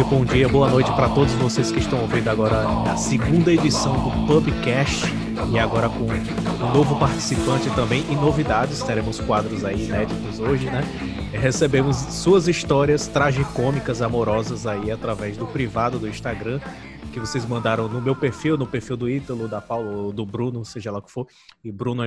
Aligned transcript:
tarde, 0.00 0.04
bom 0.04 0.24
dia, 0.24 0.48
boa 0.48 0.68
noite 0.68 0.90
para 0.92 1.08
todos 1.08 1.32
vocês 1.34 1.70
que 1.70 1.78
estão 1.78 2.00
ouvindo 2.00 2.28
agora 2.28 2.62
a 2.90 2.96
segunda 2.96 3.52
edição 3.52 3.92
do 3.92 4.26
Pubcast 4.26 5.04
e 5.52 5.58
agora 5.58 5.88
com 5.88 6.04
um 6.04 6.72
novo 6.74 6.98
participante 6.98 7.68
também 7.70 8.04
e 8.10 8.14
novidades, 8.14 8.82
teremos 8.82 9.20
quadros 9.20 9.64
aí 9.64 9.86
inéditos 9.86 10.38
hoje, 10.38 10.66
né? 10.66 10.82
Recebemos 11.32 11.96
suas 11.96 12.48
histórias 12.48 13.06
tragicômicas, 13.06 14.02
amorosas 14.02 14.66
aí 14.66 14.90
através 14.90 15.36
do 15.36 15.46
privado 15.46 15.98
do 15.98 16.08
Instagram 16.08 16.60
que 17.10 17.18
vocês 17.18 17.44
mandaram 17.44 17.88
no 17.88 18.00
meu 18.00 18.14
perfil, 18.14 18.56
no 18.56 18.66
perfil 18.66 18.96
do 18.96 19.10
Ítalo, 19.10 19.48
da 19.48 19.60
Paulo, 19.60 20.12
do 20.12 20.24
Bruno, 20.24 20.64
seja 20.64 20.92
lá 20.92 20.98
o 20.98 21.02
que 21.02 21.10
for. 21.10 21.26
E 21.62 21.72
Bruno 21.72 22.02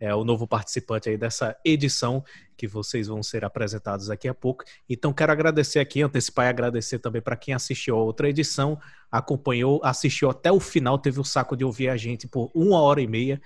é 0.00 0.14
o 0.14 0.24
novo 0.24 0.46
participante 0.46 1.10
aí 1.10 1.18
dessa 1.18 1.54
edição 1.62 2.24
que 2.56 2.66
vocês 2.66 3.08
vão 3.08 3.22
ser 3.22 3.44
apresentados 3.44 4.06
daqui 4.06 4.26
a 4.26 4.32
pouco. 4.32 4.64
Então 4.88 5.12
quero 5.12 5.32
agradecer 5.32 5.80
aqui, 5.80 6.00
antecipar 6.00 6.46
e 6.46 6.48
agradecer 6.48 6.98
também 6.98 7.20
para 7.20 7.36
quem 7.36 7.52
assistiu 7.52 7.96
a 7.96 8.02
outra 8.02 8.28
edição, 8.28 8.80
acompanhou, 9.12 9.80
assistiu 9.84 10.30
até 10.30 10.50
o 10.50 10.58
final, 10.58 10.98
teve 10.98 11.20
o 11.20 11.24
saco 11.24 11.54
de 11.54 11.64
ouvir 11.64 11.90
a 11.90 11.96
gente 11.96 12.26
por 12.26 12.50
uma 12.54 12.80
hora 12.80 13.02
e 13.02 13.06
meia 13.06 13.40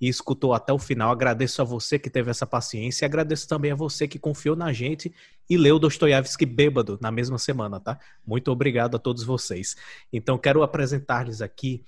e 0.00 0.08
escutou 0.08 0.54
até 0.54 0.72
o 0.72 0.78
final. 0.78 1.10
Agradeço 1.10 1.60
a 1.60 1.64
você 1.64 1.98
que 1.98 2.08
teve 2.10 2.30
essa 2.30 2.46
paciência 2.46 3.04
e 3.04 3.06
agradeço 3.06 3.48
também 3.48 3.72
a 3.72 3.74
você 3.74 4.06
que 4.06 4.18
confiou 4.18 4.54
na 4.54 4.72
gente 4.72 5.12
e 5.48 5.56
leu 5.56 5.78
Dostoiévski 5.78 6.46
bêbado 6.46 6.98
na 7.00 7.10
mesma 7.10 7.38
semana, 7.38 7.80
tá? 7.80 7.98
Muito 8.26 8.50
obrigado 8.50 8.96
a 8.96 8.98
todos 8.98 9.24
vocês. 9.24 9.76
Então, 10.12 10.38
quero 10.38 10.62
apresentar-lhes 10.62 11.42
aqui 11.42 11.84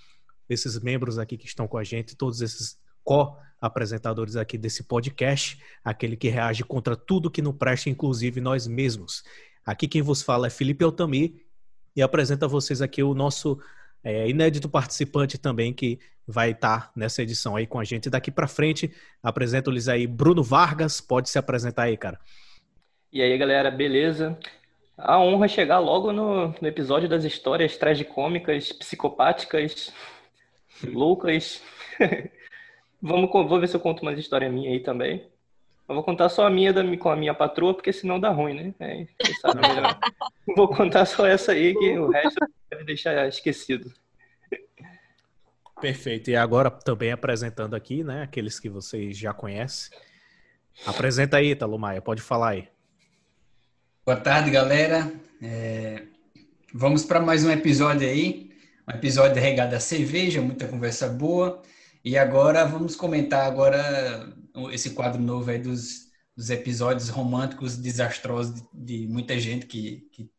esses 0.49 0.79
membros 0.81 1.19
aqui 1.19 1.37
que 1.37 1.47
estão 1.47 1.69
com 1.69 1.79
a 1.79 1.85
gente, 1.85 2.17
todos 2.17 2.41
esses 2.41 2.79
co-apresentadores 3.05 4.37
aqui 4.37 4.59
desse 4.59 4.83
podcast, 4.83 5.63
aquele 5.85 6.17
que 6.17 6.29
reage 6.29 6.65
contra 6.65 6.97
tudo 6.97 7.31
que 7.31 7.43
não 7.43 7.53
presta, 7.53 7.89
inclusive 7.89 8.41
nós 8.41 8.67
mesmos. 8.67 9.23
Aqui 9.65 9.87
quem 9.87 10.03
vos 10.03 10.23
fala 10.23 10.49
é 10.49 10.51
Felipe 10.51 10.85
Altami 10.85 11.41
e 11.95 12.03
apresenta 12.03 12.47
a 12.47 12.49
vocês 12.49 12.83
aqui 12.83 13.03
o 13.03 13.15
nosso 13.15 13.61
é, 14.03 14.29
inédito 14.29 14.69
participante 14.69 15.39
também 15.39 15.73
que 15.73 15.99
vai 16.27 16.53
estar 16.53 16.87
tá 16.87 16.93
nessa 16.97 17.23
edição 17.23 17.57
aí 17.57 17.67
com 17.67 17.79
a 17.79 17.85
gente. 17.85 18.09
Daqui 18.09 18.31
para 18.31 18.47
frente, 18.47 18.91
apresento-lhes 19.23 19.89
aí 19.89 20.07
Bruno 20.07 20.43
Vargas, 20.43 21.01
pode 21.01 21.29
se 21.29 21.39
apresentar 21.39 21.85
aí, 21.85 21.97
cara. 21.97 22.19
E 23.13 23.21
aí, 23.21 23.37
galera, 23.37 23.71
beleza? 23.71 24.39
A 24.97 25.19
honra 25.19 25.47
é 25.47 25.49
chegar 25.49 25.79
logo 25.79 26.13
no, 26.13 26.55
no 26.61 26.69
episódio 26.69 27.09
das 27.09 27.25
histórias 27.25 27.77
tragicômicas, 27.77 28.73
psicopáticas, 28.73 29.93
loucas. 30.85 31.63
Vamos, 33.03 33.31
vou 33.31 33.59
ver 33.59 33.67
se 33.67 33.75
eu 33.75 33.81
conto 33.81 34.03
umas 34.03 34.19
histórias 34.19 34.53
minhas 34.53 34.75
aí 34.75 34.81
também. 34.81 35.27
Eu 35.91 35.97
vou 35.97 36.05
contar 36.05 36.29
só 36.29 36.47
a 36.47 36.51
minha 36.51 36.73
da, 36.73 36.85
com 36.97 37.11
a 37.11 37.17
minha 37.17 37.35
patroa, 37.35 37.75
porque 37.75 37.93
senão 37.93 38.21
dá 38.21 38.31
ruim, 38.31 38.55
né? 38.55 38.75
É, 38.79 39.07
sabe, 39.41 39.59
vou 40.57 40.69
contar 40.69 41.05
só 41.05 41.27
essa 41.27 41.51
aí, 41.51 41.75
que 41.75 41.99
o 41.99 42.09
resto 42.11 42.39
deve 42.71 42.85
deixar 42.85 43.27
esquecido. 43.27 43.93
Perfeito. 45.81 46.31
E 46.31 46.37
agora 46.37 46.71
também 46.71 47.11
apresentando 47.11 47.75
aqui, 47.75 48.05
né, 48.05 48.23
aqueles 48.23 48.61
que 48.61 48.69
vocês 48.69 49.19
já 49.19 49.33
conhecem. 49.33 49.91
Apresenta 50.87 51.39
aí, 51.39 51.51
Italo 51.51 51.77
Maia, 51.77 52.01
pode 52.01 52.23
falar 52.23 52.51
aí. 52.51 52.69
Boa 54.07 54.17
tarde, 54.17 54.49
galera. 54.49 55.13
É... 55.43 56.05
Vamos 56.73 57.05
para 57.05 57.19
mais 57.19 57.45
um 57.45 57.51
episódio 57.51 58.09
aí. 58.09 58.53
Um 58.89 58.93
episódio 58.95 59.43
regado 59.43 59.75
a 59.75 59.81
cerveja, 59.81 60.41
muita 60.41 60.69
conversa 60.69 61.09
boa. 61.09 61.61
E 62.05 62.17
agora 62.17 62.65
vamos 62.65 62.95
comentar 62.95 63.45
agora 63.45 64.39
esse 64.73 64.91
quadro 64.91 65.21
novo 65.21 65.51
aí 65.51 65.59
dos, 65.59 66.11
dos 66.37 66.51
episódios 66.51 67.09
românticos 67.09 67.77
desastrosos 67.77 68.63
de, 68.73 69.07
de 69.07 69.07
muita 69.09 69.39
gente 69.39 69.67
que, 69.67 70.09
que, 70.13 70.31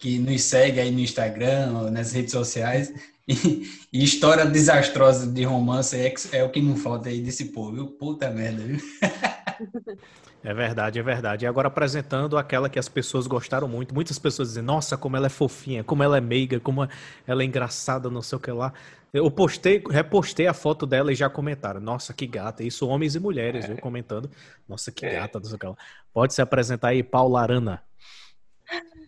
que, 0.00 0.18
nos 0.18 0.42
segue 0.42 0.80
aí 0.80 0.90
no 0.90 1.00
Instagram 1.00 1.72
ou 1.78 1.90
nas 1.90 2.12
redes 2.12 2.32
sociais. 2.32 2.92
E, 3.28 3.68
e 3.92 4.02
história 4.02 4.44
desastrosa 4.44 5.30
de 5.30 5.44
romance 5.44 5.96
é, 5.96 6.12
é, 6.32 6.42
o 6.42 6.50
que 6.50 6.60
não 6.60 6.76
falta 6.76 7.08
aí 7.08 7.20
desse 7.20 7.46
povo, 7.46 7.72
viu? 7.72 7.86
Puta 7.86 8.28
merda, 8.30 8.62
viu? 8.62 8.80
É 10.44 10.52
verdade, 10.52 10.98
é 10.98 11.02
verdade. 11.02 11.44
E 11.44 11.48
agora 11.48 11.68
apresentando 11.68 12.36
aquela 12.36 12.68
que 12.68 12.78
as 12.78 12.88
pessoas 12.88 13.28
gostaram 13.28 13.68
muito. 13.68 13.94
Muitas 13.94 14.18
pessoas 14.18 14.48
dizem, 14.48 14.62
nossa, 14.62 14.96
como 14.96 15.16
ela 15.16 15.26
é 15.26 15.30
fofinha, 15.30 15.84
como 15.84 16.02
ela 16.02 16.18
é 16.18 16.20
meiga, 16.20 16.58
como 16.58 16.88
ela 17.26 17.42
é 17.42 17.46
engraçada, 17.46 18.10
não 18.10 18.22
sei 18.22 18.36
o 18.36 18.40
que 18.40 18.50
lá. 18.50 18.72
Eu 19.12 19.30
postei, 19.30 19.82
repostei 19.90 20.46
a 20.46 20.54
foto 20.54 20.86
dela 20.86 21.12
e 21.12 21.14
já 21.14 21.28
comentaram. 21.28 21.80
Nossa, 21.80 22.14
que 22.14 22.26
gata. 22.26 22.64
Isso 22.64 22.88
homens 22.88 23.14
e 23.14 23.20
mulheres, 23.20 23.66
é. 23.66 23.68
viu, 23.68 23.78
comentando. 23.78 24.30
Nossa, 24.66 24.90
que 24.90 25.04
é. 25.04 25.12
gata, 25.12 25.38
não 25.38 25.46
sei 25.46 25.56
o 25.56 25.58
que 25.58 25.66
lá. 25.66 25.76
Pode 26.14 26.32
se 26.32 26.40
apresentar 26.40 26.88
aí, 26.88 27.02
Paula 27.02 27.42
Arana. 27.42 27.82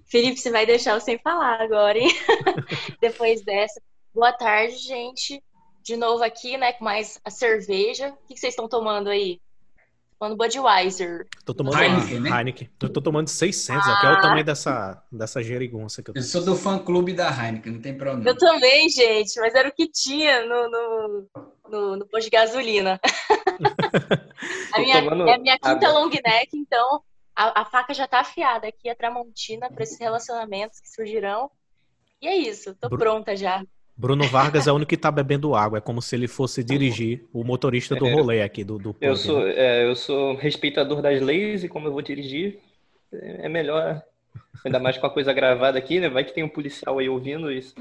Felipe, 0.04 0.38
você 0.38 0.50
vai 0.50 0.66
deixar 0.66 0.92
eu 0.92 1.00
sem 1.00 1.18
falar 1.18 1.60
agora, 1.60 1.98
hein? 1.98 2.08
Depois 3.00 3.42
dessa. 3.42 3.80
Boa 4.14 4.32
tarde, 4.32 4.76
gente. 4.76 5.42
De 5.82 5.96
novo 5.96 6.22
aqui, 6.22 6.56
né, 6.58 6.74
com 6.74 6.84
mais 6.84 7.18
a 7.24 7.30
cerveja. 7.30 8.10
O 8.10 8.28
que 8.28 8.38
vocês 8.38 8.52
estão 8.52 8.68
tomando 8.68 9.08
aí? 9.08 9.40
Tomando 10.18 10.36
Budweiser. 10.36 11.26
Tô 11.44 11.54
tomando 11.54 11.78
Heineken, 11.78 12.20
né? 12.20 12.30
Heineken. 12.30 12.70
Eu 12.80 12.92
tô 12.92 13.00
tomando 13.00 13.28
600, 13.28 13.86
ah. 13.86 13.92
aqui 13.92 14.06
é 14.06 14.10
o 14.10 14.20
tamanho 14.20 14.44
dessa, 14.44 15.02
dessa 15.10 15.42
gerigonça 15.42 16.02
que 16.02 16.10
eu 16.10 16.14
tô. 16.14 16.20
Eu 16.20 16.24
sou 16.24 16.44
do 16.44 16.56
fã-clube 16.56 17.12
da 17.12 17.28
Heineken, 17.28 17.72
não 17.72 17.80
tem 17.80 17.96
problema. 17.96 18.28
Eu 18.28 18.36
também, 18.36 18.88
gente, 18.88 19.38
mas 19.40 19.54
era 19.54 19.68
o 19.68 19.72
que 19.72 19.88
tinha 19.88 20.44
no, 20.46 20.70
no, 20.70 21.28
no, 21.68 21.96
no 21.96 22.06
posto 22.06 22.24
de 22.24 22.30
gasolina. 22.30 23.00
a 24.72 24.78
minha, 24.78 24.96
é 24.96 25.34
a 25.34 25.38
minha 25.38 25.58
quinta 25.58 25.90
long 25.90 26.08
neck, 26.08 26.48
então 26.54 27.02
a, 27.34 27.62
a, 27.62 27.64
faca 27.64 27.92
já 27.92 28.06
tá 28.06 28.20
afiada 28.20 28.68
aqui, 28.68 28.88
a 28.88 28.94
Tramontina, 28.94 29.70
para 29.70 29.82
esses 29.82 29.98
relacionamentos 29.98 30.80
que 30.80 30.88
surgirão. 30.88 31.50
E 32.20 32.28
é 32.28 32.36
isso, 32.36 32.74
tô 32.76 32.88
Bru... 32.88 32.98
pronta 32.98 33.36
já. 33.36 33.62
Bruno 33.96 34.24
Vargas 34.24 34.66
é 34.66 34.72
o 34.72 34.74
único 34.74 34.88
que 34.88 34.96
tá 34.96 35.10
bebendo 35.10 35.54
água, 35.54 35.78
é 35.78 35.80
como 35.80 36.02
se 36.02 36.16
ele 36.16 36.26
fosse 36.26 36.64
dirigir 36.64 37.24
o 37.32 37.44
motorista 37.44 37.94
do 37.94 38.06
é, 38.06 38.12
rolê 38.12 38.42
aqui 38.42 38.64
do, 38.64 38.76
do 38.76 38.96
eu 39.00 39.14
sou 39.14 39.46
é, 39.46 39.84
Eu 39.84 39.94
sou 39.94 40.34
respeitador 40.34 41.00
das 41.00 41.20
leis 41.22 41.62
e 41.62 41.68
como 41.68 41.86
eu 41.86 41.92
vou 41.92 42.02
dirigir, 42.02 42.58
é 43.12 43.48
melhor, 43.48 44.02
ainda 44.64 44.80
mais 44.80 44.98
com 44.98 45.06
a 45.06 45.10
coisa 45.10 45.32
gravada 45.32 45.78
aqui, 45.78 46.00
né? 46.00 46.08
Vai 46.08 46.24
que 46.24 46.34
tem 46.34 46.42
um 46.42 46.48
policial 46.48 46.98
aí 46.98 47.08
ouvindo 47.08 47.52
isso. 47.52 47.74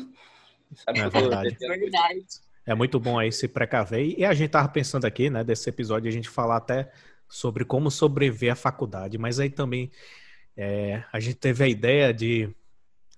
Sabe 0.76 1.00
é 1.00 1.10
verdade. 1.10 1.58
É 1.60 1.68
verdade. 1.68 2.26
É 2.66 2.76
muito 2.76 3.00
bom 3.00 3.20
aí 3.20 3.32
se 3.32 3.48
precaver. 3.48 4.16
E 4.18 4.24
a 4.24 4.34
gente 4.34 4.52
tava 4.52 4.70
pensando 4.70 5.06
aqui, 5.06 5.30
né, 5.30 5.44
desse 5.44 5.68
episódio, 5.70 6.08
a 6.08 6.14
gente 6.14 6.30
falar 6.30 6.58
até 6.58 6.90
sobre 7.28 7.66
como 7.66 7.90
sobreviver 7.90 8.54
à 8.54 8.56
faculdade, 8.56 9.18
mas 9.18 9.40
aí 9.40 9.50
também 9.50 9.92
é, 10.56 11.04
a 11.12 11.20
gente 11.20 11.36
teve 11.36 11.64
a 11.64 11.68
ideia 11.68 12.14
de 12.14 12.50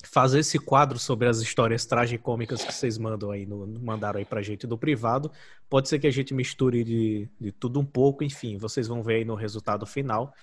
fazer 0.08 0.40
esse 0.40 0.60
quadro 0.60 1.00
sobre 1.00 1.28
as 1.28 1.40
histórias 1.40 1.86
tragicômicas 1.86 2.64
que 2.64 2.74
vocês 2.74 2.98
mandam 2.98 3.32
aí, 3.32 3.46
no, 3.46 3.68
mandaram 3.80 4.20
aí 4.20 4.26
pra 4.26 4.42
gente 4.42 4.68
do 4.68 4.78
privado. 4.78 5.32
Pode 5.70 5.90
ser 5.90 6.00
que 6.00 6.08
a 6.08 6.12
gente 6.12 6.34
misture 6.34 6.84
de, 6.84 7.30
de 7.40 7.52
tudo 7.52 7.80
um 7.80 7.86
pouco, 7.86 8.24
enfim, 8.24 8.58
vocês 8.58 8.88
vão 8.88 9.02
ver 9.02 9.16
aí 9.16 9.26
no 9.26 9.36
resultado 9.36 9.86
final. 9.86 10.34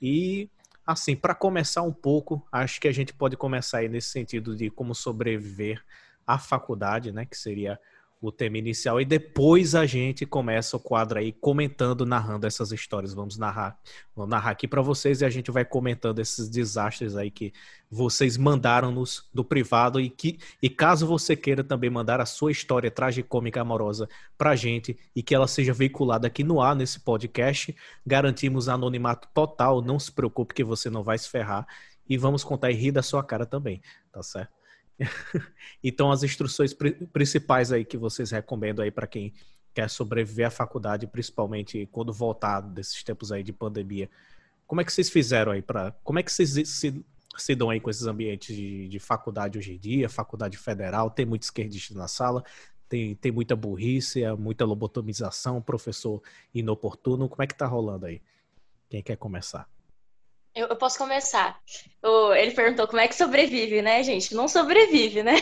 E, 0.00 0.48
assim, 0.86 1.14
para 1.14 1.34
começar 1.34 1.82
um 1.82 1.92
pouco, 1.92 2.46
acho 2.50 2.80
que 2.80 2.88
a 2.88 2.92
gente 2.92 3.12
pode 3.12 3.36
começar 3.36 3.78
aí 3.78 3.88
nesse 3.88 4.08
sentido 4.08 4.56
de 4.56 4.70
como 4.70 4.94
sobreviver 4.94 5.82
à 6.26 6.38
faculdade, 6.38 7.12
né, 7.12 7.24
que 7.24 7.36
seria 7.36 7.78
o 8.20 8.30
tema 8.30 8.58
inicial 8.58 9.00
e 9.00 9.04
depois 9.04 9.74
a 9.74 9.86
gente 9.86 10.26
começa 10.26 10.76
o 10.76 10.80
quadro 10.80 11.18
aí 11.18 11.32
comentando, 11.32 12.04
narrando 12.04 12.46
essas 12.46 12.70
histórias. 12.70 13.14
Vamos 13.14 13.38
narrar, 13.38 13.78
vou 14.14 14.26
narrar 14.26 14.50
aqui 14.50 14.68
para 14.68 14.82
vocês 14.82 15.22
e 15.22 15.24
a 15.24 15.30
gente 15.30 15.50
vai 15.50 15.64
comentando 15.64 16.18
esses 16.18 16.48
desastres 16.48 17.16
aí 17.16 17.30
que 17.30 17.50
vocês 17.90 18.36
mandaram-nos 18.36 19.26
do 19.32 19.42
privado 19.42 19.98
e 19.98 20.10
que 20.10 20.38
e 20.62 20.68
caso 20.68 21.06
você 21.06 21.34
queira 21.34 21.64
também 21.64 21.88
mandar 21.88 22.20
a 22.20 22.26
sua 22.26 22.52
história 22.52 22.90
tragicômica 22.90 23.62
amorosa 23.62 24.06
pra 24.36 24.54
gente 24.54 24.98
e 25.16 25.22
que 25.22 25.34
ela 25.34 25.48
seja 25.48 25.72
veiculada 25.72 26.26
aqui 26.26 26.44
no 26.44 26.60
ar 26.60 26.76
nesse 26.76 27.00
podcast, 27.00 27.74
garantimos 28.06 28.68
anonimato 28.68 29.28
total, 29.32 29.80
não 29.80 29.98
se 29.98 30.12
preocupe 30.12 30.54
que 30.54 30.62
você 30.62 30.90
não 30.90 31.02
vai 31.02 31.16
se 31.16 31.28
ferrar 31.28 31.66
e 32.06 32.18
vamos 32.18 32.44
contar 32.44 32.70
e 32.70 32.74
rir 32.74 32.92
da 32.92 33.02
sua 33.02 33.24
cara 33.24 33.46
também, 33.46 33.80
tá 34.12 34.22
certo? 34.22 34.59
então, 35.82 36.10
as 36.10 36.22
instruções 36.22 36.74
principais 37.12 37.72
aí 37.72 37.84
que 37.84 37.96
vocês 37.96 38.30
recomendam 38.30 38.84
aí 38.84 38.90
para 38.90 39.06
quem 39.06 39.32
quer 39.72 39.88
sobreviver 39.88 40.46
à 40.46 40.50
faculdade, 40.50 41.06
principalmente 41.06 41.88
quando 41.90 42.12
voltar 42.12 42.60
desses 42.60 43.02
tempos 43.02 43.32
aí 43.32 43.42
de 43.42 43.52
pandemia. 43.52 44.10
Como 44.66 44.80
é 44.80 44.84
que 44.84 44.92
vocês 44.92 45.08
fizeram 45.08 45.52
aí 45.52 45.62
para, 45.62 45.92
como 46.04 46.18
é 46.18 46.22
que 46.22 46.30
vocês 46.30 46.68
se, 46.68 47.04
se 47.36 47.54
dão 47.54 47.70
aí 47.70 47.80
com 47.80 47.90
esses 47.90 48.06
ambientes 48.06 48.54
de, 48.54 48.88
de 48.88 48.98
faculdade 48.98 49.58
hoje 49.58 49.74
em 49.74 49.78
dia, 49.78 50.08
faculdade 50.08 50.56
federal, 50.56 51.10
tem 51.10 51.24
muito 51.24 51.42
esquerdista 51.42 51.94
na 51.94 52.08
sala, 52.08 52.44
tem, 52.88 53.14
tem 53.14 53.32
muita 53.32 53.54
burrice, 53.54 54.22
é 54.22 54.32
muita 54.34 54.64
lobotomização, 54.64 55.62
professor 55.62 56.22
inoportuno, 56.52 57.28
como 57.28 57.42
é 57.42 57.46
que 57.46 57.54
tá 57.54 57.66
rolando 57.66 58.06
aí? 58.06 58.20
Quem 58.88 59.02
quer 59.02 59.16
começar? 59.16 59.68
Eu, 60.54 60.68
eu 60.68 60.76
posso 60.76 60.98
começar. 60.98 61.60
O, 62.02 62.32
ele 62.32 62.52
perguntou 62.52 62.86
como 62.88 63.00
é 63.00 63.08
que 63.08 63.14
sobrevive, 63.14 63.82
né, 63.82 64.02
gente? 64.02 64.34
Não 64.34 64.48
sobrevive, 64.48 65.22
né? 65.22 65.34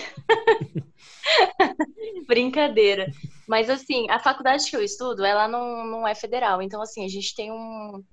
Brincadeira. 2.27 3.11
Mas, 3.47 3.71
assim, 3.71 4.09
a 4.11 4.19
faculdade 4.19 4.69
que 4.69 4.77
eu 4.77 4.83
estudo, 4.83 5.25
ela 5.25 5.49
não, 5.49 5.85
não 5.87 6.09
é 6.09 6.15
federal. 6.15 6.61
Então, 6.61 6.83
assim, 6.83 7.05
a 7.05 7.09
gente 7.09 7.35
tem 7.35 7.51
um. 7.51 8.05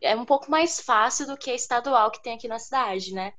É 0.00 0.16
um 0.16 0.24
pouco 0.24 0.50
mais 0.50 0.80
fácil 0.80 1.26
do 1.26 1.36
que 1.36 1.50
a 1.50 1.54
estadual 1.54 2.10
que 2.10 2.22
tem 2.22 2.34
aqui 2.34 2.48
na 2.48 2.58
cidade, 2.58 3.12
né? 3.12 3.32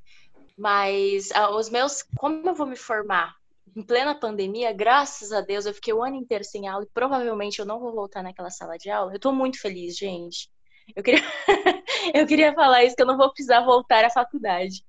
Mas 0.58 1.32
ah, 1.32 1.52
os 1.56 1.70
meus, 1.70 2.04
como 2.18 2.48
eu 2.48 2.56
vou 2.56 2.66
me 2.66 2.76
formar 2.76 3.36
em 3.76 3.82
plena 3.84 4.16
pandemia, 4.16 4.72
graças 4.72 5.32
a 5.32 5.42
Deus, 5.42 5.66
eu 5.66 5.74
fiquei 5.74 5.94
o 5.94 6.02
ano 6.04 6.16
inteiro 6.16 6.44
sem 6.44 6.68
aula 6.68 6.86
e 6.86 6.90
provavelmente 6.94 7.60
eu 7.60 7.66
não 7.66 7.80
vou 7.80 7.94
voltar 7.94 8.24
naquela 8.24 8.50
sala 8.50 8.78
de 8.78 8.90
aula. 8.90 9.14
Eu 9.14 9.20
tô 9.20 9.34
muito 9.34 9.60
feliz, 9.60 9.98
gente. 9.98 10.50
Eu 10.96 11.04
queria, 11.04 11.22
eu 12.14 12.28
queria 12.28 12.54
falar 12.54 12.84
isso, 12.84 12.96
que 12.96 13.02
eu 13.02 13.08
não 13.08 13.18
vou 13.18 13.32
precisar 13.32 13.62
voltar 13.62 14.04
à 14.06 14.10
faculdade. 14.10 14.84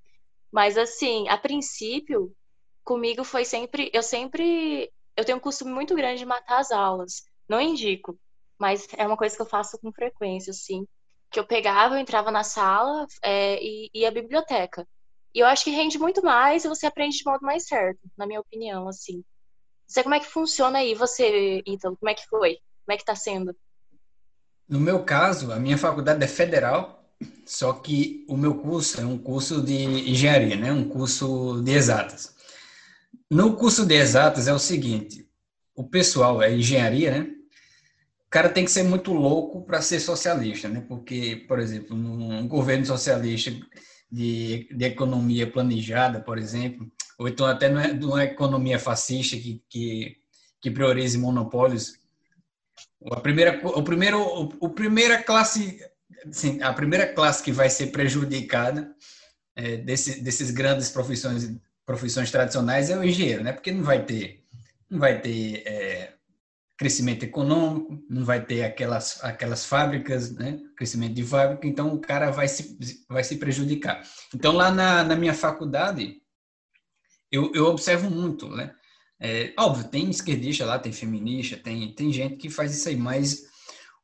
Mas 0.52 0.78
assim, 0.78 1.28
a 1.28 1.38
princípio, 1.38 2.34
comigo 2.84 3.24
foi 3.24 3.44
sempre, 3.44 3.90
eu 3.92 4.02
sempre, 4.02 4.92
eu 5.16 5.24
tenho 5.24 5.38
um 5.38 5.40
costume 5.40 5.72
muito 5.72 5.94
grande 5.94 6.20
de 6.20 6.26
matar 6.26 6.58
as 6.60 6.70
aulas. 6.72 7.24
Não 7.48 7.60
indico, 7.60 8.18
mas 8.58 8.86
é 8.96 9.06
uma 9.06 9.16
coisa 9.16 9.36
que 9.36 9.42
eu 9.42 9.46
faço 9.46 9.78
com 9.78 9.92
frequência, 9.92 10.50
assim. 10.50 10.86
Que 11.30 11.40
eu 11.40 11.46
pegava, 11.46 11.96
eu 11.96 11.98
entrava 12.00 12.30
na 12.30 12.44
sala 12.44 13.06
é, 13.22 13.62
e 13.62 13.90
ia 13.94 14.08
à 14.08 14.12
biblioteca. 14.12 14.86
E 15.34 15.40
eu 15.40 15.46
acho 15.46 15.64
que 15.64 15.70
rende 15.70 15.98
muito 15.98 16.22
mais 16.24 16.64
e 16.64 16.68
você 16.68 16.86
aprende 16.86 17.18
de 17.18 17.24
modo 17.24 17.42
mais 17.42 17.66
certo, 17.66 18.00
na 18.16 18.26
minha 18.26 18.40
opinião, 18.40 18.88
assim. 18.88 19.16
Não 19.18 19.24
sei 19.88 20.02
como 20.02 20.14
é 20.14 20.20
que 20.20 20.26
funciona 20.26 20.78
aí, 20.80 20.94
você, 20.94 21.62
Ítalo, 21.66 21.96
como 21.98 22.10
é 22.10 22.14
que 22.14 22.26
foi? 22.26 22.56
Como 22.84 22.94
é 22.94 22.96
que 22.96 23.04
tá 23.04 23.14
sendo? 23.14 23.54
No 24.68 24.80
meu 24.80 25.04
caso, 25.04 25.52
a 25.52 25.60
minha 25.60 25.78
faculdade 25.78 26.22
é 26.24 26.26
federal, 26.26 27.04
só 27.44 27.72
que 27.72 28.24
o 28.28 28.36
meu 28.36 28.56
curso 28.56 29.00
é 29.00 29.04
um 29.04 29.16
curso 29.16 29.62
de 29.62 29.74
engenharia, 30.10 30.56
né? 30.56 30.72
Um 30.72 30.88
curso 30.88 31.62
de 31.62 31.72
exatas. 31.72 32.34
No 33.30 33.56
curso 33.56 33.86
de 33.86 33.94
exatas 33.94 34.48
é 34.48 34.52
o 34.52 34.58
seguinte, 34.58 35.28
o 35.74 35.84
pessoal 35.84 36.42
é 36.42 36.52
engenharia, 36.52 37.10
né? 37.10 37.30
O 38.26 38.30
cara 38.30 38.48
tem 38.48 38.64
que 38.64 38.70
ser 38.70 38.82
muito 38.82 39.12
louco 39.12 39.64
para 39.64 39.80
ser 39.80 40.00
socialista, 40.00 40.68
né? 40.68 40.84
Porque, 40.88 41.44
por 41.48 41.58
exemplo, 41.60 41.96
num 41.96 42.46
governo 42.48 42.84
socialista 42.84 43.52
de, 44.10 44.68
de 44.70 44.84
economia 44.84 45.50
planejada, 45.50 46.20
por 46.20 46.38
exemplo, 46.38 46.90
ou 47.18 47.28
então 47.28 47.46
até 47.46 47.68
numa 47.68 48.24
economia 48.24 48.78
fascista 48.78 49.36
que, 49.36 49.62
que, 49.68 50.16
que 50.60 50.70
priorize 50.70 51.16
monopólios, 51.16 51.94
a 53.12 53.20
primeira, 53.20 53.60
o 53.64 53.82
primeiro, 53.82 54.20
o, 54.20 54.52
o 54.60 54.70
primeira 54.70 55.22
classe, 55.22 55.80
a 56.62 56.72
primeira 56.72 57.06
classe 57.06 57.42
que 57.42 57.52
vai 57.52 57.70
ser 57.70 57.88
prejudicada 57.88 58.94
é, 59.54 59.76
desse, 59.76 60.20
desses 60.20 60.50
grandes 60.50 60.90
profissões, 60.90 61.50
profissões 61.84 62.30
tradicionais 62.30 62.90
é 62.90 62.98
o 62.98 63.04
engenheiro, 63.04 63.42
né? 63.42 63.52
Porque 63.52 63.72
não 63.72 63.82
vai 63.82 64.04
ter, 64.04 64.44
não 64.90 64.98
vai 64.98 65.20
ter 65.20 65.62
é, 65.66 66.14
crescimento 66.76 67.22
econômico, 67.24 68.04
não 68.10 68.24
vai 68.24 68.44
ter 68.44 68.64
aquelas, 68.64 69.22
aquelas 69.24 69.64
fábricas, 69.64 70.30
né? 70.32 70.60
Crescimento 70.76 71.14
de 71.14 71.24
fábrica, 71.24 71.66
então 71.66 71.94
o 71.94 72.00
cara 72.00 72.30
vai 72.30 72.48
se, 72.48 72.76
vai 73.08 73.24
se 73.24 73.36
prejudicar. 73.36 74.02
Então 74.34 74.52
lá 74.52 74.70
na, 74.70 75.02
na 75.02 75.16
minha 75.16 75.34
faculdade 75.34 76.20
eu, 77.30 77.52
eu 77.54 77.66
observo 77.66 78.10
muito, 78.10 78.48
né? 78.48 78.74
É, 79.20 79.52
óbvio, 79.58 79.88
tem 79.88 80.10
esquerdista 80.10 80.64
lá, 80.64 80.78
tem 80.78 80.92
feminista, 80.92 81.56
tem, 81.56 81.92
tem 81.94 82.12
gente 82.12 82.36
que 82.36 82.50
faz 82.50 82.76
isso 82.76 82.88
aí, 82.88 82.96
mas 82.96 83.44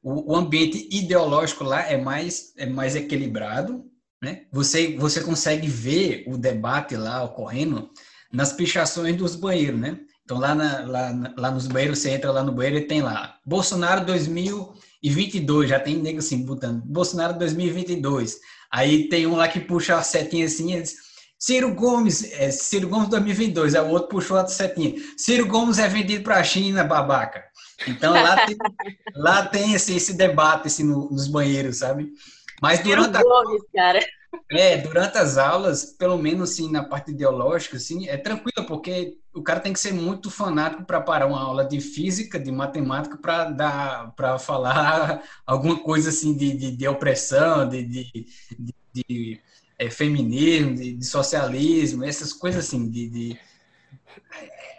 o, 0.03 0.33
o 0.33 0.37
ambiente 0.37 0.89
ideológico 0.91 1.65
lá 1.65 1.87
é 1.87 1.97
mais, 1.97 2.53
é 2.57 2.67
mais 2.67 2.97
equilibrado, 2.97 3.85
né? 4.23 4.47
Você, 4.53 4.97
você 4.97 5.21
consegue 5.21 5.67
ver 5.67 6.25
o 6.27 6.39
debate 6.39 6.97
lá 6.97 7.23
ocorrendo 7.23 7.91
nas 8.33 8.53
pichações 8.53 9.17
dos 9.17 9.37
banheiros, 9.37 9.79
né? 9.79 9.99
Então, 10.25 10.39
lá, 10.39 10.55
na, 10.55 10.87
lá, 10.87 11.35
lá 11.37 11.51
nos 11.51 11.67
banheiros, 11.67 11.99
você 11.99 12.11
entra 12.11 12.31
lá 12.31 12.43
no 12.43 12.53
banheiro 12.53 12.79
e 12.79 12.87
tem 12.87 13.03
lá, 13.03 13.37
Bolsonaro 13.45 14.07
2022, 14.07 15.69
já 15.69 15.81
tem 15.81 15.97
nego 15.97 16.21
assim, 16.21 16.45
botando, 16.45 16.83
Bolsonaro 16.85 17.39
2022. 17.39 18.39
Aí 18.71 19.09
tem 19.09 19.27
um 19.27 19.37
lá 19.37 19.49
que 19.49 19.61
puxa 19.61 19.99
a 19.99 20.03
setinha 20.03 20.47
assim, 20.47 20.75
e 20.75 20.81
diz, 20.81 20.95
Ciro 21.43 21.75
Gomes, 21.75 22.23
é, 22.35 22.53
Ciro 22.53 22.89
Gomes 22.89 23.09
2022, 23.09 23.75
aí 23.75 23.83
o 23.83 23.89
outro 23.89 24.11
puxou 24.11 24.37
a 24.37 24.47
setinha. 24.47 24.95
Ciro 25.17 25.45
Gomes 25.49 25.81
é 25.81 25.89
vendido 25.89 26.23
para 26.23 26.37
a 26.37 26.45
China, 26.45 26.85
babaca. 26.85 27.43
Então 27.89 28.13
lá 28.13 28.47
tem, 28.47 28.57
lá 29.17 29.47
tem 29.47 29.75
esse, 29.75 29.97
esse 29.97 30.15
debate 30.15 30.69
assim, 30.69 30.85
no, 30.85 31.11
nos 31.11 31.27
banheiros, 31.27 31.79
sabe? 31.79 32.13
Mas 32.63 32.79
durante 32.79 33.17
Ciro 33.17 33.19
a, 33.19 33.43
Gomes, 33.43 33.63
cara. 33.75 33.99
É, 34.53 34.77
durante 34.77 35.19
as 35.19 35.37
aulas, 35.37 35.87
pelo 35.99 36.17
menos 36.17 36.53
assim, 36.53 36.71
na 36.71 36.85
parte 36.85 37.11
ideológica, 37.11 37.77
assim, 37.77 38.07
é 38.07 38.17
tranquilo, 38.17 38.65
porque 38.69 39.19
o 39.35 39.43
cara 39.43 39.59
tem 39.59 39.73
que 39.73 39.81
ser 39.81 39.93
muito 39.93 40.31
fanático 40.31 40.85
para 40.85 41.01
parar 41.01 41.27
uma 41.27 41.43
aula 41.43 41.65
de 41.65 41.81
física, 41.81 42.39
de 42.39 42.53
matemática, 42.53 43.19
para 43.21 43.51
dar 43.51 44.13
para 44.15 44.39
falar 44.39 45.21
alguma 45.45 45.77
coisa 45.83 46.11
assim 46.11 46.37
de, 46.37 46.57
de, 46.57 46.71
de 46.71 46.87
opressão, 46.87 47.69
de, 47.69 47.83
de, 47.83 48.27
de 48.95 49.41
é, 49.83 49.91
feminismo, 49.91 50.75
de, 50.75 50.93
de, 50.93 51.05
socialismo, 51.05 52.05
essas 52.05 52.33
coisas 52.33 52.67
assim, 52.67 52.89
de, 52.89 53.09
de, 53.09 53.39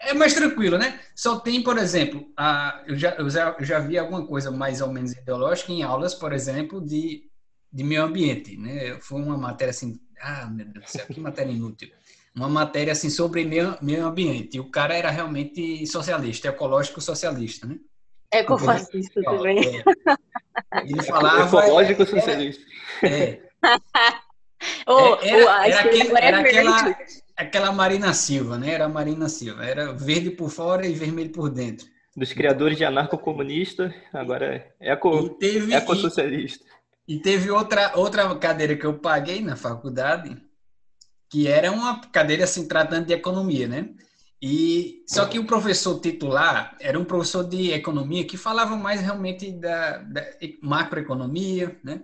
é 0.02 0.14
mais 0.14 0.34
tranquilo, 0.34 0.78
né? 0.78 1.00
Só 1.16 1.40
tem, 1.40 1.62
por 1.62 1.78
exemplo, 1.78 2.32
a, 2.38 2.84
eu, 2.88 2.96
já, 2.96 3.12
eu, 3.16 3.30
já, 3.30 3.56
eu 3.60 3.66
já 3.66 3.80
vi 3.80 3.98
alguma 3.98 4.26
coisa 4.26 4.50
mais 4.50 4.82
ou 4.82 4.90
menos 4.90 5.12
ideológica 5.12 5.72
em 5.72 5.84
aulas, 5.84 6.14
por 6.14 6.32
exemplo, 6.32 6.80
de, 6.80 7.24
de 7.72 7.84
meio 7.84 8.04
ambiente, 8.04 8.56
né? 8.58 8.98
Foi 9.02 9.22
uma 9.22 9.38
matéria 9.38 9.72
assim, 9.72 10.00
ah, 10.22 10.46
meu 10.50 10.66
Deus 10.66 10.86
do 10.86 10.92
céu, 10.92 11.06
que 11.06 11.20
matéria 11.20 11.52
inútil. 11.52 11.90
Uma 12.36 12.50
matéria 12.50 12.94
assim 12.94 13.10
sobre 13.10 13.46
meio, 13.46 13.78
meio 13.82 14.06
ambiente. 14.06 14.58
E 14.58 14.60
o 14.60 14.72
cara 14.72 14.96
era 14.96 15.12
realmente 15.12 15.86
socialista, 15.86 16.48
ecológico 16.48 17.00
socialista, 17.00 17.68
né? 17.68 17.78
Ecofascista 18.32 19.22
também. 19.22 19.60
É. 19.60 19.84
Ele 20.84 21.04
falava. 21.04 21.60
Ecológico 21.60 22.06
socialista. 22.06 22.64
É. 23.04 23.40
Oh, 24.88 25.18
era, 25.22 25.68
era, 25.68 25.80
aquele, 25.80 26.18
era 26.18 26.40
aquela, 26.40 26.98
aquela 27.36 27.72
Marina 27.72 28.14
Silva, 28.14 28.58
né? 28.58 28.72
Era 28.72 28.86
a 28.86 28.90
Marina 28.90 29.30
Silva. 29.30 29.66
Era 29.66 29.94
verde 29.94 30.32
por 30.32 30.50
fora 30.50 30.86
e 30.86 30.94
vermelho 30.94 31.32
por 31.32 31.50
dentro. 31.50 31.88
Dos 32.16 32.32
criadores 32.32 32.78
de 32.78 32.86
anarco-comunista, 32.86 33.94
agora 34.14 34.74
é 34.80 34.92
eco, 34.92 35.30
teve, 35.30 35.74
ecossocialista. 35.74 36.64
E, 37.08 37.16
e 37.16 37.20
teve 37.20 37.50
outra, 37.50 37.94
outra 37.96 38.36
cadeira 38.36 38.76
que 38.76 38.86
eu 38.86 39.00
paguei 39.00 39.42
na 39.42 39.56
faculdade, 39.56 40.38
que 41.30 41.48
era 41.48 41.72
uma 41.72 42.00
cadeira 42.00 42.44
assim, 42.44 42.68
tratando 42.68 43.08
de 43.08 43.14
economia, 43.14 43.68
né? 43.68 43.90
E 44.46 45.04
só 45.08 45.26
que 45.26 45.40
o 45.40 45.46
professor 45.46 46.02
titular 46.02 46.76
era 46.80 47.00
um 47.00 47.06
professor 47.06 47.48
de 47.48 47.72
economia 47.72 48.26
que 48.26 48.36
falava 48.36 48.76
mais 48.76 49.00
realmente 49.00 49.50
da, 49.54 50.00
da 50.00 50.22
macroeconomia, 50.62 51.80
né? 51.82 52.02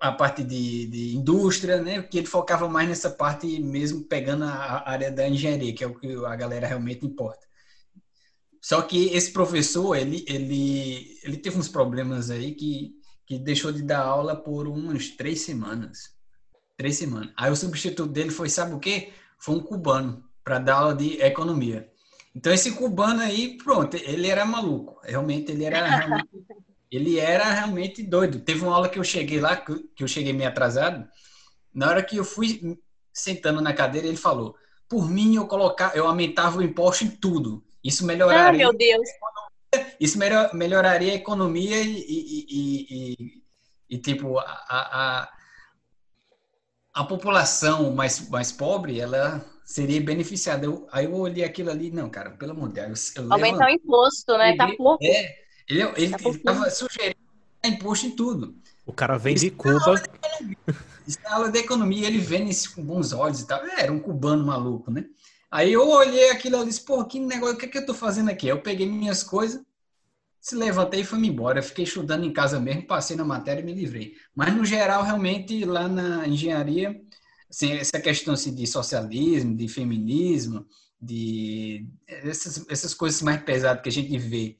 A 0.00 0.10
parte 0.10 0.42
de, 0.42 0.86
de, 0.86 1.14
indústria, 1.14 1.80
né? 1.82 2.02
Que 2.02 2.18
ele 2.18 2.26
focava 2.26 2.66
mais 2.68 2.88
nessa 2.88 3.10
parte 3.10 3.60
mesmo 3.60 4.02
pegando 4.02 4.44
a 4.44 4.88
área 4.88 5.10
da 5.12 5.28
engenharia, 5.28 5.74
que 5.74 5.84
é 5.84 5.86
o 5.86 5.94
que 5.94 6.12
a 6.24 6.34
galera 6.34 6.66
realmente 6.66 7.04
importa. 7.04 7.46
Só 8.62 8.80
que 8.82 9.08
esse 9.08 9.30
professor, 9.30 9.94
ele, 9.94 10.24
ele, 10.26 11.18
ele 11.22 11.36
teve 11.36 11.58
uns 11.58 11.68
problemas 11.68 12.30
aí 12.30 12.54
que, 12.54 12.94
que 13.26 13.38
deixou 13.38 13.70
de 13.72 13.82
dar 13.82 14.00
aula 14.00 14.34
por 14.34 14.66
umas 14.66 15.10
três 15.10 15.42
semanas. 15.42 16.14
Três 16.78 16.96
semanas. 16.96 17.32
Aí 17.36 17.50
o 17.50 17.56
substituto 17.56 18.10
dele 18.10 18.30
foi, 18.30 18.48
sabe 18.48 18.74
o 18.74 18.78
quê? 18.78 19.12
Foi 19.38 19.54
um 19.54 19.60
cubano 19.60 20.24
para 20.42 20.58
dar 20.58 20.76
aula 20.76 20.94
de 20.94 21.20
economia. 21.20 21.90
Então 22.34 22.52
esse 22.52 22.72
cubano 22.72 23.20
aí, 23.20 23.58
pronto, 23.58 23.96
ele 23.96 24.28
era 24.28 24.46
maluco. 24.46 24.98
Realmente 25.04 25.52
ele 25.52 25.64
era 25.64 25.84
realmente 25.84 26.28
ele 26.90 27.18
era 27.18 27.44
realmente 27.44 28.02
doido. 28.02 28.40
Teve 28.40 28.64
uma 28.64 28.74
aula 28.74 28.88
que 28.88 28.98
eu 28.98 29.04
cheguei 29.04 29.40
lá, 29.40 29.56
que 29.56 30.02
eu 30.02 30.08
cheguei 30.08 30.32
meio 30.32 30.48
atrasado. 30.48 31.08
Na 31.72 31.88
hora 31.88 32.02
que 32.02 32.16
eu 32.16 32.24
fui 32.24 32.78
sentando 33.12 33.60
na 33.60 33.72
cadeira, 33.72 34.06
ele 34.08 34.16
falou: 34.16 34.56
por 34.88 35.08
mim, 35.08 35.36
eu 35.36 35.46
colocar, 35.46 35.96
eu 35.96 36.06
aumentava 36.06 36.58
o 36.58 36.62
imposto 36.62 37.04
em 37.04 37.10
tudo. 37.10 37.64
Isso 37.82 38.04
melhoraria. 38.04 38.48
Ah, 38.48 38.52
meu 38.52 38.76
Deus. 38.76 39.08
Isso 40.00 40.18
melhoraria 40.52 41.12
a 41.12 41.16
economia 41.16 41.80
e, 41.80 41.96
e, 41.96 42.46
e, 42.50 42.86
e, 42.90 43.42
e 43.90 43.98
tipo, 43.98 44.36
a, 44.38 44.42
a, 44.68 45.32
a 46.92 47.04
população 47.04 47.92
mais, 47.92 48.28
mais 48.28 48.50
pobre, 48.50 48.98
ela 48.98 49.44
seria 49.64 50.00
beneficiada. 50.00 50.66
Eu, 50.66 50.88
aí 50.90 51.04
eu 51.04 51.14
olhei 51.14 51.44
aquilo 51.44 51.70
ali, 51.70 51.92
não, 51.92 52.10
cara, 52.10 52.30
pelo 52.30 52.50
amor 52.50 52.72
de 52.72 52.80
Deus. 52.80 53.14
Aumentar 53.30 53.66
o 53.66 53.70
imposto, 53.70 54.36
né? 54.36 54.56
Tá 54.56 54.74
pouco. 54.76 55.04
É, 55.04 55.39
ele 55.70 55.82
ele 55.96 56.10
tá 56.10 56.30
estava 56.30 56.70
sugerindo 56.70 57.16
imposto 57.64 58.06
em 58.06 58.10
tudo. 58.10 58.54
O 58.86 58.92
cara 58.92 59.18
vem 59.18 59.34
de 59.34 59.50
Cuba. 59.50 60.02
Isso 61.06 61.18
na 61.22 61.34
aula 61.34 61.50
de 61.50 61.58
economia, 61.58 62.06
ele 62.06 62.18
vem 62.18 62.48
isso 62.48 62.74
com 62.74 62.84
bons 62.84 63.12
olhos 63.12 63.40
e 63.40 63.46
tal. 63.46 63.64
É, 63.64 63.82
era 63.82 63.92
um 63.92 64.00
cubano 64.00 64.44
maluco, 64.44 64.90
né? 64.90 65.06
Aí 65.50 65.72
eu 65.72 65.88
olhei 65.88 66.30
aquilo 66.30 66.62
e 66.62 66.66
disse, 66.66 66.82
pô, 66.82 67.04
que 67.04 67.18
negócio, 67.18 67.56
o 67.56 67.58
que, 67.58 67.66
é 67.66 67.68
que 67.68 67.78
eu 67.78 67.86
tô 67.86 67.92
fazendo 67.92 68.30
aqui? 68.30 68.46
Eu 68.46 68.62
peguei 68.62 68.86
minhas 68.86 69.22
coisas, 69.22 69.60
se 70.40 70.54
levantei 70.54 71.00
e 71.00 71.04
fui 71.04 71.18
embora. 71.26 71.58
Eu 71.58 71.62
fiquei 71.62 71.84
estudando 71.84 72.24
em 72.24 72.32
casa 72.32 72.60
mesmo, 72.60 72.86
passei 72.86 73.16
na 73.16 73.24
matéria 73.24 73.60
e 73.60 73.64
me 73.64 73.74
livrei. 73.74 74.14
Mas, 74.34 74.54
no 74.54 74.64
geral, 74.64 75.02
realmente, 75.02 75.64
lá 75.64 75.88
na 75.88 76.26
engenharia, 76.26 77.00
assim, 77.48 77.72
essa 77.72 78.00
questão 78.00 78.34
assim, 78.34 78.54
de 78.54 78.66
socialismo, 78.66 79.56
de 79.56 79.66
feminismo, 79.66 80.64
de 81.02 81.84
essas, 82.06 82.64
essas 82.68 82.94
coisas 82.94 83.20
mais 83.20 83.42
pesadas 83.42 83.82
que 83.82 83.88
a 83.88 83.92
gente 83.92 84.16
vê 84.16 84.56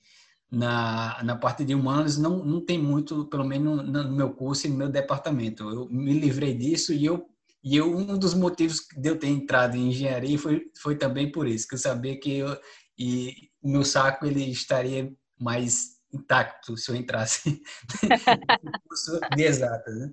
na, 0.50 1.22
na 1.22 1.36
parte 1.36 1.64
de 1.64 1.74
humanos 1.74 2.18
não, 2.18 2.44
não 2.44 2.60
tem 2.60 2.78
muito, 2.78 3.26
pelo 3.26 3.44
menos 3.44 3.86
no 3.86 4.10
meu 4.12 4.32
curso 4.32 4.66
e 4.66 4.70
no 4.70 4.76
meu 4.76 4.88
departamento. 4.88 5.68
Eu 5.68 5.88
me 5.88 6.12
livrei 6.12 6.54
disso 6.54 6.92
e 6.92 7.04
eu 7.06 7.26
E 7.62 7.76
eu, 7.76 7.94
um 7.94 8.18
dos 8.18 8.32
motivos 8.34 8.86
de 8.96 9.10
eu 9.10 9.18
ter 9.18 9.28
entrado 9.28 9.76
em 9.76 9.88
engenharia 9.88 10.38
foi, 10.38 10.62
foi 10.82 10.96
também 10.96 11.30
por 11.30 11.46
isso, 11.46 11.68
que 11.68 11.74
eu 11.74 11.78
sabia 11.78 12.18
que 12.18 12.38
eu, 12.38 12.58
e 12.98 13.50
o 13.62 13.68
meu 13.68 13.84
saco 13.84 14.26
ele 14.26 14.50
estaria 14.50 15.12
mais 15.38 16.00
intacto 16.12 16.76
se 16.76 16.90
eu 16.90 16.96
entrasse 16.96 17.62
no 18.02 18.72
curso 18.88 19.20
de 19.36 19.42
exatas. 19.44 19.94
Né? 19.94 20.10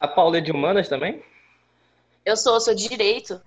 A 0.00 0.08
Paula 0.08 0.38
é 0.38 0.40
de 0.40 0.50
humanas 0.50 0.88
também? 0.88 1.22
Eu 2.24 2.36
sou, 2.36 2.58
sou 2.60 2.74
de 2.74 2.88
direito. 2.88 3.40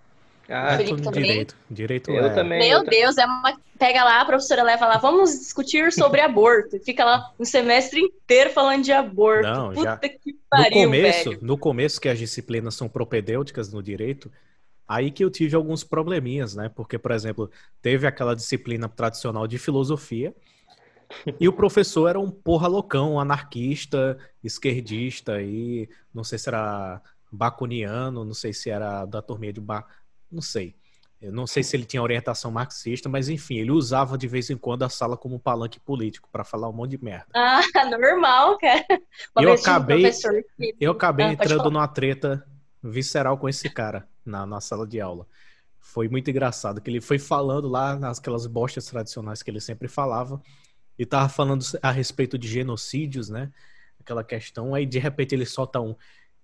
Ah, 0.50 0.76
Felipe 0.78 1.02
também. 1.02 1.24
direito. 1.24 1.56
Direito 1.70 2.12
eu 2.12 2.26
é... 2.26 2.34
também. 2.34 2.60
Meu 2.60 2.84
Deus, 2.84 3.18
é 3.18 3.26
uma... 3.26 3.58
pega 3.78 4.04
lá, 4.04 4.22
a 4.22 4.26
professora 4.26 4.64
leva 4.64 4.88
lá, 4.88 4.98
vamos 4.98 5.32
discutir 5.32 5.94
sobre 5.94 6.22
aborto. 6.22 6.80
Fica 6.80 7.06
lá 7.06 7.32
um 7.40 7.46
semestre 7.46 8.02
inteiro 8.02 8.50
falando 8.50 8.84
de 8.84 8.92
aborto. 8.92 9.48
Não, 9.48 9.70
Puta 9.70 9.84
já... 9.84 9.98
que 9.98 10.36
pariu, 10.50 10.80
no 10.80 10.86
começo, 10.86 11.30
velho. 11.30 11.40
No 11.42 11.58
começo, 11.58 12.02
que 12.02 12.10
as 12.10 12.18
disciplinas 12.18 12.74
são 12.74 12.90
propedêuticas 12.90 13.72
no 13.72 13.84
direito, 13.84 14.32
aí 14.88 15.12
que 15.12 15.24
eu 15.24 15.30
tive 15.30 15.56
alguns 15.56 15.84
probleminhas, 15.84 16.56
né? 16.56 16.70
Porque, 16.74 16.98
por 16.98 17.12
exemplo, 17.12 17.52
teve 17.82 18.08
aquela 18.08 18.36
disciplina 18.36 18.90
tradicional 18.90 19.48
de 19.48 19.60
filosofia, 19.60 20.34
e 21.40 21.48
o 21.48 21.54
professor 21.54 22.08
era 22.08 22.20
um 22.20 22.30
porra 22.30 22.68
loucão, 22.68 23.14
um 23.14 23.20
anarquista, 23.20 24.18
esquerdista, 24.44 25.42
e 25.42 25.90
não 26.14 26.24
sei 26.24 26.38
se 26.38 26.50
era 26.50 27.02
bacuniano, 27.32 28.26
não 28.26 28.34
sei 28.34 28.54
se 28.54 28.70
era 28.70 29.06
da 29.06 29.22
turminha 29.22 29.54
de 29.54 29.62
ba... 29.62 29.86
não 30.32 30.42
sei. 30.42 30.76
Eu 31.22 31.34
não 31.34 31.46
sei 31.46 31.64
se 31.64 31.76
ele 31.76 31.84
tinha 31.84 32.02
orientação 32.02 32.50
marxista, 32.50 33.10
mas 33.10 33.28
enfim, 33.28 33.58
ele 33.58 33.72
usava 33.72 34.18
de 34.18 34.26
vez 34.26 34.50
em 34.50 34.58
quando 34.58 34.84
a 34.84 34.90
sala 34.90 35.18
como 35.18 35.38
palanque 35.38 35.80
político 35.80 36.30
para 36.32 36.46
falar 36.46 36.70
um 36.70 36.74
monte 36.74 36.92
de 36.92 37.04
merda. 37.04 37.28
Ah, 37.36 37.62
normal, 38.00 38.58
cara. 38.58 38.86
Eu 39.38 39.52
acabei, 39.52 40.10
que... 40.10 40.76
eu 40.80 40.92
acabei 40.94 41.26
ah, 41.26 41.34
entrando 41.34 41.70
numa 41.70 41.88
treta 41.90 42.48
visceral 42.82 43.38
com 43.38 43.50
esse 43.50 43.70
cara 43.70 44.08
na, 44.26 44.46
na 44.46 44.62
sala 44.62 44.88
de 44.88 45.02
aula. 45.02 45.28
Foi 45.78 46.08
muito 46.08 46.30
engraçado 46.30 46.80
que 46.80 46.90
ele 46.90 47.02
foi 47.02 47.20
falando 47.20 47.68
lá 47.68 47.98
nas 47.98 48.22
bostas 48.48 48.86
tradicionais 48.86 49.44
que 49.44 49.52
ele 49.52 49.60
sempre 49.60 49.90
falava 49.90 50.42
e 50.98 51.06
tava 51.06 51.28
falando 51.28 51.66
a 51.82 51.92
respeito 51.92 52.38
de 52.38 52.48
genocídios, 52.48 53.28
né? 53.28 53.52
Aquela 54.00 54.24
questão, 54.24 54.74
aí 54.74 54.86
de 54.86 55.00
repente 55.00 55.36
ele 55.36 55.46
solta 55.46 55.82
um 55.82 55.96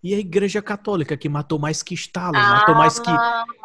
e 0.05 0.13
a 0.13 0.19
Igreja 0.19 0.61
Católica, 0.61 1.17
que 1.17 1.27
matou 1.27 1.57
mais 1.57 1.81
que 1.81 1.95
Stalin, 1.95 2.37
ah, 2.37 2.57
matou 2.57 2.75
mais 2.75 2.99
que, 2.99 3.09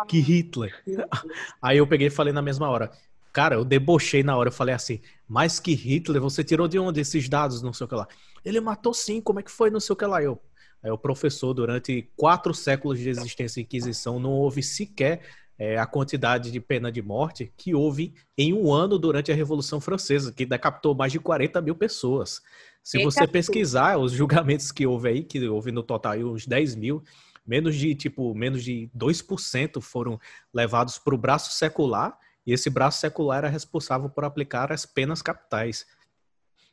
que 0.09 0.21
Hitler. 0.21 0.75
Aí 1.61 1.77
eu 1.77 1.87
peguei 1.87 2.07
e 2.07 2.11
falei 2.11 2.33
na 2.33 2.41
mesma 2.41 2.67
hora. 2.71 2.91
Cara, 3.31 3.57
eu 3.57 3.63
debochei 3.63 4.23
na 4.23 4.35
hora. 4.35 4.49
Eu 4.49 4.53
falei 4.53 4.75
assim: 4.75 5.03
mais 5.29 5.61
que 5.61 5.75
Hitler, 5.75 6.19
você 6.19 6.43
tirou 6.43 6.67
de 6.67 6.79
onde 6.79 6.99
esses 6.99 7.29
dados? 7.29 7.61
Não 7.61 7.75
sei 7.75 7.85
o 7.85 7.89
que 7.89 7.95
lá. 7.95 8.09
Ele 8.43 8.59
matou 8.59 8.95
sim, 8.95 9.21
como 9.21 9.39
é 9.39 9.43
que 9.43 9.51
foi? 9.51 9.69
Não 9.69 9.81
sei 9.81 9.93
o 9.93 9.97
que 9.97 10.07
lá. 10.07 10.23
Eu. 10.23 10.41
Aí 10.83 10.91
o 10.91 10.97
professor, 10.97 11.53
durante 11.53 12.09
quatro 12.17 12.55
séculos 12.55 12.99
de 12.99 13.11
existência 13.11 13.61
da 13.61 13.67
Inquisição, 13.67 14.19
não 14.19 14.31
houve 14.31 14.63
sequer 14.63 15.21
é, 15.59 15.77
a 15.77 15.85
quantidade 15.85 16.51
de 16.51 16.59
pena 16.59 16.91
de 16.91 17.03
morte 17.03 17.53
que 17.55 17.75
houve 17.75 18.15
em 18.39 18.55
um 18.55 18.73
ano 18.73 18.99
durante 18.99 19.31
a 19.31 19.35
Revolução 19.35 19.79
Francesa, 19.79 20.33
que 20.33 20.47
decapitou 20.47 20.95
mais 20.95 21.13
de 21.13 21.21
40 21.21 21.61
mil 21.61 21.75
pessoas. 21.75 22.41
Se 22.83 23.03
você 23.03 23.27
pesquisar 23.27 23.99
os 23.99 24.13
julgamentos 24.13 24.73
que 24.73 24.87
houve 24.87 25.09
aí, 25.09 25.23
que 25.23 25.47
houve 25.49 25.71
no 25.71 25.83
total 25.83 26.13
aí 26.13 26.25
uns 26.25 26.47
10 26.47 26.75
mil, 26.75 27.03
menos 27.47 27.77
de 27.77 27.95
tipo, 27.95 28.35
menos 28.35 28.63
de 28.63 28.91
2% 28.97 29.81
foram 29.81 30.19
levados 30.53 30.99
para 30.99 31.15
o 31.15 31.19
braço 31.19 31.53
secular, 31.53 32.19
e 32.47 32.53
esse 32.53 32.71
braço 32.71 33.01
secular 33.01 33.39
era 33.39 33.49
responsável 33.49 34.09
por 34.09 34.25
aplicar 34.25 34.73
as 34.73 34.87
penas 34.87 35.21
capitais. 35.21 35.87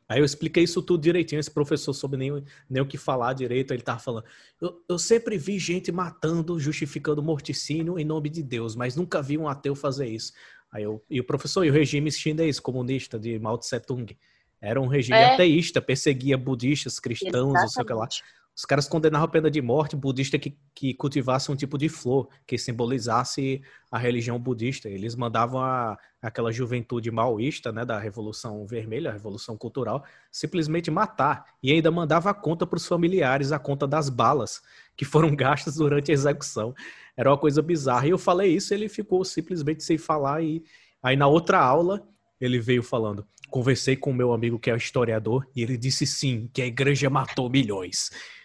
Aí 0.09 0.19
eu 0.19 0.25
expliquei 0.25 0.63
isso 0.63 0.81
tudo 0.81 1.01
direitinho, 1.01 1.39
esse 1.39 1.51
professor 1.51 1.93
soube 1.93 2.15
nem, 2.15 2.43
nem 2.69 2.81
o 2.81 2.85
que 2.85 2.97
falar 2.97 3.33
direito, 3.33 3.73
ele 3.73 3.81
tava 3.81 3.99
falando, 3.99 4.23
eu, 4.61 4.81
eu 4.87 4.97
sempre 4.97 5.37
vi 5.37 5.59
gente 5.59 5.91
matando, 5.91 6.57
justificando 6.57 7.21
morticínio 7.21 7.99
em 7.99 8.05
nome 8.05 8.29
de 8.29 8.41
Deus, 8.41 8.73
mas 8.73 8.95
nunca 8.95 9.21
vi 9.21 9.37
um 9.37 9.49
ateu 9.49 9.75
fazer 9.75 10.07
isso. 10.07 10.31
Aí 10.71 10.83
eu, 10.83 11.03
e 11.09 11.19
o 11.19 11.25
professor, 11.25 11.65
e 11.65 11.69
o 11.69 11.73
regime 11.73 12.09
chinês 12.09 12.57
comunista 12.57 13.19
de 13.19 13.37
Mao 13.37 13.57
Tse 13.57 13.79
Tung? 13.81 14.15
Era 14.67 14.81
um 14.81 14.87
regime 14.87 15.17
é. 15.17 15.33
ateísta, 15.33 15.81
perseguia 15.81 16.37
budistas, 16.37 16.99
cristãos, 16.99 17.33
Exatamente. 17.33 17.61
não 17.61 17.69
sei 17.69 17.83
o 17.83 17.85
que 17.85 17.93
lá. 17.93 18.07
Os 18.57 18.65
caras 18.65 18.87
condenavam 18.87 19.25
a 19.25 19.29
pena 19.29 19.51
de 19.51 19.61
morte 19.61 19.95
budista 19.95 20.39
que, 20.39 20.57
que 20.73 20.91
cultivasse 20.95 21.51
um 21.51 21.55
tipo 21.55 21.77
de 21.77 21.87
flor 21.87 22.27
que 22.45 22.57
simbolizasse 22.57 23.61
a 23.91 23.99
religião 23.99 24.39
budista. 24.39 24.89
Eles 24.89 25.15
mandavam 25.15 25.61
a, 25.61 25.95
aquela 26.19 26.51
juventude 26.51 27.11
maoísta, 27.11 27.71
né, 27.71 27.85
da 27.85 27.99
Revolução 27.99 28.65
Vermelha, 28.65 29.11
a 29.11 29.13
Revolução 29.13 29.55
Cultural, 29.55 30.03
simplesmente 30.31 30.89
matar. 30.89 31.45
E 31.61 31.71
ainda 31.71 31.91
mandava 31.91 32.31
a 32.31 32.33
conta 32.33 32.65
para 32.65 32.77
os 32.77 32.87
familiares, 32.87 33.51
a 33.51 33.59
conta 33.59 33.85
das 33.87 34.09
balas 34.09 34.59
que 34.97 35.05
foram 35.05 35.33
gastas 35.37 35.75
durante 35.75 36.09
a 36.09 36.15
execução. 36.15 36.73
Era 37.15 37.29
uma 37.29 37.37
coisa 37.37 37.61
bizarra. 37.61 38.07
E 38.07 38.09
eu 38.09 38.17
falei 38.17 38.55
isso, 38.55 38.73
ele 38.73 38.89
ficou 38.89 39.23
simplesmente 39.23 39.83
sem 39.83 39.99
falar. 39.99 40.43
E 40.43 40.63
aí 41.03 41.15
na 41.15 41.27
outra 41.27 41.59
aula, 41.59 42.05
ele 42.41 42.59
veio 42.59 42.81
falando 42.81 43.23
conversei 43.49 43.95
com 43.95 44.11
o 44.11 44.13
meu 44.13 44.33
amigo 44.33 44.59
que 44.59 44.69
é 44.69 44.75
historiador 44.75 45.47
e 45.55 45.61
ele 45.61 45.77
disse 45.77 46.05
sim, 46.05 46.49
que 46.53 46.61
a 46.61 46.65
igreja 46.65 47.09
matou 47.09 47.49
milhões. 47.49 48.09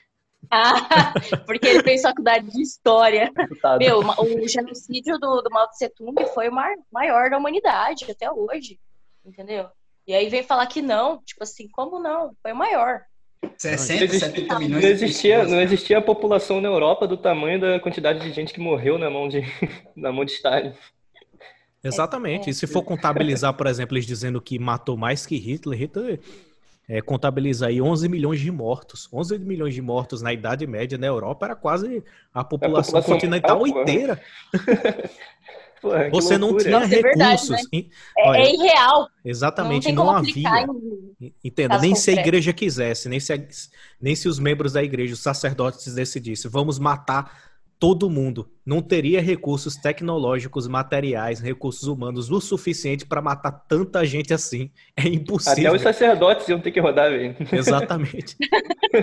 Ah, 0.51 1.15
porque 1.47 1.69
ele 1.69 1.85
fez 1.85 2.03
faculdade 2.03 2.51
de 2.51 2.61
história. 2.61 3.33
Meu, 3.79 4.01
o 4.01 4.49
genocídio 4.49 5.17
do, 5.17 5.41
do 5.41 5.49
Mao 5.49 5.69
Tse 5.69 5.89
Tung 5.89 6.15
foi 6.35 6.49
o 6.49 6.53
maior 6.91 7.31
da 7.31 7.39
humanidade 7.39 8.11
até 8.11 8.29
hoje, 8.29 8.81
entendeu? 9.25 9.69
E 10.05 10.13
aí 10.13 10.29
vem 10.29 10.43
falar 10.43 10.67
que 10.67 10.83
não, 10.83 11.23
tipo 11.23 11.45
assim, 11.45 11.69
como 11.69 12.01
não? 12.01 12.35
Foi 12.43 12.53
o 12.53 12.57
maior. 12.57 13.03
60, 13.57 14.19
70 14.19 14.59
milhões. 14.59 14.83
Não 14.83 14.91
existia, 14.91 15.45
não 15.45 15.61
existia 15.61 15.99
a 15.99 16.03
população 16.03 16.61
na 16.61 16.69
Europa 16.69 17.07
do 17.07 17.17
tamanho 17.17 17.61
da 17.61 17.81
quantidade 17.81 18.21
de 18.21 18.33
gente 18.33 18.53
que 18.53 18.61
morreu 18.61 18.99
na 18.99 19.09
mão 19.09 19.29
de, 19.29 19.43
na 19.95 20.13
mão 20.13 20.25
de 20.25 20.33
Stalin. 20.33 20.73
Exatamente. 21.83 22.49
É, 22.49 22.51
e 22.51 22.55
se 22.55 22.67
for 22.67 22.83
contabilizar, 22.83 23.53
por 23.55 23.67
exemplo, 23.67 23.97
eles 23.97 24.07
dizendo 24.07 24.41
que 24.41 24.59
matou 24.59 24.97
mais 24.97 25.27
que 25.27 25.37
Hitler, 25.37 25.79
Hitler 25.79 26.21
é, 26.89 27.01
contabiliza 27.01 27.67
aí 27.67 27.81
11 27.81 28.09
milhões 28.09 28.41
de 28.41 28.51
mortos. 28.51 29.09
11 29.13 29.39
milhões 29.39 29.75
de 29.75 29.83
mortos 29.83 30.23
na 30.23 30.33
Idade 30.33 30.67
Média 30.67 30.99
na 30.99 31.07
Europa 31.07 31.47
era 31.47 31.57
quase 31.57 32.05
a 32.33 32.45
população, 32.45 32.99
a 32.99 33.03
população 33.03 33.03
continental 33.03 33.67
inteira. 33.67 34.21
Você 36.13 36.39
não 36.39 36.57
tinha 36.57 36.79
Nossa, 36.79 36.87
recursos. 36.87 36.93
É, 36.95 37.03
verdade, 37.03 37.51
né? 37.51 37.85
é, 38.17 38.29
Olha, 38.29 38.39
é, 38.39 38.55
irreal. 38.55 39.09
Exatamente, 39.25 39.91
não, 39.91 40.05
não 40.05 40.17
havia. 40.17 40.67
Em... 41.21 41.35
Entenda, 41.43 41.79
nem 41.79 41.95
se 41.97 42.11
a 42.11 42.15
igreja 42.15 42.53
quisesse, 42.53 43.09
nem 43.09 43.19
se, 43.19 43.33
a, 43.33 43.39
nem 44.01 44.15
se 44.15 44.29
os 44.29 44.39
membros 44.39 44.75
da 44.75 44.83
igreja, 44.83 45.15
os 45.15 45.21
sacerdotes 45.21 45.93
decidissem, 45.93 46.49
vamos 46.49 46.79
matar 46.79 47.52
todo 47.83 48.09
mundo 48.09 48.49
não 48.65 48.81
teria 48.81 49.21
recursos 49.21 49.75
tecnológicos, 49.75 50.69
materiais, 50.69 51.41
recursos 51.41 51.89
humanos 51.89 52.31
o 52.31 52.41
suficiente 52.41 53.05
para 53.05 53.21
matar 53.21 53.51
tanta 53.51 54.07
gente 54.07 54.33
assim. 54.33 54.71
É 54.97 55.09
impossível. 55.09 55.71
Até 55.71 55.77
os 55.77 55.83
sacerdotes 55.83 56.49
iam 56.49 56.61
ter 56.61 56.71
que 56.71 56.79
rodar, 56.79 57.11
velho. 57.11 57.35
Exatamente. 57.51 58.37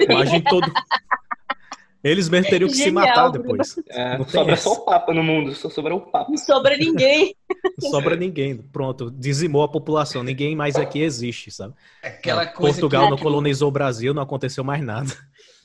Imagem 0.10 0.42
todo. 0.42 0.72
Eles 2.02 2.30
mesmo 2.30 2.50
teriam 2.50 2.70
que 2.70 2.78
Genial, 2.78 3.04
se 3.04 3.10
matar 3.10 3.30
depois. 3.30 3.76
É, 3.90 4.24
sobra 4.24 4.54
essa. 4.54 4.64
só 4.64 4.72
o 4.72 4.86
Papa 4.86 5.14
no 5.14 5.22
mundo, 5.22 5.54
só 5.54 5.70
sobra 5.70 5.94
o 5.94 6.00
Papa. 6.00 6.30
Não 6.30 6.38
sobra 6.38 6.78
ninguém. 6.78 7.36
Não 7.82 7.90
sobra 7.90 8.16
ninguém. 8.16 8.56
Pronto, 8.56 9.12
dizimou 9.12 9.64
a 9.64 9.68
população. 9.68 10.24
Ninguém 10.24 10.56
mais 10.56 10.78
aqui 10.78 11.02
existe, 11.02 11.52
sabe? 11.52 11.74
Aquela 12.02 12.46
coisa 12.46 12.80
Portugal 12.80 13.04
que... 13.04 13.10
não 13.10 13.18
colonizou 13.18 13.68
o 13.68 13.72
Brasil, 13.72 14.14
não 14.14 14.24
aconteceu 14.24 14.64
mais 14.64 14.82
nada. 14.82 15.14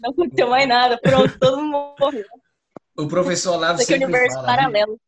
Não 0.00 0.10
aconteceu 0.10 0.50
mais 0.50 0.66
nada. 0.66 0.98
Pronto, 1.00 1.38
todo 1.38 1.62
mundo 1.62 1.94
morreu. 2.00 2.24
O 2.96 3.08
professor 3.08 3.54
Olavo 3.54 3.80
Isso 3.80 3.86
sempre 3.86 4.04
universo 4.04 4.36
fala, 4.36 4.46
né? 4.46 4.56
paralelo. 4.56 4.92
Né? 4.92 4.98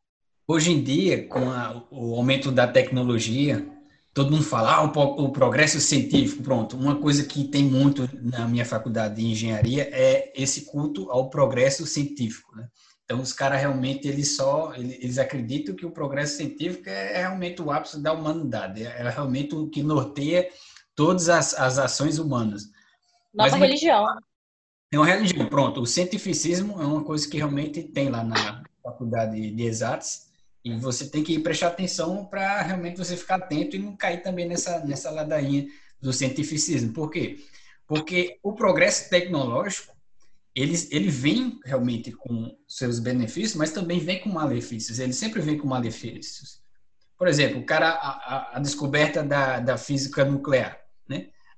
Hoje 0.49 0.73
em 0.73 0.83
dia, 0.83 1.27
com 1.27 1.51
a, 1.51 1.83
o 1.91 2.15
aumento 2.15 2.53
da 2.53 2.67
tecnologia, 2.67 3.67
todo 4.15 4.31
mundo 4.31 4.45
fala, 4.45 4.77
ah, 4.77 4.85
o, 4.85 5.25
o, 5.25 5.31
progresso 5.31 5.81
científico, 5.81 6.43
pronto. 6.43 6.77
Uma 6.77 6.97
coisa 6.97 7.25
que 7.25 7.45
tem 7.45 7.65
muito 7.65 8.09
na 8.15 8.47
minha 8.49 8.65
faculdade 8.65 9.17
de 9.17 9.27
engenharia 9.27 9.89
é 9.93 10.33
esse 10.35 10.67
culto 10.67 11.11
ao 11.11 11.29
progresso 11.31 11.87
científico, 11.87 12.55
né? 12.57 12.69
Então, 13.05 13.21
os 13.21 13.33
caras 13.33 13.61
realmente, 13.61 14.09
eles 14.09 14.35
só, 14.35 14.75
eles 14.75 15.17
acreditam 15.17 15.77
que 15.77 15.87
o 15.87 15.93
progresso 15.93 16.39
científico 16.39 16.89
é 16.89 17.19
realmente 17.19 17.63
o 17.63 17.71
ápice 17.71 18.01
da 18.03 18.13
humanidade, 18.13 18.83
é 18.83 19.09
realmente 19.09 19.55
o 19.55 19.69
que 19.69 19.81
norteia 19.81 20.49
todas 20.93 21.29
as, 21.29 21.55
as 21.55 21.79
ações 21.79 22.19
humanas. 22.19 22.65
Nova 23.33 23.51
Mas, 23.51 23.61
religião. 23.61 24.05
É 24.93 24.99
uma 24.99 25.07
religião, 25.07 25.47
pronto. 25.47 25.81
O 25.81 25.87
cientificismo 25.87 26.81
é 26.81 26.87
uma 26.87 27.03
coisa 27.03 27.29
que 27.29 27.37
realmente 27.37 27.83
tem 27.83 28.09
lá 28.09 28.23
na 28.23 28.63
faculdade 28.83 29.51
de 29.51 29.63
exatos 29.65 30.27
e 30.65 30.77
você 30.79 31.09
tem 31.09 31.23
que 31.23 31.39
prestar 31.39 31.69
atenção 31.69 32.25
para 32.25 32.63
realmente 32.63 32.97
você 32.97 33.17
ficar 33.17 33.37
atento 33.37 33.77
e 33.77 33.79
não 33.79 33.97
cair 33.97 34.23
também 34.23 34.49
nessa, 34.49 34.85
nessa 34.85 35.11
ladainha 35.11 35.67
do 36.01 36.13
cientificismo. 36.13 36.93
Por 36.93 37.11
quê? 37.11 37.39
Porque 37.87 38.39
o 38.43 38.53
progresso 38.53 39.11
tecnológico, 39.11 39.95
ele, 40.55 40.75
ele 40.91 41.11
vem 41.11 41.59
realmente 41.65 42.13
com 42.13 42.57
seus 42.67 42.99
benefícios, 42.99 43.55
mas 43.55 43.73
também 43.73 43.99
vem 43.99 44.21
com 44.21 44.29
malefícios. 44.29 44.99
Ele 44.99 45.13
sempre 45.13 45.41
vem 45.41 45.59
com 45.59 45.67
malefícios. 45.67 46.61
Por 47.19 47.29
exemplo, 47.29 47.61
o 47.61 47.67
cara, 47.67 47.91
a, 47.91 48.57
a 48.57 48.61
descoberta 48.61 49.23
da, 49.23 49.59
da 49.59 49.77
física 49.77 50.25
nuclear? 50.25 50.86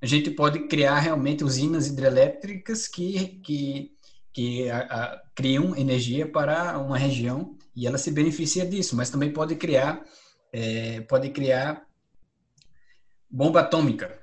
A 0.01 0.07
gente 0.07 0.31
pode 0.31 0.69
criar 0.69 0.99
realmente 0.99 1.45
usinas 1.45 1.87
hidrelétricas 1.89 2.87
que, 2.87 3.41
que, 3.45 3.91
que 4.33 4.71
a, 4.71 4.79
a, 4.79 5.23
criam 5.35 5.77
energia 5.77 6.31
para 6.31 6.79
uma 6.79 6.97
região 6.97 7.57
e 7.75 7.87
ela 7.87 7.99
se 7.99 8.11
beneficia 8.11 8.65
disso, 8.65 8.97
mas 8.97 9.11
também 9.11 9.33
pode 9.33 9.57
criar 9.57 10.05
é, 10.53 11.01
pode 11.03 11.31
criar 11.31 11.87
bomba 13.31 13.61
atômica. 13.61 14.21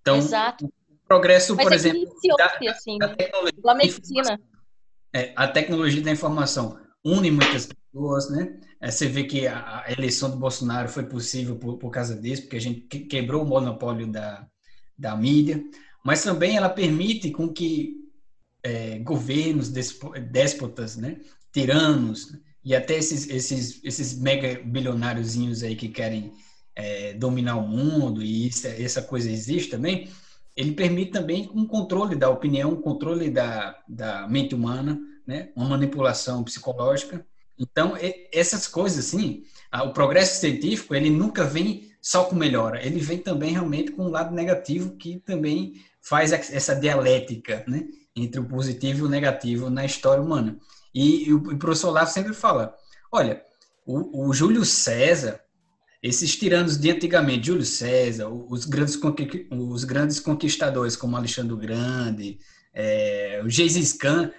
Então, 0.00 0.16
Exato. 0.18 0.66
o 0.66 0.72
progresso, 1.06 1.54
mas 1.54 1.64
por 1.64 1.72
é 1.72 1.76
exemplo, 1.76 2.14
da, 2.36 2.70
assim, 2.70 2.98
da 2.98 3.14
tecnologia, 3.14 3.74
medicina. 3.74 4.40
É, 5.14 5.32
a 5.36 5.46
tecnologia 5.48 6.02
da 6.02 6.10
informação 6.10 6.78
une 7.04 7.30
muitas 7.30 7.66
pessoas, 7.66 7.83
né? 8.30 8.58
É, 8.80 8.90
você 8.90 9.06
vê 9.06 9.24
que 9.24 9.46
a, 9.46 9.84
eleição 9.88 10.30
do 10.30 10.36
Bolsonaro 10.36 10.88
foi 10.88 11.04
possível 11.04 11.56
por, 11.56 11.78
por 11.78 11.90
causa 11.90 12.14
disso, 12.16 12.42
porque 12.42 12.56
a 12.56 12.60
gente 12.60 12.80
quebrou 12.80 13.42
o 13.42 13.46
monopólio 13.46 14.06
da, 14.06 14.46
da 14.98 15.16
mídia, 15.16 15.62
mas 16.04 16.22
também 16.22 16.56
ela 16.56 16.68
permite 16.68 17.30
com 17.30 17.48
que 17.48 18.04
é, 18.62 18.98
governos 18.98 19.68
déspotas, 19.68 20.96
né, 20.96 21.20
tiranos 21.52 22.36
e 22.64 22.74
até 22.74 22.96
esses 22.96 23.28
esses 23.28 23.80
esses 23.84 24.18
mega 24.18 24.60
bilionáriozinhos 24.64 25.62
aí 25.62 25.76
que 25.76 25.88
querem 25.88 26.32
é, 26.74 27.12
dominar 27.14 27.56
o 27.56 27.68
mundo 27.68 28.22
e 28.22 28.48
isso, 28.48 28.66
essa 28.66 29.02
coisa 29.02 29.30
existe 29.30 29.70
também, 29.70 30.08
ele 30.56 30.72
permite 30.72 31.10
também 31.12 31.50
um 31.54 31.66
controle 31.66 32.16
da 32.16 32.30
opinião, 32.30 32.72
um 32.72 32.80
controle 32.80 33.30
da, 33.30 33.78
da 33.88 34.26
mente 34.28 34.54
humana, 34.54 34.98
né, 35.26 35.50
uma 35.56 35.70
manipulação 35.70 36.44
psicológica. 36.44 37.24
Então 37.58 37.94
essas 38.32 38.66
coisas 38.66 39.06
assim, 39.06 39.44
o 39.72 39.92
progresso 39.92 40.40
científico 40.40 40.94
ele 40.94 41.10
nunca 41.10 41.44
vem 41.44 41.90
só 42.00 42.24
com 42.24 42.34
melhora, 42.34 42.84
ele 42.84 43.00
vem 43.00 43.18
também 43.18 43.52
realmente 43.52 43.92
com 43.92 44.04
um 44.06 44.10
lado 44.10 44.34
negativo 44.34 44.96
que 44.96 45.18
também 45.20 45.82
faz 46.00 46.32
essa 46.32 46.74
dialética, 46.74 47.64
né? 47.66 47.84
entre 48.14 48.40
o 48.40 48.44
positivo 48.44 49.00
e 49.00 49.02
o 49.02 49.08
negativo 49.08 49.70
na 49.70 49.84
história 49.84 50.22
humana. 50.22 50.56
E, 50.94 51.32
o 51.32 51.58
professor 51.58 51.88
Olavo 51.88 52.10
sempre 52.10 52.32
fala: 52.32 52.74
olha, 53.10 53.42
o, 53.84 54.28
o, 54.28 54.32
Júlio 54.32 54.64
César, 54.64 55.40
esses 56.02 56.36
tiranos 56.36 56.76
de 56.76 56.90
antigamente, 56.90 57.46
Júlio 57.46 57.64
César, 57.64 58.28
os 58.28 58.64
grandes, 58.64 58.98
os 59.50 59.84
grandes 59.84 60.20
conquistadores 60.20 60.94
como 60.94 61.16
Alexandre 61.16 61.52
o 61.52 61.56
Grande, 61.56 62.38
é, 62.72 63.40
o 63.44 63.50
Gengis 63.50 63.92
Khan, 63.94 64.30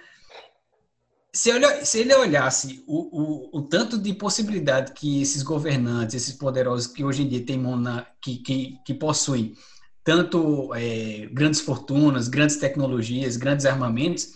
se, 1.36 1.52
olha, 1.52 1.84
se 1.84 1.98
ele 1.98 2.14
olhasse 2.14 2.82
o, 2.86 2.96
o, 2.96 3.58
o, 3.58 3.62
tanto 3.62 3.98
de 3.98 4.14
possibilidade 4.14 4.92
que 4.92 5.20
esses 5.20 5.42
governantes, 5.42 6.14
esses 6.14 6.34
poderosos 6.34 6.86
que 6.86 7.04
hoje 7.04 7.24
em 7.24 7.28
dia 7.28 7.44
tem 7.44 7.58
na, 7.58 8.06
que, 8.22 8.38
que, 8.38 8.78
que 8.86 8.94
possuem 8.94 9.54
tanto 10.02 10.72
é, 10.74 11.26
grandes 11.30 11.60
fortunas, 11.60 12.28
grandes 12.28 12.56
tecnologias, 12.56 13.36
grandes 13.36 13.66
armamentos, 13.66 14.30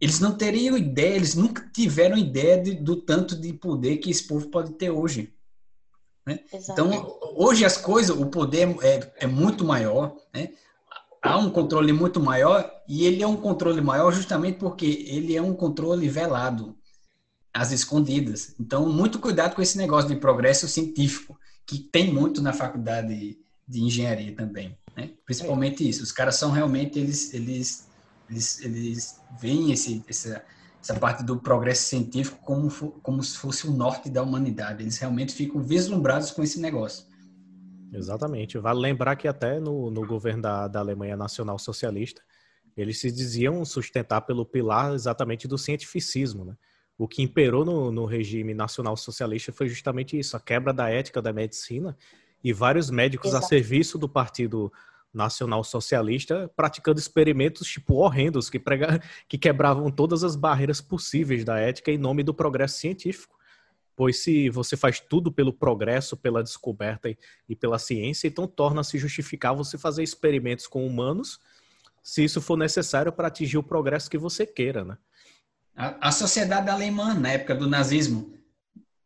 eles 0.00 0.18
não 0.18 0.36
teriam 0.36 0.76
ideia, 0.76 1.14
eles 1.14 1.36
nunca 1.36 1.70
tiveram 1.72 2.18
ideia 2.18 2.60
de, 2.60 2.74
do 2.74 2.96
tanto 2.96 3.36
de 3.36 3.52
poder 3.52 3.98
que 3.98 4.10
esse 4.10 4.26
povo 4.26 4.48
pode 4.48 4.72
ter 4.72 4.90
hoje. 4.90 5.32
Né? 6.26 6.40
Então, 6.52 7.20
hoje 7.36 7.64
as 7.64 7.76
coisas, 7.76 8.18
o 8.18 8.26
poder 8.26 8.68
é, 8.82 9.12
é 9.18 9.26
muito 9.28 9.64
maior, 9.64 10.16
né? 10.34 10.50
Há 11.22 11.38
um 11.38 11.48
controle 11.48 11.92
muito 11.92 12.20
maior, 12.20 12.68
e 12.88 13.06
ele 13.06 13.22
é 13.22 13.26
um 13.26 13.36
controle 13.36 13.80
maior 13.80 14.12
justamente 14.12 14.58
porque 14.58 15.06
ele 15.08 15.36
é 15.36 15.40
um 15.40 15.54
controle 15.54 16.08
velado, 16.08 16.76
às 17.52 17.70
escondidas. 17.70 18.54
Então, 18.58 18.88
muito 18.88 19.18
cuidado 19.18 19.54
com 19.54 19.62
esse 19.62 19.76
negócio 19.76 20.08
de 20.08 20.16
progresso 20.16 20.66
científico, 20.66 21.38
que 21.66 21.78
tem 21.78 22.12
muito 22.12 22.40
na 22.40 22.52
faculdade 22.52 23.38
de 23.68 23.82
engenharia 23.82 24.34
também. 24.34 24.76
Né? 24.96 25.10
Principalmente 25.24 25.84
é. 25.84 25.88
isso. 25.88 26.02
Os 26.02 26.12
caras 26.12 26.36
são 26.36 26.50
realmente, 26.50 26.98
eles, 26.98 27.32
eles, 27.34 27.88
eles, 28.28 28.60
eles 28.60 29.20
veem 29.40 29.70
esse, 29.70 30.02
essa, 30.08 30.42
essa 30.80 30.94
parte 30.94 31.22
do 31.22 31.38
progresso 31.38 31.88
científico 31.88 32.38
como, 32.42 32.70
como 33.02 33.22
se 33.22 33.36
fosse 33.36 33.66
o 33.66 33.72
norte 33.72 34.08
da 34.08 34.22
humanidade. 34.22 34.82
Eles 34.82 34.98
realmente 34.98 35.34
ficam 35.34 35.62
vislumbrados 35.62 36.30
com 36.30 36.42
esse 36.42 36.58
negócio. 36.58 37.04
Exatamente. 37.92 38.58
Vale 38.58 38.80
lembrar 38.80 39.16
que 39.16 39.28
até 39.28 39.60
no, 39.60 39.90
no 39.90 40.06
governo 40.06 40.42
da, 40.42 40.68
da 40.68 40.80
Alemanha 40.80 41.16
Nacional 41.16 41.58
Socialista, 41.58 42.22
eles 42.76 42.98
se 42.98 43.12
diziam 43.12 43.64
sustentar 43.64 44.22
pelo 44.22 44.46
pilar 44.46 44.94
exatamente 44.94 45.46
do 45.46 45.58
cientificismo, 45.58 46.44
né? 46.44 46.56
O 46.96 47.08
que 47.08 47.22
imperou 47.22 47.64
no, 47.64 47.90
no 47.90 48.04
regime 48.04 48.54
nacional 48.54 48.96
socialista 48.96 49.52
foi 49.52 49.68
justamente 49.68 50.18
isso, 50.18 50.36
a 50.36 50.40
quebra 50.40 50.72
da 50.72 50.88
ética 50.88 51.20
da 51.20 51.32
medicina 51.32 51.96
e 52.44 52.52
vários 52.52 52.90
médicos 52.90 53.30
Exato. 53.30 53.44
a 53.44 53.48
serviço 53.48 53.98
do 53.98 54.08
Partido 54.08 54.72
Nacional 55.12 55.64
Socialista 55.64 56.50
praticando 56.54 56.98
experimentos 56.98 57.66
tipo 57.66 57.94
horrendos 57.94 58.48
que, 58.48 58.58
prega... 58.58 59.00
que 59.28 59.36
quebravam 59.36 59.90
todas 59.90 60.22
as 60.22 60.36
barreiras 60.36 60.80
possíveis 60.80 61.44
da 61.44 61.58
ética 61.58 61.90
em 61.90 61.98
nome 61.98 62.22
do 62.22 62.32
progresso 62.32 62.78
científico. 62.78 63.36
Pois 63.94 64.22
se 64.22 64.48
você 64.48 64.76
faz 64.76 65.00
tudo 65.00 65.30
pelo 65.30 65.52
progresso, 65.52 66.16
pela 66.16 66.42
descoberta 66.42 67.10
e, 67.48 67.54
pela 67.54 67.78
ciência, 67.78 68.26
então 68.26 68.46
torna-se 68.46 68.98
justificar 68.98 69.54
você 69.54 69.76
fazer 69.76 70.02
experimentos 70.02 70.66
com 70.66 70.86
humanos, 70.86 71.38
se 72.02 72.24
isso 72.24 72.40
for 72.40 72.56
necessário 72.56 73.12
para 73.12 73.28
atingir 73.28 73.58
o 73.58 73.62
progresso 73.62 74.10
que 74.10 74.18
você 74.18 74.46
queira, 74.46 74.84
né? 74.84 74.98
A, 75.74 76.08
a 76.08 76.12
sociedade 76.12 76.68
alemã, 76.68 77.14
na 77.14 77.30
época 77.32 77.54
do 77.54 77.68
nazismo, 77.68 78.34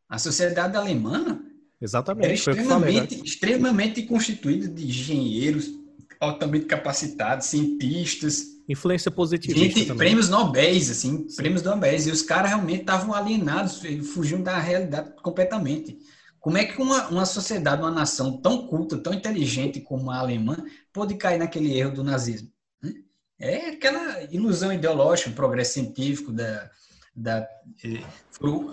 a 0.08 0.18
sociedade 0.18 0.76
alemã 0.76 1.42
Exatamente. 1.80 2.24
Era 2.24 2.34
extremamente, 2.34 2.68
falei, 2.68 3.00
né? 3.00 3.24
extremamente 3.24 4.02
constituído 4.02 4.68
de 4.68 4.86
engenheiros 4.86 5.70
altamente 6.18 6.66
capacitados, 6.66 7.46
cientistas. 7.46 8.55
Influência 8.68 9.10
positiva. 9.10 9.58
Gente, 9.58 9.94
prêmios 9.94 10.28
Nobéis, 10.28 10.90
assim, 10.90 11.26
Sim. 11.28 11.36
prêmios 11.36 11.62
Nobéis. 11.62 12.06
E 12.06 12.10
os 12.10 12.22
caras 12.22 12.50
realmente 12.50 12.80
estavam 12.80 13.14
alienados, 13.14 13.80
fugiam 14.12 14.42
da 14.42 14.58
realidade 14.58 15.10
completamente. 15.22 15.98
Como 16.40 16.58
é 16.58 16.64
que 16.64 16.80
uma, 16.80 17.08
uma 17.08 17.26
sociedade, 17.26 17.82
uma 17.82 17.90
nação 17.90 18.36
tão 18.38 18.66
culta, 18.66 18.96
tão 18.96 19.12
inteligente 19.12 19.80
como 19.80 20.10
a 20.10 20.18
alemã, 20.18 20.56
pode 20.92 21.14
cair 21.14 21.38
naquele 21.38 21.76
erro 21.76 21.92
do 21.92 22.04
nazismo? 22.04 22.50
Né? 22.82 22.94
É 23.38 23.70
aquela 23.70 24.22
ilusão 24.32 24.72
ideológica, 24.72 25.30
o 25.30 25.34
progresso 25.34 25.74
científico 25.74 26.32
da, 26.32 26.70
da 27.14 27.48
eh, 27.84 28.00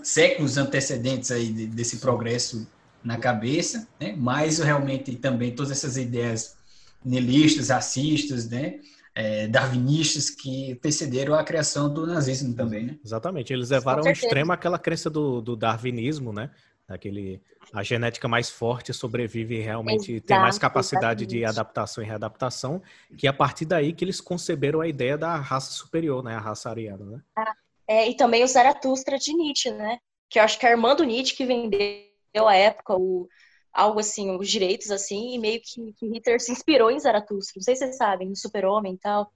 séculos 0.04 0.58
antecedentes 0.58 1.32
aí 1.32 1.52
desse 1.68 1.98
progresso 1.98 2.68
na 3.04 3.18
cabeça, 3.18 3.88
né? 4.00 4.14
mas 4.18 4.60
realmente 4.60 5.16
também 5.16 5.56
todas 5.56 5.72
essas 5.72 5.98
ideias 5.98 6.56
nihilistas, 7.04 7.70
racistas, 7.70 8.50
né? 8.50 8.80
É, 9.16 9.48
darwinistas 9.48 10.32
que 10.32 10.72
antecederam 10.72 11.36
a 11.36 11.44
criação 11.44 11.92
do 11.92 12.08
nazismo 12.08 12.56
também, 12.56 12.86
né? 12.86 13.00
Exatamente, 13.06 13.54
eles 13.54 13.70
levaram 13.70 14.04
ao 14.04 14.12
extremo 14.12 14.52
aquela 14.52 14.80
crença 14.80 15.08
do, 15.08 15.40
do 15.40 15.56
darwinismo, 15.56 16.34
né? 16.34 16.50
Aquele, 16.88 17.42
a 17.72 17.82
genética 17.82 18.28
mais 18.28 18.50
forte 18.50 18.94
sobrevive 18.94 19.56
e 19.56 19.62
realmente 19.62 20.14
Exato, 20.14 20.28
tem 20.28 20.40
mais 20.40 20.58
capacidade 20.58 21.24
exatamente. 21.24 21.40
de 21.40 21.46
adaptação 21.46 22.04
e 22.04 22.08
readaptação, 22.08 22.82
que 23.18 23.26
é 23.26 23.30
a 23.30 23.34
partir 23.34 23.66
daí 23.66 23.94
que 23.94 24.04
eles 24.04 24.20
conceberam 24.20 24.82
a 24.82 24.88
ideia 24.88 25.18
da 25.18 25.36
raça 25.36 25.72
superior, 25.72 26.24
né? 26.24 26.36
A 26.36 26.40
raça 26.40 26.70
ariana, 26.70 27.06
né? 27.06 27.22
Ah, 27.38 27.54
é, 27.88 28.10
e 28.10 28.16
também 28.16 28.44
o 28.44 28.48
Zaratustra 28.48 29.18
de 29.18 29.34
Nietzsche, 29.34 29.72
né? 29.72 29.98
Que 30.30 30.40
eu 30.40 30.44
acho 30.44 30.60
que 30.60 30.66
é 30.66 30.70
a 30.70 30.72
irmã 30.72 30.96
do 30.96 31.04
Nietzsche 31.04 31.36
que 31.36 31.46
vendeu 31.46 32.48
à 32.48 32.56
época 32.56 32.96
o, 32.96 33.30
algo 33.74 34.00
assim, 34.00 34.30
os 34.38 34.50
direitos 34.50 34.92
assim, 34.92 35.34
e 35.34 35.40
meio 35.40 35.60
que, 35.62 35.94
que 35.94 36.08
Hitler 36.08 36.40
se 36.40 36.52
inspirou 36.52 36.92
em 36.92 37.00
Zaratustra. 37.00 37.54
Não 37.58 37.64
sei 37.64 37.76
se 37.76 37.86
vocês 37.86 37.98
sabem, 37.98 38.30
no 38.30 38.36
Super-Homem 38.36 38.94
e 38.94 38.98
tal. 38.98 39.32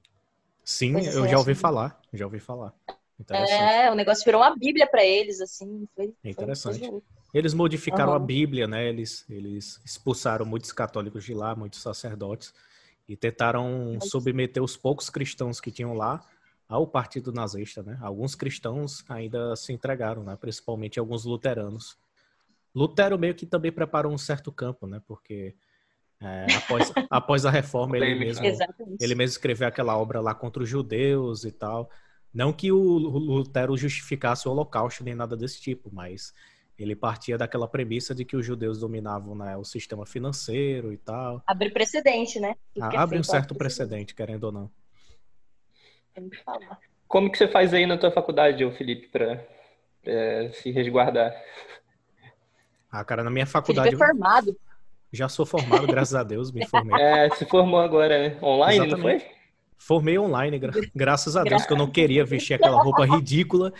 Sim, 0.63 0.93
eu 0.93 0.99
assim, 0.99 1.29
já 1.29 1.37
ouvi 1.37 1.51
assim. 1.51 1.61
falar, 1.61 1.99
já 2.13 2.25
ouvi 2.25 2.39
falar. 2.39 2.73
É, 3.29 3.89
o 3.89 3.95
negócio 3.95 4.23
virou 4.23 4.41
uma 4.41 4.55
bíblia 4.55 4.85
para 4.85 5.03
eles, 5.03 5.41
assim. 5.41 5.87
Foi, 5.95 6.13
Interessante. 6.23 6.87
Foi 6.87 7.01
eles 7.33 7.53
modificaram 7.53 8.11
uhum. 8.11 8.15
a 8.15 8.19
Bíblia, 8.19 8.67
né? 8.67 8.87
Eles, 8.87 9.25
eles 9.29 9.81
expulsaram 9.85 10.45
muitos 10.45 10.71
católicos 10.71 11.23
de 11.23 11.33
lá, 11.33 11.55
muitos 11.55 11.81
sacerdotes, 11.81 12.53
e 13.07 13.15
tentaram 13.15 13.97
submeter 14.01 14.63
os 14.63 14.77
poucos 14.77 15.09
cristãos 15.09 15.59
que 15.59 15.71
tinham 15.71 15.93
lá 15.93 16.21
ao 16.67 16.85
partido 16.87 17.31
nazista, 17.31 17.83
né? 17.83 17.97
Alguns 18.01 18.35
cristãos 18.35 19.03
ainda 19.07 19.55
se 19.55 19.71
entregaram, 19.71 20.23
né? 20.23 20.35
Principalmente 20.35 20.99
alguns 20.99 21.25
luteranos. 21.25 21.97
Lutero 22.73 23.17
meio 23.17 23.35
que 23.35 23.45
também 23.45 23.71
preparou 23.71 24.11
um 24.11 24.17
certo 24.17 24.51
campo, 24.51 24.87
né? 24.87 25.01
Porque 25.07 25.55
é, 26.21 26.45
após, 26.55 26.91
após 27.09 27.45
a 27.45 27.49
reforma 27.49 27.97
ele 27.97 28.15
mesmo, 28.15 28.45
ele 28.99 29.15
mesmo 29.15 29.31
escreveu 29.31 29.67
aquela 29.67 29.97
obra 29.97 30.19
lá 30.19 30.33
contra 30.33 30.63
os 30.63 30.69
judeus 30.69 31.43
e 31.43 31.51
tal. 31.51 31.89
Não 32.33 32.53
que 32.53 32.71
o 32.71 32.77
Lutero 32.77 33.75
justificasse 33.77 34.47
o 34.47 34.51
Holocausto 34.51 35.03
nem 35.03 35.15
nada 35.15 35.35
desse 35.35 35.59
tipo, 35.59 35.89
mas 35.91 36.33
ele 36.77 36.95
partia 36.95 37.37
daquela 37.37 37.67
premissa 37.67 38.13
de 38.13 38.23
que 38.23 38.35
os 38.35 38.45
judeus 38.45 38.79
dominavam 38.79 39.33
né, 39.33 39.57
o 39.57 39.63
sistema 39.63 40.05
financeiro 40.05 40.93
e 40.93 40.97
tal. 40.97 41.41
Abre 41.47 41.71
precedente, 41.71 42.39
né? 42.39 42.55
Ah, 42.79 43.01
abre 43.01 43.17
um 43.17 43.23
certo 43.23 43.55
precedente, 43.55 44.13
querendo 44.13 44.43
ou 44.43 44.51
não. 44.51 44.71
Como 47.07 47.31
que 47.31 47.37
você 47.37 47.47
faz 47.47 47.73
aí 47.73 47.85
na 47.85 47.97
tua 47.97 48.11
faculdade, 48.11 48.69
Felipe, 48.71 49.07
para 49.07 49.43
é, 50.05 50.51
se 50.53 50.69
resguardar? 50.71 51.33
Ah, 52.99 53.03
cara, 53.03 53.23
na 53.23 53.29
minha 53.29 53.45
faculdade. 53.45 53.89
Felipe 53.89 54.03
é 54.03 54.07
formado. 54.07 54.57
Já 55.11 55.29
sou 55.29 55.45
formado, 55.45 55.85
graças 55.87 56.15
a 56.15 56.23
Deus, 56.23 56.51
me 56.51 56.65
formei. 56.65 56.95
É, 56.99 57.29
se 57.29 57.45
formou 57.45 57.79
agora, 57.79 58.17
né? 58.17 58.37
Online, 58.41 58.87
Exatamente. 58.87 58.95
não 58.95 59.19
foi? 59.19 59.37
Formei 59.77 60.17
online, 60.17 60.57
gra 60.57 60.73
graças 60.95 61.37
a 61.37 61.43
Deus, 61.43 61.65
que 61.65 61.71
eu 61.71 61.77
não 61.77 61.89
queria 61.89 62.25
vestir 62.25 62.55
aquela 62.55 62.81
roupa 62.81 63.05
ridícula 63.15 63.71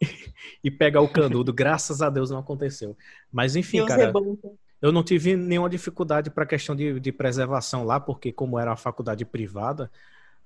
e 0.62 0.70
pegar 0.70 1.00
o 1.00 1.08
canudo. 1.08 1.52
Graças 1.52 2.00
a 2.00 2.08
Deus 2.08 2.30
não 2.30 2.38
aconteceu. 2.38 2.96
Mas 3.32 3.56
enfim, 3.56 3.84
cara, 3.84 4.12
eu 4.80 4.92
não 4.92 5.02
tive 5.02 5.36
nenhuma 5.36 5.68
dificuldade 5.68 6.30
para 6.30 6.44
a 6.44 6.46
questão 6.46 6.76
de, 6.76 7.00
de 7.00 7.12
preservação 7.12 7.84
lá, 7.84 7.98
porque 7.98 8.32
como 8.32 8.58
era 8.58 8.70
uma 8.70 8.76
faculdade 8.76 9.24
privada, 9.24 9.90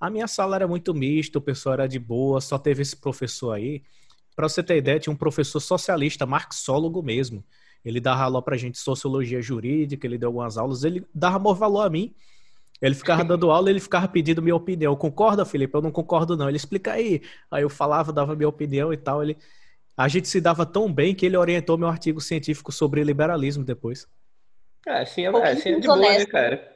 a 0.00 0.08
minha 0.08 0.26
sala 0.26 0.56
era 0.56 0.66
muito 0.66 0.94
mista, 0.94 1.38
o 1.38 1.42
pessoal 1.42 1.74
era 1.74 1.86
de 1.86 1.98
boa, 1.98 2.40
só 2.40 2.58
teve 2.58 2.82
esse 2.82 2.96
professor 2.96 3.52
aí. 3.52 3.82
Para 4.34 4.48
você 4.48 4.62
ter 4.62 4.78
ideia, 4.78 4.98
tinha 4.98 5.12
um 5.12 5.16
professor 5.16 5.60
socialista, 5.60 6.26
marxólogo 6.26 7.02
mesmo. 7.02 7.44
Ele 7.84 8.00
dava 8.00 8.22
aula 8.22 8.40
pra 8.40 8.56
gente 8.56 8.78
sociologia 8.78 9.42
jurídica, 9.42 10.06
ele 10.06 10.16
deu 10.16 10.28
algumas 10.28 10.56
aulas, 10.56 10.84
ele 10.84 11.04
dava 11.14 11.38
maior 11.38 11.54
valor 11.54 11.82
a 11.82 11.90
mim. 11.90 12.14
Ele 12.80 12.94
ficava 12.94 13.22
dando 13.24 13.50
aula, 13.50 13.70
ele 13.70 13.80
ficava 13.80 14.08
pedindo 14.08 14.42
minha 14.42 14.56
opinião. 14.56 14.96
Concorda, 14.96 15.44
Felipe? 15.44 15.74
Eu 15.74 15.82
não 15.82 15.90
concordo, 15.90 16.36
não. 16.36 16.48
Ele 16.48 16.56
explica 16.56 16.92
aí. 16.92 17.22
Aí 17.50 17.62
eu 17.62 17.70
falava, 17.70 18.12
dava 18.12 18.34
minha 18.34 18.48
opinião 18.48 18.92
e 18.92 18.96
tal. 18.96 19.22
Ele... 19.22 19.36
A 19.96 20.08
gente 20.08 20.26
se 20.28 20.40
dava 20.40 20.66
tão 20.66 20.92
bem 20.92 21.14
que 21.14 21.24
ele 21.26 21.36
orientou 21.36 21.78
meu 21.78 21.88
artigo 21.88 22.20
científico 22.20 22.72
sobre 22.72 23.04
liberalismo 23.04 23.62
depois. 23.62 24.08
Ah, 24.86 25.00
assim 25.00 25.24
é, 25.24 25.30
um 25.30 25.36
assim 25.36 25.70
é 25.70 25.80
de 25.80 25.86
boa, 25.86 25.98
né, 25.98 26.26
cara? 26.26 26.73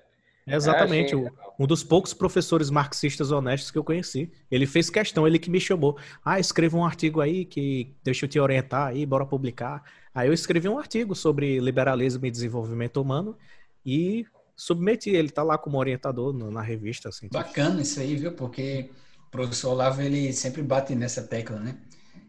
Exatamente. 0.55 1.15
Ah, 1.15 1.53
um 1.59 1.67
dos 1.67 1.83
poucos 1.83 2.15
professores 2.15 2.71
marxistas 2.71 3.31
honestos 3.31 3.71
que 3.71 3.79
eu 3.79 3.85
conheci. 3.85 4.31
Ele 4.51 4.67
fez 4.67 4.89
questão, 4.91 5.27
ele 5.27 5.39
que 5.39 5.51
me 5.51 5.61
chamou. 5.61 5.99
Ah, 6.25 6.39
escreva 6.39 6.77
um 6.77 6.85
artigo 6.85 7.21
aí 7.21 7.45
que 7.45 7.95
deixa 8.03 8.25
eu 8.25 8.29
te 8.29 8.39
orientar 8.39 8.89
aí, 8.89 9.05
bora 9.05 9.27
publicar. 9.27 9.83
Aí 10.15 10.29
eu 10.29 10.33
escrevi 10.33 10.69
um 10.69 10.79
artigo 10.79 11.15
sobre 11.15 11.61
liberalismo 11.61 12.25
e 12.27 12.31
desenvolvimento 12.31 13.01
humano 13.01 13.37
e 13.85 14.27
submeti. 14.57 15.11
Ele 15.11 15.31
tá 15.31 15.43
lá 15.43 15.57
como 15.57 15.79
orientador 15.79 16.33
na 16.33 16.63
revista. 16.63 17.09
Assim, 17.09 17.29
Bacana 17.29 17.83
isso 17.83 18.01
aí, 18.01 18.17
viu? 18.17 18.33
Porque 18.33 18.91
o 19.27 19.31
professor 19.31 19.71
Olavo, 19.71 20.03
ele 20.03 20.33
sempre 20.33 20.63
bate 20.63 20.95
nessa 20.95 21.23
tecla, 21.23 21.59
né? 21.59 21.77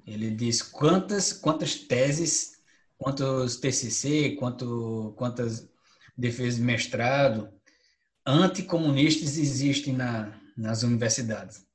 Ele 0.05 0.31
diz 0.31 0.61
quantas, 0.61 1.31
quantas 1.31 1.75
teses, 1.75 2.59
quantos 2.97 3.57
TCC, 3.57 4.35
quanto, 4.39 5.13
quantas 5.15 5.69
defesas 6.17 6.55
de 6.55 6.61
mestrado, 6.61 7.49
anticomunistas 8.29 9.37
existem 9.37 9.93
na, 9.93 10.31
nas 10.55 10.83
universidades, 10.83 11.65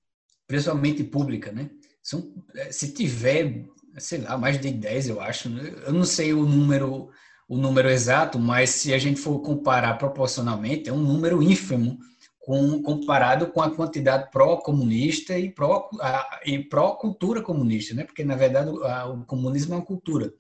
principalmente 0.47 1.03
pública, 1.05 1.51
né? 1.51 1.71
São, 2.03 2.33
é, 2.55 2.71
se 2.71 2.93
tiver, 2.93 3.65
sei 3.99 4.21
lá, 4.21 4.37
mais 4.37 4.61
de 4.61 4.71
10, 4.71 5.09
eu 5.09 5.21
acho, 5.21 5.49
né? 5.49 5.75
eu 5.87 5.93
não 5.93 6.05
sei 6.05 6.33
o 6.33 6.45
número 6.47 7.11
o 7.47 7.59
número 7.59 7.91
exato, 7.91 8.39
mas 8.39 8.71
se 8.71 8.95
a 8.95 8.99
gente 8.99 9.21
for 9.21 9.39
comparar 9.41 9.99
proporcionalmente, 9.99 10.89
é 10.89 10.93
um 10.93 11.03
número 11.03 11.43
ínfimo 11.43 11.99
com, 12.41 12.83
comparado 12.83 13.49
com 13.49 13.61
a 13.61 13.75
quantidade 13.75 14.31
pró-comunista 14.31 15.39
e 15.39 15.51
pró-cultura 15.51 17.41
pró 17.41 17.47
comunista, 17.47 17.95
né? 17.95 18.05
Porque, 18.05 18.25
na 18.25 18.35
verdade, 18.35 18.71
a, 18.85 19.07
o 19.07 19.25
comunismo 19.25 19.75
é 19.75 19.77
uma 19.77 19.85
cultura. 19.85 20.33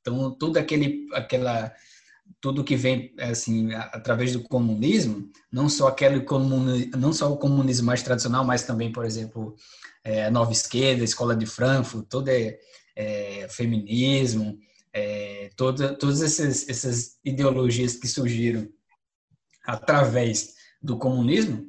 Então, 0.00 0.30
toda 0.32 0.60
aquele, 0.60 1.06
aquela 1.12 1.72
tudo 2.40 2.64
que 2.64 2.76
vem 2.76 3.14
assim 3.18 3.72
através 3.74 4.32
do 4.32 4.42
comunismo, 4.42 5.30
não 5.50 5.68
só 5.68 5.88
aquele 5.88 6.20
comunismo, 6.20 6.92
não 6.96 7.12
só 7.12 7.32
o 7.32 7.36
comunismo 7.36 7.86
mais 7.86 8.02
tradicional, 8.02 8.44
mas 8.44 8.62
também, 8.62 8.92
por 8.92 9.04
exemplo, 9.04 9.54
é, 10.04 10.26
a 10.26 10.30
nova 10.30 10.52
esquerda, 10.52 11.02
a 11.02 11.04
escola 11.04 11.34
de 11.34 11.46
Frankfurt, 11.46 12.06
todo 12.08 12.28
é, 12.28 12.58
é 12.94 13.46
feminismo, 13.48 14.58
é, 14.92 15.50
toda, 15.56 15.94
todas 15.94 16.22
essas, 16.22 16.68
essas 16.68 17.16
ideologias 17.24 17.96
que 17.96 18.06
surgiram 18.06 18.68
através 19.64 20.54
do 20.80 20.96
comunismo, 20.96 21.66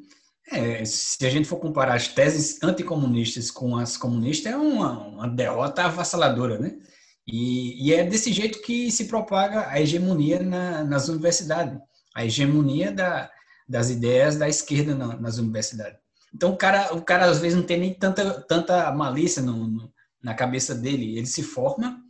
é, 0.51 0.85
se 0.85 1.25
a 1.25 1.29
gente 1.29 1.47
for 1.47 1.57
comparar 1.57 1.95
as 1.95 2.07
teses 2.07 2.61
anticomunistas 2.63 3.51
com 3.51 3.75
as 3.75 3.97
comunistas, 3.97 4.53
é 4.53 4.55
uma, 4.55 5.07
uma 5.07 5.27
derrota 5.27 5.83
avassaladora, 5.83 6.57
né? 6.57 6.77
E, 7.27 7.89
e, 7.89 7.93
é 7.93 8.05
desse 8.05 8.31
jeito 8.31 8.61
que 8.61 8.89
se 8.89 9.05
propaga 9.05 9.67
a 9.67 9.81
hegemonia 9.81 10.41
na, 10.41 10.83
nas 10.83 11.09
universidades, 11.09 11.77
a 12.15 12.25
hegemonia 12.25 12.91
da, 12.91 13.29
das 13.67 13.89
ideias 13.89 14.37
da 14.37 14.47
esquerda 14.47 14.95
na, 14.95 15.17
nas 15.17 15.37
universidades. 15.37 15.99
Então 16.33 16.53
o 16.53 16.57
cara, 16.57 16.93
o 16.93 17.01
cara 17.01 17.25
às 17.25 17.39
vezes 17.39 17.57
não 17.57 17.65
tem 17.65 17.79
nem 17.79 17.93
tanta, 17.93 18.41
tanta 18.41 18.91
malícia 18.93 19.41
no, 19.41 19.67
no, 19.67 19.93
na 20.23 20.33
cabeça 20.33 20.73
dele. 20.73 21.17
Ele 21.17 21.25
se 21.25 21.43
forma, 21.43 22.01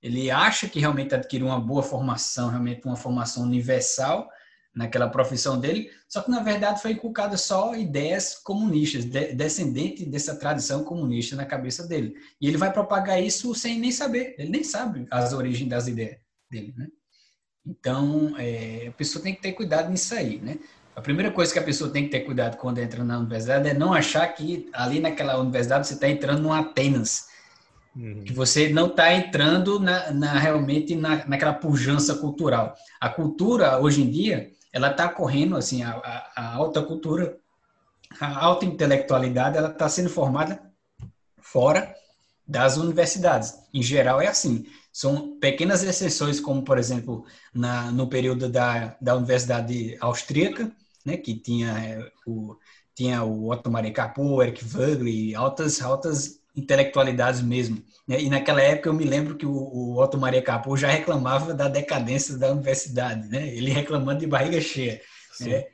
ele 0.00 0.30
acha 0.30 0.68
que 0.68 0.78
realmente 0.78 1.14
adquiriu 1.14 1.46
uma 1.46 1.60
boa 1.60 1.82
formação, 1.82 2.48
realmente 2.48 2.86
uma 2.86 2.96
formação 2.96 3.42
universal, 3.42 4.28
naquela 4.74 5.08
profissão 5.08 5.58
dele, 5.58 5.90
só 6.08 6.20
que 6.20 6.30
na 6.30 6.42
verdade 6.42 6.82
foi 6.82 6.92
inculcada 6.92 7.36
só 7.36 7.76
ideias 7.76 8.34
comunistas, 8.34 9.04
de, 9.04 9.32
descendente 9.34 10.04
dessa 10.04 10.34
tradição 10.36 10.82
comunista 10.82 11.36
na 11.36 11.46
cabeça 11.46 11.86
dele. 11.86 12.16
E 12.40 12.48
ele 12.48 12.56
vai 12.56 12.72
propagar 12.72 13.22
isso 13.22 13.54
sem 13.54 13.78
nem 13.78 13.92
saber, 13.92 14.34
ele 14.38 14.50
nem 14.50 14.64
sabe 14.64 15.06
as 15.10 15.32
origens 15.32 15.68
das 15.68 15.86
ideias 15.86 16.18
dele, 16.50 16.74
né? 16.76 16.88
Então, 17.66 18.34
é, 18.36 18.88
a 18.88 18.92
pessoa 18.92 19.22
tem 19.22 19.34
que 19.34 19.40
ter 19.40 19.52
cuidado 19.52 19.90
nisso 19.90 20.14
aí, 20.14 20.38
né? 20.38 20.58
A 20.94 21.00
primeira 21.00 21.30
coisa 21.32 21.52
que 21.52 21.58
a 21.58 21.62
pessoa 21.62 21.90
tem 21.90 22.04
que 22.04 22.10
ter 22.10 22.20
cuidado 22.20 22.56
quando 22.56 22.78
entra 22.78 23.02
na 23.02 23.18
universidade 23.18 23.68
é 23.68 23.74
não 23.74 23.92
achar 23.92 24.26
que 24.28 24.68
ali 24.72 25.00
naquela 25.00 25.38
universidade 25.38 25.86
você 25.86 25.94
está 25.94 26.08
entrando 26.08 26.42
num 26.42 26.52
Atenas, 26.52 27.26
uhum. 27.96 28.22
que 28.22 28.32
você 28.32 28.68
não 28.68 28.86
está 28.86 29.12
entrando 29.12 29.80
na, 29.80 30.12
na 30.12 30.38
realmente 30.38 30.94
na, 30.94 31.26
naquela 31.26 31.54
pujança 31.54 32.14
cultural. 32.14 32.74
A 33.00 33.08
cultura, 33.08 33.80
hoje 33.80 34.02
em 34.02 34.10
dia, 34.10 34.50
ela 34.74 34.90
está 34.90 35.08
correndo, 35.08 35.56
assim, 35.56 35.84
a, 35.84 35.92
a, 36.34 36.54
alta 36.56 36.82
cultura, 36.82 37.38
a 38.20 38.44
alta 38.44 38.64
intelectualidade, 38.64 39.56
ela 39.56 39.70
está 39.70 39.88
sendo 39.88 40.10
formada 40.10 40.60
fora 41.38 41.94
das 42.44 42.76
universidades. 42.76 43.54
Em 43.72 43.80
geral 43.80 44.20
é 44.20 44.26
assim. 44.26 44.66
São 44.92 45.38
pequenas 45.38 45.84
exceções, 45.84 46.40
como, 46.40 46.64
por 46.64 46.76
exemplo, 46.76 47.24
na, 47.54 47.92
no 47.92 48.08
período 48.08 48.48
da, 48.48 48.96
da 49.00 49.14
Universidade 49.14 49.96
Austríaca, 50.00 50.72
né, 51.04 51.16
que 51.16 51.36
tinha 51.36 51.70
é, 51.78 52.10
o, 52.26 52.56
tinha 52.96 53.22
o 53.22 53.50
Otto 53.50 53.70
Maria 53.70 53.92
Capô, 53.92 54.42
Eric 54.42 54.64
Wagner, 54.64 55.38
altas, 55.38 55.80
altas 55.80 56.40
intelectualidades 56.54 57.40
mesmo. 57.40 57.82
Né? 58.06 58.22
E 58.22 58.28
naquela 58.28 58.62
época 58.62 58.88
eu 58.88 58.94
me 58.94 59.04
lembro 59.04 59.36
que 59.36 59.46
o, 59.46 59.52
o 59.52 60.00
Otto 60.00 60.18
Maria 60.18 60.42
Capô 60.42 60.76
já 60.76 60.88
reclamava 60.88 61.54
da 61.54 61.68
decadência 61.68 62.36
da 62.36 62.52
universidade, 62.52 63.28
né? 63.28 63.48
ele 63.48 63.70
reclamando 63.70 64.20
de 64.20 64.26
barriga 64.26 64.60
cheia. 64.60 65.00
Né? 65.40 65.64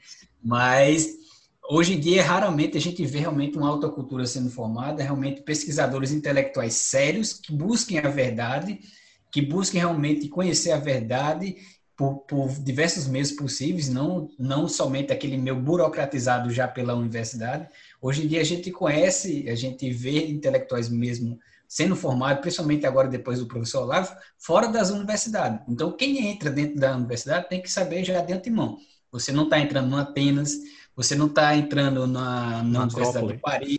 Mas 0.43 1.09
hoje 1.69 1.95
em 1.95 2.01
dia, 2.01 2.23
raramente 2.23 2.77
a 2.77 2.81
gente 2.81 3.05
vê 3.05 3.19
realmente 3.19 3.57
uma 3.57 3.69
alta 3.69 3.89
cultura 3.89 4.27
sendo 4.27 4.51
formada, 4.51 5.03
realmente 5.03 5.43
pesquisadores 5.43 6.13
intelectuais 6.13 6.75
sérios 6.75 7.35
que 7.35 7.53
busquem 7.53 7.99
a 7.99 8.09
verdade, 8.09 8.81
que 9.31 9.43
busquem 9.43 9.81
realmente 9.81 10.29
conhecer 10.29 10.73
a 10.73 10.79
verdade 10.79 11.57
por, 11.97 12.21
por, 12.21 12.49
diversos 12.49 13.07
meios 13.07 13.31
possíveis, 13.31 13.91
não, 13.91 14.31
não 14.39 14.67
somente 14.67 15.13
aquele 15.13 15.37
meio 15.37 15.57
burocratizado 15.57 16.51
já 16.51 16.67
pela 16.67 16.95
universidade. 16.95 17.69
Hoje 18.01 18.25
em 18.25 18.29
dia 18.29 18.41
a 18.41 18.45
gente 18.45 18.71
conhece, 18.71 19.49
a 19.49 19.55
gente 19.55 19.91
vê 19.91 20.27
intelectuais 20.27 20.89
mesmo 20.89 21.39
sendo 21.69 21.95
formados, 21.95 22.41
principalmente 22.41 22.85
agora 22.85 23.07
depois 23.07 23.39
do 23.39 23.47
professor 23.47 23.83
Olavo, 23.83 24.13
fora 24.37 24.67
das 24.67 24.91
universidades. 24.91 25.61
Então, 25.69 25.93
quem 25.93 26.27
entra 26.27 26.51
dentro 26.51 26.81
da 26.81 26.97
universidade 26.97 27.49
tem 27.49 27.63
que 27.63 27.71
saber 27.71 28.05
já 28.05 28.21
de 28.21 28.33
antemão. 28.33 28.79
Você 29.13 29.31
não 29.31 29.45
está 29.45 29.61
entrando 29.61 29.89
no 29.89 29.97
Atenas, 29.97 30.53
você 30.97 31.15
não 31.15 31.27
está 31.27 31.55
entrando 31.57 32.07
na, 32.09 32.63
na 32.63 32.83
Universidade 32.83 33.27
de 33.29 33.39
Paris, 33.39 33.79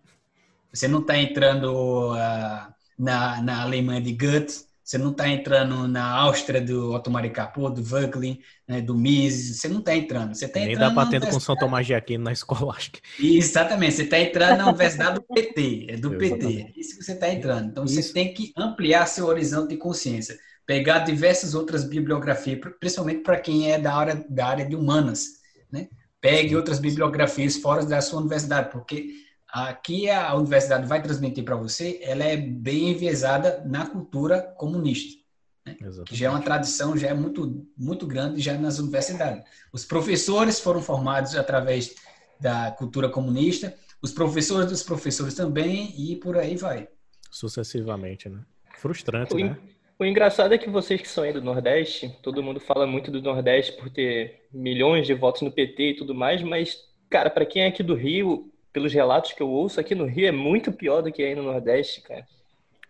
você 0.71 0.87
não 0.87 0.99
está 0.99 1.17
entrando 1.17 2.13
uh, 2.13 2.73
na, 2.97 3.41
na 3.41 3.61
Alemanha 3.61 4.01
de 4.01 4.13
Goethe, 4.13 4.65
você 4.91 4.97
não 4.97 5.11
está 5.11 5.29
entrando 5.29 5.87
na 5.87 6.03
Áustria 6.03 6.59
do 6.59 6.93
Otto 6.93 7.09
Capô, 7.31 7.69
do 7.69 7.81
Wöcklin, 7.81 8.41
né, 8.67 8.81
do 8.81 8.93
Mises, 8.93 9.61
você 9.61 9.69
não 9.69 9.79
está 9.79 9.95
entrando. 9.95 10.35
Você 10.35 10.49
tá 10.49 10.59
Nem 10.59 10.75
dá 10.75 10.89
batendo 10.89 11.27
com 11.27 11.39
São 11.39 11.55
Tomás 11.55 11.87
de 11.87 11.93
Aquino 11.93 12.25
na 12.25 12.33
escola, 12.33 12.73
acho 12.75 12.91
que. 12.91 13.01
Exatamente, 13.37 13.93
você 13.93 14.03
está 14.03 14.19
entrando 14.19 14.57
na 14.57 14.67
universidade 14.67 15.15
do 15.15 15.21
PT, 15.21 15.87
é 15.91 15.95
do 15.95 16.17
PT, 16.17 16.45
é 16.45 16.79
isso 16.79 16.97
que 16.97 17.05
você 17.05 17.13
está 17.13 17.29
entrando. 17.29 17.69
Então 17.69 17.85
isso. 17.85 18.03
você 18.03 18.11
tem 18.11 18.33
que 18.33 18.51
ampliar 18.57 19.05
seu 19.05 19.27
horizonte 19.27 19.69
de 19.69 19.77
consciência, 19.77 20.37
pegar 20.65 20.99
diversas 20.99 21.53
outras 21.53 21.85
bibliografias, 21.85 22.59
principalmente 22.77 23.21
para 23.21 23.39
quem 23.39 23.71
é 23.71 23.79
da 23.79 23.95
área, 23.95 24.25
da 24.29 24.45
área 24.45 24.65
de 24.65 24.75
humanas, 24.75 25.39
né? 25.71 25.87
Pegue 26.19 26.49
Sim. 26.49 26.55
outras 26.57 26.79
bibliografias 26.79 27.55
fora 27.55 27.85
da 27.85 28.01
sua 28.01 28.19
universidade, 28.19 28.69
porque 28.71 29.07
aqui 29.51 30.09
a 30.09 30.33
universidade 30.35 30.87
vai 30.87 31.01
transmitir 31.01 31.43
para 31.43 31.55
você, 31.55 31.99
ela 32.03 32.23
é 32.23 32.37
bem 32.37 32.91
enviesada 32.91 33.63
na 33.65 33.85
cultura 33.85 34.41
comunista, 34.57 35.21
né? 35.65 35.75
que 36.05 36.15
já 36.15 36.27
é 36.27 36.29
uma 36.29 36.41
tradição, 36.41 36.97
já 36.97 37.09
é 37.09 37.13
muito, 37.13 37.67
muito 37.77 38.07
grande 38.07 38.41
já 38.41 38.57
nas 38.57 38.79
universidades. 38.79 39.43
Os 39.71 39.85
professores 39.85 40.59
foram 40.59 40.81
formados 40.81 41.35
através 41.35 41.95
da 42.39 42.71
cultura 42.71 43.09
comunista, 43.09 43.75
os 44.01 44.11
professores 44.11 44.67
dos 44.67 44.81
professores 44.81 45.35
também, 45.35 45.93
e 45.95 46.15
por 46.15 46.37
aí 46.37 46.55
vai. 46.55 46.87
Sucessivamente, 47.29 48.27
né? 48.29 48.41
Frustrante, 48.77 49.35
o 49.35 49.37
né? 49.37 49.57
O 50.01 50.05
engraçado 50.05 50.51
é 50.51 50.57
que 50.57 50.67
vocês 50.67 50.99
que 50.99 51.07
são 51.07 51.23
aí 51.23 51.31
do 51.31 51.43
Nordeste, 51.43 52.09
todo 52.23 52.41
mundo 52.41 52.59
fala 52.59 52.87
muito 52.87 53.11
do 53.11 53.21
Nordeste 53.21 53.73
por 53.73 53.87
ter 53.87 54.47
milhões 54.51 55.05
de 55.05 55.13
votos 55.13 55.43
no 55.43 55.51
PT 55.51 55.89
e 55.89 55.95
tudo 55.95 56.15
mais, 56.15 56.41
mas, 56.41 56.75
cara, 57.07 57.29
para 57.29 57.45
quem 57.45 57.61
é 57.61 57.67
aqui 57.67 57.83
do 57.83 57.93
Rio, 57.93 58.50
pelos 58.71 58.93
relatos 58.93 59.33
que 59.33 59.41
eu 59.41 59.49
ouço, 59.49 59.79
aqui 59.79 59.93
no 59.93 60.05
Rio 60.05 60.27
é 60.27 60.31
muito 60.31 60.71
pior 60.71 61.01
do 61.01 61.11
que 61.11 61.23
aí 61.23 61.35
no 61.35 61.43
Nordeste, 61.43 62.01
cara. 62.01 62.25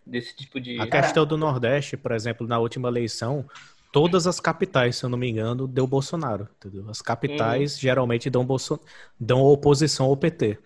Desse 0.06 0.36
tipo 0.36 0.60
de. 0.60 0.80
A 0.80 0.88
questão 0.88 1.26
do 1.26 1.38
Nordeste, 1.38 1.96
por 1.96 2.12
exemplo, 2.12 2.48
na 2.48 2.60
última 2.60 2.90
eleição, 2.90 3.46
todas 3.92 4.26
as 4.26 4.40
capitais, 4.40 4.96
se 4.96 5.04
eu 5.04 5.10
não 5.10 5.18
me 5.18 5.30
engano, 5.30 5.68
deu 5.68 5.86
Bolsonaro. 5.86 6.48
Entendeu? 6.58 6.90
As 6.90 7.02
capitais 7.02 7.76
hum. 7.76 7.80
geralmente 7.80 8.30
dão, 8.30 8.46
Bolso... 8.46 8.80
dão 9.20 9.42
oposição 9.42 10.08
ao 10.08 10.18
PT. 10.18 10.58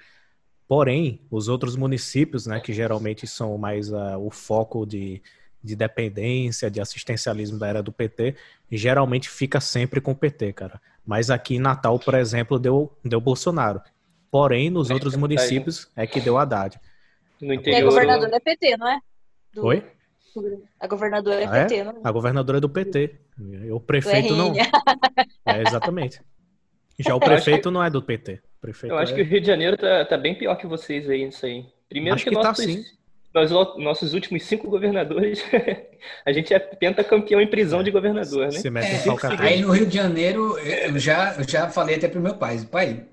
Porém, 0.68 1.22
os 1.30 1.48
outros 1.48 1.76
municípios, 1.76 2.48
né, 2.48 2.60
que 2.60 2.74
geralmente 2.74 3.28
são 3.28 3.58
mais 3.58 3.92
uh, 3.92 4.18
o 4.18 4.32
foco 4.32 4.86
de, 4.86 5.22
de 5.64 5.76
dependência, 5.76 6.72
de 6.72 6.82
assistencialismo 6.82 7.60
da 7.60 7.68
era 7.68 7.84
do 7.84 7.92
PT, 7.92 8.36
geralmente 8.72 9.30
fica 9.30 9.60
sempre 9.60 10.02
com 10.02 10.12
o 10.12 10.16
PT, 10.16 10.54
cara. 10.54 10.82
Mas 11.06 11.30
aqui 11.30 11.56
em 11.56 11.60
Natal, 11.60 12.00
por 12.00 12.16
exemplo, 12.16 12.58
deu, 12.58 12.92
deu 13.04 13.22
Bolsonaro. 13.22 13.80
Porém, 14.36 14.70
nos 14.70 14.90
outros 14.90 15.16
municípios 15.16 15.90
é 15.96 16.06
que 16.06 16.20
deu 16.20 16.38
Haddad. 16.38 16.78
No 17.42 17.54
interior... 17.54 17.80
E 17.80 17.82
a 17.82 17.86
governadora 17.86 18.36
é 18.36 18.40
PT, 18.42 18.76
não 18.76 18.86
é? 18.86 19.00
Do... 19.54 19.66
Oi? 19.68 19.82
A 20.78 20.88
governadora 20.88 21.42
é 21.42 21.46
ah, 21.46 21.52
PT, 21.52 21.76
é? 21.76 21.84
não 21.86 21.92
é? 21.94 21.96
A 22.04 22.12
governadora 22.12 22.58
é 22.58 22.62
do 22.62 22.68
PT. 22.68 23.16
O 23.72 23.80
prefeito 23.80 24.36
não. 24.36 24.52
É, 25.48 25.62
exatamente. 25.62 26.20
Já 27.00 27.16
o 27.16 27.20
prefeito 27.22 27.70
que... 27.70 27.74
não 27.74 27.82
é 27.82 27.90
do 27.90 28.02
PT. 28.02 28.42
Prefeito 28.60 28.92
eu 28.92 28.98
acho 28.98 29.14
é... 29.14 29.16
que 29.16 29.22
o 29.22 29.26
Rio 29.26 29.40
de 29.40 29.48
Janeiro 29.48 29.78
tá, 29.78 30.04
tá, 30.04 30.18
bem 30.18 30.36
pior 30.36 30.58
que 30.58 30.68
vocês 30.68 31.10
aí 31.10 31.24
nisso 31.24 31.46
aí. 31.46 31.66
Primeiro 31.88 32.16
acho 32.16 32.26
que, 32.26 32.32
que 32.32 32.36
tá, 32.36 32.50
nossos, 32.50 32.66
tá, 32.66 32.72
sim. 32.74 32.84
Nós, 33.34 33.52
nossos 33.78 34.14
últimos 34.14 34.44
cinco 34.44 34.70
governadores, 34.70 35.46
a 36.26 36.34
gente 36.34 36.54
é 36.54 36.60
pentacampeão 36.60 37.40
em 37.40 37.48
prisão 37.48 37.82
de 37.82 37.90
governador, 37.90 38.48
né? 38.48 38.60
Se 38.60 38.70
mete 38.70 39.08
é, 39.08 39.40
aí 39.40 39.62
no 39.62 39.72
Rio 39.72 39.86
de 39.86 39.96
Janeiro, 39.96 40.60
eu 40.60 41.00
já, 41.00 41.36
eu 41.38 41.48
já 41.48 41.70
falei 41.70 41.96
até 41.96 42.10
pro 42.10 42.20
meu 42.20 42.36
pai, 42.36 42.60
pai, 42.70 43.06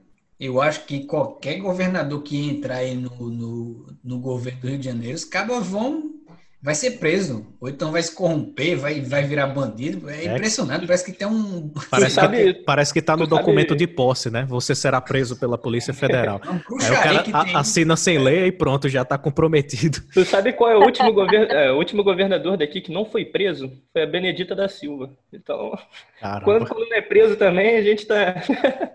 eu 0.43 0.61
acho 0.61 0.87
que 0.87 1.05
qualquer 1.07 1.61
governador 1.61 2.21
que 2.21 2.37
entrar 2.37 2.79
aí 2.79 2.97
no, 2.97 3.11
no, 3.31 3.97
no 4.03 4.19
governo 4.19 4.61
do 4.61 4.69
Rio 4.69 4.79
de 4.79 4.87
Janeiro, 4.87 5.15
os 5.15 5.25
cabas 5.25 5.69
vão 5.69 6.17
vai 6.63 6.77
ser 6.77 6.93
preso, 6.93 7.45
ou 7.61 7.69
então 7.69 7.91
vai 7.91 8.01
se 8.03 8.15
corromper, 8.15 8.77
vai, 8.77 9.01
vai 9.01 9.25
virar 9.25 9.49
bandido. 9.49 10.09
É, 10.09 10.27
é 10.27 10.35
impressionante, 10.35 10.87
parece 10.87 11.05
que 11.05 11.13
tem 11.13 11.27
um. 11.27 11.69
Parece, 11.91 12.21
que, 12.21 12.55
parece 12.65 12.95
que 12.95 13.03
tá 13.03 13.17
no 13.17 13.27
documento 13.27 13.71
sabe... 13.71 13.79
de 13.81 13.87
posse, 13.89 14.31
né? 14.31 14.47
Você 14.49 14.75
será 14.75 15.01
preso 15.01 15.37
pela 15.37 15.59
Polícia 15.59 15.93
Federal. 15.93 16.41
É 16.45 16.51
um 16.51 16.61
Aí 16.81 17.17
o 17.17 17.33
cara 17.33 17.59
assina 17.59 17.97
sem 17.97 18.19
lei 18.19 18.47
e 18.47 18.53
pronto, 18.53 18.89
já 18.89 19.05
tá 19.05 19.19
comprometido. 19.19 20.01
Tu 20.15 20.25
sabe 20.25 20.53
qual 20.53 20.71
é 20.71 20.77
o 20.77 20.85
último, 20.85 21.13
govern... 21.13 21.51
é, 21.51 21.73
o 21.73 21.77
último 21.77 22.05
governador 22.05 22.57
daqui 22.57 22.81
que 22.81 22.93
não 22.93 23.05
foi 23.05 23.25
preso? 23.25 23.73
Foi 23.93 24.03
a 24.03 24.07
Benedita 24.07 24.55
da 24.55 24.69
Silva. 24.69 25.11
Então, 25.33 25.77
quando, 26.45 26.67
quando 26.69 26.89
não 26.89 26.97
é 26.97 27.01
preso 27.01 27.37
também, 27.37 27.77
a 27.77 27.83
gente 27.83 28.07
tá. 28.07 28.37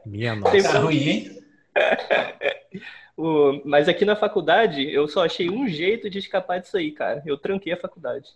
Minha 0.06 0.36
nossa. 0.36 0.64
Tá 0.64 0.80
ruim, 0.80 1.10
hein? 1.10 1.32
O, 3.18 3.60
mas 3.66 3.90
aqui 3.90 4.06
na 4.06 4.16
faculdade, 4.16 4.84
eu 4.94 5.08
só 5.08 5.26
achei 5.26 5.50
um 5.50 5.68
jeito 5.68 6.08
de 6.08 6.20
escapar 6.20 6.60
disso 6.60 6.78
aí, 6.78 6.92
cara. 6.92 7.24
Eu 7.26 7.36
tranquei 7.36 7.74
a 7.74 7.78
faculdade. 7.78 8.30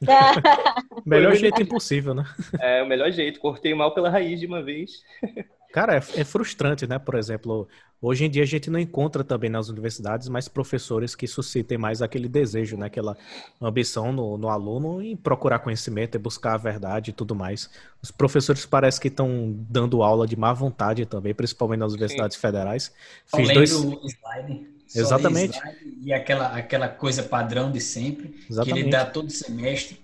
melhor 1.04 1.34
jeito 1.36 1.60
impossível, 1.60 2.14
né? 2.14 2.24
É, 2.58 2.82
o 2.82 2.86
melhor 2.86 3.10
jeito. 3.12 3.38
Cortei 3.38 3.74
mal 3.74 3.92
pela 3.92 4.08
raiz 4.08 4.40
de 4.40 4.46
uma 4.46 4.62
vez. 4.62 5.04
Cara, 5.72 5.94
é, 5.94 6.20
é, 6.20 6.24
frustrante, 6.24 6.86
né? 6.86 6.98
Por 6.98 7.14
exemplo, 7.14 7.66
hoje 8.00 8.26
em 8.26 8.30
dia 8.30 8.42
a 8.42 8.46
gente 8.46 8.68
não 8.68 8.78
encontra 8.78 9.24
também 9.24 9.48
nas 9.48 9.70
universidades 9.70 10.28
mais 10.28 10.46
professores 10.46 11.14
que 11.14 11.26
suscitem 11.26 11.78
mais 11.78 12.02
aquele 12.02 12.28
desejo, 12.28 12.76
né? 12.76 12.86
Aquela 12.86 13.16
ambição 13.58 14.12
no, 14.12 14.36
no 14.36 14.50
aluno 14.50 15.02
em 15.02 15.16
procurar 15.16 15.60
conhecimento 15.60 16.14
e 16.14 16.18
buscar 16.18 16.54
a 16.54 16.58
verdade 16.58 17.10
e 17.10 17.12
tudo 17.14 17.34
mais. 17.34 17.70
Os 18.02 18.10
professores 18.10 18.66
parece 18.66 19.00
que 19.00 19.08
estão 19.08 19.50
dando 19.70 20.02
aula 20.02 20.26
de 20.26 20.36
má 20.36 20.52
vontade 20.52 21.06
também, 21.06 21.34
principalmente 21.34 21.80
nas 21.80 21.92
universidades 21.92 22.36
Sim. 22.36 22.40
federais. 22.42 22.92
Fiz 23.34 23.48
dois... 23.54 23.70
slide. 23.70 24.68
Exatamente. 24.94 25.58
Slide 25.58 25.98
e 26.02 26.12
aquela, 26.12 26.48
aquela 26.48 26.88
coisa 26.88 27.22
padrão 27.22 27.72
de 27.72 27.80
sempre, 27.80 28.34
Exatamente. 28.50 28.74
que 28.74 28.80
ele 28.80 28.90
dá 28.90 29.06
todo 29.06 29.30
semestre. 29.30 29.98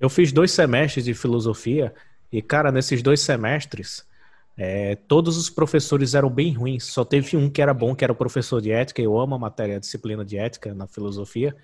Eu 0.00 0.08
fiz 0.08 0.32
dois 0.32 0.50
semestres 0.50 1.04
de 1.04 1.12
filosofia 1.12 1.92
e, 2.32 2.40
cara, 2.40 2.72
nesses 2.72 3.02
dois 3.02 3.20
semestres 3.20 4.08
é, 4.56 4.94
todos 4.94 5.36
os 5.36 5.48
professores 5.48 6.14
eram 6.14 6.28
bem 6.28 6.52
ruins, 6.52 6.84
só 6.84 7.04
teve 7.04 7.36
um 7.36 7.48
que 7.48 7.62
era 7.62 7.72
bom, 7.72 7.94
que 7.94 8.04
era 8.04 8.12
o 8.12 8.16
professor 8.16 8.60
de 8.60 8.70
ética. 8.70 9.00
Eu 9.00 9.18
amo 9.18 9.34
a 9.34 9.38
matéria, 9.38 9.76
a 9.76 9.80
disciplina 9.80 10.24
de 10.24 10.36
ética 10.36 10.74
na 10.74 10.86
filosofia. 10.86 11.56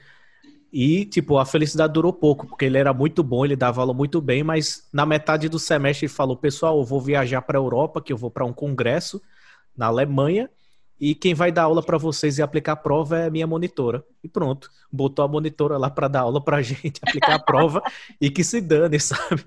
E, 0.73 1.05
tipo, 1.05 1.39
a 1.39 1.47
felicidade 1.47 1.93
durou 1.93 2.13
pouco, 2.13 2.47
porque 2.47 2.65
ele 2.65 2.77
era 2.77 2.93
muito 2.93 3.23
bom, 3.23 3.45
ele 3.45 3.57
dava 3.57 3.81
aula 3.81 3.95
muito 3.95 4.21
bem, 4.21 4.43
mas 4.43 4.89
na 4.93 5.07
metade 5.07 5.49
do 5.49 5.59
semestre 5.59 6.07
ele 6.07 6.13
falou: 6.13 6.37
Pessoal, 6.37 6.79
eu 6.79 6.85
vou 6.85 7.01
viajar 7.01 7.43
para 7.43 7.59
a 7.59 7.63
Europa, 7.63 8.03
que 8.03 8.13
eu 8.13 8.17
vou 8.17 8.31
para 8.31 8.45
um 8.45 8.53
congresso 8.53 9.21
na 9.77 9.87
Alemanha, 9.87 10.51
e 10.99 11.15
quem 11.15 11.35
vai 11.35 11.53
dar 11.53 11.65
aula 11.65 11.83
para 11.83 11.99
vocês 11.99 12.39
e 12.39 12.43
aplicar 12.43 12.73
a 12.73 12.77
prova 12.77 13.19
é 13.19 13.27
a 13.27 13.31
minha 13.31 13.47
monitora. 13.47 14.05
E 14.25 14.29
pronto, 14.29 14.71
botou 14.91 15.25
a 15.25 15.29
monitora 15.29 15.77
lá 15.77 15.91
para 15.91 16.09
dar 16.09 16.21
aula 16.21 16.43
para 16.43 16.61
gente, 16.63 17.01
aplicar 17.07 17.35
a 17.35 17.39
prova 17.39 17.83
e 18.21 18.31
que 18.31 18.43
se 18.43 18.61
dane, 18.61 18.99
sabe? 18.99 19.45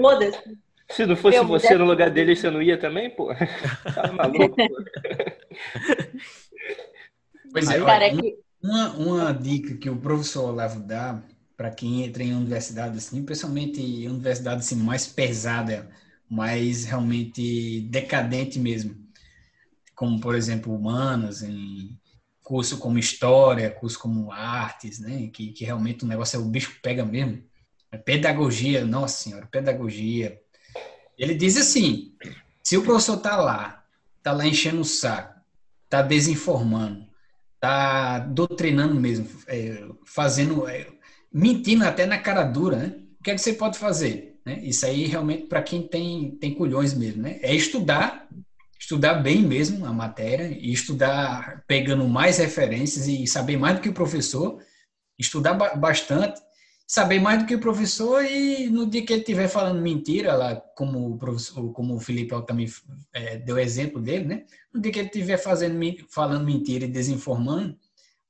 Foda-se. 0.00 0.65
Se 0.90 1.04
não 1.04 1.16
fosse 1.16 1.38
Meu, 1.38 1.46
você 1.46 1.76
no 1.76 1.84
lugar 1.84 2.10
dele, 2.10 2.36
você 2.36 2.50
não 2.50 2.62
ia 2.62 2.78
também, 2.78 3.10
pô? 3.10 3.34
Tá 3.94 4.12
maluco, 4.12 4.56
pô. 4.56 4.76
Pois 7.52 7.70
é, 7.70 7.80
olha, 7.80 8.12
uma, 8.62 8.90
uma 8.96 9.32
dica 9.32 9.76
que 9.76 9.88
o 9.88 9.96
professor 9.96 10.50
Olavo 10.50 10.80
dá 10.80 11.22
para 11.56 11.70
quem 11.70 12.04
entra 12.04 12.22
em 12.22 12.34
universidade, 12.34 12.98
assim, 12.98 13.24
principalmente 13.24 13.80
em 13.80 14.08
universidade 14.08 14.60
assim, 14.60 14.76
mais 14.76 15.06
pesada, 15.06 15.90
mais 16.28 16.84
realmente 16.84 17.80
decadente 17.88 18.58
mesmo, 18.58 18.94
como, 19.94 20.20
por 20.20 20.34
exemplo, 20.34 20.74
humanas, 20.74 21.42
em 21.42 21.98
curso 22.42 22.78
como 22.78 22.98
história, 22.98 23.70
curso 23.70 23.98
como 23.98 24.30
artes, 24.30 25.00
né, 25.00 25.28
que, 25.32 25.52
que 25.52 25.64
realmente 25.64 26.04
o 26.04 26.08
negócio 26.08 26.36
é 26.36 26.40
o 26.40 26.44
bicho 26.44 26.78
pega 26.82 27.04
mesmo. 27.04 27.42
Pedagogia, 28.04 28.84
nossa 28.84 29.16
senhora, 29.22 29.46
pedagogia, 29.46 30.38
ele 31.18 31.34
diz 31.34 31.56
assim: 31.56 32.12
se 32.62 32.76
o 32.76 32.82
professor 32.82 33.16
tá 33.18 33.36
lá, 33.36 33.84
tá 34.22 34.32
lá 34.32 34.46
enchendo 34.46 34.80
o 34.80 34.84
saco, 34.84 35.40
tá 35.88 36.02
desinformando, 36.02 37.06
tá 37.60 38.18
doutrinando 38.18 38.94
mesmo, 38.94 39.28
é, 39.46 39.84
fazendo, 40.04 40.68
é, 40.68 40.86
mentindo 41.32 41.84
até 41.84 42.06
na 42.06 42.18
cara 42.18 42.42
dura, 42.42 42.76
né? 42.76 42.96
O 43.18 43.22
que, 43.22 43.30
é 43.30 43.34
que 43.34 43.40
você 43.40 43.52
pode 43.52 43.78
fazer? 43.78 44.38
Né? 44.44 44.60
Isso 44.62 44.86
aí 44.86 45.06
realmente 45.06 45.46
para 45.46 45.62
quem 45.62 45.86
tem, 45.86 46.32
tem 46.36 46.54
culhões 46.54 46.94
mesmo, 46.94 47.22
né? 47.22 47.38
É 47.42 47.54
estudar, 47.54 48.28
estudar 48.78 49.14
bem 49.14 49.42
mesmo 49.42 49.84
a 49.86 49.92
matéria 49.92 50.46
e 50.46 50.72
estudar 50.72 51.64
pegando 51.66 52.06
mais 52.08 52.38
referências 52.38 53.08
e 53.08 53.26
saber 53.26 53.56
mais 53.56 53.76
do 53.76 53.80
que 53.82 53.88
o 53.88 53.94
professor, 53.94 54.60
estudar 55.18 55.54
bastante 55.76 56.40
saber 56.86 57.18
mais 57.18 57.40
do 57.40 57.46
que 57.46 57.54
o 57.54 57.60
professor 57.60 58.24
e 58.24 58.70
no 58.70 58.86
dia 58.86 59.04
que 59.04 59.12
ele 59.12 59.22
estiver 59.22 59.48
falando 59.48 59.80
mentira, 59.80 60.34
lá, 60.36 60.54
como 60.76 61.14
o, 61.14 61.18
professor, 61.18 61.72
como 61.72 61.96
o 61.96 62.00
Felipe 62.00 62.34
também 62.46 62.70
é, 63.12 63.38
deu 63.38 63.58
exemplo 63.58 64.00
dele, 64.00 64.24
né? 64.24 64.46
No 64.72 64.80
dia 64.80 64.92
que 64.92 65.00
ele 65.00 65.08
estiver 65.08 65.36
fazendo, 65.36 65.78
falando 66.08 66.44
mentira 66.44 66.84
e 66.84 66.90
desinformando, 66.90 67.76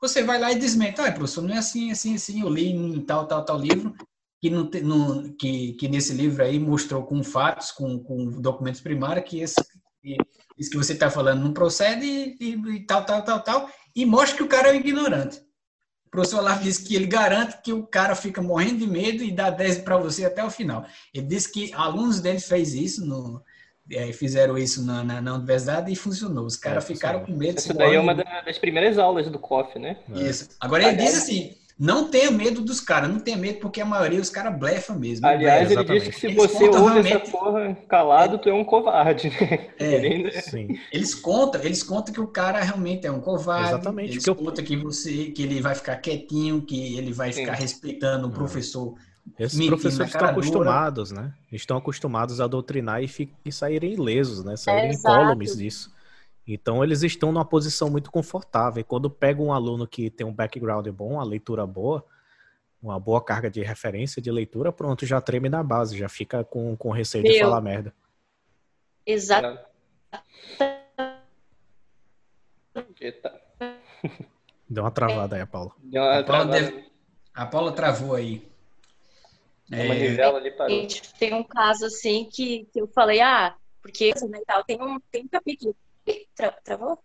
você 0.01 0.23
vai 0.23 0.39
lá 0.39 0.53
e 0.53 0.59
desmente, 0.59 1.01
ah, 1.01 1.13
professor, 1.13 1.43
não 1.43 1.55
é 1.55 1.59
assim, 1.59 1.91
assim, 1.91 2.15
assim, 2.15 2.41
eu 2.41 2.49
li 2.49 2.71
em 2.71 3.01
tal, 3.03 3.27
tal, 3.27 3.45
tal 3.45 3.59
livro, 3.59 3.95
que, 4.41 4.49
no, 4.49 4.65
no, 4.65 5.35
que, 5.35 5.73
que 5.75 5.89
nesse 5.89 6.13
livro 6.15 6.43
aí 6.43 6.59
mostrou 6.59 7.03
com 7.05 7.23
fatos, 7.23 7.71
com, 7.73 7.99
com 7.99 8.41
documentos 8.41 8.81
primários, 8.81 9.29
que 9.29 9.41
esse, 9.41 9.57
que, 10.03 10.17
isso 10.59 10.71
que 10.71 10.77
você 10.77 10.93
está 10.93 11.11
falando 11.11 11.43
não 11.43 11.53
procede 11.53 12.05
e, 12.07 12.37
e, 12.41 12.77
e 12.77 12.87
tal, 12.87 13.05
tal, 13.05 13.23
tal, 13.23 13.43
tal, 13.43 13.71
e 13.95 14.07
mostra 14.07 14.37
que 14.37 14.43
o 14.43 14.49
cara 14.49 14.69
é 14.69 14.73
um 14.73 14.77
ignorante. 14.77 15.46
O 16.07 16.11
professor 16.11 16.39
Olavo 16.39 16.63
disse 16.63 16.85
que 16.85 16.95
ele 16.95 17.07
garante 17.07 17.59
que 17.63 17.73
o 17.73 17.83
cara 17.83 18.15
fica 18.15 18.41
morrendo 18.41 18.79
de 18.79 18.87
medo 18.87 19.23
e 19.23 19.31
dá 19.31 19.51
10 19.51 19.79
para 19.79 19.97
você 19.97 20.25
até 20.25 20.43
o 20.45 20.51
final. 20.51 20.85
Ele 21.13 21.27
disse 21.27 21.53
que 21.53 21.73
alunos 21.75 22.21
dele 22.21 22.41
fez 22.41 22.75
isso 22.75 23.05
no, 23.05 23.43
é, 23.91 24.13
fizeram 24.13 24.57
isso 24.57 24.85
na, 24.85 25.05
na, 25.05 25.21
na, 25.21 25.35
universidade 25.35 25.93
e 25.93 25.97
funcionou. 25.97 26.47
Os 26.47 26.57
caras 26.57 26.85
é, 26.85 26.87
ficaram 26.87 27.25
com 27.25 27.33
medo. 27.33 27.59
Isso 27.59 27.75
daí 27.75 27.95
é 27.95 28.01
uma 28.01 28.15
das 28.15 28.59
primeiras 28.59 28.99
aulas 28.99 29.29
do 29.29 29.39
COF, 29.39 29.79
né? 29.79 29.99
Isso. 30.15 30.49
Agora 30.61 30.85
ele 30.85 30.97
diz 30.97 31.17
assim, 31.17 31.55
não 31.79 32.09
tenha 32.09 32.31
medo 32.31 32.63
dos 32.63 32.81
caras, 32.81 33.11
não 33.11 33.21
tenha 33.21 33.37
medo 33.37 33.59
porque 33.61 33.83
a 33.83 33.85
maioria 33.85 34.19
os 34.19 34.31
caras 34.31 34.59
blefa 34.59 34.95
mesmo. 34.95 35.27
Aliás, 35.27 35.71
ele 35.71 35.85
disse 35.85 36.11
que 36.11 36.21
se 36.21 36.27
Eles 36.27 36.37
você 36.37 36.69
ouve 36.69 36.79
realmente... 36.79 37.13
essa 37.13 37.31
porra 37.31 37.77
calado, 37.87 38.37
é. 38.37 38.39
tu 38.39 38.49
é 38.49 38.55
um 38.55 38.65
covarde. 38.65 39.29
Né? 39.29 39.69
É, 39.79 40.41
Sim. 40.41 40.79
Eles 40.91 41.15
contam, 41.15 41.63
eles 41.63 41.83
contam 41.83 42.15
que 42.15 42.21
o 42.21 42.27
cara 42.27 42.63
realmente 42.63 43.07
é 43.07 43.13
um 43.13 43.21
covarde. 43.21 43.69
Exatamente. 43.69 44.13
Eles 44.13 44.25
que 44.25 44.35
contam 44.35 44.65
eu... 44.65 44.65
que 44.65 44.77
você, 44.77 45.27
que 45.27 45.43
ele 45.43 45.61
vai 45.61 45.75
ficar 45.75 45.97
quietinho, 45.97 46.63
que 46.63 46.97
ele 46.97 47.13
vai 47.13 47.31
ficar 47.31 47.57
Sim. 47.57 47.63
respeitando 47.63 48.29
o 48.29 48.31
professor. 48.31 48.95
Esses 49.39 49.67
professores 49.67 50.15
estão 50.15 50.29
acostumados, 50.29 51.11
né? 51.11 51.33
Estão 51.53 51.77
acostumados 51.77 52.41
a 52.41 52.47
doutrinar 52.47 53.03
e, 53.03 53.31
e 53.45 53.53
saírem 53.53 53.93
ilesos, 53.93 54.45
né? 54.45 54.57
Saírem 54.57 54.91
é, 54.91 54.95
incólumes 54.95 55.57
disso. 55.57 55.95
Então 56.47 56.85
eles 56.85 57.03
estão 57.03 57.33
numa 57.33 57.45
posição 57.45 57.91
muito 57.91 58.11
confortável. 58.11 58.81
E 58.81 58.85
quando 58.85 59.11
pega 59.11 59.43
um 59.43 59.53
aluno 59.53 59.87
que 59.87 60.09
tem 60.11 60.27
um 60.27 60.33
background 60.33 60.87
bom, 60.89 61.15
uma 61.15 61.25
leitura 61.25 61.67
boa, 61.67 62.05
uma 62.81 63.01
boa 63.01 63.23
carga 63.23 63.51
de 63.51 63.63
referência 63.63 64.23
de 64.23 64.31
leitura, 64.31 64.71
pronto, 64.71 65.05
já 65.05 65.21
treme 65.21 65.49
na 65.49 65.63
base, 65.63 65.99
já 65.99 66.09
fica 66.09 66.45
com, 66.45 66.77
com 66.77 66.91
receio 66.91 67.25
Meu. 67.25 67.33
de 67.33 67.41
falar 67.41 67.61
merda. 67.61 67.93
Exato. 69.05 69.59
Eita. 73.01 73.41
Deu 74.69 74.83
uma 74.83 74.91
travada 74.91 75.37
aí, 75.37 75.43
a 75.43 75.47
Paula. 75.47 75.73
Deu 75.79 76.03
uma 76.03 76.19
a, 76.19 76.25
Paula 76.25 76.47
deve... 76.47 76.85
a 77.35 77.47
Paula 77.47 77.73
travou 77.73 78.15
aí. 78.15 78.49
É... 79.71 80.07
Tem 81.19 81.35
um 81.35 81.43
caso 81.43 81.87
assim 81.87 82.29
que, 82.31 82.67
que 82.73 82.81
eu 82.81 82.87
falei, 82.89 83.21
ah, 83.21 83.57
porque 83.83 84.13
né, 84.29 84.41
tal, 84.47 84.65
tem 84.65 84.81
um, 84.81 85.01
tem 85.11 85.25
um 85.25 85.29
capítulo. 85.29 85.75
Tra 86.35 86.53
travou? 86.65 86.99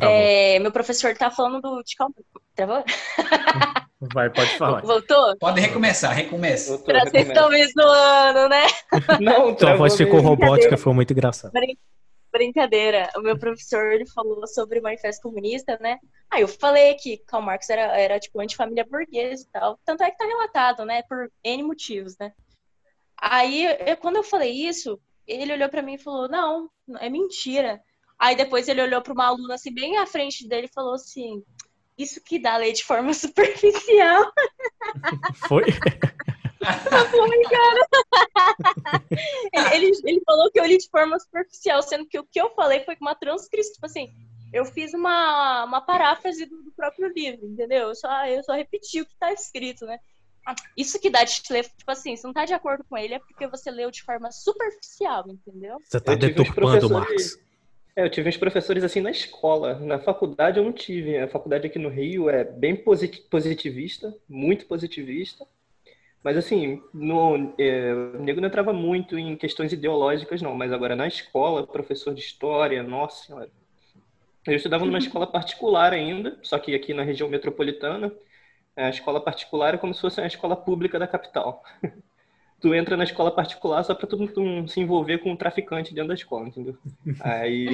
É, 0.00 0.58
meu 0.60 0.70
professor 0.70 1.16
tá 1.16 1.30
falando 1.30 1.60
do. 1.60 1.82
De 1.82 1.96
calma. 1.96 2.14
Travou? 2.54 2.84
Vai, 4.00 4.30
pode 4.30 4.56
falar. 4.56 4.80
Voltou? 4.82 5.36
Pode 5.38 5.60
recomeçar, 5.60 6.14
recomeça. 6.14 6.76
Voltou, 6.76 6.94
Vocês 7.00 7.26
estão 7.26 7.48
me 7.50 7.66
zoando, 7.66 8.48
né? 8.48 8.66
Não, 9.20 9.58
Sua 9.58 9.74
voz 9.74 9.96
ficou 9.96 10.20
robótica, 10.20 10.76
foi 10.76 10.92
muito 10.92 11.12
engraçado. 11.12 11.52
Brincadeira. 12.30 13.10
O 13.16 13.20
meu 13.20 13.36
professor 13.36 13.92
ele 13.92 14.06
falou 14.06 14.46
sobre 14.46 14.78
o 14.78 14.82
manifesto 14.82 15.22
comunista, 15.22 15.76
né? 15.80 15.98
Aí 16.30 16.42
eu 16.42 16.48
falei 16.48 16.94
que 16.94 17.18
Karl 17.26 17.42
Marx 17.42 17.68
era, 17.70 17.98
era 17.98 18.20
tipo 18.20 18.40
antifamília 18.40 18.86
burguesa 18.88 19.42
e 19.42 19.50
tal. 19.50 19.80
Tanto 19.84 20.04
é 20.04 20.10
que 20.10 20.16
tá 20.16 20.26
relatado, 20.26 20.84
né? 20.84 21.02
Por 21.08 21.28
N 21.42 21.64
motivos, 21.64 22.16
né? 22.20 22.32
Aí, 23.20 23.66
eu, 23.84 23.96
quando 23.96 24.16
eu 24.16 24.22
falei 24.22 24.52
isso, 24.52 25.00
ele 25.26 25.52
olhou 25.52 25.68
para 25.68 25.82
mim 25.82 25.94
e 25.94 25.98
falou: 25.98 26.28
Não, 26.28 26.70
é 27.00 27.08
mentira. 27.10 27.80
Aí 28.18 28.34
depois 28.34 28.68
ele 28.68 28.82
olhou 28.82 29.00
para 29.00 29.12
uma 29.12 29.26
aluna 29.26 29.54
assim, 29.54 29.72
bem 29.72 29.96
à 29.96 30.06
frente 30.06 30.46
dele 30.48 30.66
e 30.66 30.74
falou 30.74 30.94
assim: 30.94 31.42
Isso 31.96 32.20
que 32.20 32.38
dá 32.38 32.56
lei 32.56 32.72
de 32.72 32.84
forma 32.84 33.12
superficial. 33.14 34.32
Foi? 35.48 35.64
ele, 39.52 39.74
ele, 39.86 40.00
ele, 40.04 40.20
falou 40.26 40.50
que 40.50 40.58
eu 40.58 40.66
li 40.66 40.76
de 40.76 40.88
forma 40.90 41.18
superficial, 41.18 41.80
sendo 41.82 42.06
que 42.06 42.18
o 42.18 42.24
que 42.24 42.40
eu 42.40 42.50
falei 42.50 42.84
foi 42.84 42.96
uma 43.00 43.14
transcrição, 43.14 43.72
tipo 43.72 43.86
assim, 43.86 44.12
eu 44.52 44.64
fiz 44.64 44.92
uma, 44.92 45.64
uma 45.64 45.80
paráfrase 45.80 46.46
do, 46.46 46.62
do, 46.62 46.72
próprio 46.72 47.12
livro, 47.12 47.46
entendeu? 47.46 47.88
Eu 47.88 47.94
só, 47.94 48.26
eu 48.26 48.42
só 48.42 48.54
repeti 48.54 49.00
o 49.00 49.06
que 49.06 49.12
está 49.12 49.32
escrito, 49.32 49.86
né? 49.86 49.98
Isso 50.76 50.98
que 50.98 51.10
dá 51.10 51.22
de 51.24 51.42
ler, 51.50 51.64
tipo 51.64 51.90
assim, 51.90 52.16
se 52.16 52.24
não 52.24 52.32
tá 52.32 52.44
de 52.44 52.54
acordo 52.54 52.82
com 52.88 52.96
ele 52.96 53.14
é 53.14 53.18
porque 53.18 53.46
você 53.46 53.70
leu 53.70 53.90
de 53.90 54.02
forma 54.02 54.32
superficial, 54.32 55.24
entendeu? 55.28 55.78
Você 55.84 56.00
tá 56.00 56.14
deturpando, 56.14 56.90
Marcos. 56.90 57.38
É, 57.98 58.04
eu 58.04 58.08
tive 58.08 58.28
uns 58.28 58.36
professores 58.36 58.84
assim 58.84 59.00
na 59.00 59.10
escola. 59.10 59.74
Na 59.80 59.98
faculdade 59.98 60.58
eu 60.58 60.64
não 60.64 60.72
tive. 60.72 61.18
A 61.18 61.26
faculdade 61.26 61.66
aqui 61.66 61.80
no 61.80 61.88
Rio 61.88 62.30
é 62.30 62.44
bem 62.44 62.76
positivista, 62.76 64.14
muito 64.28 64.66
positivista. 64.66 65.44
Mas 66.22 66.36
assim, 66.36 66.80
no, 66.94 67.54
é, 67.58 67.92
o 67.92 68.22
nego 68.22 68.40
não 68.40 68.46
entrava 68.48 68.72
muito 68.72 69.18
em 69.18 69.36
questões 69.36 69.72
ideológicas, 69.72 70.40
não. 70.40 70.54
Mas 70.54 70.72
agora 70.72 70.94
na 70.94 71.08
escola, 71.08 71.66
professor 71.66 72.14
de 72.14 72.20
história, 72.20 72.84
nossa 72.84 73.26
senhora. 73.26 73.50
Eu 74.46 74.54
estudava 74.54 74.84
numa 74.86 74.98
escola 74.98 75.26
particular 75.26 75.92
ainda, 75.92 76.38
só 76.42 76.56
que 76.58 76.76
aqui 76.76 76.94
na 76.94 77.02
região 77.02 77.28
metropolitana. 77.28 78.12
A 78.76 78.90
escola 78.90 79.20
particular 79.20 79.74
é 79.74 79.78
como 79.78 79.92
se 79.92 80.00
fosse 80.00 80.20
uma 80.20 80.26
escola 80.28 80.56
pública 80.56 81.00
da 81.00 81.08
capital. 81.08 81.64
tu 82.60 82.74
entra 82.74 82.96
na 82.96 83.04
escola 83.04 83.30
particular 83.30 83.82
só 83.84 83.94
pra 83.94 84.06
tu 84.06 84.16
não 84.16 84.66
se 84.66 84.80
envolver 84.80 85.18
com 85.18 85.30
um 85.30 85.36
traficante 85.36 85.94
dentro 85.94 86.08
da 86.08 86.14
escola, 86.14 86.48
entendeu? 86.48 86.76
Aí. 87.20 87.68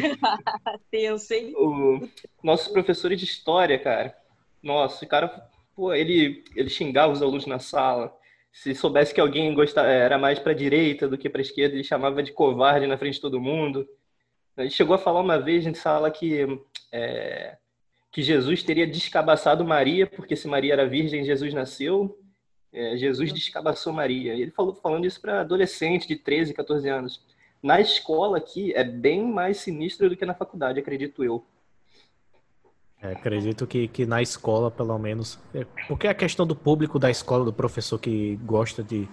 Tenso, 0.90 1.32
hein? 1.32 1.54
O, 1.56 2.08
nossos 2.42 2.68
professores 2.68 3.18
de 3.18 3.24
história, 3.24 3.78
cara. 3.78 4.16
Nossa, 4.62 5.04
o 5.04 5.08
cara, 5.08 5.28
pô, 5.74 5.92
ele, 5.92 6.44
ele 6.54 6.68
xingava 6.68 7.12
os 7.12 7.22
alunos 7.22 7.46
na 7.46 7.58
sala. 7.58 8.14
Se 8.52 8.74
soubesse 8.74 9.12
que 9.12 9.20
alguém 9.20 9.52
gostava, 9.54 9.88
era 9.88 10.16
mais 10.16 10.38
pra 10.38 10.52
direita 10.52 11.08
do 11.08 11.18
que 11.18 11.28
pra 11.28 11.42
esquerda, 11.42 11.74
ele 11.74 11.84
chamava 11.84 12.22
de 12.22 12.32
covarde 12.32 12.86
na 12.86 12.96
frente 12.96 13.14
de 13.14 13.20
todo 13.20 13.40
mundo. 13.40 13.86
Ele 14.56 14.70
chegou 14.70 14.94
a 14.94 14.98
falar 14.98 15.20
uma 15.20 15.38
vez 15.38 15.66
em 15.66 15.74
sala 15.74 16.10
que. 16.10 16.46
É, 16.92 17.56
que 18.12 18.22
Jesus 18.22 18.62
teria 18.62 18.86
descabaçado 18.86 19.64
Maria, 19.64 20.06
porque 20.06 20.36
se 20.36 20.46
Maria 20.46 20.74
era 20.74 20.86
virgem, 20.86 21.24
Jesus 21.24 21.52
nasceu. 21.52 22.16
É, 22.74 22.96
Jesus 22.96 23.32
descabaçou 23.32 23.92
Maria. 23.92 24.34
Ele 24.34 24.50
falou 24.50 24.74
falando 24.74 25.06
isso 25.06 25.20
para 25.20 25.42
adolescente 25.42 26.08
de 26.08 26.16
13, 26.16 26.52
14 26.52 26.88
anos. 26.88 27.22
Na 27.62 27.80
escola 27.80 28.36
aqui 28.36 28.74
é 28.74 28.82
bem 28.82 29.24
mais 29.24 29.58
sinistro 29.58 30.10
do 30.10 30.16
que 30.16 30.26
na 30.26 30.34
faculdade, 30.34 30.80
acredito 30.80 31.22
eu. 31.22 31.46
É, 33.00 33.12
acredito 33.12 33.66
que, 33.66 33.86
que 33.86 34.04
na 34.04 34.20
escola, 34.20 34.70
pelo 34.70 34.98
menos. 34.98 35.38
É, 35.54 35.64
porque 35.86 36.08
a 36.08 36.14
questão 36.14 36.44
do 36.44 36.56
público 36.56 36.98
da 36.98 37.10
escola, 37.10 37.44
do 37.44 37.52
professor 37.52 37.98
que 37.98 38.36
gosta 38.44 38.82
de, 38.82 39.08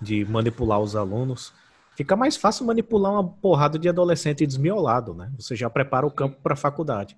de 0.00 0.24
manipular 0.26 0.78
os 0.80 0.94
alunos, 0.94 1.54
fica 1.96 2.14
mais 2.14 2.36
fácil 2.36 2.66
manipular 2.66 3.12
uma 3.12 3.24
porrada 3.24 3.78
de 3.78 3.88
adolescente 3.88 4.46
desmiolado, 4.46 5.14
né? 5.14 5.32
Você 5.38 5.56
já 5.56 5.70
prepara 5.70 6.06
o 6.06 6.10
campo 6.10 6.36
para 6.42 6.52
a 6.52 6.56
faculdade. 6.56 7.16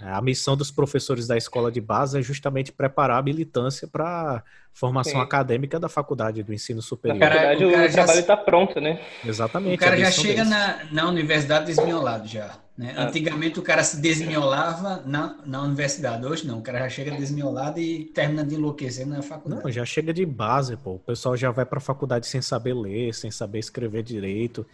A 0.00 0.22
missão 0.22 0.56
dos 0.56 0.70
professores 0.70 1.26
da 1.26 1.36
escola 1.36 1.72
de 1.72 1.80
base 1.80 2.18
é 2.18 2.22
justamente 2.22 2.70
preparar 2.70 3.18
a 3.18 3.22
militância 3.22 3.88
para 3.88 4.04
a 4.04 4.42
formação 4.72 5.14
Sim. 5.14 5.20
acadêmica 5.20 5.80
da 5.80 5.88
faculdade, 5.88 6.42
do 6.44 6.54
ensino 6.54 6.80
superior. 6.80 7.18
Na 7.18 7.26
faculdade, 7.26 7.64
o, 7.64 7.68
o 7.68 7.92
trabalho 7.92 8.20
está 8.20 8.36
pronto, 8.36 8.80
né? 8.80 9.00
Exatamente. 9.24 9.74
O 9.74 9.78
cara 9.78 9.96
já 9.96 10.10
chega 10.10 10.44
na, 10.44 10.84
na 10.92 11.08
universidade 11.08 11.66
desmiolado 11.66 12.28
já. 12.28 12.56
Né? 12.76 12.94
Ah. 12.96 13.06
Antigamente 13.06 13.58
o 13.58 13.62
cara 13.62 13.82
se 13.82 14.00
desmiolava 14.00 15.02
na, 15.04 15.36
na 15.44 15.62
universidade, 15.62 16.24
hoje 16.24 16.46
não. 16.46 16.60
O 16.60 16.62
cara 16.62 16.78
já 16.78 16.88
chega 16.90 17.10
desmiolado 17.16 17.80
e 17.80 18.04
termina 18.04 18.44
de 18.44 18.54
enlouquecer 18.54 19.04
na 19.04 19.20
faculdade. 19.20 19.64
Não, 19.64 19.70
já 19.72 19.84
chega 19.84 20.14
de 20.14 20.24
base, 20.24 20.76
pô. 20.76 20.92
O 20.92 20.98
pessoal 21.00 21.36
já 21.36 21.50
vai 21.50 21.66
para 21.66 21.78
a 21.78 21.82
faculdade 21.82 22.28
sem 22.28 22.40
saber 22.40 22.74
ler, 22.74 23.12
sem 23.12 23.32
saber 23.32 23.58
escrever 23.58 24.04
direito. 24.04 24.64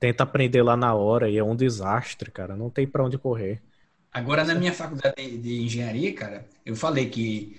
Tenta 0.00 0.24
aprender 0.24 0.62
lá 0.62 0.76
na 0.76 0.92
hora 0.92 1.30
e 1.30 1.38
é 1.38 1.44
um 1.44 1.54
desastre, 1.54 2.32
cara. 2.32 2.56
Não 2.56 2.68
tem 2.68 2.84
para 2.84 3.04
onde 3.04 3.16
correr. 3.16 3.62
Agora, 4.12 4.44
na 4.44 4.54
minha 4.54 4.72
faculdade 4.72 5.14
de, 5.16 5.38
de 5.38 5.62
engenharia, 5.62 6.12
cara, 6.14 6.48
eu 6.66 6.74
falei 6.74 7.08
que, 7.08 7.56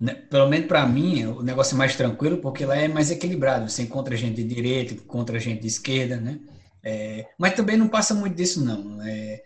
né, 0.00 0.14
pelo 0.14 0.48
menos 0.48 0.66
para 0.66 0.86
mim, 0.86 1.24
o 1.26 1.42
negócio 1.42 1.74
é 1.74 1.78
mais 1.78 1.96
tranquilo, 1.96 2.38
porque 2.38 2.64
lá 2.66 2.76
é 2.76 2.88
mais 2.88 3.10
equilibrado. 3.10 3.70
Você 3.70 3.82
encontra 3.82 4.16
gente 4.16 4.42
de 4.42 4.44
direita, 4.44 4.94
encontra 4.94 5.38
gente 5.38 5.60
de 5.60 5.68
esquerda, 5.68 6.16
né? 6.16 6.40
É, 6.82 7.28
mas 7.38 7.54
também 7.54 7.76
não 7.76 7.88
passa 7.88 8.14
muito 8.14 8.34
disso, 8.34 8.64
não. 8.64 9.00
É, 9.02 9.42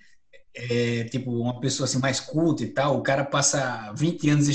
é, 0.55 1.05
tipo, 1.05 1.31
uma 1.31 1.61
pessoa 1.61 1.87
assim 1.87 1.99
mais 1.99 2.21
culta 2.21 2.65
e 2.65 2.69
tal, 2.69 2.99
o 2.99 3.03
cara 3.03 3.25
passa 3.25 3.93
20 3.95 4.31
anos 4.31 4.49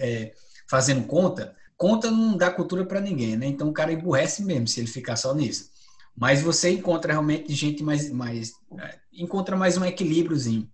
é, 0.00 0.32
fazendo 0.68 1.06
conta, 1.06 1.54
conta 1.76 2.10
não 2.10 2.36
dá 2.36 2.50
cultura 2.50 2.86
para 2.86 3.00
ninguém, 3.00 3.36
né? 3.36 3.46
Então 3.46 3.68
o 3.68 3.72
cara 3.72 3.92
emburrece 3.92 4.42
mesmo 4.44 4.68
se 4.68 4.80
ele 4.80 4.86
ficar 4.88 5.16
só 5.16 5.34
nisso. 5.34 5.70
Mas 6.16 6.42
você 6.42 6.70
encontra 6.70 7.12
realmente 7.12 7.52
gente 7.54 7.82
mais, 7.82 8.10
mais 8.10 8.52
é, 8.78 8.98
encontra 9.12 9.56
mais 9.56 9.76
um 9.76 9.84
equilíbriozinho 9.84 10.70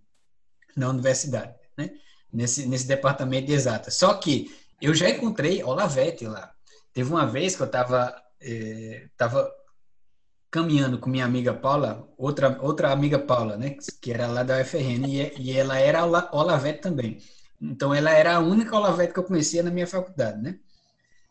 na 0.75 0.89
universidade, 0.89 1.53
né? 1.77 1.91
Nesse, 2.31 2.65
nesse 2.67 2.87
departamento 2.87 3.47
de 3.47 3.53
exatas. 3.53 3.95
Só 3.95 4.13
que 4.13 4.53
eu 4.81 4.93
já 4.93 5.09
encontrei 5.09 5.63
Olavete 5.63 6.25
lá. 6.25 6.51
Teve 6.93 7.09
uma 7.09 7.25
vez 7.25 7.55
que 7.55 7.61
eu 7.61 7.67
estava 7.67 8.15
é, 8.41 9.07
tava 9.17 9.51
caminhando 10.51 10.97
com 10.97 11.09
minha 11.09 11.25
amiga 11.25 11.53
Paula, 11.53 12.07
outra, 12.17 12.57
outra 12.61 12.91
amiga 12.91 13.19
Paula, 13.19 13.57
né? 13.57 13.75
Que 14.01 14.11
era 14.11 14.27
lá 14.27 14.43
da 14.43 14.59
UFRN, 14.61 15.05
e, 15.07 15.33
e 15.39 15.57
ela 15.57 15.77
era 15.77 16.05
Olavete 16.05 16.81
também. 16.81 17.19
Então, 17.61 17.93
ela 17.93 18.11
era 18.11 18.35
a 18.35 18.39
única 18.39 18.75
Olavete 18.75 19.13
que 19.13 19.19
eu 19.19 19.23
conhecia 19.23 19.61
na 19.61 19.69
minha 19.69 19.87
faculdade, 19.87 20.41
né? 20.41 20.59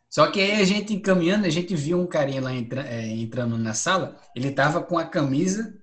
Só 0.09 0.31
que 0.31 0.41
aí 0.41 0.61
a 0.61 0.65
gente 0.65 0.99
caminhando, 1.01 1.47
a 1.47 1.51
gente 1.51 1.75
viu 1.75 2.01
um 2.01 2.07
carinha 2.07 2.41
lá 2.41 2.55
entra, 2.55 2.87
é, 2.87 3.07
entrando 3.09 3.59
na 3.59 3.75
sala, 3.75 4.17
ele 4.35 4.51
tava 4.51 4.83
com 4.83 4.99
a 4.99 5.05
camisa 5.05 5.77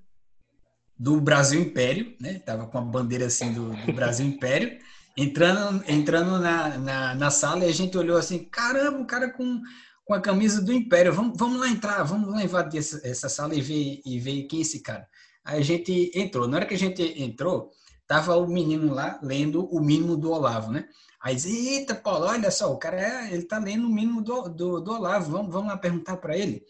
do 0.98 1.20
Brasil 1.20 1.62
Império, 1.62 2.16
né? 2.20 2.40
Tava 2.40 2.68
com 2.68 2.78
a 2.78 2.82
bandeira 2.82 3.26
assim 3.26 3.52
do, 3.54 3.70
do 3.86 3.94
Brasil 3.94 4.26
Império, 4.26 4.78
entrando, 5.16 5.84
entrando 5.88 6.40
na, 6.40 6.78
na, 6.78 7.16
na, 7.16 7.32
sala 7.32 7.66
e 7.66 7.70
a 7.70 7.74
gente 7.74 7.98
olhou 7.98 8.18
assim, 8.18 8.46
caramba, 8.46 9.00
o 9.00 9.08
cara 9.08 9.30
com, 9.30 9.62
com 10.06 10.14
a 10.14 10.22
camisa 10.22 10.62
do 10.62 10.74
Império, 10.74 11.14
vamos, 11.14 11.38
vamos 11.38 11.60
lá 11.60 11.70
entrar, 11.70 12.04
vamos 12.04 12.30
lá 12.30 12.44
invadir 12.44 12.80
essa, 12.80 13.06
essa 13.08 13.30
sala 13.30 13.54
e 13.56 13.62
ver, 13.62 14.02
e 14.06 14.20
ver 14.20 14.44
quem 14.44 14.60
é 14.60 14.62
esse 14.62 14.82
cara. 14.82 15.08
Aí 15.44 15.60
a 15.60 15.64
gente 15.64 16.12
entrou. 16.16 16.48
Na 16.48 16.58
hora 16.58 16.66
que 16.66 16.74
a 16.74 16.78
gente 16.78 17.02
entrou, 17.22 17.72
tava 18.08 18.36
o 18.36 18.48
menino 18.48 18.94
lá 18.94 19.20
lendo 19.22 19.66
o 19.66 19.80
mínimo 19.80 20.18
do 20.18 20.32
Olavo, 20.32 20.72
né? 20.72 20.86
Aí 21.22 21.36
diz, 21.36 21.46
eita, 21.46 21.96
Paulo, 21.96 22.26
olha 22.26 22.52
só, 22.52 22.72
o 22.72 22.78
cara 22.78 23.02
é, 23.02 23.34
ele 23.34 23.44
tá 23.44 23.58
lendo 23.58 23.88
o 23.88 23.90
mínimo 23.90 24.22
do, 24.22 24.44
do, 24.44 24.80
do 24.80 24.92
Olavo, 24.92 25.32
vamos, 25.32 25.52
vamos 25.52 25.70
lá 25.70 25.78
perguntar 25.78 26.18
para 26.18 26.38
ele. 26.38 26.64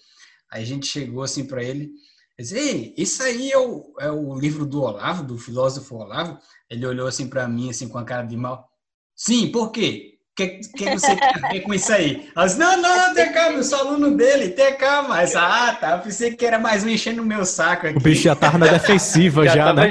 Aí 0.50 0.64
a 0.64 0.66
gente 0.66 0.86
chegou 0.88 1.24
assim 1.24 1.46
para 1.46 1.62
ele, 1.62 1.92
Ei, 2.38 2.94
isso 2.98 3.24
aí 3.24 3.52
é 3.52 3.58
o, 3.58 3.94
é 4.00 4.12
o 4.12 4.38
livro 4.38 4.66
do 4.66 4.82
Olavo, 4.82 5.24
do 5.24 5.38
filósofo 5.38 5.96
Olavo. 5.96 6.38
Ele 6.70 6.86
olhou 6.86 7.08
assim 7.08 7.30
para 7.30 7.48
mim, 7.48 7.70
assim, 7.70 7.88
com 7.88 7.98
a 7.98 8.04
cara 8.04 8.24
de 8.24 8.36
mal. 8.36 8.68
Sim, 9.16 9.52
por 9.52 9.72
quê? 9.72 10.12
O 10.32 10.36
que, 10.36 10.48
que 10.76 10.90
você 10.90 11.12
a 11.12 11.48
ver 11.48 11.62
com 11.62 11.74
isso 11.74 11.94
aí? 11.94 12.30
Ela 12.36 12.46
disse, 12.46 12.60
não, 12.60 12.82
não, 12.82 13.14
tem 13.14 13.32
calma, 13.32 13.58
eu 13.58 13.64
sou 13.64 13.80
aluno 13.80 14.18
dele, 14.18 14.50
tem 14.50 14.76
calma. 14.76 15.10
Mas, 15.10 15.34
ah, 15.34 15.78
tá, 15.80 15.92
eu 15.92 16.00
pensei 16.00 16.36
que 16.36 16.46
era 16.46 16.60
mais 16.60 16.84
um 16.84 16.90
enchendo 16.90 17.22
o 17.22 17.26
meu 17.26 17.46
saco 17.46 17.88
aqui. 17.88 17.98
O 17.98 18.02
bicho 18.02 18.24
já 18.24 18.36
tava 18.36 18.58
na 18.58 18.68
defensiva 18.68 19.46
já, 19.48 19.54
já 19.54 19.74
né? 19.74 19.90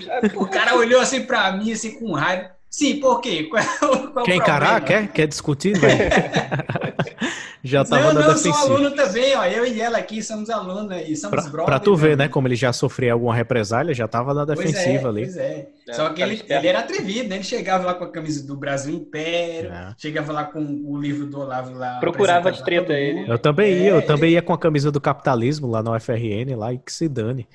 Já, 0.00 0.20
o 0.34 0.48
cara 0.48 0.74
olhou 0.74 1.00
assim 1.00 1.24
para 1.24 1.52
mim, 1.52 1.70
assim, 1.70 1.96
com 1.96 2.12
raiva. 2.12 2.53
Sim, 2.76 2.98
por 2.98 3.20
quê? 3.20 3.44
Qual, 3.80 4.08
qual 4.12 4.24
Quer 4.24 4.34
encarar? 4.34 4.80
Quer? 4.84 5.06
Quer 5.12 5.28
discutir? 5.28 5.76
já 7.62 7.84
tava 7.84 8.12
não, 8.12 8.20
defensiva. 8.20 8.54
sou 8.56 8.74
aluno 8.76 8.90
também, 8.96 9.36
ó. 9.36 9.44
Eu 9.44 9.64
e 9.64 9.80
ela 9.80 9.96
aqui 9.98 10.20
somos 10.20 10.50
alunos 10.50 10.92
e 11.08 11.14
somos 11.14 11.30
pra, 11.42 11.50
brothers. 11.50 11.66
Pra 11.66 11.78
tu 11.78 11.94
ver, 11.94 12.16
né, 12.16 12.26
como 12.26 12.48
ele 12.48 12.56
já 12.56 12.72
sofria 12.72 13.12
alguma 13.12 13.32
represália, 13.32 13.94
já 13.94 14.08
tava 14.08 14.34
na 14.34 14.44
defensiva 14.44 15.02
pois 15.02 15.04
é, 15.04 15.08
ali. 15.08 15.22
Pois 15.22 15.36
é. 15.36 15.68
É, 15.88 15.92
Só 15.92 16.08
que 16.10 16.20
ele, 16.20 16.42
ele 16.48 16.66
era 16.66 16.80
atrevido, 16.80 17.28
né? 17.28 17.36
Ele 17.36 17.44
chegava 17.44 17.84
lá 17.86 17.94
com 17.94 18.04
a 18.04 18.10
camisa 18.10 18.44
do 18.44 18.56
Brasil 18.56 18.92
Império, 18.92 19.70
É. 19.70 19.94
chegava 19.96 20.32
lá 20.32 20.44
com 20.44 20.60
o 20.84 20.98
livro 21.00 21.26
do 21.26 21.38
Olavo 21.40 21.72
lá. 21.74 22.00
Procurava 22.00 22.50
as 22.50 22.60
treta 22.60 22.92
ele. 22.92 23.30
Eu 23.30 23.38
também 23.38 23.72
É, 23.72 23.78
ia, 23.82 23.90
eu 23.90 23.98
ele- 23.98 24.06
também 24.06 24.32
ia 24.32 24.42
com 24.42 24.52
a 24.52 24.58
camisa 24.58 24.90
do 24.90 25.00
capitalismo 25.00 25.68
lá 25.70 25.80
na 25.80 25.92
UFRN, 25.92 26.56
lá 26.56 26.72
e 26.72 26.78
que 26.78 26.92
se 26.92 27.08
dane. 27.08 27.46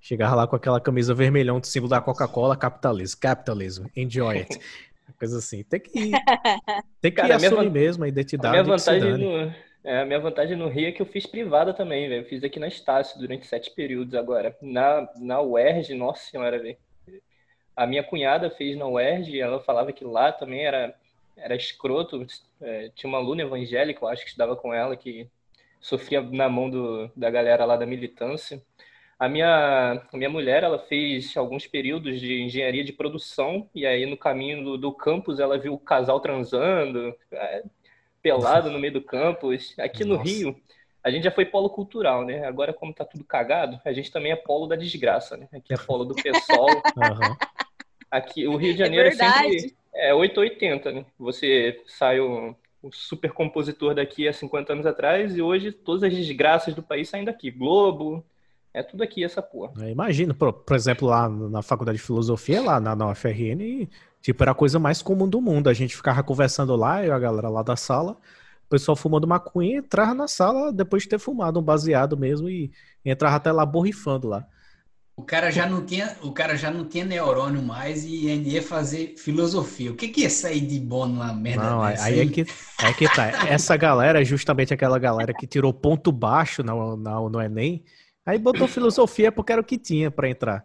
Chegava 0.00 0.34
lá 0.34 0.46
com 0.46 0.56
aquela 0.56 0.80
camisa 0.80 1.14
vermelhão 1.14 1.60
do 1.60 1.66
símbolo 1.66 1.90
da 1.90 2.00
Coca-Cola, 2.00 2.56
capitalismo, 2.56 3.20
capitalismo, 3.20 3.90
enjoy 3.94 4.38
it. 4.38 4.58
Coisa 5.18 5.38
assim. 5.38 5.62
Tem 5.64 5.80
que 5.80 5.98
ir. 5.98 6.12
Tem 7.00 7.10
que 7.10 7.16
Cara, 7.20 7.34
a 7.34 7.38
minha 7.38 7.48
assumir 7.48 7.66
van- 7.66 7.70
mesmo 7.70 8.04
a 8.04 8.06
A 8.06 8.08
identidade. 8.08 8.62
minha 8.62 8.64
que 8.64 8.78
se 8.78 8.90
vantagem 8.90 9.18
no, 9.18 9.54
é, 9.84 10.00
a 10.02 10.06
minha 10.06 10.20
vantagem 10.20 10.56
no 10.56 10.68
Rio 10.68 10.88
é 10.88 10.92
que 10.92 11.02
eu 11.02 11.06
fiz 11.06 11.26
privada 11.26 11.74
também, 11.74 12.08
velho. 12.08 12.22
Eu 12.22 12.28
fiz 12.28 12.42
aqui 12.42 12.58
na 12.58 12.68
Estácio 12.68 13.18
durante 13.18 13.46
sete 13.46 13.70
períodos 13.72 14.14
agora. 14.14 14.56
Na, 14.62 15.06
na 15.18 15.40
UERJ, 15.42 15.94
nossa 15.94 16.22
senhora, 16.30 16.58
velho. 16.58 16.76
A 17.76 17.86
minha 17.86 18.02
cunhada 18.02 18.50
fez 18.50 18.76
na 18.76 18.86
UERJ 18.86 19.36
e 19.36 19.40
ela 19.40 19.60
falava 19.60 19.92
que 19.92 20.04
lá 20.04 20.32
também 20.32 20.64
era, 20.64 20.94
era 21.36 21.54
escroto. 21.54 22.26
É, 22.60 22.90
tinha 22.94 23.08
uma 23.08 23.18
aluna 23.18 23.42
evangélica, 23.42 24.02
eu 24.04 24.08
acho 24.08 24.22
que 24.22 24.28
estudava 24.28 24.56
com 24.56 24.72
ela, 24.72 24.96
que 24.96 25.28
sofria 25.80 26.20
na 26.22 26.48
mão 26.48 26.68
do, 26.70 27.10
da 27.16 27.30
galera 27.30 27.64
lá 27.64 27.76
da 27.76 27.86
militância. 27.86 28.62
A 29.20 29.28
minha, 29.28 30.02
a 30.10 30.16
minha 30.16 30.30
mulher, 30.30 30.62
ela 30.62 30.78
fez 30.78 31.36
alguns 31.36 31.66
períodos 31.66 32.18
de 32.18 32.40
engenharia 32.40 32.82
de 32.82 32.90
produção, 32.90 33.68
e 33.74 33.84
aí 33.84 34.06
no 34.06 34.16
caminho 34.16 34.64
do, 34.64 34.78
do 34.78 34.92
campus 34.94 35.38
ela 35.38 35.58
viu 35.58 35.74
o 35.74 35.78
casal 35.78 36.20
transando, 36.20 37.14
é, 37.30 37.62
pelado 38.22 38.70
no 38.70 38.78
meio 38.78 38.94
do 38.94 39.02
campus. 39.02 39.78
Aqui 39.78 40.06
no 40.06 40.16
Nossa. 40.16 40.30
Rio, 40.30 40.56
a 41.04 41.10
gente 41.10 41.24
já 41.24 41.30
foi 41.30 41.44
polo 41.44 41.68
cultural, 41.68 42.24
né? 42.24 42.46
Agora, 42.46 42.72
como 42.72 42.94
tá 42.94 43.04
tudo 43.04 43.22
cagado, 43.22 43.78
a 43.84 43.92
gente 43.92 44.10
também 44.10 44.32
é 44.32 44.36
polo 44.36 44.66
da 44.66 44.74
desgraça, 44.74 45.36
né? 45.36 45.48
Aqui 45.52 45.74
é 45.74 45.76
polo 45.76 46.06
do 46.06 46.14
PSOL. 46.14 46.82
Aham. 46.96 47.36
Aqui, 48.10 48.46
o 48.46 48.56
Rio 48.56 48.72
de 48.72 48.78
Janeiro 48.78 49.06
é, 49.06 49.10
verdade. 49.10 49.60
sempre 49.60 49.76
é 49.94 50.14
880, 50.14 50.92
né? 50.92 51.04
Você 51.18 51.78
sai 51.86 52.20
o, 52.20 52.56
o 52.82 52.90
super 52.90 53.32
compositor 53.32 53.94
daqui 53.94 54.26
há 54.26 54.32
50 54.32 54.72
anos 54.72 54.86
atrás 54.86 55.36
e 55.36 55.42
hoje 55.42 55.72
todas 55.72 56.04
as 56.04 56.14
desgraças 56.14 56.74
do 56.74 56.82
país 56.82 57.06
saem 57.10 57.24
daqui. 57.24 57.50
Globo, 57.50 58.24
é 58.72 58.82
tudo 58.82 59.02
aqui 59.02 59.24
essa 59.24 59.42
porra. 59.42 59.72
Eu 59.78 59.88
imagino, 59.88 60.34
por, 60.34 60.52
por 60.52 60.76
exemplo, 60.76 61.08
lá 61.08 61.28
na 61.28 61.62
faculdade 61.62 61.98
de 61.98 62.04
filosofia, 62.04 62.62
lá 62.62 62.80
na, 62.80 62.94
na 62.94 63.10
UFRN, 63.10 63.88
tipo, 64.20 64.42
era 64.42 64.52
a 64.52 64.54
coisa 64.54 64.78
mais 64.78 65.02
comum 65.02 65.28
do 65.28 65.40
mundo. 65.40 65.68
A 65.68 65.74
gente 65.74 65.96
ficava 65.96 66.22
conversando 66.22 66.74
lá, 66.76 67.02
eu 67.04 67.08
e 67.08 67.12
a 67.12 67.18
galera 67.18 67.48
lá 67.48 67.62
da 67.62 67.76
sala, 67.76 68.12
o 68.12 68.68
pessoal 68.68 68.96
fumando 68.96 69.26
maconha, 69.26 69.78
entrava 69.78 70.14
na 70.14 70.28
sala 70.28 70.72
depois 70.72 71.02
de 71.02 71.08
ter 71.08 71.18
fumado 71.18 71.58
um 71.58 71.62
baseado 71.62 72.16
mesmo 72.16 72.48
e 72.48 72.70
entrava 73.04 73.36
até 73.36 73.50
lá 73.50 73.66
borrifando 73.66 74.28
lá. 74.28 74.46
O 75.16 75.22
cara 75.22 75.50
já 75.50 75.68
não 75.68 75.84
tinha, 75.84 76.16
o 76.22 76.32
cara 76.32 76.56
já 76.56 76.70
não 76.70 76.82
tinha 76.82 77.04
neurônio 77.04 77.62
mais 77.62 78.04
e 78.06 78.30
ainda 78.30 78.48
ia 78.48 78.62
fazer 78.62 79.16
filosofia. 79.18 79.90
O 79.90 79.94
que 79.94 80.08
que 80.08 80.22
ia 80.22 80.30
sair 80.30 80.62
de 80.62 80.80
bom 80.80 81.06
numa 81.06 81.30
merda 81.34 81.62
Não, 81.62 81.82
aí, 81.82 81.92
dessa? 81.92 82.04
aí 82.06 82.18
é 82.20 82.22
hein? 82.22 82.28
que, 82.30 82.46
aí 82.78 82.94
que 82.94 83.06
tá. 83.06 83.26
Essa 83.46 83.76
galera 83.76 84.22
é 84.22 84.24
justamente 84.24 84.72
aquela 84.72 84.98
galera 84.98 85.34
que 85.34 85.46
tirou 85.46 85.74
ponto 85.74 86.10
baixo 86.10 86.62
no, 86.62 86.96
no, 86.96 87.28
no 87.28 87.42
Enem, 87.42 87.84
aí 88.30 88.38
botou 88.38 88.66
filosofia 88.68 89.30
porque 89.32 89.52
era 89.52 89.60
o 89.60 89.64
que 89.64 89.76
tinha 89.78 90.10
pra 90.10 90.28
entrar. 90.28 90.64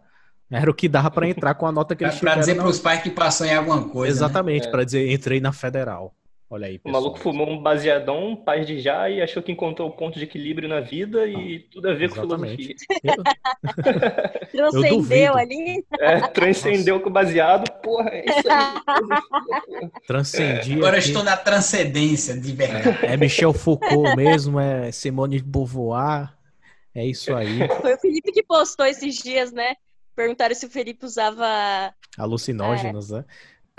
Era 0.50 0.70
o 0.70 0.74
que 0.74 0.88
dava 0.88 1.10
pra 1.10 1.28
entrar 1.28 1.54
com 1.54 1.66
a 1.66 1.72
nota 1.72 1.96
que 1.96 2.04
eles 2.04 2.14
pra 2.14 2.20
tiveram. 2.30 2.40
dizer 2.40 2.54
na- 2.54 2.62
pros 2.62 2.78
pais 2.78 3.02
que 3.02 3.10
passou 3.10 3.46
em 3.46 3.54
alguma 3.54 3.88
coisa. 3.88 4.12
né? 4.14 4.16
Exatamente, 4.26 4.68
É. 4.68 4.70
pra 4.70 4.84
dizer, 4.84 5.10
entrei 5.12 5.40
na 5.40 5.52
federal. 5.52 6.14
Olha 6.48 6.68
aí, 6.68 6.76
O 6.76 6.78
pessoal. 6.78 7.02
maluco 7.02 7.18
fumou 7.18 7.50
um 7.50 7.60
baseadão, 7.60 8.36
paz 8.36 8.64
de 8.64 8.78
já, 8.78 9.10
e 9.10 9.20
achou 9.20 9.42
que 9.42 9.50
encontrou 9.50 9.88
o 9.88 9.90
ponto 9.90 10.16
de 10.16 10.24
equilíbrio 10.24 10.68
na 10.68 10.78
vida 10.80 11.26
e 11.26 11.58
tudo 11.72 11.90
a 11.90 11.94
ver 11.94 12.08
com 12.08 12.20
Exatamente. 12.24 12.76
filosofia. 12.76 12.86
Eu-. 13.02 13.24
Transcendeu 14.70 15.36
ali. 15.36 15.84
É, 15.98 16.20
transcendeu 16.28 17.00
com 17.00 17.08
o 17.08 17.12
baseado, 17.12 17.68
porra, 17.82 18.10
é 18.12 18.24
isso 18.24 18.48
aí. 18.48 19.90
Transcendi. 20.06 20.74
Agora 20.74 20.98
aqui. 20.98 21.08
estou 21.08 21.24
na 21.24 21.36
transcendência 21.36 22.38
de 22.38 22.52
verdade. 22.52 22.96
É 23.02 23.16
Michel 23.16 23.52
Foucault 23.52 24.14
mesmo, 24.16 24.60
é 24.60 24.92
Simone 24.92 25.38
de 25.38 25.42
Beauvoir. 25.44 26.32
É 26.96 27.04
isso 27.06 27.34
aí. 27.34 27.58
Foi 27.82 27.94
o 27.94 27.98
Felipe 27.98 28.32
que 28.32 28.42
postou 28.42 28.86
esses 28.86 29.16
dias, 29.16 29.52
né? 29.52 29.74
Perguntaram 30.14 30.54
se 30.54 30.64
o 30.66 30.70
Felipe 30.70 31.04
usava. 31.04 31.92
Alucinógenos, 32.16 33.10
né? 33.10 33.24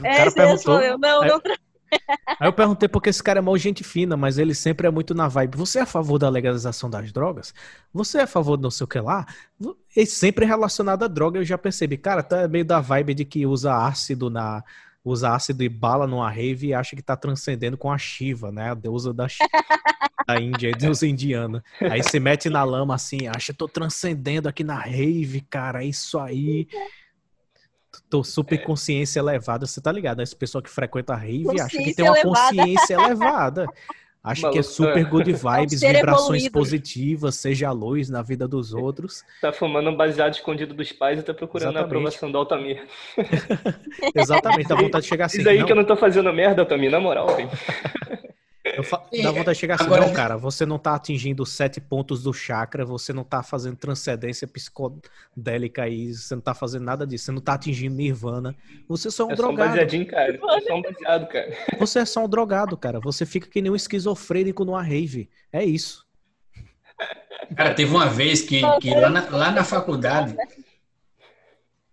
O 0.02 0.06
É, 0.06 0.18
cara 0.18 0.32
perguntou. 0.32 0.82
eu 0.82 0.98
não, 0.98 1.22
Aí- 1.24 1.30
não. 1.30 1.42
Aí 2.40 2.48
eu 2.50 2.54
perguntei 2.54 2.88
porque 2.90 3.10
esse 3.10 3.24
cara 3.24 3.40
é 3.40 3.42
mal 3.42 3.58
gente 3.58 3.82
fina, 3.84 4.18
mas 4.18 4.38
ele 4.38 4.54
sempre 4.54 4.86
é 4.88 4.92
muito 4.92 5.16
na 5.16 5.28
vibe. 5.30 5.58
Você 5.58 5.80
é 5.80 5.84
a 5.84 5.86
favor 5.86 6.20
da 6.20 6.30
legalização 6.30 6.90
das 6.90 7.12
drogas? 7.14 7.54
Você 7.94 8.20
é 8.20 8.24
a 8.24 8.28
favor 8.28 8.58
de 8.58 8.64
não 8.64 8.70
sei 8.70 8.84
o 8.84 8.88
que 8.88 9.00
lá? 9.00 9.26
Ele 9.96 10.06
sempre 10.06 10.44
é 10.44 10.48
relacionado 10.48 11.04
à 11.04 11.08
droga. 11.08 11.40
Eu 11.40 11.46
já 11.46 11.58
percebi, 11.58 11.98
cara, 11.98 12.22
tá 12.22 12.46
meio 12.48 12.66
da 12.66 12.82
vibe 12.82 13.14
de 13.14 13.26
que 13.26 13.46
usa 13.46 13.74
ácido 13.74 14.30
na. 14.30 14.64
Usa 15.08 15.34
ácido 15.34 15.64
e 15.64 15.70
bala 15.70 16.06
numa 16.06 16.30
rave 16.30 16.68
e 16.68 16.74
acha 16.74 16.96
que 16.96 17.02
tá 17.02 17.16
transcendendo 17.16 17.78
com 17.78 17.90
a 17.90 17.98
Shiva, 17.98 18.52
né? 18.52 18.72
A 18.72 18.74
deusa 18.74 19.14
da, 19.14 19.28
da 20.28 20.40
Índia, 20.40 20.72
a 20.74 20.78
deusa 20.78 21.08
indiana. 21.08 21.64
Aí 21.80 22.04
se 22.04 22.20
mete 22.20 22.50
na 22.50 22.64
lama 22.64 22.96
assim, 22.96 23.28
acha, 23.28 23.54
tô 23.54 23.70
transcendendo 23.70 24.50
aqui 24.50 24.64
na 24.64 24.78
rave, 24.78 25.42
cara, 25.50 25.84
é 25.84 25.88
isso 25.88 26.20
aí. 26.20 26.68
Tô 28.10 28.24
super 28.24 28.62
consciência 28.64 29.20
elevada, 29.20 29.66
você 29.66 29.80
tá 29.80 29.92
ligado? 29.92 30.18
né? 30.18 30.24
Esse 30.24 30.36
pessoal 30.36 30.62
que 30.62 30.70
frequenta 30.70 31.14
a 31.14 31.18
rave 31.18 31.60
acha 31.60 31.78
que 31.78 31.96
tem 31.96 32.06
uma 32.06 32.20
elevada. 32.20 32.50
consciência 32.50 32.94
elevada. 32.94 33.66
Acha 34.28 34.50
que 34.50 34.60
é 34.60 34.62
super 34.62 34.98
é. 34.98 35.04
good 35.06 35.32
vibes, 35.32 35.80
ser 35.80 35.96
vibrações 35.96 36.44
evoluído. 36.44 36.52
positivas, 36.52 37.36
seja 37.36 37.70
a 37.70 37.72
luz 37.72 38.10
na 38.10 38.22
vida 38.22 38.46
dos 38.46 38.74
outros. 38.74 39.24
Tá 39.42 39.54
fumando 39.54 39.90
um 39.90 39.96
baseado 39.96 40.34
escondido 40.34 40.74
dos 40.74 40.92
pais 40.92 41.20
e 41.20 41.24
tá 41.24 41.34
procurando 41.34 41.70
Exatamente. 41.70 41.84
a 41.84 41.88
aprovação 41.88 42.30
do 42.30 42.38
Altamir. 42.38 42.86
Exatamente, 44.14 44.68
dá 44.68 44.76
vontade 44.76 45.04
de 45.04 45.10
chegar 45.10 45.26
assim. 45.28 45.38
Diz 45.38 45.48
aí 45.48 45.60
não, 45.60 45.66
que 45.66 45.72
eu 45.72 45.78
não 45.78 45.86
tô 45.86 45.96
fazendo 45.96 46.32
merda, 46.34 46.62
Altamir, 46.62 46.92
na 46.92 47.00
moral, 47.00 47.28
velho. 47.38 47.50
eu 48.76 48.84
fa- 48.84 49.04
dá 49.24 49.32
vontade 49.32 49.54
de 49.56 49.60
chegar 49.60 49.76
assim, 49.76 49.86
Agora- 49.86 50.06
não, 50.06 50.14
cara, 50.14 50.38
você 50.38 50.66
não 50.66 50.78
tá 50.80 50.96
atingindo 50.96 51.44
os 51.44 51.52
sete 51.52 51.80
pontos 51.80 52.24
do 52.24 52.34
chakra, 52.34 52.84
você 52.86 53.14
não 53.14 53.24
tá 53.24 53.42
fazendo 53.44 53.76
transcendência 53.76 54.48
psicodélica 54.48 55.84
aí, 55.84 56.14
você 56.14 56.36
não 56.36 56.42
tá 56.42 56.54
fazendo 56.54 56.84
nada 56.84 57.06
disso, 57.06 57.26
você 57.26 57.32
não 57.32 57.42
tá 57.42 57.54
atingindo 57.54 57.96
nirvana, 57.96 58.56
você 58.88 59.10
só 59.12 59.24
é 59.24 59.28
um 59.28 59.32
É 59.32 59.36
só 59.36 59.44
um 59.44 59.46
drogado. 59.48 59.70
baseadinho, 59.70 60.06
cara. 60.08 60.36
É 60.36 60.62
só 60.62 60.76
um 60.76 60.82
baseado, 60.82 61.28
cara. 61.28 61.58
Você 61.80 62.00
é 62.00 62.06
só 62.06 62.26
um 62.26 62.30
drogado, 62.30 62.76
cara. 62.78 63.00
Você 63.00 63.26
fica 63.26 63.48
que 63.48 63.62
nem 63.62 63.72
um 63.72 63.76
esquizofrênico 63.76 64.66
numa 64.66 64.82
rave. 64.82 65.30
É 65.52 65.64
isso. 65.64 66.06
Cara, 67.56 67.74
teve 67.74 67.92
uma 67.92 68.08
vez 68.08 68.42
que, 68.42 68.62
que 68.82 68.90
lá, 68.94 69.10
na, 69.10 69.30
lá 69.30 69.52
na 69.52 69.64
faculdade, 69.64 70.36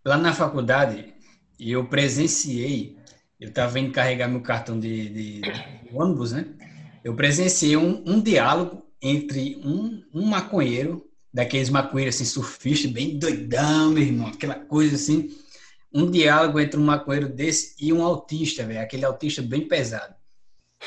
lá 0.05 0.16
na 0.16 0.33
faculdade, 0.33 1.14
eu 1.61 1.85
presenciei, 1.87 2.97
eu 3.41 3.49
estava 3.49 3.78
indo 3.78 3.93
carregar 3.93 4.28
meu 4.28 4.41
cartão 4.41 4.78
de, 4.78 5.09
de- 5.09 5.41
de 5.41 5.91
ônibus, 5.93 6.32
né? 6.32 6.47
Eu 7.03 7.14
presenciei 7.14 7.76
um, 7.76 8.03
um 8.07 8.20
diálogo 8.20 8.87
entre 9.03 9.57
um, 9.64 10.03
um 10.14 10.24
maconheiro, 10.24 11.05
daqueles 11.32 11.68
maconheiros 11.68 12.14
assim, 12.14 12.24
surfistas, 12.24 12.91
bem 12.91 13.18
doidão, 13.18 13.91
meu 13.91 14.03
irmão, 14.03 14.28
aquela 14.28 14.55
coisa 14.55 14.95
assim, 14.95 15.37
um 15.93 16.11
diálogo 16.11 16.59
entre 16.61 16.78
um 16.78 16.85
maconheiro 16.85 17.28
desse 17.28 17.74
e 17.78 17.93
um 17.93 18.03
autista, 18.03 18.64
velho, 18.64 18.80
aquele 18.80 19.05
autista 19.05 19.43
bem 19.43 19.66
pesado. 19.68 20.14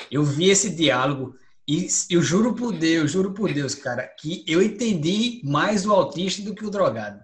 Eu 0.09 0.23
vi 0.23 0.49
esse 0.49 0.69
diálogo 0.69 1.35
e 1.67 1.87
eu 2.09 2.21
juro 2.21 2.55
por 2.55 2.71
Deus, 2.71 3.11
juro 3.11 3.33
por 3.33 3.53
Deus, 3.53 3.75
cara, 3.75 4.03
que 4.07 4.43
eu 4.47 4.61
entendi 4.61 5.41
mais 5.43 5.85
o 5.85 5.91
autista 5.93 6.41
do 6.41 6.55
que 6.55 6.65
o 6.65 6.69
drogado. 6.71 7.19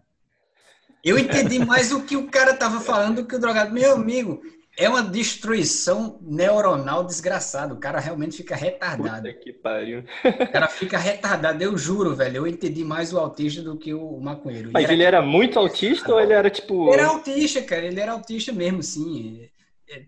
Eu 1.04 1.18
entendi 1.18 1.60
mais 1.60 1.92
o 1.92 2.04
que 2.04 2.16
o 2.16 2.28
cara 2.30 2.54
tava 2.54 2.80
falando 2.80 3.22
do 3.22 3.28
que 3.28 3.36
o 3.36 3.40
drogado. 3.40 3.74
Meu 3.74 3.94
amigo, 3.96 4.42
é 4.78 4.90
uma 4.90 5.04
destruição 5.04 6.18
neuronal 6.22 7.04
desgraçada. 7.04 7.74
O 7.74 7.80
cara 7.80 8.00
realmente 8.00 8.38
fica 8.38 8.56
retardado. 8.56 9.28
Puta 9.28 9.34
que 9.34 9.54
pariu. 9.54 10.04
O 10.26 10.52
cara 10.52 10.68
fica 10.68 10.98
retardado, 10.98 11.64
eu 11.64 11.78
juro, 11.78 12.16
velho. 12.16 12.38
Eu 12.38 12.48
entendi 12.48 12.84
mais 12.84 13.14
o 13.14 13.20
autista 13.20 13.62
do 13.62 13.78
que 13.78 13.94
o 13.94 14.20
maconheiro. 14.20 14.72
Mas 14.74 14.90
ele 14.90 15.04
era 15.04 15.22
muito 15.22 15.60
autista 15.60 16.12
ou 16.12 16.20
ele 16.20 16.34
era 16.34 16.50
tipo. 16.50 16.88
ele 16.92 17.02
era 17.02 17.08
autista, 17.08 17.62
cara. 17.62 17.86
Ele 17.86 18.00
era 18.00 18.14
autista 18.14 18.52
mesmo, 18.52 18.82
sim. 18.82 19.48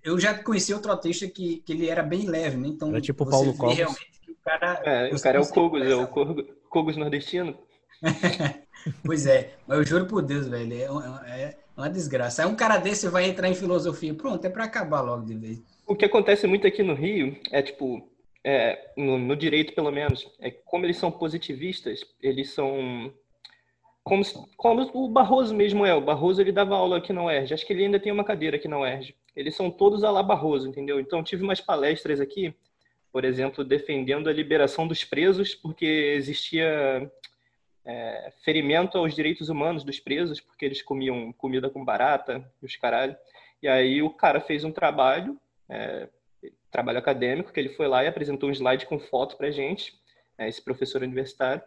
Eu 0.03 0.19
já 0.19 0.33
conheci 0.33 0.73
outro 0.73 0.91
autista 0.91 1.27
que, 1.27 1.57
que 1.57 1.71
ele 1.71 1.87
era 1.87 2.01
bem 2.01 2.27
leve, 2.27 2.57
né? 2.57 2.67
Então, 2.69 2.89
Era 2.89 3.01
tipo 3.01 3.23
você 3.23 3.31
Paulo 3.31 3.53
Cogos. 3.55 3.75
realmente 3.77 4.19
que 4.23 4.31
o 4.31 4.37
cara... 4.43 4.81
É, 4.83 5.13
o 5.13 5.21
cara 5.21 5.37
é 5.37 5.41
o 5.41 5.47
Cogos, 5.47 5.81
é 5.83 5.95
o. 5.95 6.07
Cogos, 6.07 6.45
Cogos 6.69 6.97
nordestino. 6.97 7.57
Pois 9.03 9.25
é, 9.25 9.55
mas 9.65 9.79
eu 9.79 9.83
juro 9.83 10.05
por 10.05 10.21
Deus, 10.21 10.47
velho, 10.47 10.73
é 10.73 11.41
é 11.41 11.57
uma 11.75 11.89
desgraça. 11.89 12.43
Aí 12.43 12.47
um 12.49 12.55
cara 12.55 12.77
desse 12.77 13.07
vai 13.07 13.25
entrar 13.25 13.49
em 13.49 13.55
filosofia. 13.55 14.13
Pronto, 14.13 14.45
é 14.45 14.49
pra 14.49 14.63
acabar 14.65 15.01
logo 15.01 15.25
de 15.25 15.35
vez. 15.35 15.63
O 15.85 15.95
que 15.95 16.05
acontece 16.05 16.47
muito 16.47 16.65
aqui 16.65 16.81
no 16.81 16.93
Rio 16.93 17.37
é 17.51 17.61
tipo, 17.61 18.09
é, 18.43 18.91
no, 18.97 19.17
no 19.17 19.35
direito 19.35 19.73
pelo 19.73 19.91
menos, 19.91 20.27
é 20.39 20.49
como 20.51 20.85
eles 20.85 20.97
são 20.97 21.11
positivistas, 21.11 22.01
eles 22.21 22.51
são 22.51 23.13
como, 24.03 24.23
como 24.55 24.89
o 24.93 25.09
Barroso 25.09 25.53
mesmo 25.55 25.83
é. 25.83 25.93
O 25.93 26.01
Barroso 26.01 26.39
ele 26.39 26.51
dava 26.51 26.75
aula 26.75 26.97
aqui 26.97 27.11
na 27.11 27.23
UERJ. 27.25 27.53
Acho 27.53 27.65
que 27.65 27.73
ele 27.73 27.85
ainda 27.85 27.99
tem 27.99 28.11
uma 28.11 28.23
cadeira 28.23 28.55
aqui 28.55 28.67
na 28.67 28.79
UERJ. 28.79 29.15
Eles 29.35 29.55
são 29.55 29.71
todos 29.71 30.03
a 30.03 30.11
lá 30.11 30.21
Barroso, 30.21 30.69
entendeu? 30.69 30.99
Então 30.99 31.23
tive 31.23 31.43
umas 31.43 31.59
palestras 31.59 32.21
aqui. 32.21 32.53
por 33.11 33.25
exemplo, 33.25 33.63
defendendo 33.63 34.29
a 34.29 34.33
liberação 34.33 34.87
dos 34.87 35.03
presos, 35.03 35.55
porque 35.55 35.85
existia 35.85 37.09
é, 37.85 38.33
ferimento 38.43 38.97
aos 38.97 39.13
direitos 39.13 39.49
humanos 39.49 39.83
dos 39.83 39.99
presos, 39.99 40.41
porque 40.41 40.65
eles 40.65 40.81
comiam 40.81 41.31
comida 41.33 41.69
com 41.69 41.85
barata 41.85 42.43
e 42.61 42.65
os 42.65 42.75
caralho. 42.75 43.15
E 43.61 43.67
aí 43.67 44.01
o 44.01 44.09
cara 44.09 44.41
fez 44.41 44.63
um 44.63 44.71
trabalho, 44.71 45.39
é, 45.69 46.09
trabalho 46.71 46.99
acadêmico, 46.99 47.51
que 47.51 47.59
ele 47.59 47.69
foi 47.69 47.87
lá 47.87 48.03
e 48.03 48.07
apresentou 48.07 48.49
um 48.49 48.51
slide 48.51 48.85
com 48.85 48.99
foto 48.99 49.37
pra 49.37 49.51
gente, 49.51 49.93
é, 50.37 50.49
esse 50.49 50.61
professor 50.61 51.01
universitário. 51.03 51.61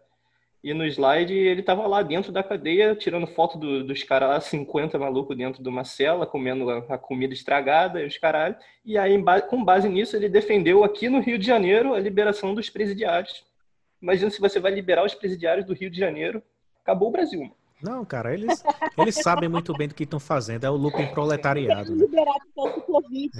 E 0.62 0.74
no 0.74 0.84
slide 0.84 1.32
ele 1.32 1.60
estava 1.60 1.86
lá 1.86 2.02
dentro 2.02 2.32
da 2.32 2.42
cadeia, 2.42 2.96
tirando 2.96 3.28
foto 3.28 3.56
do, 3.56 3.84
dos 3.84 4.02
caras 4.02 4.28
lá, 4.28 4.40
50 4.40 4.98
malucos 4.98 5.36
dentro 5.36 5.62
de 5.62 5.68
uma 5.68 5.84
cela, 5.84 6.26
comendo 6.26 6.68
a, 6.68 6.78
a 6.94 6.98
comida 6.98 7.32
estragada 7.32 8.02
e 8.02 8.06
os 8.06 8.18
caralho. 8.18 8.56
E 8.84 8.98
aí, 8.98 9.16
com 9.48 9.64
base 9.64 9.88
nisso, 9.88 10.16
ele 10.16 10.28
defendeu 10.28 10.82
aqui 10.82 11.08
no 11.08 11.20
Rio 11.20 11.38
de 11.38 11.46
Janeiro 11.46 11.94
a 11.94 12.00
liberação 12.00 12.54
dos 12.54 12.68
presidiários. 12.68 13.44
Imagina 14.00 14.30
se 14.30 14.40
você 14.40 14.60
vai 14.60 14.72
liberar 14.72 15.04
os 15.04 15.14
presidiários 15.14 15.66
do 15.66 15.74
Rio 15.74 15.90
de 15.90 15.98
Janeiro. 15.98 16.42
Acabou 16.82 17.08
o 17.08 17.12
Brasil. 17.12 17.52
Não, 17.80 18.04
cara, 18.04 18.34
eles, 18.34 18.62
eles 18.96 19.14
sabem 19.16 19.48
muito 19.48 19.72
bem 19.72 19.86
do 19.86 19.94
que 19.94 20.02
estão 20.02 20.18
fazendo. 20.18 20.64
É 20.64 20.70
o 20.70 20.88
em 21.00 21.12
proletariado. 21.12 21.94
Né? 21.94 22.04
Liberar 22.04 22.36
o 22.56 22.80
Covid. 22.80 23.30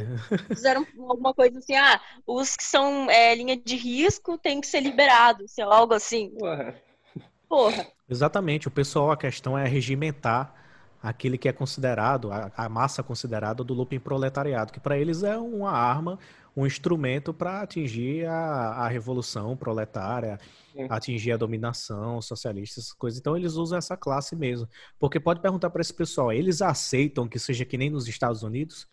Fizeram 0.46 0.86
alguma 1.08 1.34
coisa 1.34 1.58
assim, 1.58 1.74
ah, 1.74 2.00
os 2.26 2.56
que 2.56 2.62
são 2.62 3.10
é, 3.10 3.34
linha 3.34 3.56
de 3.56 3.76
risco 3.76 4.38
têm 4.38 4.60
que 4.60 4.66
ser 4.66 4.80
liberados, 4.80 5.58
algo 5.58 5.94
assim. 5.94 6.30
Porra. 6.38 6.74
Porra. 7.48 7.86
Exatamente. 8.08 8.68
O 8.68 8.70
pessoal, 8.70 9.10
a 9.10 9.16
questão 9.16 9.58
é 9.58 9.66
regimentar 9.66 10.54
aquele 11.02 11.38
que 11.38 11.48
é 11.48 11.52
considerado, 11.52 12.30
a, 12.30 12.50
a 12.56 12.68
massa 12.68 13.02
considerada 13.02 13.64
do 13.64 13.74
looping 13.74 14.00
proletariado, 14.00 14.72
que 14.72 14.80
para 14.80 14.98
eles 14.98 15.22
é 15.22 15.36
uma 15.36 15.70
arma, 15.70 16.18
um 16.58 16.66
instrumento 16.66 17.32
para 17.32 17.62
atingir 17.62 18.26
a, 18.26 18.70
a 18.70 18.88
revolução 18.88 19.56
proletária, 19.56 20.40
atingir 20.90 21.30
a 21.30 21.36
dominação 21.36 22.20
socialista, 22.20 22.80
essas 22.80 22.92
coisas. 22.92 23.20
Então 23.20 23.36
eles 23.36 23.54
usam 23.54 23.78
essa 23.78 23.96
classe 23.96 24.34
mesmo. 24.34 24.68
Porque 24.98 25.20
pode 25.20 25.40
perguntar 25.40 25.70
para 25.70 25.80
esse 25.80 25.94
pessoal, 25.94 26.32
eles 26.32 26.60
aceitam 26.60 27.28
que 27.28 27.38
seja 27.38 27.64
que 27.64 27.78
nem 27.78 27.88
nos 27.88 28.08
Estados 28.08 28.42
Unidos? 28.42 28.88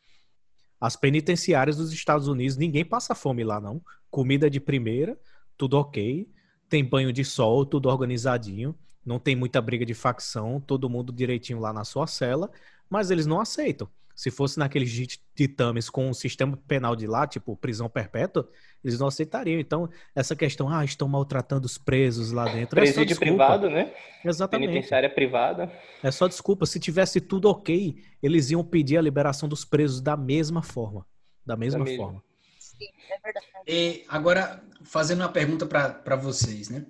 As 0.79 0.95
penitenciárias 0.95 1.77
dos 1.77 1.91
Estados 1.91 2.27
Unidos, 2.27 2.55
ninguém 2.55 2.85
passa 2.85 3.15
fome 3.15 3.43
lá 3.43 3.59
não. 3.59 3.81
Comida 4.11 4.47
de 4.47 4.59
primeira, 4.59 5.19
tudo 5.57 5.79
ok. 5.79 6.29
Tem 6.69 6.85
banho 6.85 7.11
de 7.11 7.25
sol, 7.25 7.65
tudo 7.65 7.89
organizadinho. 7.89 8.77
Não 9.03 9.17
tem 9.17 9.35
muita 9.35 9.59
briga 9.59 9.83
de 9.83 9.95
facção, 9.95 10.61
todo 10.61 10.87
mundo 10.87 11.11
direitinho 11.11 11.59
lá 11.59 11.73
na 11.73 11.83
sua 11.83 12.05
cela, 12.05 12.51
mas 12.87 13.09
eles 13.09 13.25
não 13.25 13.41
aceitam. 13.41 13.89
Se 14.15 14.31
fosse 14.31 14.57
naqueles 14.57 14.89
ditames 15.35 15.89
com 15.89 16.07
um 16.07 16.13
sistema 16.13 16.57
penal 16.65 16.95
de 16.95 17.05
lá, 17.05 17.27
tipo 17.27 17.55
prisão 17.57 17.89
perpétua, 17.89 18.49
eles 18.81 18.97
não 18.97 19.07
aceitariam. 19.07 19.59
Então, 19.59 19.89
essa 20.15 20.35
questão, 20.35 20.69
ah, 20.69 20.85
estão 20.85 21.07
maltratando 21.07 21.65
os 21.65 21.77
presos 21.77 22.31
lá 22.31 22.45
dentro. 22.45 22.79
É 22.79 22.83
Presídio 22.83 23.13
é 23.13 23.19
privado, 23.19 23.69
né? 23.69 23.93
Exatamente. 24.23 24.69
Penitenciária 24.69 25.09
privada. 25.09 25.69
É 26.01 26.09
só 26.11 26.27
desculpa. 26.27 26.65
Se 26.65 26.79
tivesse 26.79 27.19
tudo 27.19 27.49
ok, 27.49 28.01
eles 28.23 28.51
iam 28.51 28.63
pedir 28.63 28.97
a 28.97 29.01
liberação 29.01 29.49
dos 29.49 29.65
presos 29.65 29.99
da 29.99 30.15
mesma 30.15 30.63
forma. 30.63 31.05
Da 31.45 31.57
mesma 31.57 31.83
da 31.83 31.95
forma. 31.97 32.23
Sim, 32.57 32.87
é 33.09 33.19
verdade. 33.19 33.45
E 33.67 34.05
agora, 34.07 34.63
fazendo 34.83 35.21
uma 35.21 35.29
pergunta 35.29 35.65
para 35.65 36.15
vocês, 36.15 36.69
né? 36.69 36.85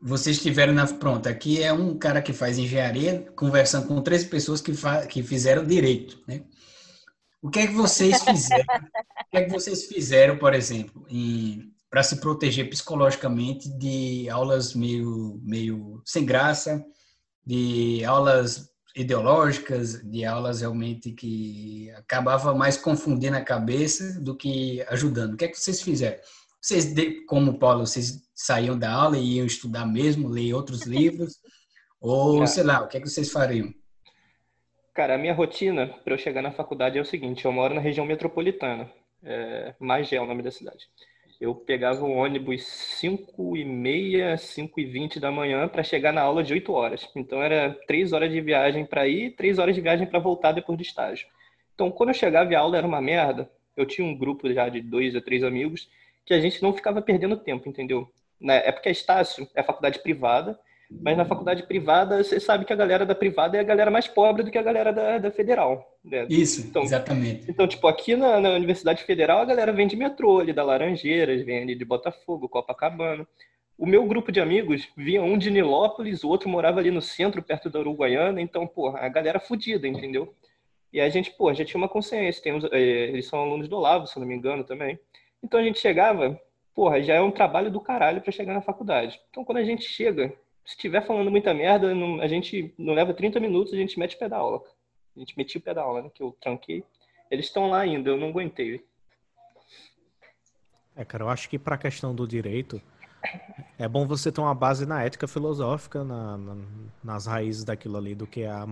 Vocês 0.00 0.40
tiveram 0.40 0.72
na. 0.72 0.86
Pronto, 0.86 1.28
aqui 1.28 1.62
é 1.62 1.72
um 1.72 1.96
cara 1.98 2.22
que 2.22 2.32
faz 2.32 2.58
engenharia 2.58 3.26
conversando 3.36 3.86
com 3.86 4.00
três 4.02 4.24
pessoas 4.24 4.60
que, 4.60 4.72
fa... 4.72 5.06
que 5.06 5.22
fizeram 5.22 5.64
direito, 5.64 6.22
né? 6.26 6.42
O 7.42 7.48
que 7.48 7.60
é 7.60 7.66
que 7.66 7.74
vocês 7.74 8.22
fizeram? 8.22 8.64
o 8.64 9.30
que 9.30 9.36
é 9.36 9.44
que 9.44 9.50
vocês 9.50 9.86
fizeram, 9.86 10.38
por 10.38 10.54
exemplo, 10.54 11.06
para 11.88 12.02
se 12.02 12.16
proteger 12.20 12.68
psicologicamente 12.68 13.68
de 13.78 14.28
aulas 14.28 14.74
meio, 14.74 15.40
meio 15.42 16.02
sem 16.04 16.24
graça, 16.24 16.84
de 17.44 18.04
aulas 18.04 18.70
ideológicas, 18.94 20.02
de 20.02 20.24
aulas 20.24 20.60
realmente 20.60 21.12
que 21.12 21.90
acabava 21.96 22.54
mais 22.54 22.76
confundindo 22.76 23.36
a 23.36 23.44
cabeça 23.44 24.20
do 24.20 24.36
que 24.36 24.82
ajudando? 24.88 25.34
O 25.34 25.36
que 25.36 25.46
é 25.46 25.48
que 25.48 25.58
vocês 25.58 25.80
fizeram? 25.80 26.18
Vocês, 26.60 26.94
como 27.26 27.58
Paulo, 27.58 27.86
vocês 27.86 28.30
saíam 28.34 28.78
da 28.78 28.92
aula 28.92 29.16
e 29.16 29.36
iam 29.36 29.46
estudar 29.46 29.86
mesmo, 29.86 30.28
ler 30.28 30.52
outros 30.52 30.82
livros? 30.82 31.40
Ou, 32.00 32.46
sei 32.46 32.64
lá, 32.64 32.80
o 32.80 32.88
que, 32.88 32.98
é 32.98 33.00
que 33.00 33.08
vocês 33.08 33.30
fariam? 33.30 33.72
Cara, 34.94 35.14
a 35.14 35.18
minha 35.18 35.34
rotina 35.34 35.86
para 36.04 36.14
eu 36.14 36.18
chegar 36.18 36.42
na 36.42 36.50
faculdade 36.50 36.98
é 36.98 37.00
o 37.00 37.04
seguinte: 37.04 37.44
eu 37.44 37.52
moro 37.52 37.74
na 37.74 37.80
região 37.80 38.04
metropolitana, 38.04 38.90
é, 39.22 39.74
Magé 39.78 40.16
é 40.16 40.20
o 40.20 40.26
nome 40.26 40.42
da 40.42 40.50
cidade. 40.50 40.88
Eu 41.40 41.54
pegava 41.54 42.04
o 42.04 42.10
ônibus 42.10 42.66
5 42.66 43.56
e 43.56 43.64
meia, 43.64 44.36
5 44.36 44.78
e 44.78 44.84
20 44.84 45.18
da 45.18 45.30
manhã 45.30 45.66
para 45.68 45.82
chegar 45.82 46.12
na 46.12 46.20
aula 46.20 46.42
de 46.42 46.52
8 46.52 46.70
horas. 46.72 47.08
Então 47.16 47.42
era 47.42 47.74
3 47.86 48.12
horas 48.12 48.30
de 48.30 48.40
viagem 48.42 48.84
para 48.84 49.08
ir, 49.08 49.34
3 49.36 49.58
horas 49.58 49.74
de 49.74 49.80
viagem 49.80 50.06
para 50.06 50.18
voltar 50.18 50.52
depois 50.52 50.76
do 50.76 50.82
estágio. 50.82 51.26
Então 51.74 51.90
quando 51.90 52.10
eu 52.10 52.14
chegava 52.14 52.52
e 52.52 52.54
a 52.54 52.60
aula 52.60 52.76
era 52.76 52.86
uma 52.86 53.00
merda, 53.00 53.50
eu 53.74 53.86
tinha 53.86 54.06
um 54.06 54.14
grupo 54.14 54.52
já 54.52 54.68
de 54.68 54.82
dois 54.82 55.16
a 55.16 55.20
três 55.22 55.42
amigos 55.42 55.88
que 56.30 56.34
a 56.34 56.40
gente 56.40 56.62
não 56.62 56.72
ficava 56.72 57.02
perdendo 57.02 57.36
tempo, 57.36 57.68
entendeu? 57.68 58.08
Né? 58.40 58.62
É 58.64 58.70
porque 58.70 58.88
a 58.88 58.92
Estácio 58.92 59.48
é 59.52 59.64
faculdade 59.64 59.98
privada, 59.98 60.56
mas 60.88 61.16
na 61.16 61.24
faculdade 61.24 61.64
privada 61.64 62.22
você 62.22 62.38
sabe 62.38 62.64
que 62.64 62.72
a 62.72 62.76
galera 62.76 63.04
da 63.04 63.16
privada 63.16 63.56
é 63.56 63.60
a 63.60 63.64
galera 63.64 63.90
mais 63.90 64.06
pobre 64.06 64.44
do 64.44 64.50
que 64.50 64.56
a 64.56 64.62
galera 64.62 64.92
da, 64.92 65.18
da 65.18 65.32
federal. 65.32 65.98
Né? 66.04 66.28
Isso, 66.30 66.60
então, 66.68 66.84
exatamente. 66.84 67.50
Então, 67.50 67.66
tipo, 67.66 67.84
aqui 67.88 68.14
na, 68.14 68.38
na, 68.38 68.50
Universidade 68.50 69.02
Federal 69.02 69.40
a 69.40 69.44
galera 69.44 69.72
vem 69.72 69.88
de 69.88 69.96
metrô, 69.96 70.38
ali 70.38 70.52
da 70.52 70.62
Laranjeiras, 70.62 71.44
vem 71.44 71.62
ali 71.62 71.74
de 71.74 71.84
Botafogo, 71.84 72.48
Copacabana. 72.48 73.26
O 73.76 73.84
meu 73.84 74.06
grupo 74.06 74.30
de 74.30 74.40
amigos 74.40 74.88
vinha 74.96 75.24
um 75.24 75.36
de 75.36 75.50
Nilópolis, 75.50 76.22
o 76.22 76.28
outro 76.28 76.48
morava 76.48 76.78
ali 76.78 76.92
no 76.92 77.02
centro, 77.02 77.42
perto 77.42 77.68
da 77.68 77.80
Uruguaiana, 77.80 78.40
então, 78.40 78.68
porra, 78.68 79.00
a 79.00 79.08
galera 79.08 79.40
fudida, 79.40 79.88
entendeu? 79.88 80.32
E 80.92 81.00
a 81.00 81.08
gente, 81.08 81.32
pô, 81.32 81.52
já 81.52 81.64
tinha 81.64 81.78
uma 81.78 81.88
consciência, 81.88 82.40
tem 82.40 82.54
uns, 82.54 82.64
eh, 82.70 83.08
eles 83.08 83.26
são 83.26 83.40
alunos 83.40 83.66
do 83.66 83.76
Olavo, 83.76 84.06
se 84.06 84.16
não 84.20 84.26
me 84.26 84.36
engano, 84.36 84.62
também. 84.62 84.96
Então 85.42 85.60
a 85.60 85.62
gente 85.62 85.78
chegava, 85.78 86.40
porra, 86.74 87.02
já 87.02 87.14
é 87.14 87.20
um 87.20 87.30
trabalho 87.30 87.70
do 87.70 87.80
caralho 87.80 88.20
para 88.20 88.32
chegar 88.32 88.54
na 88.54 88.62
faculdade. 88.62 89.20
Então 89.30 89.44
quando 89.44 89.58
a 89.58 89.64
gente 89.64 89.84
chega, 89.84 90.28
se 90.64 90.74
estiver 90.74 91.06
falando 91.06 91.30
muita 91.30 91.52
merda, 91.54 91.94
não, 91.94 92.20
a 92.20 92.28
gente 92.28 92.74
não 92.78 92.94
leva 92.94 93.14
30 93.14 93.40
minutos, 93.40 93.72
a 93.72 93.76
gente 93.76 93.98
mete 93.98 94.16
o 94.16 94.18
pé 94.18 94.28
da 94.28 94.36
aula. 94.36 94.62
A 95.16 95.18
gente 95.18 95.36
metia 95.36 95.58
o 95.58 95.62
pé 95.62 95.74
da 95.74 95.82
aula, 95.82 96.02
né? 96.02 96.10
Que 96.14 96.22
eu 96.22 96.36
tranquei. 96.40 96.84
Eles 97.30 97.46
estão 97.46 97.68
lá 97.68 97.80
ainda, 97.80 98.10
eu 98.10 98.16
não 98.16 98.28
aguentei. 98.28 98.84
É, 100.96 101.04
cara, 101.04 101.24
eu 101.24 101.28
acho 101.28 101.48
que 101.48 101.58
para 101.58 101.74
a 101.74 101.78
questão 101.78 102.14
do 102.14 102.26
direito, 102.26 102.80
é 103.78 103.88
bom 103.88 104.06
você 104.06 104.30
ter 104.32 104.40
uma 104.40 104.54
base 104.54 104.86
na 104.86 105.02
ética 105.02 105.28
filosófica, 105.28 106.04
na, 106.04 106.36
na, 106.36 106.56
nas 107.02 107.26
raízes 107.26 107.64
daquilo 107.64 107.96
ali, 107.96 108.14
do 108.14 108.26
que 108.26 108.44
a, 108.44 108.64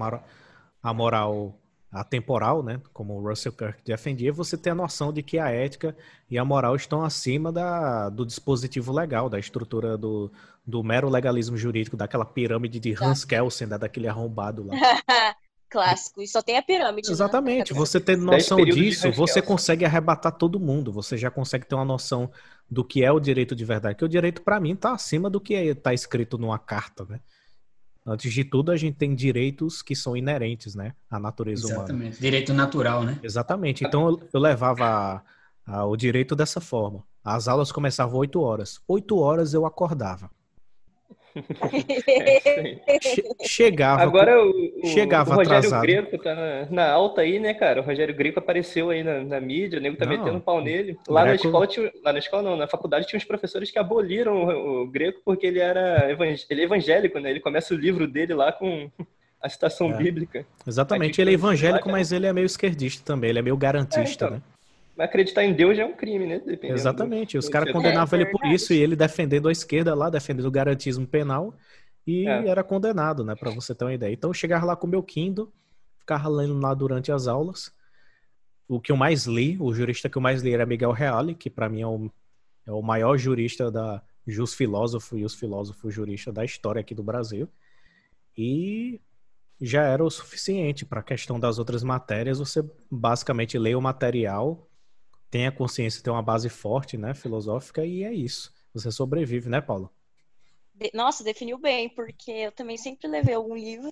a 0.82 0.94
moral 0.94 1.54
atemporal, 1.90 2.62
né, 2.62 2.80
como 2.92 3.14
o 3.14 3.28
Russell 3.28 3.52
Kirk 3.52 3.82
defendia, 3.84 4.32
você 4.32 4.56
tem 4.56 4.72
a 4.72 4.74
noção 4.74 5.12
de 5.12 5.22
que 5.22 5.38
a 5.38 5.48
ética 5.48 5.96
e 6.30 6.36
a 6.36 6.44
moral 6.44 6.76
estão 6.76 7.02
acima 7.02 7.50
da, 7.50 8.10
do 8.10 8.26
dispositivo 8.26 8.92
legal, 8.92 9.28
da 9.30 9.38
estrutura 9.38 9.96
do, 9.96 10.30
do 10.66 10.84
mero 10.84 11.08
legalismo 11.08 11.56
jurídico, 11.56 11.96
daquela 11.96 12.26
pirâmide 12.26 12.78
de 12.78 12.94
Hans 13.00 13.24
Kelsen, 13.24 13.68
né, 13.68 13.78
daquele 13.78 14.06
arrombado 14.06 14.66
lá. 14.66 14.74
Clássico, 15.70 16.22
e 16.22 16.26
só 16.26 16.40
tem 16.40 16.56
a 16.56 16.62
pirâmide. 16.62 17.08
Né? 17.08 17.12
Exatamente, 17.12 17.72
né? 17.74 17.78
você 17.78 18.00
tendo 18.00 18.24
noção 18.24 18.64
disso, 18.64 19.10
você 19.12 19.42
consegue 19.42 19.84
arrebatar 19.84 20.32
todo 20.32 20.58
mundo, 20.58 20.90
você 20.90 21.16
já 21.16 21.30
consegue 21.30 21.66
ter 21.66 21.74
uma 21.74 21.84
noção 21.84 22.30
do 22.70 22.82
que 22.82 23.04
é 23.04 23.12
o 23.12 23.20
direito 23.20 23.54
de 23.54 23.64
verdade, 23.64 23.96
que 23.96 24.04
o 24.04 24.08
direito 24.08 24.42
para 24.42 24.60
mim 24.60 24.72
está 24.72 24.92
acima 24.92 25.28
do 25.28 25.40
que 25.40 25.54
está 25.54 25.92
escrito 25.92 26.38
numa 26.38 26.58
carta, 26.58 27.04
né? 27.04 27.20
Antes 28.10 28.32
de 28.32 28.42
tudo, 28.42 28.72
a 28.72 28.76
gente 28.76 28.96
tem 28.96 29.14
direitos 29.14 29.82
que 29.82 29.94
são 29.94 30.16
inerentes, 30.16 30.74
né, 30.74 30.94
à 31.10 31.18
natureza 31.18 31.66
Exatamente. 31.66 31.92
humana. 31.92 32.16
Direito 32.18 32.54
natural, 32.54 33.04
né? 33.04 33.18
Exatamente. 33.22 33.84
Então, 33.84 34.08
eu, 34.08 34.28
eu 34.32 34.40
levava 34.40 34.84
a, 34.86 35.22
a, 35.66 35.84
o 35.84 35.94
direito 35.94 36.34
dessa 36.34 36.58
forma. 36.58 37.04
As 37.22 37.46
aulas 37.46 37.70
começavam 37.70 38.18
8 38.18 38.40
horas. 38.40 38.80
8 38.88 39.18
horas 39.18 39.52
eu 39.52 39.66
acordava. 39.66 40.30
chegava. 43.46 44.02
Agora 44.02 44.42
o, 44.42 44.50
o, 44.82 44.86
chegava 44.86 45.30
o 45.30 45.34
Rogério 45.34 45.58
atrasado. 45.58 45.82
Greco 45.82 46.18
tá 46.18 46.34
na, 46.34 46.66
na, 46.70 46.90
alta 46.90 47.22
aí, 47.22 47.38
né, 47.38 47.54
cara? 47.54 47.80
O 47.80 47.84
Rogério 47.84 48.14
Greco 48.14 48.38
apareceu 48.38 48.90
aí 48.90 49.02
na, 49.02 49.24
na 49.24 49.40
mídia, 49.40 49.78
o 49.78 49.82
nego 49.82 49.96
tá 49.96 50.06
não, 50.06 50.16
metendo 50.16 50.40
pau 50.40 50.62
nele. 50.62 50.98
Lá 51.08 51.22
Greco... 51.22 51.44
na 51.44 51.48
escola 51.48 51.66
tinha, 51.66 51.92
lá 52.04 52.12
na 52.12 52.18
escola 52.18 52.42
não, 52.42 52.56
na 52.56 52.68
faculdade 52.68 53.06
tinha 53.06 53.18
uns 53.18 53.24
professores 53.24 53.70
que 53.70 53.78
aboliram 53.78 54.44
o, 54.44 54.82
o 54.82 54.86
Greco 54.86 55.20
porque 55.24 55.46
ele 55.46 55.58
era 55.58 56.10
ele 56.10 56.60
é 56.60 56.64
evangélico, 56.64 57.18
né? 57.18 57.30
Ele 57.30 57.40
começa 57.40 57.74
o 57.74 57.76
livro 57.76 58.06
dele 58.06 58.34
lá 58.34 58.52
com 58.52 58.90
a 59.42 59.48
citação 59.48 59.92
é. 59.92 59.96
bíblica. 59.96 60.46
Exatamente, 60.66 61.20
ele 61.20 61.30
é 61.30 61.34
evangélico, 61.34 61.88
mas 61.88 62.12
ele 62.12 62.26
é 62.26 62.32
meio 62.32 62.46
esquerdista 62.46 63.04
também, 63.04 63.30
ele 63.30 63.38
é 63.38 63.42
meio 63.42 63.56
garantista, 63.56 64.24
é, 64.24 64.28
então. 64.28 64.30
né? 64.30 64.42
Acreditar 65.04 65.44
em 65.44 65.52
Deus 65.52 65.76
já 65.76 65.82
é 65.82 65.86
um 65.86 65.94
crime, 65.94 66.26
né? 66.26 66.38
Dependendo 66.38 66.78
Exatamente. 66.78 67.36
Do... 67.36 67.40
Os 67.40 67.48
caras 67.48 67.72
condenavam 67.72 68.18
é, 68.18 68.22
ele 68.22 68.30
por 68.30 68.44
isso 68.46 68.72
e 68.72 68.78
ele 68.78 68.96
defendendo 68.96 69.48
a 69.48 69.52
esquerda 69.52 69.94
lá, 69.94 70.10
defendendo 70.10 70.46
o 70.46 70.50
garantismo 70.50 71.06
penal 71.06 71.54
e 72.06 72.26
é. 72.26 72.48
era 72.48 72.64
condenado, 72.64 73.24
né? 73.24 73.34
Para 73.34 73.50
você 73.50 73.74
ter 73.74 73.84
uma 73.84 73.94
ideia. 73.94 74.12
Então 74.12 74.30
eu 74.30 74.34
chegava 74.34 74.64
lá 74.64 74.76
com 74.76 74.86
o 74.86 74.90
meu 74.90 75.02
Kindle, 75.02 75.52
ficava 75.98 76.28
lendo 76.28 76.58
lá 76.58 76.72
durante 76.74 77.12
as 77.12 77.26
aulas. 77.26 77.72
O 78.66 78.80
que 78.80 78.92
eu 78.92 78.96
mais 78.96 79.26
li, 79.26 79.56
o 79.60 79.72
jurista 79.72 80.08
que 80.08 80.16
eu 80.16 80.22
mais 80.22 80.42
li 80.42 80.52
era 80.52 80.66
Miguel 80.66 80.92
Reale, 80.92 81.34
que 81.34 81.48
para 81.48 81.68
mim 81.68 81.82
é 81.82 81.86
o, 81.86 82.10
é 82.66 82.72
o 82.72 82.82
maior 82.82 83.16
jurista 83.16 83.70
da 83.70 84.02
jus 84.26 84.54
filósofo 84.54 85.16
e 85.16 85.24
os 85.24 85.34
filósofos 85.34 85.94
jurista 85.94 86.30
da 86.30 86.44
história 86.44 86.80
aqui 86.80 86.94
do 86.94 87.02
Brasil. 87.02 87.48
E 88.36 89.00
já 89.60 89.82
era 89.84 90.04
o 90.04 90.10
suficiente 90.10 90.84
para 90.84 91.00
a 91.00 91.02
questão 91.02 91.40
das 91.40 91.58
outras 91.58 91.82
matérias. 91.82 92.38
Você 92.38 92.64
basicamente 92.90 93.58
lê 93.58 93.74
o 93.74 93.80
material, 93.80 94.67
tem 95.30 95.46
a 95.46 95.52
consciência, 95.52 96.02
tem 96.02 96.12
uma 96.12 96.22
base 96.22 96.48
forte, 96.48 96.96
né, 96.96 97.14
filosófica, 97.14 97.84
e 97.84 98.04
é 98.04 98.12
isso. 98.12 98.52
Você 98.72 98.90
sobrevive, 98.90 99.48
né, 99.48 99.60
Paulo? 99.60 99.92
Nossa, 100.94 101.24
definiu 101.24 101.58
bem, 101.58 101.88
porque 101.88 102.30
eu 102.30 102.52
também 102.52 102.76
sempre 102.76 103.08
levei 103.08 103.34
algum 103.34 103.54
livro. 103.54 103.90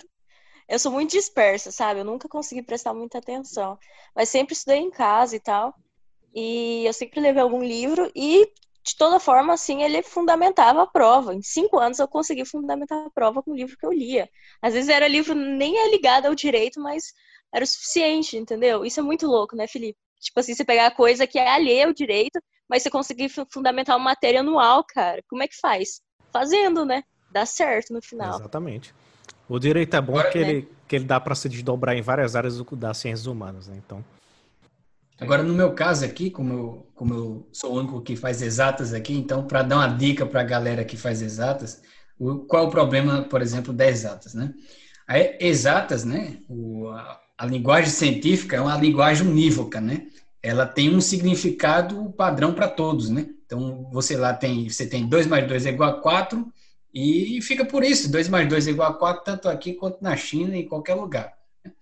Eu 0.68 0.78
sou 0.78 0.92
muito 0.92 1.12
dispersa, 1.12 1.70
sabe? 1.70 2.00
Eu 2.00 2.04
nunca 2.04 2.28
consegui 2.28 2.62
prestar 2.62 2.94
muita 2.94 3.18
atenção. 3.18 3.78
Mas 4.14 4.28
sempre 4.28 4.54
estudei 4.54 4.78
em 4.78 4.90
casa 4.90 5.36
e 5.36 5.40
tal. 5.40 5.74
E 6.34 6.84
eu 6.86 6.92
sempre 6.92 7.20
levei 7.20 7.42
algum 7.42 7.62
livro 7.62 8.10
e 8.14 8.52
de 8.84 8.96
toda 8.96 9.18
forma, 9.18 9.52
assim, 9.52 9.82
ele 9.82 10.00
fundamentava 10.02 10.82
a 10.82 10.86
prova. 10.86 11.34
Em 11.34 11.42
cinco 11.42 11.78
anos 11.78 11.98
eu 11.98 12.06
consegui 12.06 12.44
fundamentar 12.44 13.04
a 13.04 13.10
prova 13.10 13.42
com 13.42 13.50
o 13.50 13.56
livro 13.56 13.76
que 13.76 13.84
eu 13.84 13.92
lia. 13.92 14.30
Às 14.62 14.74
vezes 14.74 14.88
era 14.88 15.08
livro 15.08 15.34
nem 15.34 15.76
é 15.76 15.90
ligado 15.90 16.26
ao 16.26 16.34
direito, 16.36 16.80
mas 16.80 17.12
era 17.52 17.64
o 17.64 17.66
suficiente, 17.66 18.36
entendeu? 18.36 18.84
Isso 18.84 19.00
é 19.00 19.02
muito 19.02 19.26
louco, 19.26 19.56
né, 19.56 19.66
Felipe? 19.66 19.98
Tipo 20.20 20.40
assim, 20.40 20.54
você 20.54 20.64
pegar 20.64 20.86
a 20.86 20.90
coisa 20.90 21.26
que 21.26 21.38
é 21.38 21.48
alheia 21.48 21.86
ao 21.86 21.92
direito, 21.92 22.40
mas 22.68 22.82
você 22.82 22.90
conseguir 22.90 23.30
fundamentar 23.50 23.96
uma 23.96 24.04
matéria 24.04 24.40
anual, 24.40 24.84
cara. 24.84 25.22
Como 25.28 25.42
é 25.42 25.48
que 25.48 25.56
faz? 25.56 26.00
Fazendo, 26.32 26.84
né? 26.84 27.02
Dá 27.30 27.46
certo 27.46 27.92
no 27.92 28.02
final. 28.02 28.38
Exatamente. 28.38 28.94
O 29.48 29.58
direito 29.58 29.94
é 29.94 30.00
bom 30.00 30.14
porque 30.14 30.40
né? 30.40 30.50
ele, 30.50 30.68
que 30.88 30.96
ele 30.96 31.04
dá 31.04 31.20
para 31.20 31.34
se 31.34 31.48
desdobrar 31.48 31.96
em 31.96 32.02
várias 32.02 32.34
áreas 32.34 32.60
das 32.72 32.98
ciências 32.98 33.26
humanas, 33.26 33.68
né? 33.68 33.80
Então. 33.84 34.04
Agora, 35.18 35.42
no 35.42 35.54
meu 35.54 35.72
caso 35.72 36.04
aqui, 36.04 36.30
como 36.30 36.52
eu, 36.52 36.86
como 36.94 37.14
eu 37.14 37.48
sou 37.52 37.72
o 37.72 37.78
único 37.78 38.02
que 38.02 38.16
faz 38.16 38.42
exatas 38.42 38.92
aqui, 38.92 39.14
então, 39.14 39.46
para 39.46 39.62
dar 39.62 39.76
uma 39.76 39.88
dica 39.88 40.26
para 40.26 40.40
a 40.40 40.44
galera 40.44 40.84
que 40.84 40.96
faz 40.96 41.22
exatas, 41.22 41.80
o, 42.18 42.40
qual 42.40 42.64
é 42.64 42.66
o 42.66 42.70
problema, 42.70 43.22
por 43.22 43.40
exemplo, 43.40 43.72
das 43.72 43.88
exatas, 43.88 44.34
né? 44.34 44.52
A 45.08 45.18
exatas, 45.42 46.04
né? 46.04 46.38
O, 46.48 46.88
a, 46.88 47.20
a, 47.36 47.46
linguagem 47.46 47.90
científica 47.90 48.56
é 48.56 48.60
uma 48.60 48.76
linguagem 48.76 49.26
unívoca, 49.26 49.80
né? 49.80 50.06
Ela 50.42 50.66
tem 50.66 50.94
um 50.94 51.00
significado 51.00 52.10
padrão 52.16 52.54
para 52.54 52.68
todos, 52.68 53.10
né? 53.10 53.28
Então, 53.44 53.88
você 53.92 54.16
lá 54.16 54.34
tem, 54.34 54.68
você 54.68 54.86
tem 54.86 55.08
2 55.08 55.26
mais 55.26 55.46
2 55.46 55.66
é 55.66 55.70
igual 55.70 55.90
a 55.90 56.00
4 56.00 56.52
e 56.92 57.40
fica 57.42 57.64
por 57.64 57.84
isso, 57.84 58.10
2 58.10 58.28
mais 58.28 58.48
2 58.48 58.68
é 58.68 58.70
igual 58.70 58.90
a 58.90 58.94
4, 58.94 59.24
tanto 59.24 59.48
aqui 59.48 59.74
quanto 59.74 60.02
na 60.02 60.16
China, 60.16 60.56
em 60.56 60.66
qualquer 60.66 60.94
lugar. 60.94 61.32
Né? 61.64 61.72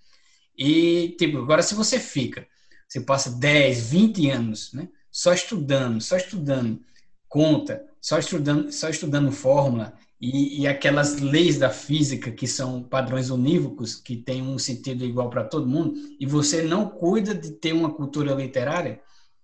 E, 0.56 1.14
tipo, 1.18 1.38
agora 1.38 1.62
se 1.62 1.74
você 1.74 1.98
fica 1.98 2.46
você 2.94 3.00
passa 3.00 3.30
10, 3.30 3.90
20 3.90 4.30
anos 4.30 4.72
né, 4.72 4.88
só 5.10 5.32
estudando, 5.32 6.00
só 6.00 6.16
estudando 6.16 6.80
conta, 7.28 7.84
só 8.00 8.18
estudando, 8.18 8.70
só 8.70 8.88
estudando 8.88 9.32
fórmula 9.32 9.94
e, 10.20 10.62
e 10.62 10.66
aquelas 10.66 11.20
leis 11.20 11.58
da 11.58 11.70
física 11.70 12.30
que 12.30 12.46
são 12.46 12.82
padrões 12.82 13.30
unívocos, 13.30 13.94
que 13.96 14.16
têm 14.16 14.42
um 14.42 14.58
sentido 14.58 15.04
igual 15.04 15.28
para 15.28 15.44
todo 15.44 15.66
mundo, 15.66 15.94
e 16.18 16.26
você 16.26 16.62
não 16.62 16.88
cuida 16.88 17.34
de 17.34 17.50
ter 17.52 17.72
uma 17.72 17.92
cultura 17.92 18.34
literária, 18.34 19.00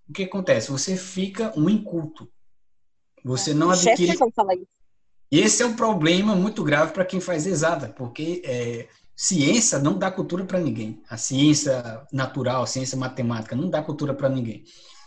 o 0.08 0.12
que 0.12 0.24
acontece? 0.24 0.70
Você 0.70 0.96
fica 0.96 1.52
um 1.56 1.68
inculto. 1.68 2.28
Você 3.24 3.54
não 3.54 3.70
adquire. 3.70 4.16
Esse 5.30 5.62
é 5.62 5.66
um 5.66 5.76
problema 5.76 6.34
muito 6.34 6.64
grave 6.64 6.92
para 6.92 7.04
quem 7.04 7.20
faz 7.20 7.46
exata, 7.46 7.88
porque 7.88 8.42
é, 8.44 8.88
ciência 9.14 9.78
não 9.78 9.96
dá 9.96 10.10
cultura 10.10 10.44
para 10.44 10.58
ninguém. 10.58 11.00
A 11.08 11.16
ciência 11.16 12.04
natural, 12.12 12.62
a 12.62 12.66
ciência 12.66 12.98
matemática 12.98 13.54
não 13.54 13.70
dá 13.70 13.82
cultura 13.82 14.14
para 14.14 14.28
ninguém. 14.28 14.64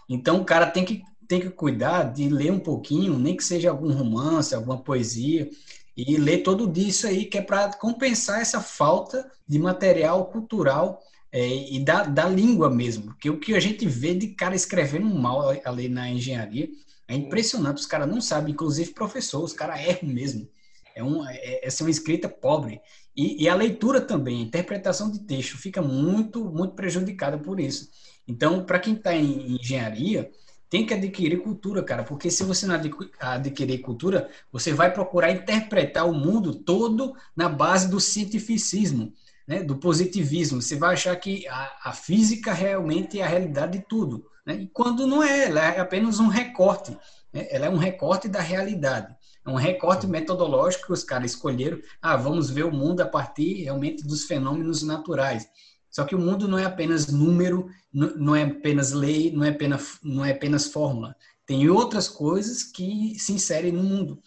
Então 0.08 0.40
o 0.40 0.46
cara 0.46 0.68
tem 0.68 0.86
que 0.86 1.02
tem 1.28 1.40
que 1.40 1.50
cuidar 1.50 2.04
de 2.04 2.30
ler 2.30 2.52
um 2.52 2.60
pouquinho, 2.60 3.18
nem 3.18 3.36
que 3.36 3.44
seja 3.44 3.70
algum 3.70 3.92
romance, 3.92 4.54
alguma 4.54 4.78
poesia, 4.78 5.50
e 5.96 6.18
ler 6.18 6.40
todo 6.40 6.68
disso 6.68 7.08
aí, 7.08 7.26
que 7.26 7.38
é 7.38 7.42
para 7.42 7.74
compensar 7.74 8.42
essa 8.42 8.60
falta 8.60 9.30
de 9.48 9.60
material 9.60 10.26
cultural 10.26 11.02
é, 11.32 11.48
e 11.48 11.80
da, 11.80 12.04
da 12.04 12.28
língua 12.28 12.70
mesmo. 12.70 13.06
Porque 13.06 13.30
o 13.30 13.40
que 13.40 13.56
a 13.56 13.60
gente 13.60 13.88
vê 13.88 14.14
de 14.14 14.30
cara 14.30 14.56
escrevendo 14.56 15.06
mal 15.06 15.50
ali 15.64 15.90
na 15.90 16.10
engenharia 16.10 16.70
é 17.08 17.16
impressionante. 17.16 17.78
Os 17.78 17.86
caras 17.86 18.10
não 18.10 18.22
sabem, 18.22 18.54
inclusive 18.54 18.94
professor, 18.94 19.44
os 19.44 19.54
caras 19.54 19.80
erram 19.80 20.10
mesmo. 20.10 20.48
É, 20.96 21.04
um, 21.04 21.28
é, 21.28 21.68
é 21.68 21.70
uma 21.82 21.90
escrita 21.90 22.30
pobre. 22.30 22.82
E, 23.16 23.44
e, 23.44 23.50
a 23.50 23.56
leitura 23.56 24.02
também, 24.02 24.40
a 24.40 24.46
interpretação 24.46 25.12
de 25.12 25.20
texto 25.20 25.58
fica 25.58 25.82
muito, 25.82 26.46
muito 26.46 26.74
prejudicada 26.74 27.38
por 27.38 27.60
isso. 27.60 27.90
Então, 28.28 28.66
para 28.66 28.80
quem 28.80 28.96
está 28.96 29.16
em 29.16 29.56
engenharia, 29.56 30.32
tem 30.74 30.88
que 30.88 30.94
adquirir 30.96 31.44
cultura, 31.44 31.84
cara, 31.84 32.04
porque 32.04 32.32
se 32.32 32.44
você 32.44 32.66
não 32.66 32.74
adquirir 33.20 33.78
cultura, 33.78 34.28
você 34.52 34.74
vai 34.74 34.92
procurar 34.92 35.30
interpretar 35.30 36.10
o 36.10 36.16
mundo 36.16 36.56
todo 36.56 37.14
na 37.36 37.48
base 37.48 37.88
do 37.88 38.00
cientificismo, 38.00 39.14
né, 39.48 39.62
do 39.62 39.76
positivismo. 39.76 40.64
Você 40.64 40.76
vai 40.76 40.96
achar 40.96 41.16
que 41.16 41.48
a, 41.48 41.90
a 41.92 41.94
física 41.94 42.52
realmente 42.52 43.20
é 43.20 43.24
a 43.24 43.28
realidade 43.28 43.78
de 43.78 43.86
tudo. 43.88 44.26
Né? 44.44 44.62
E 44.62 44.68
quando 44.68 45.06
não 45.06 45.22
é, 45.22 45.46
ela 45.46 45.62
é 45.62 45.80
apenas 45.80 46.20
um 46.20 46.28
recorte. 46.28 46.98
Né? 47.32 47.46
Ela 47.52 47.68
é 47.68 47.70
um 47.70 47.78
recorte 47.78 48.28
da 48.28 48.42
realidade. 48.42 49.16
É 49.46 49.50
um 49.52 49.56
recorte 49.56 50.08
metodológico 50.08 50.88
que 50.88 50.94
os 50.94 51.04
caras 51.04 51.34
escolheram. 51.34 51.78
Ah, 52.02 52.18
vamos 52.18 52.50
ver 52.50 52.66
o 52.66 52.72
mundo 52.72 53.02
a 53.02 53.06
partir 53.06 53.62
realmente 53.62 54.04
dos 54.04 54.24
fenômenos 54.24 54.82
naturais. 54.82 55.48
Só 55.94 56.04
que 56.04 56.16
o 56.16 56.20
mundo 56.20 56.48
não 56.48 56.58
é 56.58 56.66
apenas 56.66 57.06
número, 57.06 57.70
não 57.94 58.36
é 58.36 58.42
apenas 58.42 58.92
lei, 58.92 59.32
não 59.32 59.44
é 59.44 59.50
apenas, 59.50 60.00
não 60.02 60.26
é 60.26 60.32
apenas 60.32 60.66
fórmula. 60.66 61.16
Tem 61.46 61.70
outras 61.70 62.10
coisas 62.10 62.64
que 62.64 63.14
se 63.20 63.32
inserem 63.32 63.72
no 63.72 63.84
mundo. 63.84 64.20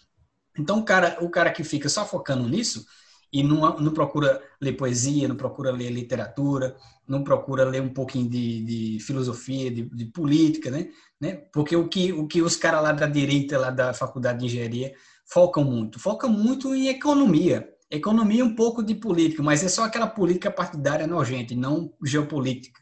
Então, 0.57 0.79
o 0.79 0.85
cara, 0.85 1.17
o 1.21 1.29
cara 1.29 1.51
que 1.51 1.65
fica 1.65 1.89
só 1.89 2.05
focando 2.05 2.47
nisso 2.47 2.85
e 3.33 3.43
não, 3.43 3.77
não 3.79 3.93
procura 3.93 4.41
ler 4.61 4.77
poesia, 4.77 5.27
não 5.27 5.35
procura 5.35 5.69
ler 5.69 5.89
literatura, 5.89 6.77
não 7.05 7.21
procura 7.21 7.65
ler 7.65 7.81
um 7.81 7.93
pouquinho 7.93 8.29
de, 8.29 8.63
de 8.63 8.99
filosofia, 9.03 9.69
de, 9.69 9.83
de 9.83 10.05
política, 10.05 10.71
né? 10.71 10.87
né? 11.19 11.35
Porque 11.51 11.75
o 11.75 11.89
que, 11.89 12.13
o 12.13 12.27
que 12.27 12.41
os 12.41 12.55
caras 12.55 12.81
lá 12.81 12.93
da 12.93 13.07
direita, 13.07 13.59
lá 13.59 13.71
da 13.71 13.93
faculdade 13.93 14.39
de 14.39 14.45
engenharia, 14.45 14.95
focam 15.25 15.65
muito? 15.65 15.99
Focam 15.99 16.29
muito 16.29 16.73
em 16.73 16.87
economia. 16.87 17.67
Economia 17.89 18.43
um 18.43 18.55
pouco 18.55 18.83
de 18.83 18.93
política, 18.95 19.41
mas 19.41 19.63
é 19.63 19.69
só 19.69 19.85
aquela 19.85 20.07
política 20.07 20.51
partidária 20.51 21.07
nojenta, 21.07 21.55
não 21.55 21.93
geopolítica. 22.03 22.81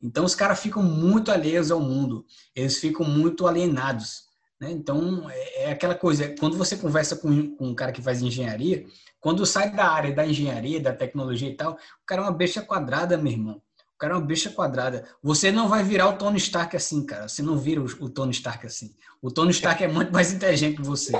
Então 0.00 0.24
os 0.24 0.34
caras 0.34 0.60
ficam 0.60 0.82
muito 0.82 1.30
alheios 1.30 1.70
ao 1.70 1.80
mundo, 1.80 2.24
eles 2.54 2.78
ficam 2.78 3.04
muito 3.04 3.46
alienados. 3.46 4.22
Né? 4.60 4.70
Então 4.70 5.28
é, 5.28 5.64
é 5.64 5.70
aquela 5.70 5.94
coisa, 5.94 6.34
quando 6.38 6.56
você 6.56 6.76
conversa 6.76 7.16
com, 7.16 7.56
com 7.56 7.68
um 7.68 7.74
cara 7.74 7.92
que 7.92 8.00
faz 8.00 8.22
engenharia, 8.22 8.86
quando 9.20 9.44
sai 9.44 9.70
da 9.72 9.90
área 9.90 10.14
da 10.14 10.26
engenharia, 10.26 10.80
da 10.80 10.92
tecnologia 10.92 11.48
e 11.48 11.54
tal, 11.54 11.72
o 11.72 12.06
cara 12.06 12.22
é 12.22 12.24
uma 12.24 12.32
besta 12.32 12.62
quadrada, 12.62 13.18
meu 13.18 13.32
irmão. 13.32 13.62
O 13.94 13.98
cara 13.98 14.14
é 14.14 14.16
uma 14.16 14.24
bicha 14.24 14.48
quadrada. 14.50 15.04
Você 15.20 15.50
não 15.50 15.68
vai 15.68 15.82
virar 15.82 16.08
o 16.08 16.16
Tony 16.16 16.38
Stark 16.38 16.76
assim, 16.76 17.04
cara. 17.04 17.26
Você 17.26 17.42
não 17.42 17.58
vira 17.58 17.80
o, 17.80 17.84
o 17.84 18.08
Tony 18.08 18.30
Stark 18.30 18.64
assim. 18.64 18.94
O 19.20 19.28
Tony 19.28 19.50
Stark 19.50 19.82
é 19.82 19.88
muito 19.88 20.12
mais 20.12 20.32
inteligente 20.32 20.76
que 20.76 20.82
você. 20.82 21.10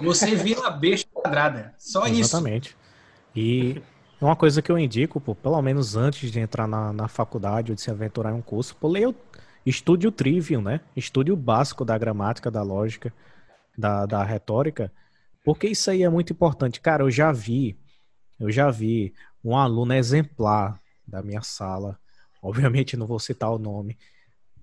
Você 0.00 0.34
vira 0.34 0.60
uma 0.60 0.70
besta 0.70 1.10
quadrada. 1.22 1.74
Só 1.78 2.06
Exatamente. 2.06 2.20
isso. 2.20 2.36
Exatamente. 2.36 2.76
E 3.34 3.82
uma 4.20 4.36
coisa 4.36 4.60
que 4.60 4.70
eu 4.70 4.78
indico, 4.78 5.20
pô, 5.20 5.34
pelo 5.34 5.60
menos 5.62 5.96
antes 5.96 6.30
de 6.30 6.38
entrar 6.38 6.66
na, 6.66 6.92
na 6.92 7.08
faculdade 7.08 7.72
ou 7.72 7.74
de 7.74 7.80
se 7.80 7.90
aventurar 7.90 8.30
em 8.30 8.34
um 8.34 8.42
curso, 8.42 8.76
pô, 8.76 8.88
leia, 8.88 9.14
estude 9.64 10.06
o 10.06 10.12
trivium, 10.12 10.60
né? 10.60 10.80
Estude 10.96 11.32
o 11.32 11.36
básico 11.36 11.84
da 11.84 11.96
gramática, 11.96 12.50
da 12.50 12.62
lógica, 12.62 13.12
da, 13.76 14.06
da 14.06 14.22
retórica, 14.22 14.92
porque 15.44 15.68
isso 15.68 15.90
aí 15.90 16.02
é 16.02 16.08
muito 16.08 16.32
importante. 16.32 16.80
Cara, 16.80 17.02
eu 17.02 17.10
já 17.10 17.32
vi, 17.32 17.76
eu 18.38 18.50
já 18.50 18.70
vi 18.70 19.14
um 19.42 19.56
aluno 19.56 19.94
exemplar 19.94 20.78
da 21.06 21.22
minha 21.22 21.42
sala 21.42 21.98
obviamente 22.42 22.96
não 22.96 23.06
vou 23.06 23.20
citar 23.20 23.52
o 23.52 23.58
nome, 23.58 23.96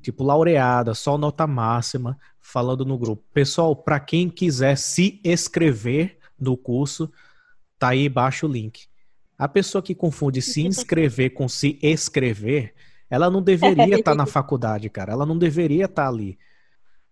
tipo 0.01 0.23
laureada, 0.23 0.93
só 0.93 1.17
nota 1.17 1.47
máxima, 1.47 2.17
falando 2.41 2.83
no 2.83 2.97
grupo. 2.97 3.23
Pessoal, 3.33 3.73
para 3.75 3.99
quem 3.99 4.29
quiser 4.29 4.77
se 4.77 5.21
inscrever 5.23 6.18
no 6.39 6.55
curso, 6.57 7.11
tá 7.77 7.89
aí 7.89 8.05
embaixo 8.05 8.45
o 8.45 8.51
link. 8.51 8.87
A 9.37 9.47
pessoa 9.47 9.81
que 9.81 9.95
confunde 9.95 10.41
se 10.41 10.61
inscrever 10.67 11.31
com 11.31 11.47
se 11.47 11.79
escrever, 11.81 12.73
ela 13.09 13.29
não 13.29 13.41
deveria 13.41 13.95
estar 13.95 14.11
tá 14.11 14.15
na 14.15 14.25
faculdade, 14.25 14.89
cara. 14.89 15.13
Ela 15.13 15.25
não 15.25 15.37
deveria 15.37 15.85
estar 15.85 16.03
tá 16.03 16.09
ali. 16.09 16.37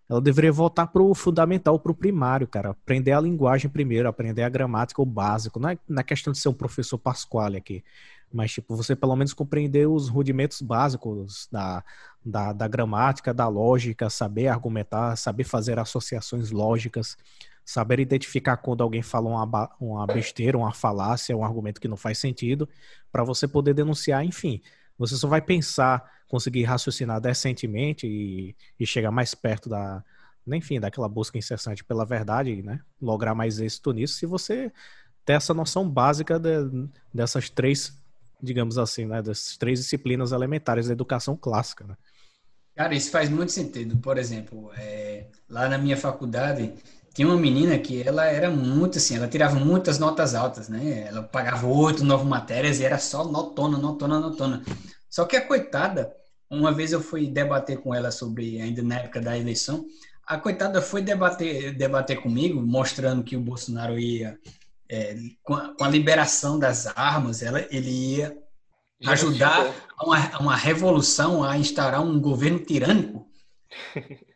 Ela 0.10 0.22
deveria 0.22 0.52
voltar 0.52 0.88
pro 0.88 1.14
fundamental, 1.14 1.78
pro 1.80 1.94
primário, 1.94 2.48
cara. 2.48 2.70
Aprender 2.70 3.12
a 3.12 3.20
linguagem 3.20 3.70
primeiro, 3.70 4.08
aprender 4.08 4.44
a 4.44 4.50
gramática, 4.50 5.02
o 5.02 5.06
básico. 5.06 5.60
Não 5.60 5.70
é 5.70 5.78
na 5.88 6.02
é 6.02 6.04
questão 6.04 6.32
de 6.32 6.40
ser 6.40 6.50
um 6.50 6.54
professor 6.54 6.98
Pasquale 6.98 7.58
aqui. 7.58 7.84
Mas, 8.32 8.52
tipo, 8.52 8.76
você 8.76 8.96
pelo 8.96 9.16
menos 9.16 9.34
compreender 9.34 9.88
os 9.88 10.10
rudimentos 10.10 10.62
básicos 10.62 11.48
da, 11.52 11.84
da, 12.26 12.54
da 12.54 12.68
gramática, 12.68 13.34
da 13.34 13.48
lógica, 13.48 14.10
saber 14.10 14.48
argumentar, 14.48 15.16
saber 15.16 15.44
fazer 15.44 15.80
associações 15.80 16.52
lógicas, 16.52 17.18
saber 17.68 18.00
identificar 18.00 18.56
quando 18.56 18.82
alguém 18.82 19.02
fala 19.02 19.28
uma, 19.28 19.76
uma 19.78 20.08
besteira, 20.08 20.58
uma 20.58 20.72
falácia, 20.72 21.36
um 21.36 21.44
argumento 21.44 21.82
que 21.82 21.88
não 21.88 21.98
faz 21.98 22.18
sentido, 22.18 22.68
para 23.12 23.26
você 23.26 23.46
poder 23.46 23.74
denunciar, 23.74 24.24
enfim. 24.24 24.62
Você 24.98 25.18
só 25.18 25.28
vai 25.28 25.42
pensar, 25.42 26.10
conseguir 26.30 26.64
raciocinar 26.64 27.20
decentemente 27.20 28.08
e, 28.08 28.56
e 28.80 28.88
chegar 28.88 29.12
mais 29.12 29.36
perto 29.36 29.68
da, 29.68 30.02
enfim, 30.48 30.80
daquela 30.80 31.10
busca 31.10 31.38
incessante 31.38 31.84
pela 31.84 32.06
verdade, 32.06 32.64
né? 32.64 32.80
Lograr 33.02 33.36
mais 33.36 33.60
êxito 33.60 33.92
nisso 33.92 34.14
se 34.14 34.26
você 34.26 34.72
ter 35.26 35.34
essa 35.34 35.54
noção 35.54 35.90
básica 35.90 36.40
de, 36.40 36.88
dessas 37.14 37.50
três, 37.50 38.02
digamos 38.42 38.78
assim, 38.78 39.06
né? 39.06 39.22
Dessas 39.22 39.58
três 39.58 39.80
disciplinas 39.80 40.32
elementares 40.32 40.88
da 40.88 40.94
educação 40.94 41.36
clássica, 41.36 41.84
né? 41.86 41.98
Cara, 42.78 42.96
isso 42.96 43.12
faz 43.12 43.30
muito 43.30 43.52
sentido. 43.52 43.98
Por 43.98 44.18
exemplo, 44.18 44.72
é, 44.78 45.26
lá 45.50 45.68
na 45.68 45.78
minha 45.78 45.98
faculdade, 45.98 46.74
tinha 47.18 47.28
uma 47.28 47.36
menina 47.36 47.80
que 47.80 48.08
ela 48.08 48.26
era 48.28 48.48
muito 48.48 49.00
assim, 49.00 49.16
ela 49.16 49.28
tirava 49.28 49.56
muitas 49.56 49.98
notas 49.98 50.36
altas, 50.36 50.70
né? 50.70 51.08
Ela 51.08 51.24
pagava 51.24 51.66
oito, 51.66 52.06
nove 52.06 52.24
matérias 52.28 52.80
e 52.80 52.86
era 52.86 53.00
só 53.00 53.26
notona, 53.26 53.76
notona, 53.76 54.20
notona. 54.20 54.64
Só 55.10 55.26
que 55.26 55.36
a 55.36 55.44
coitada, 55.44 56.14
uma 56.48 56.72
vez 56.72 56.92
eu 56.92 57.02
fui 57.02 57.26
debater 57.26 57.80
com 57.80 57.92
ela 57.92 58.12
sobre, 58.12 58.62
ainda 58.62 58.84
na 58.84 59.00
época 59.00 59.20
da 59.20 59.36
eleição, 59.36 59.84
a 60.28 60.38
coitada 60.38 60.80
foi 60.80 61.02
debater, 61.02 61.76
debater 61.76 62.22
comigo, 62.22 62.62
mostrando 62.62 63.24
que 63.24 63.36
o 63.36 63.42
Bolsonaro 63.42 63.98
ia, 63.98 64.38
é, 64.88 65.18
com, 65.42 65.56
a, 65.56 65.74
com, 65.74 65.86
a, 65.86 65.90
liberação 65.90 66.60
das 66.60 66.86
armas, 66.86 67.42
ela, 67.42 67.66
ele 67.72 67.90
ia 68.18 68.38
ajudar 69.08 69.74
a 69.98 70.06
uma, 70.06 70.36
a 70.36 70.38
uma 70.38 70.56
revolução, 70.56 71.44
a 71.44 71.58
instaurar 71.58 72.04
um 72.04 72.22
governo 72.22 72.60
tirânico. 72.60 73.28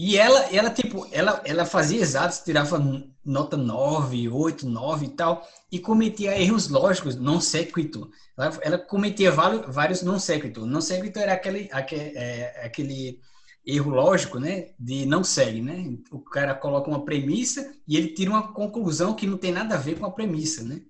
E 0.00 0.16
ela, 0.16 0.38
ela 0.54 0.70
tipo, 0.70 1.08
ela, 1.10 1.42
ela 1.44 1.66
fazia 1.66 2.00
exatos, 2.00 2.38
tirava 2.38 2.78
nota 3.24 3.56
9, 3.56 4.28
8, 4.28 4.64
9 4.64 5.06
e 5.06 5.08
tal, 5.08 5.44
e 5.72 5.80
cometia 5.80 6.40
erros 6.40 6.68
lógicos, 6.68 7.16
não 7.16 7.40
sequito. 7.40 8.08
Ela, 8.38 8.58
ela 8.62 8.78
cometia 8.78 9.32
vários, 9.32 10.02
não 10.02 10.16
sequito. 10.20 10.64
Não 10.64 10.80
sequito 10.80 11.18
era 11.18 11.32
aquele, 11.32 11.68
aquele, 11.72 12.16
é, 12.16 12.64
aquele 12.64 13.20
erro 13.66 13.90
lógico, 13.90 14.38
né, 14.38 14.68
de 14.78 15.04
não 15.04 15.24
segue, 15.24 15.60
né? 15.60 15.98
O 16.12 16.20
cara 16.20 16.54
coloca 16.54 16.88
uma 16.88 17.04
premissa 17.04 17.74
e 17.86 17.96
ele 17.96 18.14
tira 18.14 18.30
uma 18.30 18.52
conclusão 18.52 19.16
que 19.16 19.26
não 19.26 19.36
tem 19.36 19.50
nada 19.50 19.74
a 19.74 19.78
ver 19.78 19.98
com 19.98 20.06
a 20.06 20.12
premissa, 20.12 20.62
né? 20.62 20.80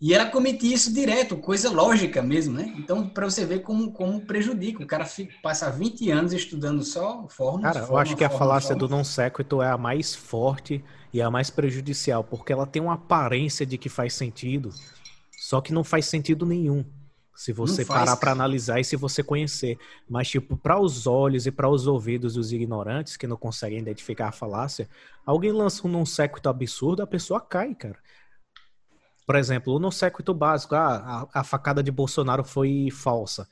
E 0.00 0.14
ela 0.14 0.26
cometia 0.30 0.72
isso 0.72 0.92
direto, 0.94 1.36
coisa 1.36 1.68
lógica 1.70 2.22
mesmo, 2.22 2.54
né? 2.54 2.72
Então, 2.78 3.08
para 3.08 3.28
você 3.28 3.44
ver 3.44 3.60
como, 3.62 3.90
como 3.90 4.20
prejudica. 4.20 4.82
O 4.82 4.86
cara 4.86 5.04
fica, 5.04 5.34
passa 5.42 5.70
20 5.70 6.08
anos 6.10 6.32
estudando 6.32 6.84
só 6.84 7.26
fórmulas. 7.28 7.72
Cara, 7.72 7.80
forma, 7.80 7.94
eu 7.94 7.98
acho 7.98 8.16
que 8.16 8.22
a 8.22 8.30
falácia 8.30 8.76
do 8.76 8.88
não 8.88 9.02
sequito 9.02 9.60
é 9.60 9.68
a 9.68 9.76
mais 9.76 10.14
forte 10.14 10.84
e 11.12 11.20
a 11.20 11.28
mais 11.28 11.50
prejudicial, 11.50 12.22
porque 12.22 12.52
ela 12.52 12.66
tem 12.66 12.80
uma 12.80 12.94
aparência 12.94 13.66
de 13.66 13.76
que 13.76 13.88
faz 13.88 14.14
sentido, 14.14 14.70
só 15.32 15.60
que 15.60 15.72
não 15.72 15.82
faz 15.82 16.06
sentido 16.06 16.46
nenhum. 16.46 16.84
Se 17.34 17.52
você 17.52 17.84
parar 17.84 18.16
para 18.16 18.32
analisar 18.32 18.80
e 18.80 18.84
se 18.84 18.96
você 18.96 19.22
conhecer. 19.22 19.78
Mas, 20.08 20.28
tipo, 20.28 20.56
para 20.56 20.78
os 20.80 21.06
olhos 21.06 21.46
e 21.46 21.52
para 21.52 21.68
os 21.68 21.86
ouvidos 21.86 22.34
dos 22.34 22.52
ignorantes 22.52 23.16
que 23.16 23.28
não 23.28 23.36
conseguem 23.36 23.78
identificar 23.78 24.28
a 24.28 24.32
falácia, 24.32 24.88
alguém 25.24 25.52
lança 25.52 25.86
um 25.86 25.90
não 25.90 26.04
sequito 26.04 26.48
absurdo, 26.48 27.00
a 27.00 27.06
pessoa 27.06 27.40
cai, 27.40 27.76
cara. 27.76 27.96
Por 29.28 29.36
exemplo, 29.36 29.78
no 29.78 29.92
séquito 29.92 30.32
básico, 30.32 30.74
ah, 30.74 31.28
a, 31.34 31.40
a 31.40 31.44
facada 31.44 31.82
de 31.82 31.90
Bolsonaro 31.90 32.42
foi 32.42 32.88
falsa. 32.90 33.46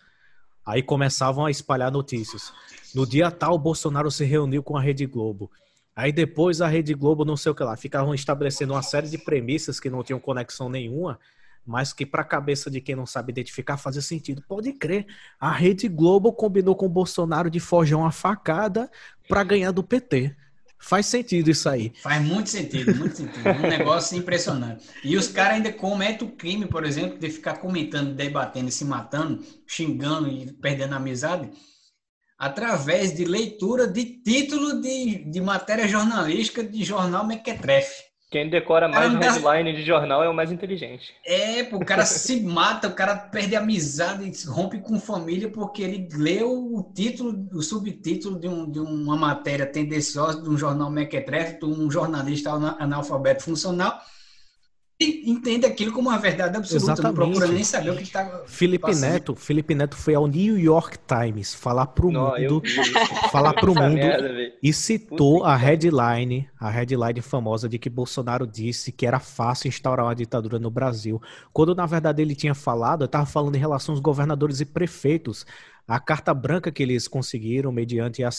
Aí 0.65 0.83
começavam 0.83 1.45
a 1.45 1.51
espalhar 1.51 1.93
notícias. 1.93 2.51
No 2.95 3.07
dia 3.07 3.31
tal, 3.31 3.59
Bolsonaro 3.59 4.11
se 4.11 4.25
reuniu 4.25 4.63
com 4.63 4.75
a 4.75 4.81
Rede 4.81 5.05
Globo. 5.05 5.51
Aí 5.95 6.13
depois 6.13 6.63
a 6.63 6.67
Rede 6.67 6.95
Globo, 6.95 7.27
não 7.27 7.37
sei 7.37 7.53
o 7.53 7.55
que 7.55 7.63
lá, 7.63 7.77
ficavam 7.77 8.15
estabelecendo 8.15 8.73
uma 8.73 8.81
série 8.81 9.11
de 9.11 9.19
premissas 9.19 9.79
que 9.79 9.91
não 9.91 10.03
tinham 10.03 10.19
conexão 10.19 10.71
nenhuma, 10.71 11.21
mas 11.63 11.93
que 11.93 12.07
para 12.07 12.23
a 12.23 12.25
cabeça 12.25 12.71
de 12.71 12.81
quem 12.81 12.97
não 12.97 13.05
sabe 13.05 13.33
identificar 13.33 13.77
fazia 13.77 14.01
sentido. 14.01 14.43
Pode 14.49 14.73
crer, 14.73 15.07
a 15.39 15.53
Rede 15.53 15.89
Globo 15.89 16.33
combinou 16.33 16.75
com 16.75 16.87
o 16.87 16.89
Bolsonaro 16.89 17.51
de 17.51 17.61
forjar 17.61 17.99
uma 17.99 18.13
facada 18.13 18.91
para 19.29 19.45
ganhar 19.45 19.73
do 19.73 19.83
PT. 19.83 20.35
Faz 20.79 21.07
sentido 21.07 21.51
isso 21.51 21.69
aí. 21.69 21.93
Faz 22.03 22.23
muito 22.23 22.51
sentido, 22.51 22.95
muito 22.95 23.17
sentido. 23.17 23.49
Um 23.49 23.69
negócio 23.69 24.17
impressionante. 24.17 24.85
E 25.03 25.17
os 25.17 25.29
caras 25.29 25.57
ainda 25.57 25.73
cometem 25.73 26.29
o 26.29 26.33
crime, 26.33 26.67
por 26.67 26.85
exemplo, 26.85 27.19
de 27.19 27.29
ficar 27.31 27.59
comentando, 27.59 28.15
debatendo, 28.15 28.71
se 28.71 28.85
matando, 28.85 29.45
xingando 29.67 30.29
e 30.29 30.53
perdendo 30.53 30.93
a 30.93 30.97
amizade, 30.97 31.51
através 32.39 33.15
de 33.17 33.25
leitura 33.25 33.87
de 33.87 34.23
título 34.23 34.81
de, 34.81 35.25
de 35.31 35.41
matéria 35.41 35.89
jornalística 35.89 36.63
de 36.63 36.85
jornal 36.85 37.27
Mequetrefe. 37.27 38.06
Quem 38.29 38.49
decora 38.49 38.89
mais 38.89 39.13
dá... 39.13 39.21
headline 39.21 39.73
de 39.73 39.83
jornal 39.85 40.23
é 40.23 40.29
o 40.29 40.35
mais 40.35 40.51
inteligente. 40.51 41.15
É, 41.25 41.63
o 41.73 41.79
cara 41.79 42.05
se 42.05 42.43
mata, 42.43 42.89
o 42.89 42.95
cara 42.95 43.17
perde 43.17 43.55
amizade, 43.55 44.31
rompe 44.49 44.81
com 44.81 44.99
família 44.99 45.51
porque 45.51 45.83
ele 45.83 46.09
leu 46.13 46.51
o 46.51 46.83
título, 46.93 47.47
o 47.53 47.63
subtítulo 47.63 48.39
de, 48.39 48.49
um, 48.49 48.69
de 48.69 48.81
uma 48.81 49.17
matéria 49.17 49.65
tendenciosa 49.65 50.43
de 50.43 50.49
um 50.49 50.59
jornal 50.59 50.91
mequetrefe, 50.91 51.61
de 51.61 51.67
um 51.67 51.89
jornalista 51.89 52.51
analfabeto 52.51 53.45
funcional, 53.45 53.97
entende 54.99 55.67
aquilo 55.67 55.93
como 55.93 56.09
uma 56.09 56.19
verdade 56.19 56.57
absoluta, 56.57 56.93
Exatamente. 56.93 57.19
não 57.19 57.27
procura 57.27 57.49
nem 57.49 57.63
saber 57.63 57.91
o 57.91 57.97
que 57.97 58.03
está 58.03 58.43
Felipe 58.47 58.95
Neto, 58.95 59.37
Felipe 59.37 59.75
Neto 59.75 59.95
foi 59.95 60.15
ao 60.15 60.27
New 60.27 60.59
York 60.59 60.97
Times 61.07 61.53
falar 61.53 61.89
pro 61.89 62.11
não, 62.11 62.31
mundo, 62.31 62.63
falar 63.31 63.53
pro 63.53 63.75
mundo 63.75 63.95
merda, 63.95 64.55
e 64.63 64.73
citou 64.73 65.45
a 65.45 65.55
headline, 65.55 66.49
a 66.59 66.71
headline 66.71 67.21
famosa 67.21 67.69
de 67.69 67.79
que 67.79 67.91
Bolsonaro 67.91 68.47
disse 68.47 68.91
que 68.91 69.07
era 69.07 69.21
fácil 69.21 69.69
instaurar 69.69 70.07
uma 70.07 70.15
ditadura 70.15 70.59
no 70.59 70.71
Brasil, 70.71 71.21
quando 71.53 71.75
na 71.75 71.85
verdade 71.85 72.23
ele 72.23 72.35
tinha 72.35 72.55
falado, 72.55 73.05
estava 73.05 73.27
falando 73.27 73.55
em 73.55 73.61
relação 73.61 73.93
aos 73.93 74.01
governadores 74.01 74.61
e 74.61 74.65
prefeitos 74.65 75.45
a 75.87 76.01
carta 76.01 76.35
branca 76.35 76.73
que 76.73 76.83
eles 76.83 77.07
conseguiram, 77.07 77.71
mediante 77.71 78.25
a, 78.25 78.31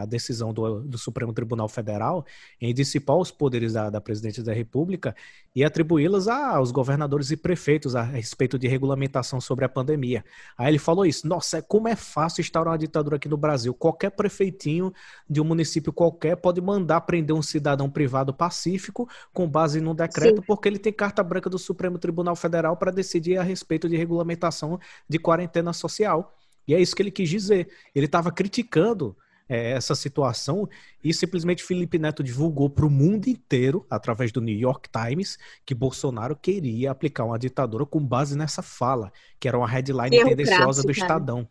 a 0.00 0.06
decisão 0.06 0.54
do, 0.54 0.80
do, 0.80 0.96
Supremo 0.96 1.32
Tribunal 1.32 1.68
Federal, 1.68 2.24
em 2.60 2.72
dissipar 2.72 3.16
os 3.16 3.30
poderes 3.30 3.74
da, 3.74 3.90
da 3.90 4.00
Presidente 4.00 4.42
da 4.42 4.54
República 4.54 5.14
e 5.54 5.62
atribuí-las 5.62 6.28
aos 6.28 6.70
governadores 6.70 7.30
e 7.30 7.36
prefeitos 7.36 7.94
a 7.94 8.02
respeito 8.02 8.58
de 8.58 8.66
regulamentação 8.66 9.40
sobre 9.40 9.64
a 9.66 9.68
pandemia. 9.68 10.24
Aí 10.56 10.68
ele 10.68 10.78
falou 10.78 11.04
isso: 11.04 11.28
nossa, 11.28 11.60
como 11.60 11.88
é 11.88 11.96
fácil 11.96 12.40
instaurar 12.40 12.72
uma 12.72 12.78
ditadura 12.78 13.16
aqui 13.16 13.28
no 13.28 13.36
Brasil. 13.36 13.74
Qualquer 13.74 14.10
prefeitinho 14.10 14.92
de 15.28 15.40
um 15.40 15.44
município 15.44 15.92
qualquer 15.92 16.36
pode 16.36 16.60
mandar 16.60 17.02
prender 17.02 17.36
um 17.36 17.42
cidadão 17.42 17.90
privado 17.90 18.32
pacífico 18.32 19.08
com 19.32 19.46
base 19.46 19.80
num 19.80 19.94
decreto, 19.94 20.40
Sim. 20.40 20.46
porque 20.46 20.68
ele 20.68 20.78
tem 20.78 20.92
carta 20.92 21.22
branca 21.22 21.50
do 21.50 21.58
Supremo 21.58 21.98
Tribunal 21.98 22.34
Federal 22.34 22.76
para 22.76 22.90
decidir 22.90 23.36
a 23.36 23.42
respeito 23.42 23.88
de 23.88 23.96
regulamentação 23.96 24.80
de 25.08 25.18
quarentena 25.18 25.72
social. 25.72 26.34
E 26.66 26.74
é 26.74 26.80
isso 26.80 26.94
que 26.94 27.02
ele 27.02 27.10
quis 27.10 27.28
dizer. 27.28 27.68
Ele 27.94 28.06
estava 28.06 28.30
criticando 28.32 29.16
é, 29.48 29.72
essa 29.72 29.94
situação 29.94 30.68
e 31.02 31.12
simplesmente 31.12 31.62
Felipe 31.62 31.98
Neto 31.98 32.22
divulgou 32.22 32.70
para 32.70 32.86
o 32.86 32.90
mundo 32.90 33.28
inteiro, 33.28 33.86
através 33.90 34.32
do 34.32 34.40
New 34.40 34.56
York 34.56 34.88
Times, 34.90 35.38
que 35.64 35.74
Bolsonaro 35.74 36.36
queria 36.36 36.90
aplicar 36.90 37.24
uma 37.24 37.38
ditadura 37.38 37.84
com 37.84 38.00
base 38.04 38.36
nessa 38.36 38.62
fala, 38.62 39.12
que 39.38 39.46
era 39.46 39.58
uma 39.58 39.68
headline 39.68 40.10
tendenciosa 40.24 40.82
do 40.82 40.90
Estadão. 40.90 41.48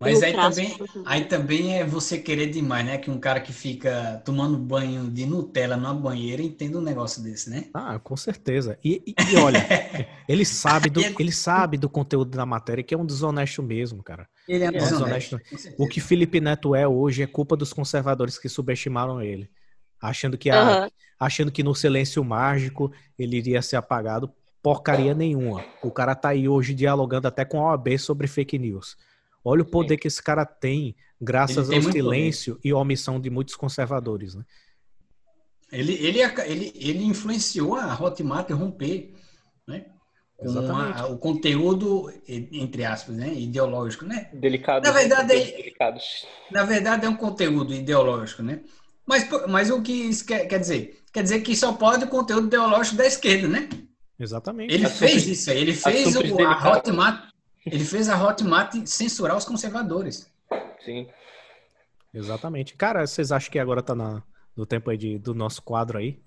Mas 0.00 0.22
aí 0.22 0.32
também, 0.32 0.78
aí 1.04 1.24
também 1.26 1.78
é 1.78 1.84
você 1.84 2.16
querer 2.16 2.46
demais, 2.46 2.86
né? 2.86 2.96
Que 2.96 3.10
um 3.10 3.20
cara 3.20 3.38
que 3.38 3.52
fica 3.52 4.22
tomando 4.24 4.56
banho 4.56 5.10
de 5.10 5.26
Nutella 5.26 5.76
numa 5.76 5.92
banheira 5.92 6.40
entenda 6.40 6.78
um 6.78 6.80
negócio 6.80 7.22
desse, 7.22 7.50
né? 7.50 7.66
Ah, 7.74 7.98
com 7.98 8.16
certeza. 8.16 8.78
E, 8.82 9.02
e, 9.06 9.14
e 9.30 9.36
olha, 9.36 9.58
ele 10.26 10.46
sabe 10.46 10.88
do, 10.88 11.02
ele 11.02 11.30
sabe 11.30 11.76
do 11.76 11.86
conteúdo 11.86 12.34
da 12.34 12.46
matéria 12.46 12.82
que 12.82 12.94
é 12.94 12.96
um 12.96 13.04
desonesto 13.04 13.62
mesmo, 13.62 14.02
cara. 14.02 14.26
Ele 14.48 14.64
é, 14.64 14.68
é 14.68 14.72
desonesto. 14.72 15.38
desonesto. 15.38 15.74
O 15.76 15.86
que 15.86 16.00
Felipe 16.00 16.40
Neto 16.40 16.74
é 16.74 16.88
hoje 16.88 17.22
é 17.22 17.26
culpa 17.26 17.54
dos 17.54 17.74
conservadores 17.74 18.38
que 18.38 18.48
subestimaram 18.48 19.20
ele, 19.20 19.50
achando 20.00 20.38
que 20.38 20.48
a, 20.48 20.84
uhum. 20.84 20.90
achando 21.20 21.52
que 21.52 21.62
no 21.62 21.74
silêncio 21.74 22.24
mágico 22.24 22.90
ele 23.18 23.36
iria 23.36 23.60
ser 23.60 23.76
apagado. 23.76 24.32
Porcaria 24.62 25.14
nenhuma. 25.14 25.62
O 25.82 25.90
cara 25.90 26.14
tá 26.14 26.30
aí 26.30 26.48
hoje 26.48 26.72
dialogando 26.72 27.28
até 27.28 27.44
com 27.44 27.60
a 27.60 27.72
OAB 27.72 27.98
sobre 27.98 28.26
fake 28.26 28.58
news. 28.58 28.96
Olha 29.44 29.62
o 29.62 29.70
poder 29.70 29.96
que 29.96 30.08
esse 30.08 30.22
cara 30.22 30.44
tem, 30.44 30.94
graças 31.20 31.68
tem 31.68 31.78
ao 31.78 31.92
silêncio 31.92 32.56
poder. 32.56 32.68
e 32.68 32.72
omissão 32.72 33.20
de 33.20 33.30
muitos 33.30 33.56
conservadores, 33.56 34.34
né? 34.34 34.44
Ele, 35.72 35.92
ele, 35.94 36.20
ele, 36.20 36.72
ele 36.74 37.04
influenciou 37.04 37.76
a 37.76 37.94
Hotmart 37.94 38.50
romper, 38.50 39.14
né? 39.66 39.86
A, 40.94 41.06
o 41.06 41.18
conteúdo, 41.18 42.10
entre 42.26 42.82
aspas, 42.82 43.14
né? 43.14 43.32
ideológico, 43.34 44.06
né? 44.06 44.30
Delicado. 44.32 44.82
Na 44.82 44.90
verdade, 44.90 45.34
é, 45.34 45.56
delicados. 45.56 46.26
na 46.50 46.64
verdade, 46.64 47.04
é 47.04 47.08
um 47.08 47.16
conteúdo 47.16 47.74
ideológico, 47.74 48.42
né? 48.42 48.60
Mas, 49.06 49.28
mas 49.48 49.70
o 49.70 49.82
que 49.82 49.92
isso 49.92 50.24
quer, 50.24 50.46
quer 50.46 50.58
dizer? 50.58 51.02
Quer 51.12 51.22
dizer 51.22 51.40
que 51.40 51.54
só 51.54 51.74
pode 51.74 52.04
o 52.04 52.08
conteúdo 52.08 52.46
ideológico 52.46 52.96
da 52.96 53.06
esquerda, 53.06 53.48
né? 53.48 53.68
Exatamente. 54.18 54.72
Ele 54.72 54.88
fez 54.88 55.26
isso 55.26 55.50
aí. 55.50 55.58
Ele 55.58 55.74
fez 55.74 56.16
o, 56.16 56.42
a 56.42 56.72
Hotmart 56.72 57.29
ele 57.64 57.84
fez 57.84 58.08
a 58.08 58.22
Hotmart 58.22 58.74
censurar 58.86 59.36
os 59.36 59.44
conservadores. 59.44 60.30
Sim. 60.84 61.08
Exatamente. 62.12 62.74
Cara, 62.74 63.06
vocês 63.06 63.30
acham 63.30 63.50
que 63.50 63.58
agora 63.58 63.82
tá 63.82 63.94
na, 63.94 64.22
no 64.56 64.66
tempo 64.66 64.90
aí 64.90 64.96
de, 64.96 65.18
do 65.18 65.34
nosso 65.34 65.62
quadro 65.62 65.98
aí? 65.98 66.18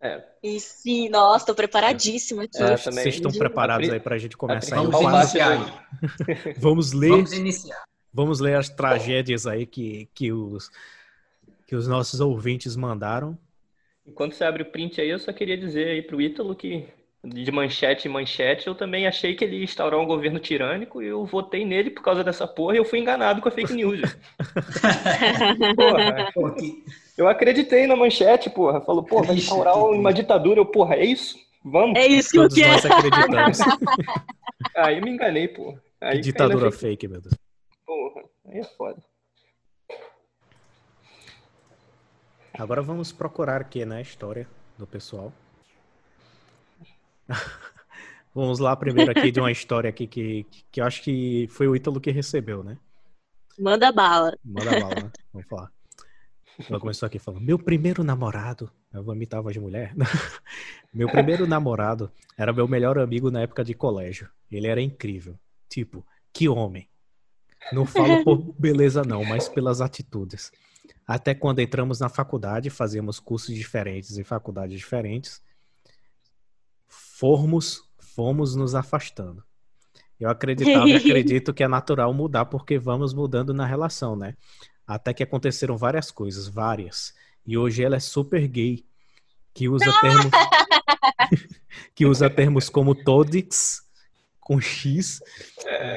É. 0.00 0.22
E 0.42 0.60
sim, 0.60 1.08
nossa, 1.08 1.46
tô 1.46 1.54
preparadíssima 1.54 2.44
aqui. 2.44 2.62
É, 2.62 2.76
vocês 2.76 3.14
estão 3.14 3.32
preparados 3.32 3.88
aí 3.88 3.98
pra 3.98 4.18
gente 4.18 4.36
começar 4.36 4.82
Vamos 4.82 5.00
iniciar. 5.00 5.88
Vamos 6.58 6.92
ler. 6.92 7.10
Vamos 7.10 7.32
iniciar. 7.32 7.84
Vamos 8.12 8.40
ler 8.40 8.56
as 8.56 8.68
tragédias 8.68 9.46
aí 9.46 9.66
que, 9.66 10.08
que 10.14 10.32
os 10.32 10.70
que 11.66 11.74
os 11.74 11.88
nossos 11.88 12.20
ouvintes 12.20 12.76
mandaram. 12.76 13.36
Enquanto 14.06 14.34
você 14.34 14.44
abre 14.44 14.62
o 14.62 14.70
print 14.70 15.00
aí, 15.00 15.08
eu 15.08 15.18
só 15.18 15.32
queria 15.32 15.58
dizer 15.58 15.88
aí 15.88 16.02
pro 16.02 16.20
Ítalo 16.20 16.54
que 16.54 16.86
de 17.24 17.50
manchete 17.50 18.06
em 18.06 18.10
manchete, 18.10 18.66
eu 18.66 18.74
também 18.74 19.06
achei 19.06 19.34
que 19.34 19.44
ele 19.44 19.56
ia 19.56 19.64
instaurar 19.64 19.98
um 19.98 20.06
governo 20.06 20.38
tirânico 20.38 21.02
e 21.02 21.06
eu 21.06 21.24
votei 21.24 21.64
nele 21.64 21.90
por 21.90 22.02
causa 22.02 22.22
dessa 22.22 22.46
porra 22.46 22.74
e 22.74 22.78
eu 22.78 22.84
fui 22.84 22.98
enganado 22.98 23.40
com 23.40 23.48
a 23.48 23.52
fake 23.52 23.72
news. 23.72 24.00
porra, 25.74 26.32
eu 27.16 27.28
acreditei 27.28 27.86
na 27.86 27.96
manchete, 27.96 28.50
porra. 28.50 28.80
Falou, 28.80 29.02
porra, 29.02 29.26
vai 29.26 29.36
instaurar 29.36 29.76
uma 29.76 30.12
ditadura. 30.12 30.60
Eu, 30.60 30.66
porra, 30.66 30.96
é 30.96 31.04
isso? 31.04 31.36
Vamos. 31.64 31.98
É 31.98 32.06
isso 32.06 32.30
que 32.30 32.38
eu 32.38 32.48
quero. 32.48 32.82
Aí 34.76 35.00
me 35.00 35.10
enganei, 35.10 35.48
porra. 35.48 35.82
Aí 36.00 36.16
que 36.16 36.22
ditadura 36.22 36.70
fake. 36.70 37.06
fake, 37.06 37.08
meu 37.08 37.20
Deus. 37.20 37.34
Porra, 37.84 38.22
aí 38.46 38.58
é 38.58 38.64
foda. 38.64 39.02
Agora 42.52 42.82
vamos 42.82 43.12
procurar 43.12 43.60
aqui, 43.60 43.84
né, 43.84 43.98
a 43.98 44.00
história 44.00 44.46
do 44.78 44.86
pessoal. 44.86 45.32
Vamos 48.34 48.58
lá 48.58 48.76
primeiro 48.76 49.10
aqui 49.10 49.30
de 49.30 49.40
uma 49.40 49.50
história 49.50 49.88
aqui 49.88 50.06
que, 50.06 50.46
que 50.70 50.80
eu 50.80 50.84
acho 50.84 51.02
que 51.02 51.48
foi 51.50 51.66
o 51.66 51.74
Ítalo 51.74 52.00
que 52.00 52.10
recebeu, 52.10 52.62
né? 52.62 52.76
Manda 53.58 53.90
bala. 53.90 54.36
Manda 54.44 54.78
bala, 54.78 54.94
né? 54.94 55.12
Vamos 55.32 55.48
falar. 55.48 55.72
Ela 56.68 56.80
começou 56.80 57.06
aqui 57.06 57.18
falando: 57.18 57.42
Meu 57.42 57.58
primeiro 57.58 58.04
namorado. 58.04 58.70
Eu 58.92 59.02
vou 59.02 59.14
imitar 59.14 59.40
a 59.40 59.42
voz 59.42 59.54
de 59.54 59.60
mulher. 59.60 59.94
meu 60.92 61.08
primeiro 61.08 61.46
namorado 61.46 62.10
era 62.36 62.52
meu 62.52 62.66
melhor 62.66 62.98
amigo 62.98 63.30
na 63.30 63.42
época 63.42 63.64
de 63.64 63.74
colégio. 63.74 64.28
Ele 64.50 64.66
era 64.66 64.80
incrível. 64.80 65.38
Tipo, 65.68 66.06
que 66.32 66.48
homem. 66.48 66.88
Não 67.72 67.84
falo 67.84 68.22
por 68.24 68.54
beleza, 68.58 69.02
não, 69.02 69.24
mas 69.24 69.48
pelas 69.48 69.80
atitudes. 69.80 70.50
Até 71.06 71.34
quando 71.34 71.60
entramos 71.60 72.00
na 72.00 72.08
faculdade, 72.08 72.70
fazíamos 72.70 73.20
cursos 73.20 73.54
diferentes 73.54 74.18
em 74.18 74.24
faculdades 74.24 74.78
diferentes 74.78 75.42
formos, 77.18 77.82
fomos 77.98 78.54
nos 78.54 78.74
afastando. 78.74 79.42
Eu 80.20 80.28
acreditava 80.28 80.88
e 80.88 80.94
acredito 80.96 81.54
que 81.54 81.62
é 81.62 81.68
natural 81.68 82.12
mudar 82.12 82.46
porque 82.46 82.78
vamos 82.78 83.14
mudando 83.14 83.54
na 83.54 83.66
relação, 83.66 84.14
né? 84.14 84.34
Até 84.86 85.14
que 85.14 85.22
aconteceram 85.22 85.76
várias 85.76 86.10
coisas, 86.10 86.46
várias. 86.46 87.14
E 87.46 87.56
hoje 87.56 87.82
ela 87.82 87.96
é 87.96 88.00
super 88.00 88.46
gay, 88.46 88.84
que 89.54 89.68
usa 89.68 89.92
termos 90.00 90.26
que 91.94 92.04
usa 92.04 92.28
termos 92.28 92.68
como 92.68 92.94
todix 92.94 93.82
com 94.38 94.60
X. 94.60 95.20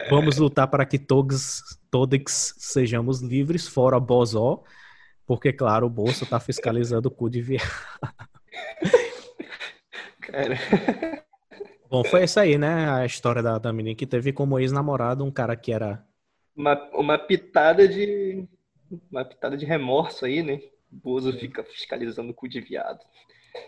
Vamos 0.09 0.37
lutar 0.37 0.67
para 0.67 0.85
que 0.85 0.97
todos 0.97 1.61
todix 1.91 2.55
sejamos 2.57 3.21
livres, 3.21 3.67
fora 3.67 3.99
bozó, 3.99 4.63
porque 5.25 5.51
claro, 5.51 5.85
o 5.85 5.89
bolso 5.89 6.25
tá 6.25 6.39
fiscalizando 6.39 7.09
o 7.09 7.11
cu 7.11 7.29
de 7.29 7.41
viado. 7.41 7.69
Cara. 10.31 10.57
Bom, 11.89 12.03
foi 12.03 12.23
isso 12.23 12.39
aí, 12.39 12.57
né? 12.57 12.89
A 12.91 13.05
história 13.05 13.41
da, 13.41 13.57
da 13.57 13.73
menina 13.73 13.95
que 13.95 14.05
teve 14.05 14.31
como 14.31 14.59
ex-namorado 14.59 15.25
um 15.25 15.31
cara 15.31 15.55
que 15.55 15.71
era. 15.71 16.05
Uma, 16.55 16.75
uma 16.93 17.17
pitada 17.17 17.87
de. 17.87 18.47
Uma 19.11 19.25
pitada 19.25 19.57
de 19.57 19.65
remorso 19.65 20.25
aí, 20.25 20.43
né? 20.43 20.61
O 20.91 20.95
Bozo 20.95 21.33
fica 21.33 21.63
fiscalizando 21.63 22.31
o 22.31 22.33
cu 22.33 22.47
de 22.47 22.61
viado. 22.61 22.99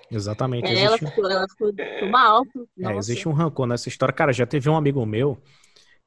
Exatamente. 0.09 0.67
É, 0.67 0.83
ela, 0.83 0.97
ficou, 0.97 1.29
ela 1.29 1.47
ficou 1.47 1.73
mal. 2.09 2.43
É, 2.79 2.95
existe 2.95 3.27
um 3.27 3.33
rancor 3.33 3.65
nessa 3.65 3.89
história. 3.89 4.13
Cara, 4.13 4.31
já 4.31 4.45
teve 4.45 4.69
um 4.69 4.75
amigo 4.75 5.03
meu 5.05 5.41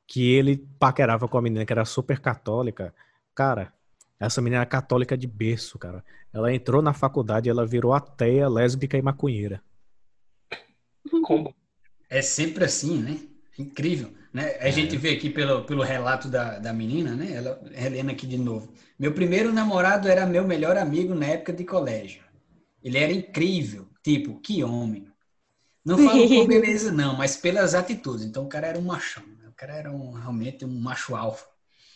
que 0.06 0.32
ele 0.32 0.64
paquerava 0.78 1.26
com 1.26 1.38
a 1.38 1.42
menina 1.42 1.64
que 1.64 1.72
era 1.72 1.84
super 1.84 2.20
católica. 2.20 2.94
Cara, 3.34 3.72
essa 4.20 4.40
menina 4.40 4.62
era 4.62 4.66
católica 4.66 5.16
de 5.16 5.26
berço, 5.26 5.78
cara. 5.78 6.04
Ela 6.32 6.52
entrou 6.52 6.82
na 6.82 6.92
faculdade, 6.92 7.48
ela 7.48 7.66
virou 7.66 7.92
ateia, 7.92 8.48
lésbica 8.48 8.96
e 8.96 9.02
maconheira. 9.02 9.62
Como? 11.22 11.54
É 12.08 12.22
sempre 12.22 12.64
assim, 12.64 12.98
né? 12.98 13.20
Incrível. 13.58 14.12
Né? 14.32 14.56
A 14.60 14.68
é. 14.68 14.72
gente 14.72 14.96
vê 14.96 15.10
aqui 15.10 15.30
pelo, 15.30 15.64
pelo 15.64 15.82
relato 15.82 16.28
da, 16.28 16.58
da 16.58 16.72
menina, 16.72 17.14
né? 17.14 17.32
Ela, 17.32 17.60
Helena 17.72 18.12
aqui 18.12 18.26
de 18.26 18.36
novo. 18.36 18.72
Meu 18.98 19.12
primeiro 19.12 19.52
namorado 19.52 20.08
era 20.08 20.26
meu 20.26 20.44
melhor 20.44 20.76
amigo 20.76 21.14
na 21.14 21.26
época 21.26 21.52
de 21.52 21.64
colégio. 21.64 22.22
Ele 22.82 22.98
era 22.98 23.12
incrível. 23.12 23.88
Tipo, 24.02 24.38
que 24.40 24.62
homem. 24.62 25.08
Não 25.84 25.98
falo 25.98 26.26
por 26.28 26.46
beleza, 26.46 26.90
não, 26.90 27.16
mas 27.16 27.36
pelas 27.36 27.74
atitudes. 27.74 28.24
Então 28.24 28.44
o 28.44 28.48
cara 28.48 28.66
era 28.66 28.78
um 28.78 28.82
machão. 28.82 29.22
Né? 29.22 29.48
O 29.48 29.52
cara 29.52 29.74
era 29.74 29.92
um, 29.92 30.12
realmente 30.12 30.64
um 30.64 30.80
macho 30.80 31.14
alfa. 31.14 31.46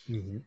Uhum. 0.07 0.41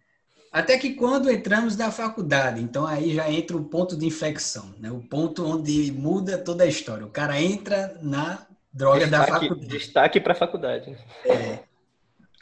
Até 0.50 0.76
que 0.76 0.94
quando 0.94 1.30
entramos 1.30 1.76
na 1.76 1.90
faculdade, 1.90 2.60
então 2.60 2.86
aí 2.86 3.14
já 3.14 3.30
entra 3.30 3.56
o 3.56 3.64
ponto 3.64 3.96
de 3.96 4.04
inflexão, 4.04 4.74
né? 4.78 4.90
o 4.90 5.00
ponto 5.00 5.46
onde 5.46 5.90
muda 5.90 6.36
toda 6.36 6.64
a 6.64 6.66
história. 6.66 7.06
O 7.06 7.10
cara 7.10 7.40
entra 7.40 7.98
na 8.02 8.46
droga 8.72 9.00
destaque, 9.00 9.30
da 9.30 9.38
faculdade. 9.38 9.66
Destaque 9.66 10.20
para 10.20 10.32
a 10.32 10.36
faculdade. 10.36 10.98
É, 11.24 11.58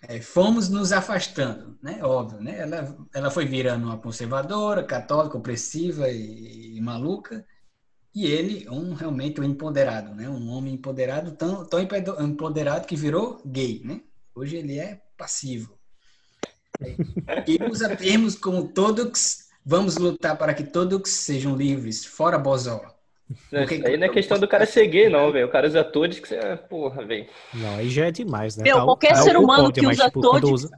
é, 0.03 0.21
fomos 0.21 0.69
nos 0.69 0.93
afastando, 0.93 1.79
né? 1.83 2.03
Óbvio, 2.03 2.41
né? 2.41 2.59
Ela, 2.61 2.97
ela 3.15 3.31
foi 3.31 3.45
virando 3.45 3.87
uma 3.87 3.99
conservadora, 3.99 4.83
católica, 4.83 5.37
opressiva 5.37 6.09
e, 6.09 6.77
e 6.77 6.81
maluca. 6.81 7.45
E 8.15 8.27
ele, 8.27 8.69
um 8.69 8.95
realmente 8.95 9.41
um 9.41 9.45
empoderado, 9.45 10.15
né? 10.15 10.29
Um 10.29 10.49
homem 10.49 10.75
empoderado, 10.75 11.33
tão, 11.33 11.65
tão 11.65 11.81
empoderado 11.81 12.87
que 12.87 12.97
virou 12.97 13.41
gay, 13.45 13.83
né? 13.85 14.01
Hoje 14.35 14.57
ele 14.57 14.79
é 14.79 15.01
passivo. 15.17 15.79
E 17.47 17.63
usa 17.71 17.95
termos 17.95 18.35
como 18.35 18.69
todos, 18.69 19.51
vamos 19.65 19.97
lutar 19.97 20.37
para 20.39 20.55
que 20.55 20.65
todos 20.65 21.11
sejam 21.11 21.55
livres, 21.55 22.05
fora 22.05 22.39
Bozó. 22.39 22.81
Porque... 23.51 23.77
Isso 23.77 23.87
aí 23.87 23.97
não 23.97 24.07
é 24.07 24.09
questão 24.09 24.39
do 24.39 24.49
cara 24.49 24.67
ser 24.67 24.87
gay, 24.87 25.09
não, 25.09 25.31
velho. 25.31 25.47
O 25.47 25.51
cara 25.51 25.67
usa 25.67 25.85
todes 25.85 26.19
que 26.19 26.29
você. 26.29 26.37
É, 26.37 26.57
porra, 26.57 27.05
velho. 27.05 27.27
Não, 27.55 27.77
aí 27.77 27.89
já 27.89 28.07
é 28.07 28.11
demais, 28.11 28.57
né? 28.57 28.65
Meu, 28.65 28.79
tá, 28.79 28.85
qualquer 28.85 29.13
tá 29.13 29.23
ser 29.23 29.37
humano 29.37 29.73
que 29.73 29.87
usa 29.87 30.07
tipo, 30.07 30.21
todes. 30.21 30.51
Usa... 30.51 30.71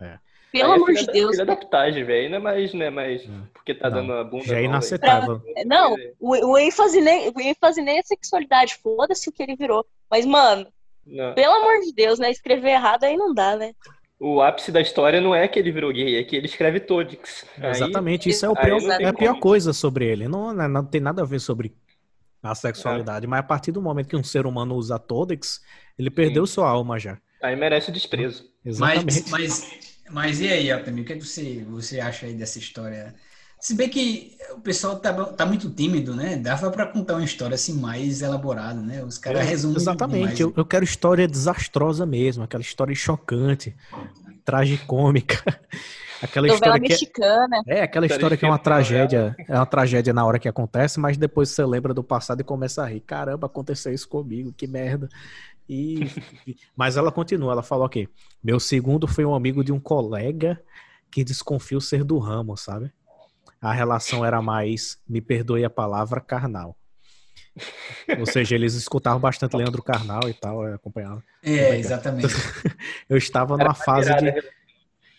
É. 0.00 0.18
Pelo 0.52 0.72
amor 0.72 0.94
de 0.94 1.06
Deus. 1.06 1.32
Filha 1.32 1.44
da 1.44 1.54
velho. 1.90 2.30
Não 2.30 2.36
é 2.36 2.40
mais, 2.40 2.72
não 2.72 2.86
é 2.86 2.90
mais 2.90 3.22
é. 3.22 3.28
porque 3.52 3.74
tá 3.74 3.90
não, 3.90 3.98
dando 3.98 4.12
a 4.14 4.24
bunda. 4.24 4.44
Já 4.44 4.58
é 4.58 4.64
inaceitável. 4.64 5.42
Não, 5.66 5.94
o, 6.18 6.52
o, 6.52 6.58
ênfase 6.58 7.00
nem, 7.00 7.30
o 7.30 7.40
ênfase 7.40 7.82
nem 7.82 7.98
é 7.98 8.02
sexualidade. 8.02 8.76
Foda-se 8.76 9.28
o 9.28 9.32
que 9.32 9.42
ele 9.42 9.56
virou. 9.56 9.84
Mas, 10.10 10.24
mano, 10.24 10.66
não. 11.06 11.34
pelo 11.34 11.52
amor 11.52 11.80
de 11.80 11.92
Deus, 11.92 12.18
né? 12.18 12.30
Escrever 12.30 12.70
errado 12.70 13.04
aí 13.04 13.16
não 13.16 13.34
dá, 13.34 13.56
né? 13.56 13.72
o 14.20 14.42
ápice 14.42 14.72
da 14.72 14.80
história 14.80 15.20
não 15.20 15.34
é 15.34 15.46
que 15.46 15.58
ele 15.58 15.70
virou 15.70 15.92
gay, 15.92 16.16
é 16.16 16.24
que 16.24 16.34
ele 16.34 16.46
escreve 16.46 16.80
Todix. 16.80 17.46
Exatamente, 17.62 18.28
isso 18.28 18.44
é, 18.44 18.48
o 18.48 18.54
pior, 18.54 18.80
é 19.00 19.06
a 19.06 19.12
pior 19.12 19.38
coisa 19.38 19.72
sobre 19.72 20.06
ele. 20.06 20.26
Não, 20.26 20.52
não, 20.52 20.68
não, 20.68 20.84
tem 20.84 21.00
nada 21.00 21.22
a 21.22 21.24
ver 21.24 21.40
sobre 21.40 21.72
a 22.50 22.54
sexualidade, 22.54 23.26
é. 23.26 23.28
mas 23.28 23.40
a 23.40 23.42
partir 23.42 23.72
do 23.72 23.82
momento 23.82 24.08
que 24.08 24.16
um 24.16 24.24
ser 24.24 24.46
humano 24.46 24.74
usa 24.74 24.98
Todix, 24.98 25.60
ele 25.98 26.10
perdeu 26.10 26.46
Sim. 26.46 26.54
sua 26.54 26.68
alma 26.68 26.98
já. 26.98 27.18
Aí 27.42 27.54
merece 27.56 27.92
desprezo. 27.92 28.44
Exatamente. 28.64 29.30
Mas, 29.30 29.30
mas, 29.30 29.78
mas 30.10 30.40
e 30.40 30.48
aí, 30.48 30.70
Altamir, 30.70 31.02
o 31.04 31.06
que, 31.06 31.12
é 31.12 31.16
que 31.16 31.24
você, 31.24 31.64
você 31.68 32.00
acha 32.00 32.26
aí 32.26 32.34
dessa 32.34 32.58
história? 32.58 33.14
Se 33.60 33.74
bem 33.74 33.88
que 33.88 34.36
o 34.52 34.60
pessoal 34.60 34.96
tá, 34.98 35.12
tá 35.12 35.44
muito 35.44 35.68
tímido, 35.70 36.14
né? 36.14 36.36
Dava 36.36 36.70
para 36.70 36.86
contar 36.86 37.14
uma 37.14 37.24
história 37.24 37.56
assim 37.56 37.74
mais 37.74 38.22
elaborada, 38.22 38.80
né? 38.80 39.02
Os 39.02 39.18
caras 39.18 39.40
é, 39.40 39.44
resumem. 39.44 39.76
Exatamente. 39.76 40.40
Eu, 40.40 40.54
eu, 40.56 40.64
quero 40.64 40.84
história 40.84 41.26
desastrosa 41.26 42.06
mesmo, 42.06 42.44
aquela 42.44 42.62
história 42.62 42.94
chocante, 42.94 43.74
tragicômica. 44.44 45.42
Aquela 46.22 46.46
Novela 46.46 46.76
história 46.76 46.80
mexicana. 46.80 47.62
Que 47.64 47.70
é, 47.70 47.78
é 47.78 47.82
aquela 47.82 48.06
história 48.06 48.36
que 48.36 48.44
é 48.44 48.48
uma 48.48 48.58
tragédia, 48.58 49.36
é 49.46 49.54
uma 49.54 49.66
tragédia 49.66 50.12
na 50.12 50.24
hora 50.24 50.38
que 50.38 50.48
acontece, 50.48 50.98
mas 50.98 51.16
depois 51.16 51.50
você 51.50 51.64
lembra 51.64 51.94
do 51.94 52.02
passado 52.02 52.40
e 52.40 52.44
começa 52.44 52.82
a 52.82 52.86
rir. 52.86 53.00
Caramba, 53.00 53.46
aconteceu 53.46 53.92
isso 53.92 54.08
comigo, 54.08 54.52
que 54.52 54.66
merda. 54.66 55.08
E 55.68 56.00
mas 56.74 56.96
ela 56.96 57.12
continua, 57.12 57.52
ela 57.52 57.62
fala, 57.62 57.84
ok, 57.84 58.08
meu 58.42 58.58
segundo 58.58 59.06
foi 59.06 59.24
um 59.24 59.34
amigo 59.34 59.62
de 59.62 59.72
um 59.72 59.78
colega 59.78 60.60
que 61.10 61.22
desconfio 61.22 61.80
ser 61.80 62.04
do 62.04 62.18
ramo, 62.18 62.56
sabe? 62.56 62.92
a 63.60 63.72
relação 63.72 64.24
era 64.24 64.40
mais, 64.40 64.98
me 65.08 65.20
perdoe 65.20 65.64
a 65.64 65.70
palavra, 65.70 66.20
carnal. 66.20 66.76
Ou 68.18 68.26
seja, 68.26 68.54
eles 68.54 68.74
escutavam 68.74 69.20
bastante 69.20 69.56
Leandro 69.56 69.82
Carnal 69.82 70.28
e 70.28 70.34
tal, 70.34 70.62
acompanhava. 70.62 71.22
É, 71.42 71.76
exatamente. 71.76 72.28
Eu 73.08 73.16
estava 73.16 73.56
numa 73.56 73.74
fase 73.74 74.14
de 74.14 74.32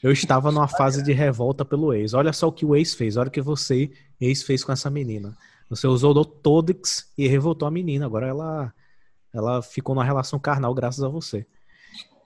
eu 0.02 0.12
estava 0.12 0.52
numa 0.52 0.68
fase 0.68 1.04
de 1.04 1.12
revolta 1.12 1.66
pelo 1.66 1.93
ex. 1.93 2.14
Olha 2.14 2.32
só 2.34 2.47
o 2.47 2.52
que 2.52 2.66
o 2.66 2.76
ex 2.76 2.93
fez, 2.93 3.18
olha 3.18 3.28
o 3.28 3.32
que 3.32 3.41
você, 3.41 3.91
ex, 4.20 4.43
fez 4.43 4.64
com 4.64 4.72
essa 4.72 4.89
menina. 4.89 5.36
Você 5.70 5.88
usou 5.88 6.16
o 6.16 6.26
Todix 6.26 7.12
e 7.18 7.28
revoltou 7.28 7.68
a 7.68 7.72
menina. 7.72 8.06
Agora 8.06 8.28
ela 8.28 8.74
ela 9.32 9.62
ficou 9.62 9.93
numa 9.93 10.04
relação 10.04 10.39
carnal 10.39 10.74
graças 10.74 11.04
a 11.04 11.08
você. 11.08 11.45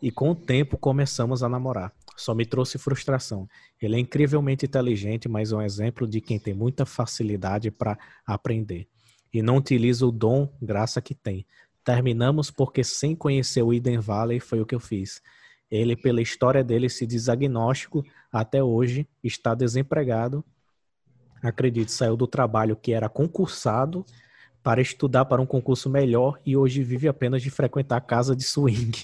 E 0.02 0.12
com 0.12 0.32
o 0.32 0.36
tempo 0.36 0.78
começamos 0.78 1.44
a 1.44 1.50
namorar. 1.50 1.92
Só 2.16 2.34
me 2.34 2.46
trouxe 2.46 2.78
frustração. 2.78 3.50
Ele 3.82 3.96
é 3.96 4.00
incrivelmente 4.00 4.66
inteligente, 4.66 5.28
mas 5.28 5.52
é 5.52 5.56
um 5.56 5.62
exemplo 5.62 6.08
de 6.08 6.22
quem 6.22 6.40
tem 6.40 6.54
muita 6.54 6.86
facilidade 6.86 7.72
para 7.72 7.98
aprender. 8.26 8.88
E 9.34 9.42
não 9.42 9.58
utiliza 9.58 10.06
o 10.06 10.12
dom, 10.12 10.48
graça 10.62 11.02
que 11.02 11.16
tem. 11.16 11.46
Terminamos 11.84 12.52
porque, 12.52 12.84
sem 12.84 13.16
conhecer 13.16 13.62
o 13.64 13.74
Eden 13.74 14.00
Valley, 14.00 14.40
foi 14.40 14.62
o 14.62 14.66
que 14.66 14.76
eu 14.76 14.80
fiz. 14.80 15.22
Ele, 15.74 15.96
pela 15.96 16.22
história 16.22 16.64
dele, 16.64 16.88
se 16.88 17.04
diz 17.08 17.28
agnóstico 17.28 18.06
até 18.32 18.64
hoje, 18.64 19.08
está 19.24 19.56
desempregado. 19.56 20.46
acredite, 21.42 21.92
saiu 21.92 22.16
do 22.16 22.28
trabalho 22.28 22.76
que 22.76 22.94
era 22.94 23.10
concursado 23.10 24.06
para 24.62 24.80
estudar 24.82 25.26
para 25.26 25.42
um 25.42 25.48
concurso 25.48 25.90
melhor 25.90 26.40
e 26.46 26.56
hoje 26.56 26.84
vive 26.84 27.08
apenas 27.08 27.42
de 27.42 27.50
frequentar 27.50 27.98
a 27.98 28.02
casa 28.02 28.36
de 28.36 28.44
swing. 28.44 29.04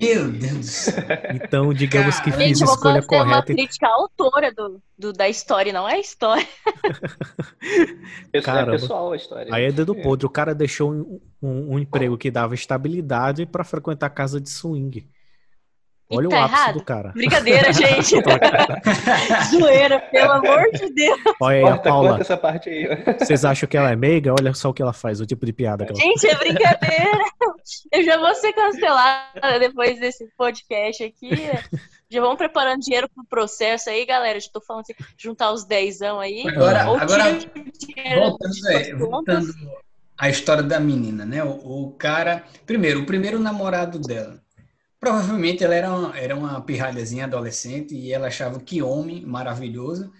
Meu 0.00 0.30
Deus! 0.30 0.86
Então, 1.34 1.74
digamos 1.74 2.20
que 2.20 2.30
fiz 2.30 2.58
Gente, 2.58 2.62
a 2.62 2.66
escolha 2.66 3.02
correta. 3.02 3.30
É 3.30 3.34
uma 3.34 3.42
crítica 3.42 3.88
autora 3.88 4.54
do, 4.54 4.80
do, 4.96 5.12
da 5.12 5.28
história, 5.28 5.72
não 5.72 5.88
é 5.88 5.94
a 5.94 5.98
história. 5.98 6.46
Cara, 8.44 8.68
é 8.68 8.78
pessoal 8.78 9.10
a 9.10 9.16
história. 9.16 9.52
Aí 9.52 9.64
é 9.64 9.72
dedo 9.72 9.96
podre. 9.96 10.26
O 10.26 10.30
cara 10.30 10.54
deixou 10.54 10.92
um, 10.92 11.20
um, 11.42 11.74
um 11.74 11.78
emprego 11.80 12.16
que 12.16 12.30
dava 12.30 12.54
estabilidade 12.54 13.46
para 13.46 13.64
frequentar 13.64 14.06
a 14.06 14.10
casa 14.10 14.40
de 14.40 14.48
swing. 14.48 15.08
Olha 16.12 16.28
tá 16.28 16.36
o 16.36 16.38
ápice 16.44 16.60
errado. 16.60 16.74
do 16.74 16.84
cara. 16.84 17.12
Brincadeira, 17.12 17.72
gente. 17.72 18.14
Zoeira, 19.50 20.00
pelo 20.00 20.32
amor 20.32 20.70
de 20.72 20.92
Deus. 20.92 21.20
Olha 21.40 21.56
aí, 21.56 21.72
a 21.72 21.78
Paula. 21.78 22.20
Essa 22.20 22.36
parte 22.36 22.68
aí. 22.68 22.88
Vocês 23.18 23.44
acham 23.44 23.68
que 23.68 23.76
ela 23.76 23.90
é 23.90 23.96
meiga? 23.96 24.34
Olha 24.38 24.52
só 24.54 24.70
o 24.70 24.74
que 24.74 24.82
ela 24.82 24.92
faz, 24.92 25.20
o 25.20 25.26
tipo 25.26 25.46
de 25.46 25.52
piada 25.52 25.86
que 25.86 25.92
ela 25.92 26.00
Gente, 26.00 26.26
é 26.26 26.34
brincadeira. 26.34 27.24
Eu 27.90 28.04
já 28.04 28.18
vou 28.18 28.34
ser 28.34 28.52
cancelada 28.52 29.58
depois 29.58 29.98
desse 29.98 30.28
podcast 30.36 31.02
aqui. 31.04 31.30
Já 32.10 32.20
vamos 32.20 32.36
preparando 32.36 32.80
dinheiro 32.80 33.08
pro 33.08 33.24
processo 33.24 33.88
aí, 33.88 34.04
galera. 34.04 34.38
Já 34.38 34.48
tô 34.52 34.60
falando 34.60 34.82
assim, 34.82 34.94
juntar 35.16 35.50
os 35.52 35.64
dezão 35.64 36.20
aí. 36.20 36.46
Agora, 36.46 36.82
agora 36.82 37.24
voltando, 38.18 38.68
é, 38.68 38.94
voltando 38.94 39.54
a 40.18 40.28
história 40.28 40.62
da 40.62 40.78
menina, 40.78 41.24
né? 41.24 41.42
O, 41.42 41.84
o 41.86 41.92
cara, 41.92 42.44
primeiro, 42.66 43.00
o 43.00 43.06
primeiro 43.06 43.38
namorado 43.38 43.98
dela 43.98 44.41
Provavelmente 45.02 45.64
ela 45.64 45.74
era 45.74 45.92
uma, 45.92 46.16
era 46.16 46.36
uma 46.36 46.60
pirralhazinha 46.60 47.24
adolescente 47.24 47.92
e 47.92 48.12
ela 48.12 48.28
achava 48.28 48.60
que 48.60 48.80
homem 48.80 49.20
maravilhoso. 49.26 50.12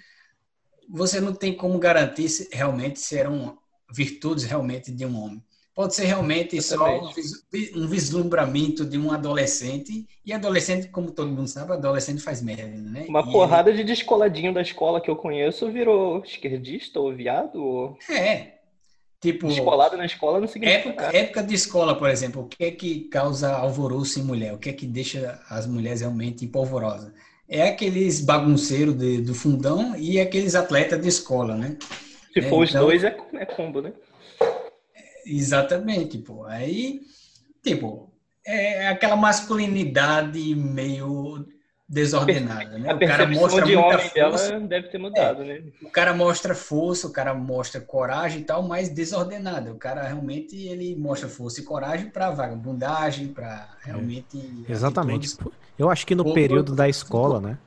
Você 0.90 1.20
não 1.20 1.32
tem 1.32 1.54
como 1.54 1.78
garantir 1.78 2.28
se 2.28 2.48
realmente 2.52 2.98
se 2.98 3.16
eram 3.16 3.56
virtudes 3.88 4.42
realmente 4.42 4.90
de 4.90 5.06
um 5.06 5.22
homem. 5.22 5.40
Pode 5.72 5.94
ser 5.94 6.06
realmente 6.06 6.60
só 6.60 7.00
um 7.76 7.86
vislumbramento 7.86 8.84
de 8.84 8.98
um 8.98 9.12
adolescente. 9.12 10.04
E 10.26 10.32
adolescente, 10.32 10.88
como 10.88 11.12
todo 11.12 11.30
mundo 11.30 11.46
sabe, 11.46 11.74
adolescente 11.74 12.20
faz 12.20 12.42
merda, 12.42 12.76
né? 12.76 13.06
Uma 13.08 13.20
e 13.20 13.30
porrada 13.30 13.70
ele... 13.70 13.78
de 13.78 13.84
descoladinho 13.84 14.52
da 14.52 14.62
escola 14.62 15.00
que 15.00 15.08
eu 15.08 15.14
conheço 15.14 15.70
virou 15.70 16.24
esquerdista 16.24 16.98
ou 16.98 17.14
viado? 17.14 17.62
Ou... 17.62 17.96
É, 18.10 18.61
Tipo, 19.22 19.46
Descolado 19.46 19.96
na 19.96 20.04
escola 20.04 20.40
não 20.40 20.48
significa 20.48 20.88
época, 20.88 21.16
época 21.16 21.42
de 21.44 21.54
escola, 21.54 21.96
por 21.96 22.10
exemplo, 22.10 22.42
o 22.42 22.48
que 22.48 22.64
é 22.64 22.72
que 22.72 23.04
causa 23.04 23.54
alvoroço 23.54 24.18
em 24.18 24.24
mulher? 24.24 24.52
O 24.52 24.58
que 24.58 24.68
é 24.68 24.72
que 24.72 24.84
deixa 24.84 25.40
as 25.48 25.64
mulheres 25.64 26.00
realmente 26.00 26.44
empolvorosas? 26.44 27.12
É 27.48 27.68
aqueles 27.68 28.20
bagunceiros 28.20 28.98
de, 28.98 29.20
do 29.20 29.32
fundão 29.32 29.94
e 29.96 30.18
aqueles 30.18 30.56
atletas 30.56 31.00
de 31.00 31.06
escola, 31.06 31.54
né? 31.54 31.76
Se 32.32 32.40
é, 32.40 32.42
for 32.42 32.64
então, 32.66 32.80
os 32.80 32.86
dois, 32.86 33.04
é, 33.04 33.16
é 33.34 33.46
combo, 33.46 33.80
né? 33.80 33.92
Exatamente, 35.24 36.18
pô. 36.18 36.44
Aí, 36.44 37.02
tipo, 37.62 38.12
é 38.44 38.88
aquela 38.88 39.14
masculinidade 39.14 40.52
meio 40.56 41.46
desordenada, 41.92 42.78
né? 42.78 42.90
A 42.90 42.94
o 42.94 42.98
cara 42.98 43.26
mostra 43.26 43.66
de 43.66 43.76
muita 43.76 43.98
força. 43.98 44.60
deve 44.60 44.88
ter 44.88 44.96
mudado, 44.96 45.42
é, 45.42 45.44
né? 45.44 45.62
O 45.82 45.90
cara 45.90 46.14
mostra 46.14 46.54
força, 46.54 47.06
o 47.06 47.10
cara 47.10 47.34
mostra 47.34 47.82
coragem 47.82 48.40
e 48.40 48.44
tal, 48.44 48.62
mas 48.62 48.88
desordenada. 48.88 49.70
O 49.70 49.76
cara 49.76 50.02
realmente 50.02 50.56
ele 50.56 50.96
mostra 50.96 51.28
força 51.28 51.60
e 51.60 51.64
coragem 51.64 52.08
para 52.08 52.30
vagabundagem, 52.30 53.28
para 53.28 53.68
realmente 53.82 54.38
é. 54.66 54.72
Exatamente. 54.72 55.36
Eu 55.78 55.90
acho 55.90 56.06
que 56.06 56.14
no 56.14 56.32
período 56.32 56.74
da 56.74 56.88
escola, 56.88 57.42
né? 57.42 57.58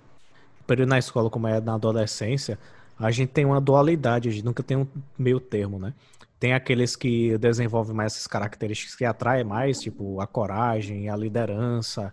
Período 0.66 0.90
na 0.90 0.98
escola 0.98 1.30
como 1.30 1.48
é 1.48 1.62
na 1.62 1.76
adolescência, 1.76 2.58
a 2.98 3.12
gente 3.12 3.30
tem 3.30 3.46
uma 3.46 3.62
dualidade, 3.62 4.28
a 4.28 4.32
gente 4.32 4.44
nunca 4.44 4.64
tem 4.64 4.76
um 4.76 4.88
meio 5.16 5.40
termo, 5.40 5.78
né? 5.78 5.94
Tem 6.40 6.54
aqueles 6.54 6.96
que 6.96 7.38
desenvolvem 7.38 7.96
mais 7.96 8.14
essas 8.14 8.26
características 8.26 8.96
que 8.96 9.06
atraem 9.06 9.44
mais, 9.44 9.80
tipo 9.80 10.20
a 10.20 10.26
coragem, 10.26 11.10
a 11.10 11.16
liderança, 11.16 12.12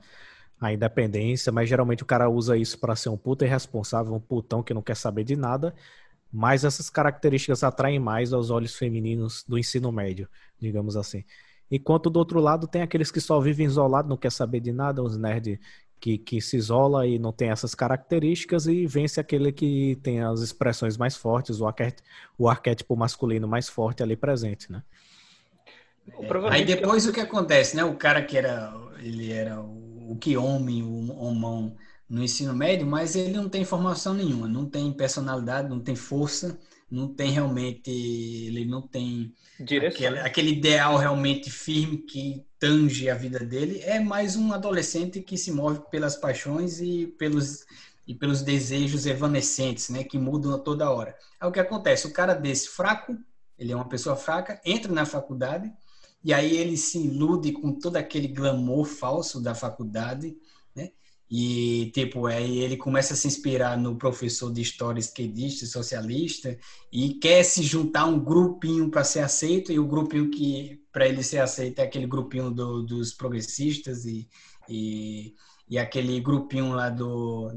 a 0.66 0.72
independência, 0.72 1.50
mas 1.50 1.68
geralmente 1.68 2.02
o 2.02 2.06
cara 2.06 2.30
usa 2.30 2.56
isso 2.56 2.78
para 2.78 2.94
ser 2.94 3.08
um 3.08 3.16
puta 3.16 3.44
irresponsável, 3.44 4.14
um 4.14 4.20
putão 4.20 4.62
que 4.62 4.72
não 4.72 4.80
quer 4.80 4.96
saber 4.96 5.24
de 5.24 5.34
nada. 5.34 5.74
Mas 6.32 6.64
essas 6.64 6.88
características 6.88 7.62
atraem 7.62 7.98
mais 7.98 8.32
aos 8.32 8.48
olhos 8.48 8.74
femininos 8.76 9.44
do 9.46 9.58
ensino 9.58 9.90
médio, 9.90 10.28
digamos 10.58 10.96
assim. 10.96 11.24
Enquanto 11.70 12.08
do 12.08 12.18
outro 12.18 12.38
lado 12.38 12.66
tem 12.66 12.80
aqueles 12.80 13.10
que 13.10 13.20
só 13.20 13.40
vivem 13.40 13.66
isolados, 13.66 14.08
não 14.08 14.16
quer 14.16 14.30
saber 14.30 14.60
de 14.60 14.72
nada, 14.72 15.02
os 15.02 15.16
nerds 15.16 15.58
que, 15.98 16.16
que 16.16 16.40
se 16.40 16.56
isola 16.56 17.06
e 17.06 17.18
não 17.18 17.32
tem 17.32 17.50
essas 17.50 17.74
características 17.74 18.66
e 18.66 18.86
vence 18.86 19.18
aquele 19.18 19.52
que 19.52 19.98
tem 20.02 20.20
as 20.20 20.40
expressões 20.40 20.96
mais 20.96 21.16
fortes, 21.16 21.60
o, 21.60 21.66
arquétipo, 21.66 22.08
o 22.38 22.48
arquétipo 22.48 22.96
masculino 22.96 23.48
mais 23.48 23.68
forte 23.68 24.02
ali 24.02 24.16
presente, 24.16 24.70
né? 24.70 24.82
É, 26.20 26.26
aí 26.50 26.64
depois 26.64 27.06
o 27.06 27.12
que 27.12 27.20
acontece, 27.20 27.76
né? 27.76 27.84
O 27.84 27.94
cara 27.94 28.22
que 28.22 28.36
era, 28.36 28.74
ele 29.00 29.32
era 29.32 29.60
o 29.60 29.81
o 30.08 30.16
que 30.16 30.36
homem, 30.36 30.82
o 30.82 31.12
homão 31.16 31.76
no 32.08 32.22
ensino 32.22 32.54
médio, 32.54 32.86
mas 32.86 33.16
ele 33.16 33.32
não 33.32 33.48
tem 33.48 33.64
formação 33.64 34.12
nenhuma, 34.12 34.46
não 34.46 34.68
tem 34.68 34.92
personalidade, 34.92 35.68
não 35.68 35.80
tem 35.80 35.96
força, 35.96 36.58
não 36.90 37.08
tem 37.08 37.30
realmente, 37.30 37.90
ele 37.90 38.66
não 38.66 38.82
tem 38.82 39.32
aquele, 39.58 40.18
aquele, 40.18 40.50
ideal 40.50 40.98
realmente 40.98 41.50
firme 41.50 41.98
que 41.98 42.44
tange 42.58 43.08
a 43.08 43.14
vida 43.14 43.38
dele. 43.38 43.80
É 43.80 43.98
mais 43.98 44.36
um 44.36 44.52
adolescente 44.52 45.22
que 45.22 45.38
se 45.38 45.50
move 45.50 45.80
pelas 45.90 46.16
paixões 46.16 46.80
e 46.80 47.06
pelos 47.18 47.64
e 48.06 48.14
pelos 48.14 48.42
desejos 48.42 49.06
evanescentes, 49.06 49.88
né, 49.88 50.04
que 50.04 50.18
mudam 50.18 50.54
a 50.54 50.58
toda 50.58 50.90
hora. 50.90 51.16
É 51.40 51.46
o 51.46 51.52
que 51.52 51.60
acontece, 51.60 52.06
o 52.06 52.12
cara 52.12 52.34
desse 52.34 52.68
fraco, 52.68 53.16
ele 53.58 53.72
é 53.72 53.76
uma 53.76 53.88
pessoa 53.88 54.16
fraca, 54.16 54.60
entra 54.64 54.92
na 54.92 55.06
faculdade, 55.06 55.72
e 56.24 56.32
aí 56.32 56.56
ele 56.56 56.76
se 56.76 56.98
ilude 56.98 57.52
com 57.52 57.72
todo 57.72 57.96
aquele 57.96 58.28
glamour 58.28 58.84
falso 58.84 59.40
da 59.40 59.54
faculdade, 59.54 60.36
né? 60.74 60.90
E, 61.30 61.90
tipo, 61.94 62.26
aí 62.26 62.58
ele 62.58 62.76
começa 62.76 63.14
a 63.14 63.16
se 63.16 63.26
inspirar 63.26 63.76
no 63.76 63.96
professor 63.96 64.52
de 64.52 64.60
história 64.60 65.00
esquerdista, 65.00 65.66
socialista, 65.66 66.56
e 66.92 67.14
quer 67.14 67.42
se 67.42 67.62
juntar 67.62 68.02
a 68.02 68.06
um 68.06 68.20
grupinho 68.20 68.90
para 68.90 69.02
ser 69.02 69.20
aceito, 69.20 69.72
e 69.72 69.78
o 69.78 69.86
grupinho 69.86 70.30
que, 70.30 70.80
para 70.92 71.08
ele 71.08 71.22
ser 71.22 71.38
aceito, 71.38 71.80
é 71.80 71.82
aquele 71.82 72.06
grupinho 72.06 72.50
do, 72.50 72.82
dos 72.82 73.12
progressistas 73.12 74.04
e, 74.04 74.28
e, 74.68 75.34
e 75.68 75.78
aquele 75.78 76.20
grupinho 76.20 76.72
lá 76.72 76.88
do 76.88 77.50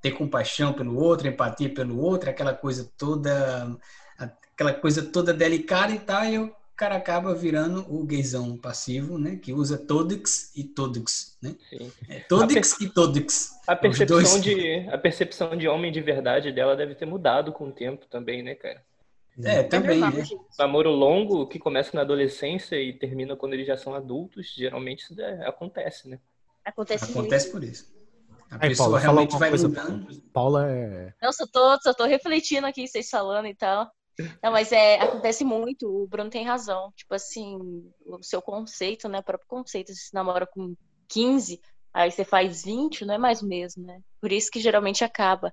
ter 0.00 0.12
compaixão 0.12 0.74
pelo 0.74 0.96
outro, 0.98 1.26
empatia 1.26 1.72
pelo 1.72 1.98
outro, 1.98 2.28
aquela 2.28 2.52
coisa 2.52 2.92
toda 2.98 3.74
aquela 4.18 4.74
coisa 4.74 5.02
toda 5.02 5.32
delicada 5.32 5.92
e 5.94 5.98
tal, 5.98 6.24
e 6.26 6.34
eu 6.34 6.54
o 6.74 6.76
cara 6.76 6.96
acaba 6.96 7.32
virando 7.32 7.86
o 7.88 8.04
gaysão 8.04 8.56
passivo, 8.56 9.16
né? 9.16 9.36
Que 9.36 9.52
usa 9.52 9.78
todix 9.78 10.50
e 10.56 10.64
todix, 10.64 11.38
né? 11.40 11.54
Sim. 11.70 11.92
É, 12.08 12.18
todix 12.18 12.80
e 12.80 12.88
todix. 12.88 13.52
A 13.64 13.76
percepção, 13.76 14.40
de, 14.40 14.88
a 14.90 14.98
percepção 14.98 15.56
de 15.56 15.68
homem 15.68 15.92
de 15.92 16.00
verdade 16.00 16.50
dela 16.50 16.74
deve 16.74 16.96
ter 16.96 17.06
mudado 17.06 17.52
com 17.52 17.68
o 17.68 17.72
tempo 17.72 18.06
também, 18.06 18.42
né, 18.42 18.56
cara? 18.56 18.82
É, 19.40 19.62
também. 19.62 20.02
É 20.02 20.10
né? 20.10 20.24
Namoro 20.58 20.90
longo 20.90 21.46
que 21.46 21.60
começa 21.60 21.92
na 21.94 22.00
adolescência 22.00 22.74
e 22.74 22.92
termina 22.92 23.36
quando 23.36 23.54
eles 23.54 23.68
já 23.68 23.76
são 23.76 23.94
adultos, 23.94 24.52
geralmente 24.52 25.04
isso 25.04 25.20
é, 25.20 25.46
acontece, 25.46 26.08
né? 26.08 26.18
Acontece, 26.64 27.04
acontece 27.12 27.52
por 27.52 27.62
isso. 27.62 27.94
A 28.50 28.56
Aí, 28.56 28.70
pessoa 28.70 28.88
Paula, 28.88 28.98
realmente 28.98 29.38
vai 29.38 29.50
coisa... 29.50 29.68
mudando. 29.68 30.22
Paula 30.32 30.68
é. 30.68 31.14
Não, 31.22 31.32
só 31.32 31.46
tô, 31.46 31.78
tô 31.94 32.04
refletindo 32.04 32.66
aqui, 32.66 32.88
vocês 32.88 33.08
falando 33.08 33.46
e 33.46 33.54
tal. 33.54 33.88
Não, 34.42 34.52
mas 34.52 34.70
é, 34.70 35.00
acontece 35.00 35.44
muito, 35.44 35.88
o 35.88 36.06
Bruno 36.06 36.30
tem 36.30 36.44
razão. 36.44 36.92
Tipo 36.96 37.14
assim, 37.14 37.58
o 38.06 38.22
seu 38.22 38.40
conceito, 38.40 39.08
né? 39.08 39.18
O 39.18 39.24
próprio 39.24 39.48
conceito, 39.48 39.92
você 39.92 40.00
se 40.00 40.14
namora 40.14 40.46
com 40.46 40.74
15, 41.08 41.60
aí 41.92 42.10
você 42.10 42.24
faz 42.24 42.64
20, 42.64 43.04
não 43.04 43.14
é 43.14 43.18
mais 43.18 43.42
o 43.42 43.46
mesmo, 43.46 43.84
né? 43.84 44.00
Por 44.20 44.32
isso 44.32 44.50
que 44.50 44.60
geralmente 44.60 45.04
acaba. 45.04 45.52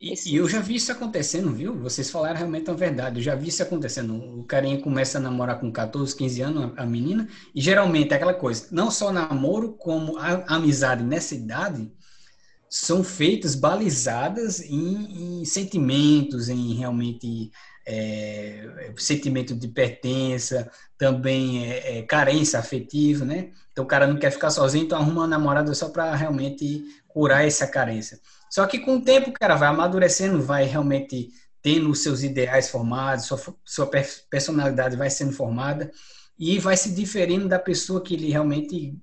E, 0.00 0.14
e, 0.26 0.36
eu 0.36 0.48
já 0.48 0.60
vi 0.60 0.76
isso 0.76 0.90
acontecendo, 0.90 1.52
viu? 1.52 1.76
Vocês 1.76 2.10
falaram 2.10 2.38
realmente 2.38 2.70
a 2.70 2.74
verdade. 2.74 3.18
Eu 3.18 3.22
já 3.22 3.34
vi 3.34 3.48
isso 3.48 3.62
acontecendo. 3.62 4.14
O 4.14 4.44
carinha 4.44 4.80
começa 4.80 5.18
a 5.18 5.20
namorar 5.20 5.60
com 5.60 5.70
14, 5.70 6.16
15 6.16 6.40
anos, 6.40 6.72
a 6.76 6.86
menina, 6.86 7.28
e 7.54 7.60
geralmente 7.60 8.12
é 8.12 8.16
aquela 8.16 8.32
coisa, 8.32 8.68
não 8.72 8.90
só 8.90 9.12
namoro, 9.12 9.74
como 9.74 10.16
amizade 10.46 11.04
nessa 11.04 11.34
idade, 11.34 11.92
são 12.70 13.02
feitas 13.02 13.56
balizadas 13.56 14.60
em, 14.60 15.40
em 15.40 15.44
sentimentos, 15.44 16.48
em 16.48 16.74
realmente 16.74 17.50
é, 17.84 18.92
sentimento 18.96 19.56
de 19.56 19.66
pertença, 19.66 20.70
também 20.96 21.68
é, 21.68 21.98
é, 21.98 22.02
carência 22.02 22.60
afetiva, 22.60 23.24
né? 23.24 23.50
Então 23.72 23.84
o 23.84 23.88
cara 23.88 24.06
não 24.06 24.16
quer 24.16 24.30
ficar 24.30 24.50
sozinho, 24.50 24.84
então 24.84 24.98
arruma 24.98 25.22
uma 25.22 25.26
namorada 25.26 25.74
só 25.74 25.88
para 25.88 26.14
realmente 26.14 26.84
curar 27.08 27.44
essa 27.44 27.66
carência. 27.66 28.20
Só 28.48 28.64
que 28.66 28.78
com 28.78 28.98
o 28.98 29.02
tempo 29.02 29.30
o 29.30 29.32
cara 29.32 29.56
vai 29.56 29.68
amadurecendo, 29.68 30.40
vai 30.40 30.64
realmente 30.64 31.30
tendo 31.60 31.90
os 31.90 32.02
seus 32.02 32.22
ideais 32.22 32.70
formados, 32.70 33.26
sua, 33.26 33.40
sua 33.64 33.90
personalidade 34.30 34.96
vai 34.96 35.10
sendo 35.10 35.32
formada 35.32 35.90
e 36.38 36.58
vai 36.58 36.76
se 36.76 36.94
diferindo 36.94 37.48
da 37.48 37.58
pessoa 37.58 38.02
que 38.02 38.14
ele 38.14 38.30
realmente 38.30 38.96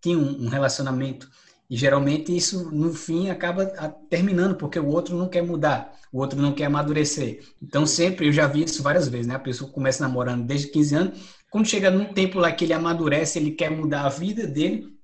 tinha 0.00 0.18
um, 0.18 0.46
um 0.46 0.48
relacionamento 0.48 1.30
E 1.70 1.76
geralmente 1.76 2.36
isso, 2.36 2.68
no 2.72 2.92
fim, 2.92 3.30
acaba 3.30 3.64
terminando, 4.10 4.56
porque 4.56 4.80
o 4.80 4.88
outro 4.88 5.16
não 5.16 5.28
quer 5.28 5.42
mudar, 5.42 5.96
o 6.12 6.18
outro 6.18 6.42
não 6.42 6.52
quer 6.52 6.64
amadurecer. 6.64 7.44
Então, 7.62 7.86
sempre, 7.86 8.26
eu 8.26 8.32
já 8.32 8.48
vi 8.48 8.64
isso 8.64 8.82
várias 8.82 9.06
vezes, 9.06 9.28
né? 9.28 9.36
A 9.36 9.38
pessoa 9.38 9.70
começa 9.70 10.02
namorando 10.02 10.44
desde 10.44 10.66
15 10.66 10.94
anos, 10.96 11.20
quando 11.48 11.68
chega 11.68 11.88
num 11.88 12.12
tempo 12.12 12.40
lá 12.40 12.50
que 12.50 12.64
ele 12.64 12.72
amadurece, 12.72 13.38
ele 13.38 13.52
quer 13.52 13.70
mudar 13.70 14.02
a 14.02 14.08
vida 14.08 14.48
dele 14.48 14.98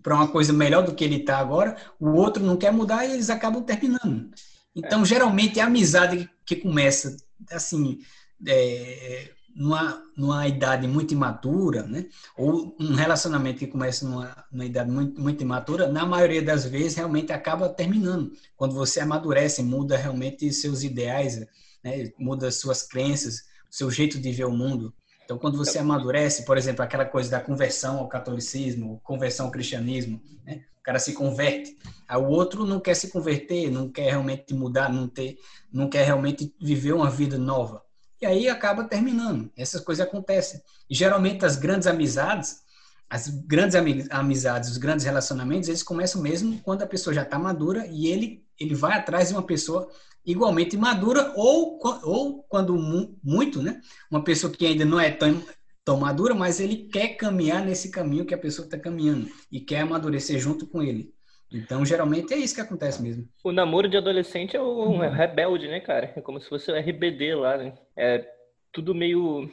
para 0.00 0.14
uma 0.14 0.28
coisa 0.28 0.52
melhor 0.52 0.84
do 0.84 0.94
que 0.94 1.02
ele 1.02 1.16
está 1.16 1.38
agora, 1.38 1.76
o 1.98 2.10
outro 2.10 2.42
não 2.42 2.56
quer 2.56 2.72
mudar 2.72 3.04
e 3.04 3.12
eles 3.12 3.28
acabam 3.28 3.62
terminando. 3.62 4.30
Então, 4.76 5.02
é. 5.02 5.04
geralmente, 5.04 5.58
é 5.58 5.62
a 5.62 5.66
amizade 5.66 6.30
que 6.46 6.54
começa, 6.54 7.16
assim, 7.50 7.98
é, 8.46 9.30
numa, 9.54 10.02
numa 10.16 10.46
idade 10.46 10.86
muito 10.86 11.12
imatura, 11.12 11.82
né? 11.82 12.06
ou 12.36 12.74
um 12.80 12.94
relacionamento 12.94 13.58
que 13.58 13.66
começa 13.66 14.06
numa, 14.08 14.44
numa 14.50 14.64
idade 14.64 14.90
muito, 14.90 15.20
muito 15.20 15.42
imatura, 15.42 15.88
na 15.88 16.04
maioria 16.06 16.42
das 16.42 16.64
vezes 16.64 16.96
realmente 16.96 17.32
acaba 17.32 17.68
terminando. 17.68 18.32
Quando 18.56 18.74
você 18.74 19.00
amadurece, 19.00 19.62
muda 19.62 19.96
realmente 19.96 20.50
seus 20.52 20.82
ideais, 20.82 21.40
né? 21.84 22.10
muda 22.18 22.50
suas 22.50 22.82
crenças, 22.82 23.42
seu 23.70 23.90
jeito 23.90 24.18
de 24.18 24.32
ver 24.32 24.44
o 24.44 24.50
mundo. 24.50 24.92
Então, 25.24 25.38
quando 25.38 25.56
você 25.56 25.78
amadurece, 25.78 26.44
por 26.44 26.58
exemplo, 26.58 26.82
aquela 26.82 27.04
coisa 27.04 27.30
da 27.30 27.40
conversão 27.40 27.98
ao 27.98 28.08
catolicismo, 28.08 29.00
conversão 29.02 29.46
ao 29.46 29.52
cristianismo, 29.52 30.20
né? 30.44 30.62
o 30.80 30.82
cara 30.82 30.98
se 30.98 31.12
converte, 31.12 31.76
aí 32.08 32.18
o 32.18 32.26
outro 32.26 32.66
não 32.66 32.80
quer 32.80 32.94
se 32.94 33.08
converter, 33.08 33.70
não 33.70 33.88
quer 33.88 34.10
realmente 34.10 34.52
mudar, 34.52 34.92
não, 34.92 35.06
ter, 35.06 35.38
não 35.72 35.88
quer 35.88 36.04
realmente 36.04 36.52
viver 36.60 36.92
uma 36.92 37.08
vida 37.08 37.38
nova 37.38 37.82
e 38.22 38.26
aí 38.26 38.48
acaba 38.48 38.84
terminando. 38.84 39.50
Essas 39.56 39.80
coisas 39.80 40.06
acontecem. 40.06 40.62
E 40.88 40.94
geralmente 40.94 41.44
as 41.44 41.56
grandes 41.56 41.88
amizades, 41.88 42.62
as 43.10 43.28
grandes 43.28 43.76
amizades, 44.10 44.70
os 44.70 44.76
grandes 44.78 45.04
relacionamentos, 45.04 45.68
eles 45.68 45.82
começam 45.82 46.22
mesmo 46.22 46.58
quando 46.62 46.82
a 46.82 46.86
pessoa 46.86 47.12
já 47.12 47.22
está 47.22 47.38
madura 47.38 47.84
e 47.88 48.06
ele, 48.06 48.44
ele 48.58 48.74
vai 48.74 48.96
atrás 48.96 49.28
de 49.28 49.34
uma 49.34 49.42
pessoa 49.42 49.90
igualmente 50.24 50.76
madura 50.76 51.32
ou, 51.34 51.80
ou 52.04 52.44
quando 52.44 52.76
muito, 53.22 53.60
né? 53.60 53.80
Uma 54.08 54.22
pessoa 54.22 54.52
que 54.52 54.64
ainda 54.64 54.84
não 54.84 55.00
é 55.00 55.10
tão, 55.10 55.42
tão 55.84 55.98
madura, 55.98 56.32
mas 56.32 56.60
ele 56.60 56.88
quer 56.92 57.16
caminhar 57.16 57.64
nesse 57.64 57.90
caminho 57.90 58.24
que 58.24 58.34
a 58.34 58.38
pessoa 58.38 58.66
está 58.66 58.78
caminhando 58.78 59.28
e 59.50 59.60
quer 59.60 59.80
amadurecer 59.80 60.38
junto 60.38 60.64
com 60.66 60.80
ele. 60.80 61.12
Então, 61.52 61.84
geralmente 61.84 62.32
é 62.32 62.36
isso 62.36 62.54
que 62.54 62.60
acontece 62.60 63.02
mesmo. 63.02 63.28
O 63.44 63.52
namoro 63.52 63.88
de 63.88 63.96
adolescente 63.96 64.56
é 64.56 64.62
um 64.62 64.64
uhum. 64.64 65.10
rebelde, 65.10 65.68
né, 65.68 65.80
cara? 65.80 66.12
É 66.16 66.20
como 66.20 66.40
se 66.40 66.48
fosse 66.48 66.70
o 66.70 66.76
RBD 66.76 67.34
lá, 67.34 67.56
né? 67.56 67.74
É 67.96 68.26
tudo 68.72 68.94
meio. 68.94 69.50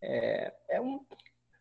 É, 0.00 0.52
é, 0.70 0.80
um, 0.80 1.00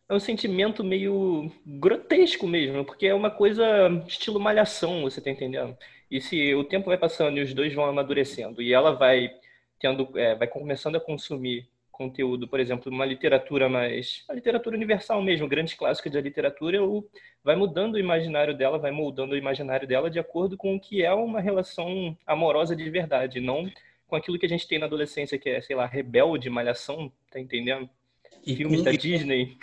é 0.08 0.14
um 0.14 0.20
sentimento 0.20 0.84
meio 0.84 1.52
grotesco 1.66 2.48
mesmo, 2.48 2.86
porque 2.86 3.08
é 3.08 3.14
uma 3.14 3.32
coisa 3.32 3.66
estilo 4.08 4.40
malhação, 4.40 5.02
você 5.02 5.20
tá 5.20 5.32
entendendo? 5.32 5.76
E 6.10 6.22
se 6.22 6.54
o 6.54 6.64
tempo 6.64 6.86
vai 6.86 6.98
passando 6.98 7.38
e 7.38 7.42
os 7.42 7.54
dois 7.54 7.74
vão 7.74 7.86
amadurecendo 7.86 8.62
e 8.62 8.74
ela 8.74 8.92
vai 8.92 9.32
tendo, 9.80 10.18
é, 10.18 10.36
vai 10.36 10.48
começando 10.48 10.96
a 10.96 11.02
consumir 11.02 11.68
conteúdo, 11.98 12.48
por 12.48 12.60
exemplo, 12.60 12.92
uma 12.92 13.06
literatura 13.06 13.68
mais. 13.68 14.24
a 14.30 14.34
literatura 14.34 14.76
universal 14.76 15.22
mesmo, 15.22 15.48
grandes 15.48 15.74
clássicos 15.74 16.12
da 16.12 16.22
literatura, 16.22 16.78
vai 17.44 17.56
mudando 17.56 17.96
o 17.96 18.00
imaginário 18.00 18.56
dela, 18.56 18.78
vai 18.78 18.92
moldando 18.92 19.34
o 19.34 19.38
imaginário 19.38 19.88
dela 19.88 20.10
de 20.10 20.20
acordo 20.20 20.56
com 20.56 20.76
o 20.76 20.80
que 20.80 21.04
é 21.04 21.14
uma 21.14 21.42
relação 21.42 22.16
amorosa 22.26 22.76
de 22.76 22.90
verdade, 22.90 23.40
não 23.40 23.70
com 24.08 24.16
aquilo 24.16 24.40
que 24.40 24.46
a 24.46 24.50
gente 24.50 24.68
tem 24.68 24.80
na 24.80 24.86
adolescência, 24.86 25.38
que 25.38 25.50
é, 25.50 25.62
sei 25.62 25.76
lá, 25.76 25.86
rebelde, 25.86 26.50
malhação, 26.50 27.12
tá 27.30 27.40
entendendo? 27.40 27.90
E 28.46 28.56
Filmes 28.56 28.80
com, 28.80 28.86
da 28.86 28.92
Disney. 28.92 29.58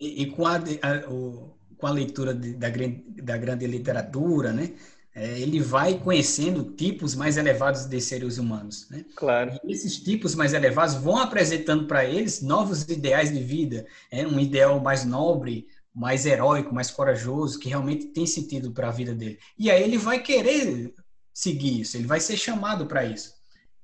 E, 0.00 0.22
e 0.22 0.26
com, 0.26 0.46
a, 0.46 0.56
a, 0.56 1.10
o, 1.10 1.58
com 1.76 1.86
a 1.86 1.90
leitura 1.90 2.32
de, 2.32 2.54
da, 2.54 2.68
da 2.68 3.36
grande 3.36 3.66
literatura, 3.66 4.52
né? 4.52 4.74
É, 5.18 5.40
ele 5.40 5.60
vai 5.60 5.98
conhecendo 5.98 6.62
tipos 6.62 7.16
mais 7.16 7.36
elevados 7.36 7.86
de 7.86 8.00
seres 8.00 8.38
humanos. 8.38 8.88
Né? 8.88 9.04
Claro. 9.16 9.58
E 9.64 9.72
esses 9.72 9.98
tipos 9.98 10.36
mais 10.36 10.54
elevados 10.54 10.94
vão 10.94 11.18
apresentando 11.18 11.86
para 11.88 12.04
eles 12.04 12.40
novos 12.40 12.82
ideais 12.82 13.32
de 13.32 13.42
vida, 13.42 13.84
é, 14.12 14.24
um 14.24 14.38
ideal 14.38 14.78
mais 14.78 15.04
nobre, 15.04 15.66
mais 15.92 16.24
heróico, 16.24 16.72
mais 16.72 16.90
corajoso, 16.90 17.58
que 17.58 17.68
realmente 17.68 18.06
tem 18.06 18.26
sentido 18.26 18.70
para 18.70 18.88
a 18.88 18.92
vida 18.92 19.12
dele. 19.12 19.40
E 19.58 19.68
aí 19.68 19.82
ele 19.82 19.98
vai 19.98 20.22
querer 20.22 20.94
seguir 21.34 21.80
isso, 21.80 21.96
ele 21.96 22.06
vai 22.06 22.20
ser 22.20 22.36
chamado 22.36 22.86
para 22.86 23.04
isso. 23.04 23.34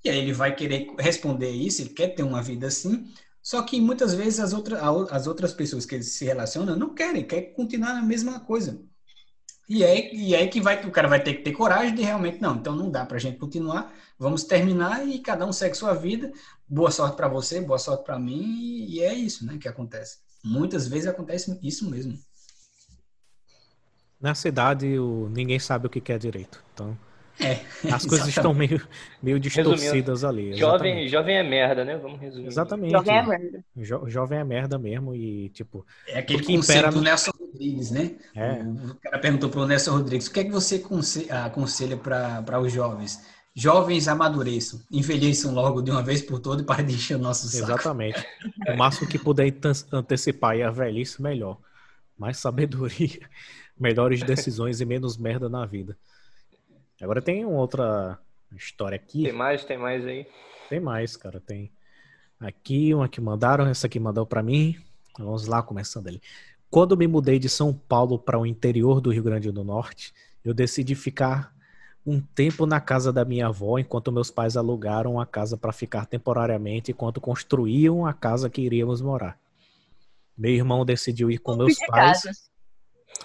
E 0.05 0.11
aí 0.11 0.19
ele 0.19 0.33
vai 0.33 0.55
querer 0.55 0.95
responder 1.01 1.51
isso, 1.51 1.83
ele 1.83 1.91
quer 1.91 2.09
ter 2.15 2.23
uma 2.23 2.43
vida 2.43 2.69
assim, 2.69 3.11
só 3.43 3.61
que 3.63 3.81
muitas 3.81 4.15
vezes 4.15 4.39
as, 4.39 4.53
outras 4.53 4.81
as 5.11 5.27
outras 5.27 5.53
pessoas 5.53 5.85
que 5.85 5.97
ele 5.97 6.05
se 6.05 6.25
relaciona 6.25 6.77
não 6.77 6.95
querem, 6.95 7.27
querem 7.27 7.53
continuar 7.53 7.95
na 7.95 8.03
mesma 8.03 8.39
coisa. 8.39 8.81
E 9.69 9.83
é, 9.83 10.15
e 10.15 10.35
é 10.35 10.47
que 10.47 10.61
vai, 10.61 10.85
o 10.85 10.91
cara 10.91 11.09
vai 11.09 11.23
ter 11.23 11.35
que 11.35 11.43
ter 11.43 11.53
coragem 11.53 11.95
de 11.95 12.03
realmente, 12.03 12.41
não, 12.41 12.57
então 12.57 12.77
não 12.77 12.91
dá 12.91 13.07
para 13.07 13.17
a 13.17 13.21
gente 13.21 13.39
continuar, 13.39 13.93
vamos 14.19 14.45
terminar 14.45 15.07
e 15.09 15.19
cada 15.21 15.47
um 15.47 15.53
segue 15.53 15.75
sua 15.75 15.95
vida. 15.95 16.31
Boa 16.69 16.91
sorte 16.91 17.17
para 17.17 17.29
você, 17.29 17.61
boa 17.61 17.79
sorte 17.79 18.05
para 18.05 18.19
mim, 18.19 18.87
e 18.89 19.01
é 19.01 19.15
isso 19.15 19.47
né, 19.47 19.57
que 19.59 19.69
acontece. 19.69 20.19
Muitas 20.45 20.87
vezes 20.87 21.07
acontece 21.07 21.59
isso 21.63 21.91
mesmo. 21.91 22.19
Na 24.21 24.35
cidade, 24.35 24.99
o, 24.99 25.29
ninguém 25.31 25.59
sabe 25.59 25.87
o 25.87 25.91
que 25.91 26.01
quer 26.01 26.19
direito. 26.19 26.63
Então, 26.73 26.97
é, 27.41 27.61
as 27.93 28.07
coisas 28.07 28.29
estão 28.29 28.55
meio, 28.55 28.81
meio 29.23 29.41
distorcidas 29.41 30.23
Resumindo, 30.23 30.27
ali. 30.27 30.57
Jovem, 30.57 31.09
jovem 31.09 31.37
é 31.37 31.43
merda, 31.43 31.85
né? 31.85 31.97
Vamos 31.97 32.21
resumir. 32.21 32.47
Exatamente. 32.47 32.93
Jovem 32.93 33.17
é 33.17 33.23
merda. 33.27 33.65
Jo, 33.77 34.09
jovem 34.09 34.39
é 34.39 34.45
merda 34.45 34.79
mesmo 34.79 35.15
e, 35.15 35.49
tipo... 35.49 35.85
É 36.07 36.21
aquele 36.21 36.43
que 36.43 36.53
impera 36.55 36.91
do 36.91 37.01
Nelson 37.01 37.33
Rodrigues, 37.39 37.91
né? 37.91 38.13
É. 38.37 38.63
O 38.63 38.95
cara 38.97 39.19
perguntou 39.19 39.51
pro 39.51 39.67
Nelson 39.67 39.93
Rodrigues, 39.93 40.29
o 40.29 40.33
que 40.33 40.41
é 40.41 40.45
que 40.45 40.53
você 40.53 40.85
aconselha 41.31 41.97
para 41.97 42.61
os 42.61 42.73
jovens? 42.73 43.21
Jovens 43.57 44.09
amadureçam, 44.09 44.81
envelheçam 44.91 45.55
logo 45.55 45.81
de 45.81 45.91
uma 45.91 46.03
vez 46.03 46.21
por 46.21 46.41
todas 46.41 46.63
e 46.63 46.67
parem 46.67 46.87
de 46.87 46.95
encher 46.95 47.17
o 47.17 47.21
nosso 47.21 47.49
saco. 47.49 47.65
Exatamente. 47.65 48.25
O 48.67 48.77
máximo 48.77 49.09
que 49.09 49.19
puder 49.19 49.55
antecipar 49.93 50.61
a 50.61 50.71
velhice, 50.71 51.21
melhor. 51.21 51.59
Mais 52.17 52.39
sabedoria, 52.39 53.21
melhores 53.79 54.23
decisões 54.23 54.81
e 54.81 54.85
menos 54.85 55.17
merda 55.17 55.49
na 55.49 55.67
vida. 55.67 55.97
Agora 57.01 57.21
tem 57.21 57.45
uma 57.45 57.59
outra 57.59 58.19
história 58.57 58.97
aqui. 58.97 59.25
Tem 59.25 59.33
mais? 59.33 59.65
Tem 59.65 59.79
mais 59.79 60.07
aí? 60.07 60.27
Tem 60.69 60.81
mais, 60.81 61.17
cara. 61.17 61.41
Tem 61.41 61.71
aqui 62.39 62.95
uma 62.95 63.09
que 63.09 63.21
mandaram, 63.21 63.67
essa 63.67 63.87
aqui 63.87 63.99
mandou 63.99 64.27
para 64.27 64.43
mim. 64.43 64.77
Vamos 65.19 65.47
lá, 65.47 65.63
começando 65.63 66.09
ali. 66.09 66.21
Quando 66.71 66.97
me 66.97 67.07
mudei 67.07 67.39
de 67.39 67.49
São 67.49 67.73
Paulo 67.73 68.19
para 68.19 68.39
o 68.39 68.47
interior 68.47 69.01
do 69.01 69.11
Rio 69.11 69.23
Grande 69.23 69.53
do 69.53 69.63
Norte, 69.63 70.13
eu 70.45 70.53
decidi 70.53 70.95
ficar 70.95 71.55
um 72.07 72.21
tempo 72.21 72.67
na 72.67 72.81
casa 72.81 73.13
da 73.13 73.25
minha 73.25 73.47
avó, 73.47 73.79
enquanto 73.79 74.13
meus 74.13 74.31
pais 74.31 74.57
alugaram 74.57 75.19
a 75.19 75.25
casa 75.25 75.57
para 75.57 75.73
ficar 75.73 76.05
temporariamente, 76.07 76.91
enquanto 76.91 77.21
construíam 77.21 78.05
a 78.07 78.13
casa 78.13 78.51
que 78.51 78.61
iríamos 78.61 79.01
morar. 79.01 79.39
Meu 80.37 80.51
irmão 80.51 80.85
decidiu 80.85 81.31
ir 81.31 81.39
com 81.39 81.57
meus 81.57 81.79
pais. 81.87 82.23
Casa. 82.23 82.54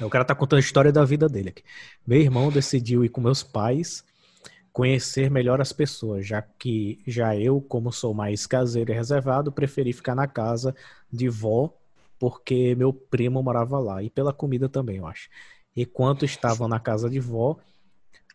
O 0.02 0.10
cara 0.10 0.24
tá 0.24 0.34
contando 0.34 0.58
a 0.58 0.62
história 0.62 0.92
da 0.92 1.04
vida 1.04 1.28
dele 1.28 1.50
aqui. 1.50 1.64
Meu 2.08 2.20
irmão 2.20 2.52
decidiu 2.52 3.04
ir 3.04 3.10
com 3.10 3.20
meus 3.20 3.44
pais 3.44 4.04
conhecer 4.72 5.30
melhor 5.30 5.60
as 5.60 5.74
pessoas, 5.74 6.26
já 6.26 6.42
que 6.42 7.02
já 7.06 7.36
eu, 7.36 7.60
como 7.60 7.92
sou 7.92 8.14
mais 8.14 8.48
caseiro 8.48 8.92
e 8.92 8.96
reservado, 8.96 9.52
preferi 9.52 9.92
ficar 9.92 10.16
na 10.16 10.28
casa 10.28 10.74
de 11.12 11.28
vó, 11.28 11.74
porque 12.18 12.76
meu 12.76 12.94
primo 12.94 13.42
morava 13.44 13.80
lá, 13.80 14.02
e 14.02 14.10
pela 14.10 14.32
comida 14.32 14.70
também, 14.70 14.98
eu 14.98 15.08
acho. 15.08 15.30
Enquanto 15.76 16.24
estavam 16.24 16.68
na 16.68 16.80
casa 16.80 17.10
de 17.10 17.20
vó, 17.20 17.58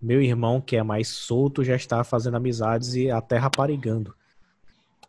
meu 0.02 0.20
irmão, 0.20 0.60
que 0.60 0.76
é 0.76 0.82
mais 0.82 1.08
solto, 1.08 1.64
já 1.64 1.76
estava 1.76 2.04
fazendo 2.04 2.36
amizades 2.36 2.94
e 2.94 3.10
até 3.10 3.38
raparigando. 3.38 4.14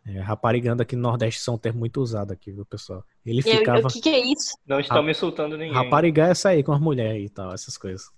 É, 0.08 0.20
raparigando 0.20 0.82
aqui 0.82 0.94
no 0.94 1.02
Nordeste 1.02 1.40
são 1.40 1.54
um 1.54 1.58
termo 1.58 1.80
muito 1.80 2.00
usado 2.00 2.32
aqui, 2.32 2.52
viu, 2.52 2.64
pessoal? 2.64 3.04
Ele 3.24 3.42
ficava. 3.42 3.88
O 3.88 3.90
que, 3.90 4.00
que, 4.00 4.08
é 4.08 4.20
isso? 4.20 4.56
Não 4.64 4.78
estão 4.78 5.02
me 5.02 5.10
insultando 5.10 5.56
ninguém. 5.58 5.74
Raparigar 5.74 6.30
é 6.30 6.34
sair 6.34 6.62
com 6.62 6.72
as 6.72 6.80
mulheres 6.80 7.26
e 7.26 7.28
tal, 7.28 7.52
essas 7.52 7.76
coisas. 7.76 8.08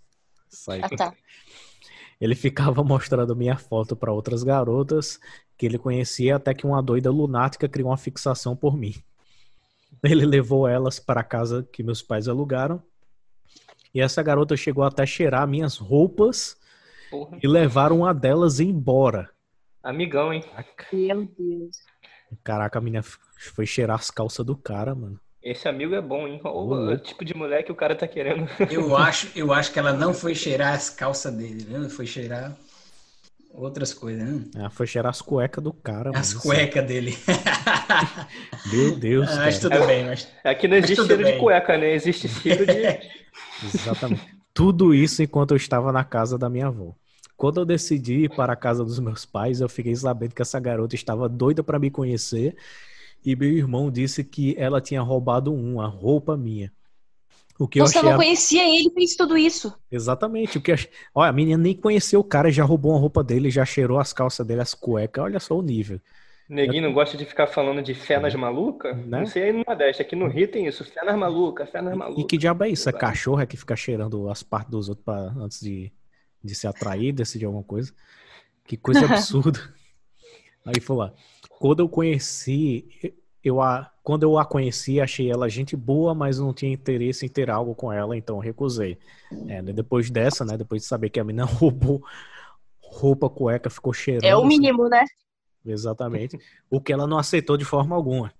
Sair 0.50 0.84
ah, 0.84 0.88
tá. 0.90 1.14
Ele 2.20 2.34
ficava 2.34 2.82
mostrando 2.82 3.34
minha 3.34 3.56
foto 3.56 3.96
para 3.96 4.12
outras 4.12 4.42
garotas 4.42 5.20
que 5.56 5.66
ele 5.66 5.78
conhecia, 5.78 6.34
até 6.34 6.52
que 6.52 6.66
uma 6.66 6.82
doida 6.82 7.10
lunática 7.10 7.68
criou 7.68 7.90
uma 7.90 7.96
fixação 7.96 8.56
por 8.56 8.76
mim. 8.76 8.92
Ele 10.02 10.26
levou 10.26 10.66
elas 10.66 10.98
para 10.98 11.20
a 11.20 11.24
casa 11.24 11.66
que 11.72 11.82
meus 11.82 12.02
pais 12.02 12.26
alugaram. 12.28 12.82
E 13.94 14.00
essa 14.00 14.22
garota 14.22 14.56
chegou 14.56 14.84
até 14.84 15.06
cheirar 15.06 15.46
minhas 15.46 15.76
roupas 15.76 16.56
Porra. 17.10 17.38
e 17.42 17.46
levar 17.46 17.92
uma 17.92 18.12
delas 18.12 18.60
embora. 18.60 19.30
Amigão, 19.82 20.32
hein? 20.32 20.42
Meu 20.92 21.28
Deus. 21.38 21.76
Caraca, 22.44 22.78
a 22.78 22.82
menina 22.82 23.02
foi 23.54 23.66
cheirar 23.66 23.96
as 23.96 24.10
calças 24.10 24.44
do 24.44 24.56
cara, 24.56 24.94
mano. 24.94 25.18
Esse 25.42 25.68
amigo 25.68 25.94
é 25.94 26.00
bom, 26.00 26.26
hein? 26.26 26.40
O, 26.44 26.74
o 26.74 26.98
tipo 26.98 27.24
de 27.24 27.34
mulher 27.34 27.62
que 27.62 27.72
o 27.72 27.74
cara 27.74 27.94
tá 27.94 28.06
querendo. 28.06 28.48
Eu 28.70 28.96
acho, 28.96 29.30
eu 29.38 29.52
acho 29.52 29.72
que 29.72 29.78
ela 29.78 29.92
não 29.92 30.12
foi 30.12 30.34
cheirar 30.34 30.74
as 30.74 30.90
calças 30.90 31.32
dele, 31.32 31.64
né? 31.64 31.88
Foi 31.88 32.06
cheirar 32.06 32.56
outras 33.54 33.94
coisas, 33.94 34.22
né? 34.22 34.44
Ela 34.54 34.68
foi 34.68 34.86
cheirar 34.86 35.10
as 35.10 35.22
cuecas 35.22 35.62
do 35.62 35.72
cara. 35.72 36.10
As 36.14 36.34
cuecas 36.34 36.84
dele. 36.84 37.16
Meu 38.70 38.96
Deus. 38.96 39.30
Ah, 39.30 39.36
mas 39.36 39.58
tudo 39.58 39.86
bem, 39.86 40.04
mas. 40.04 40.28
Aqui 40.44 40.68
não 40.68 40.76
existe 40.76 41.06
cheiro 41.06 41.22
bem. 41.22 41.32
de 41.34 41.38
cueca, 41.38 41.78
né? 41.78 41.94
Existe 41.94 42.28
cheiro 42.28 42.66
de. 42.66 42.72
Exatamente. 43.74 44.38
Tudo 44.52 44.92
isso 44.92 45.22
enquanto 45.22 45.52
eu 45.52 45.56
estava 45.56 45.92
na 45.92 46.02
casa 46.04 46.36
da 46.36 46.50
minha 46.50 46.66
avó. 46.66 46.94
Quando 47.38 47.60
eu 47.60 47.64
decidi 47.64 48.24
ir 48.24 48.30
para 48.30 48.52
a 48.52 48.56
casa 48.56 48.84
dos 48.84 48.98
meus 48.98 49.24
pais, 49.24 49.60
eu 49.60 49.68
fiquei 49.68 49.94
sabendo 49.94 50.34
que 50.34 50.42
essa 50.42 50.58
garota 50.58 50.96
estava 50.96 51.28
doida 51.28 51.62
para 51.62 51.78
me 51.78 51.88
conhecer 51.88 52.56
e 53.24 53.36
meu 53.36 53.48
irmão 53.48 53.92
disse 53.92 54.24
que 54.24 54.56
ela 54.58 54.80
tinha 54.80 55.00
roubado 55.00 55.54
uma 55.54 55.86
roupa 55.86 56.36
minha. 56.36 56.72
O 57.56 57.68
que 57.68 57.78
Você 57.78 57.98
eu 57.98 58.00
achei 58.00 58.10
não 58.10 58.18
conhecia 58.18 58.64
ele 58.68 58.90
fez 58.90 59.14
tudo 59.14 59.38
isso. 59.38 59.72
Exatamente. 59.90 60.58
O 60.58 60.60
que 60.60 60.72
ach... 60.72 60.88
Olha, 61.14 61.30
a 61.30 61.32
menina 61.32 61.56
nem 61.56 61.76
conheceu 61.76 62.18
o 62.18 62.24
cara, 62.24 62.50
já 62.50 62.64
roubou 62.64 62.90
uma 62.90 62.98
roupa 62.98 63.22
dele, 63.22 63.50
já 63.50 63.64
cheirou 63.64 64.00
as 64.00 64.12
calças 64.12 64.44
dele, 64.44 64.60
as 64.60 64.74
cuecas. 64.74 65.22
Olha 65.22 65.38
só 65.38 65.56
o 65.56 65.62
nível. 65.62 66.00
Neguinho 66.48 66.82
não 66.82 66.92
gosta 66.92 67.16
de 67.16 67.24
ficar 67.24 67.46
falando 67.46 67.80
de 67.80 67.94
fé 67.94 68.18
nas 68.18 68.34
malucas? 68.34 68.96
Né? 68.96 69.20
Não 69.20 69.26
sei 69.26 69.44
aí 69.44 69.52
no 69.52 69.62
Nordeste, 69.64 70.02
aqui 70.02 70.16
no 70.16 70.26
Rio 70.26 70.48
tem 70.48 70.66
isso, 70.66 70.84
fé 70.84 71.04
nas 71.04 71.16
malucas, 71.16 71.70
fé 71.70 71.80
nas 71.80 71.96
malucas. 71.96 72.24
E 72.24 72.26
que 72.26 72.36
diabo 72.36 72.64
é 72.64 72.70
isso? 72.70 72.88
É 72.88 72.92
cachorro 72.92 73.40
é 73.40 73.46
que 73.46 73.56
fica 73.56 73.76
cheirando 73.76 74.28
as 74.28 74.42
partes 74.42 74.70
dos 74.70 74.88
outros 74.88 75.04
pra, 75.04 75.34
antes 75.38 75.60
de, 75.60 75.92
de 76.42 76.54
se 76.54 76.66
atrair, 76.66 77.12
decidir 77.12 77.46
alguma 77.46 77.64
coisa? 77.64 77.92
Que 78.64 78.76
coisa 78.76 79.04
absurda. 79.04 79.58
aí 80.64 80.80
foi 80.80 80.96
lá. 80.96 81.12
Quando 81.58 81.80
eu 81.80 81.88
conheci, 81.88 83.14
eu 83.42 83.60
a, 83.60 83.90
quando 84.02 84.22
eu 84.22 84.38
a 84.38 84.44
conheci, 84.44 85.00
achei 85.00 85.30
ela 85.30 85.48
gente 85.48 85.76
boa, 85.76 86.14
mas 86.14 86.38
não 86.38 86.52
tinha 86.52 86.72
interesse 86.72 87.26
em 87.26 87.28
ter 87.28 87.50
algo 87.50 87.74
com 87.74 87.92
ela, 87.92 88.16
então 88.16 88.38
recusei. 88.38 88.98
É, 89.48 89.62
né, 89.62 89.72
depois 89.72 90.10
dessa, 90.10 90.44
né, 90.44 90.56
depois 90.56 90.82
de 90.82 90.88
saber 90.88 91.10
que 91.10 91.20
a 91.20 91.24
menina 91.24 91.44
roubou 91.46 92.02
roupa, 92.88 93.28
cueca, 93.28 93.68
ficou 93.70 93.92
cheirando. 93.92 94.24
É 94.24 94.36
o 94.36 94.44
mínimo, 94.44 94.82
assim, 94.84 94.90
né? 94.90 95.04
Exatamente. 95.64 96.38
O 96.70 96.80
que 96.80 96.92
ela 96.92 97.06
não 97.06 97.18
aceitou 97.18 97.56
de 97.56 97.64
forma 97.64 97.94
alguma. 97.94 98.32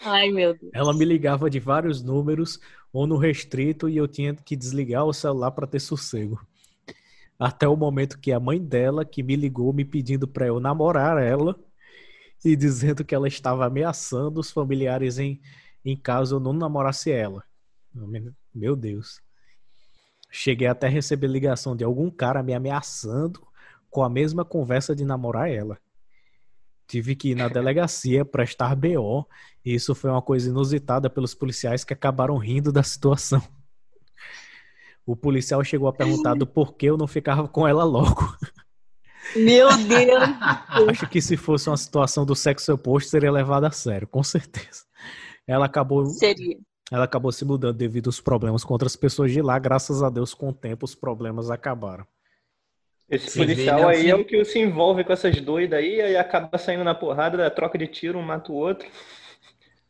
Ai, 0.00 0.30
meu 0.30 0.56
Deus. 0.56 0.70
Ela 0.74 0.92
me 0.92 1.04
ligava 1.04 1.50
de 1.50 1.60
vários 1.60 2.02
números 2.02 2.60
ou 2.92 3.06
no 3.06 3.16
restrito 3.16 3.88
e 3.88 3.96
eu 3.96 4.08
tinha 4.08 4.34
que 4.34 4.56
desligar 4.56 5.04
o 5.04 5.12
celular 5.12 5.50
para 5.52 5.66
ter 5.66 5.80
sossego. 5.80 6.40
Até 7.42 7.66
o 7.66 7.76
momento 7.76 8.18
que 8.18 8.30
a 8.30 8.38
mãe 8.38 8.62
dela, 8.62 9.04
que 9.04 9.22
me 9.22 9.34
ligou 9.34 9.72
me 9.72 9.84
pedindo 9.84 10.28
para 10.28 10.46
eu 10.46 10.60
namorar 10.60 11.20
ela 11.20 11.58
e 12.44 12.54
dizendo 12.54 13.04
que 13.04 13.14
ela 13.14 13.26
estava 13.26 13.66
ameaçando 13.66 14.38
os 14.38 14.50
familiares 14.50 15.18
em, 15.18 15.40
em 15.84 15.96
caso 15.96 16.36
eu 16.36 16.40
não 16.40 16.52
namorasse 16.52 17.10
ela. 17.10 17.42
Meu 18.54 18.76
Deus. 18.76 19.20
Cheguei 20.30 20.68
até 20.68 20.86
a 20.86 20.90
receber 20.90 21.26
ligação 21.26 21.74
de 21.74 21.82
algum 21.84 22.10
cara 22.10 22.42
me 22.42 22.54
ameaçando 22.54 23.46
com 23.90 24.02
a 24.02 24.08
mesma 24.08 24.44
conversa 24.44 24.94
de 24.94 25.04
namorar 25.04 25.50
ela 25.50 25.78
tive 26.92 27.16
que 27.16 27.30
ir 27.30 27.34
na 27.34 27.48
delegacia 27.48 28.22
prestar 28.26 28.76
BO. 28.76 29.26
E 29.64 29.74
isso 29.74 29.94
foi 29.94 30.10
uma 30.10 30.20
coisa 30.20 30.50
inusitada 30.50 31.08
pelos 31.08 31.34
policiais 31.34 31.84
que 31.84 31.94
acabaram 31.94 32.36
rindo 32.36 32.70
da 32.70 32.82
situação. 32.82 33.42
O 35.04 35.16
policial 35.16 35.62
chegou 35.64 35.88
a 35.88 35.92
perguntar 35.92 36.34
do 36.34 36.46
porquê 36.46 36.86
eu 36.86 36.96
não 36.96 37.06
ficava 37.06 37.48
com 37.48 37.66
ela 37.66 37.84
logo. 37.84 38.36
Meu 39.36 39.68
Deus! 39.76 40.22
Acho 40.88 41.08
que 41.08 41.20
se 41.20 41.36
fosse 41.36 41.68
uma 41.68 41.76
situação 41.76 42.24
do 42.24 42.34
sexo 42.34 42.72
oposto, 42.74 43.10
seria 43.10 43.30
levado 43.30 43.64
a 43.64 43.70
sério, 43.70 44.06
com 44.06 44.22
certeza. 44.22 44.84
Ela 45.46 45.66
acabou. 45.66 46.06
Seria. 46.06 46.58
Ela 46.90 47.04
acabou 47.04 47.32
se 47.32 47.44
mudando 47.44 47.76
devido 47.76 48.08
aos 48.08 48.20
problemas 48.20 48.64
com 48.64 48.74
outras 48.74 48.94
pessoas 48.94 49.32
de 49.32 49.40
lá. 49.40 49.58
Graças 49.58 50.02
a 50.02 50.10
Deus, 50.10 50.34
com 50.34 50.50
o 50.50 50.52
tempo, 50.52 50.84
os 50.84 50.94
problemas 50.94 51.50
acabaram. 51.50 52.06
Esse 53.08 53.30
Sim, 53.30 53.40
policial 53.40 53.88
aí 53.88 54.08
é 54.10 54.14
o 54.14 54.24
que 54.24 54.44
se 54.44 54.58
envolve 54.58 55.04
com 55.04 55.12
essas 55.12 55.38
doidas 55.40 55.78
aí, 55.78 56.00
aí 56.00 56.16
acaba 56.16 56.56
saindo 56.58 56.84
na 56.84 56.94
porrada, 56.94 57.36
da 57.36 57.50
troca 57.50 57.76
de 57.76 57.86
tiro, 57.86 58.18
um 58.18 58.22
mata 58.22 58.52
o 58.52 58.54
outro. 58.54 58.88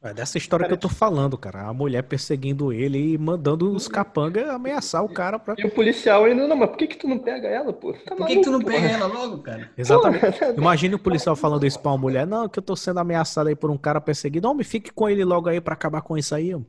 É 0.02 0.12
dessa 0.12 0.36
história 0.36 0.64
cara, 0.64 0.76
que 0.76 0.84
eu 0.84 0.90
tô 0.90 0.92
falando, 0.92 1.38
cara. 1.38 1.62
A 1.62 1.72
mulher 1.72 2.02
perseguindo 2.02 2.72
ele 2.72 3.12
e 3.12 3.18
mandando 3.18 3.72
os 3.72 3.86
capangas 3.86 4.48
ameaçar 4.48 5.04
o 5.04 5.08
cara 5.08 5.38
pra. 5.38 5.54
E 5.56 5.64
o 5.64 5.70
policial 5.70 6.24
ainda, 6.24 6.48
não, 6.48 6.56
mas 6.56 6.70
por 6.70 6.78
que, 6.78 6.88
que 6.88 6.96
tu 6.96 7.06
não 7.06 7.20
pega 7.20 7.46
ela, 7.46 7.72
pô? 7.72 7.92
Tá 7.92 8.16
por 8.16 8.26
que, 8.26 8.36
que 8.36 8.42
tu 8.42 8.50
não 8.50 8.60
pega 8.60 8.88
ela 8.88 9.06
logo, 9.06 9.38
cara? 9.38 9.70
Exatamente. 9.78 10.24
Imagina 10.56 10.96
o 10.96 10.98
policial 10.98 11.36
falando 11.36 11.64
isso 11.64 11.78
pra 11.78 11.92
uma 11.92 11.98
mulher, 11.98 12.26
não, 12.26 12.48
que 12.48 12.58
eu 12.58 12.62
tô 12.62 12.74
sendo 12.74 12.98
ameaçado 12.98 13.48
aí 13.48 13.54
por 13.54 13.70
um 13.70 13.78
cara 13.78 14.00
perseguido. 14.00 14.48
Não, 14.48 14.54
me 14.54 14.64
fique 14.64 14.92
com 14.92 15.08
ele 15.08 15.24
logo 15.24 15.48
aí 15.48 15.60
pra 15.60 15.74
acabar 15.74 16.02
com 16.02 16.18
isso 16.18 16.34
aí, 16.34 16.52
homem. 16.52 16.66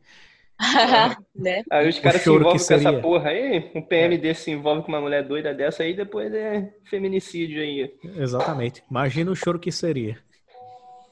né? 1.35 1.63
Aí 1.71 1.89
os 1.89 1.97
caras 1.97 2.21
se 2.21 2.29
envolvem 2.29 2.51
com 2.51 2.73
essa 2.73 2.93
porra 3.01 3.29
aí, 3.29 3.71
um 3.73 3.81
PM 3.81 4.13
é. 4.13 4.17
desse 4.19 4.43
se 4.43 4.51
envolve 4.51 4.83
com 4.83 4.89
uma 4.89 5.01
mulher 5.01 5.23
doida 5.27 5.51
dessa 5.55 5.81
aí, 5.81 5.95
depois 5.95 6.31
é 6.31 6.71
feminicídio 6.83 7.63
aí. 7.63 7.91
Exatamente. 8.15 8.83
Imagina 8.89 9.31
o 9.31 9.35
choro 9.35 9.57
que 9.57 9.71
seria. 9.71 10.19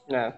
É. 0.08 0.32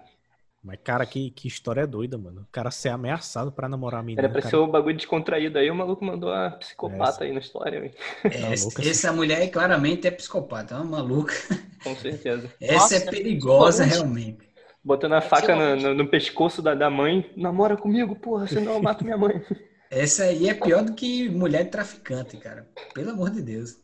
Mas, 0.65 0.79
cara, 0.83 1.05
que, 1.05 1.29
que 1.29 1.47
história 1.47 1.85
doida, 1.85 2.17
mano. 2.17 2.41
O 2.41 2.51
cara 2.51 2.71
ser 2.71 2.89
ameaçado 2.89 3.51
pra 3.51 3.69
namorar 3.69 3.99
a 3.99 4.03
menina. 4.03 4.23
Era 4.23 4.29
pra 4.29 4.41
cara... 4.41 4.49
ser 4.49 4.57
um 4.57 4.67
bagulho 4.67 4.97
descontraído 4.97 5.59
aí, 5.59 5.69
o 5.69 5.75
maluco 5.75 6.03
mandou 6.03 6.33
a 6.33 6.49
psicopata 6.49 7.03
essa. 7.03 7.23
aí 7.23 7.31
na 7.31 7.39
história. 7.39 7.93
É, 8.23 8.29
tá 8.29 8.47
essa, 8.47 8.89
essa 8.89 9.13
mulher 9.13 9.47
claramente 9.51 10.07
é 10.07 10.11
psicopata, 10.11 10.73
é 10.73 10.77
uma 10.77 10.97
maluca. 10.97 11.35
Com 11.83 11.95
certeza. 11.95 12.51
Essa 12.59 12.73
é 12.73 12.73
Nossa, 12.73 12.95
é 12.95 13.11
perigosa, 13.11 13.83
realmente. 13.83 14.39
Botando 14.83 15.13
a 15.13 15.21
faca 15.21 15.55
no, 15.55 15.75
no, 15.75 15.93
no, 15.93 16.07
pescoço 16.07 16.63
da, 16.63 16.73
da 16.73 16.89
mãe. 16.89 17.31
Namora 17.37 17.77
comigo, 17.77 18.15
porra, 18.15 18.47
senão 18.47 18.73
eu 18.73 18.81
mato 18.81 19.03
minha 19.03 19.17
mãe. 19.17 19.39
Essa 19.91 20.23
aí 20.23 20.49
é 20.49 20.53
pior 20.55 20.83
do 20.83 20.93
que 20.93 21.29
mulher 21.29 21.69
traficante, 21.69 22.37
cara. 22.37 22.67
Pelo 22.91 23.11
amor 23.11 23.29
de 23.29 23.43
Deus. 23.43 23.77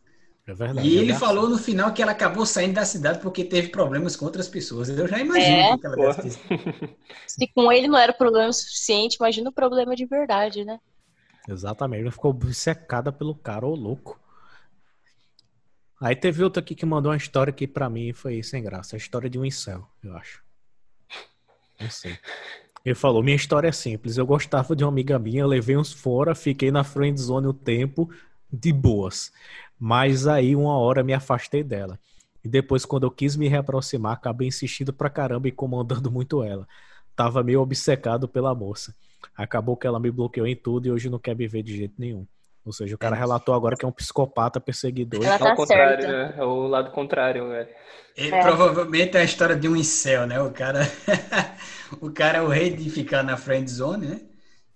É 0.48 0.54
verdade. 0.54 0.88
E 0.88 0.98
ele 0.98 1.14
falou 1.14 1.48
no 1.48 1.58
final 1.58 1.94
que 1.94 2.02
ela 2.02 2.12
acabou 2.12 2.46
saindo 2.46 2.74
da 2.74 2.86
cidade 2.86 3.20
porque 3.20 3.44
teve 3.44 3.70
problemas 3.70 4.16
com 4.16 4.26
outras 4.26 4.48
pessoas. 4.48 4.90
Eu 4.90 5.08
já 5.08 5.20
imagino 5.20 5.56
é, 5.56 5.78
que 5.78 5.86
ela 5.86 5.96
deve 5.96 6.30
Se 7.28 7.48
com 7.54 7.72
ele 7.72 7.88
não 7.88 7.98
era 7.98 8.12
problema 8.12 8.52
suficiente, 8.52 9.16
imagina 9.16 9.50
o 9.50 9.54
problema 9.54 9.96
de 9.96 10.06
verdade, 10.06 10.66
né? 10.66 10.80
Exatamente. 11.48 12.02
Ela 12.02 12.12
ficou 12.12 12.38
secada 12.52 13.12
pelo 13.12 13.36
cara, 13.36 13.66
ô 13.66 13.76
louco. 13.76 14.20
Aí 16.02 16.16
teve 16.16 16.44
outro 16.44 16.60
aqui 16.60 16.74
que 16.74 16.86
mandou 16.86 17.12
uma 17.12 17.18
história 17.18 17.54
que 17.54 17.68
para 17.68 17.88
mim 17.88 18.12
foi 18.12 18.42
sem 18.42 18.64
graça. 18.64 18.96
A 18.96 18.98
história 18.98 19.30
de 19.30 19.38
um 19.38 19.46
incel, 19.46 19.88
eu 20.04 20.16
acho. 20.18 20.42
Não 21.80 21.90
sei. 21.90 22.18
Ele 22.84 22.96
falou: 22.96 23.22
Minha 23.22 23.36
história 23.36 23.68
é 23.68 23.72
simples. 23.72 24.18
Eu 24.18 24.26
gostava 24.26 24.76
de 24.76 24.84
uma 24.84 24.90
amiga 24.90 25.20
minha, 25.20 25.46
levei 25.46 25.78
uns 25.78 25.94
fora, 25.94 26.34
fiquei 26.34 26.72
na 26.72 26.84
friend 26.84 27.20
zone 27.22 27.46
o 27.46 27.54
tempo, 27.54 28.10
de 28.52 28.74
boas. 28.74 29.32
Mas 29.84 30.28
aí, 30.28 30.56
uma 30.56 30.78
hora, 30.78 31.04
me 31.04 31.12
afastei 31.12 31.64
dela. 31.64 31.98
E 32.46 32.48
depois, 32.48 32.86
quando 32.86 33.08
eu 33.08 33.10
quis 33.10 33.36
me 33.36 33.48
reaproximar, 33.48 34.14
acabei 34.14 34.48
insistindo 34.48 34.94
pra 34.94 35.10
caramba 35.10 35.48
e 35.48 35.52
comandando 35.52 36.10
muito 36.14 36.44
ela. 36.44 36.68
Tava 37.16 37.42
meio 37.42 37.62
obcecado 37.62 38.28
pela 38.28 38.54
moça. 38.54 38.94
Acabou 39.36 39.76
que 39.76 39.88
ela 39.88 40.00
me 40.00 40.12
bloqueou 40.12 40.46
em 40.46 40.56
tudo 40.56 40.86
e 40.86 40.92
hoje 40.92 41.10
não 41.10 41.18
quer 41.18 41.36
me 41.36 41.48
ver 41.48 41.64
de 41.64 41.76
jeito 41.76 41.96
nenhum. 41.98 42.28
Ou 42.64 42.72
seja, 42.72 42.94
o 42.94 42.98
cara 42.98 43.16
relatou 43.16 43.56
agora 43.56 43.76
que 43.76 43.84
é 43.84 43.88
um 43.88 43.92
psicopata 43.92 44.60
perseguidor. 44.62 45.26
Ela 45.26 45.40
tá 45.40 45.50
é 45.50 45.54
o 45.54 45.56
contrário, 45.56 46.08
né? 46.08 46.34
É 46.38 46.44
o 46.44 46.68
lado 46.68 46.92
contrário, 46.92 47.50
velho. 47.50 47.70
Ele 48.16 48.36
é. 48.36 48.40
provavelmente 48.40 49.18
é 49.18 49.22
a 49.22 49.24
história 49.24 49.56
de 49.56 49.68
um 49.68 49.76
incel, 49.76 50.28
né? 50.28 50.40
O 50.40 50.52
cara, 50.52 50.82
o 52.00 52.12
cara 52.12 52.38
é 52.38 52.42
o 52.42 52.48
rei 52.48 52.70
de 52.70 52.88
ficar 52.88 53.24
na 53.24 53.36
friend 53.36 53.68
zone, 53.68 54.06
né? 54.06 54.22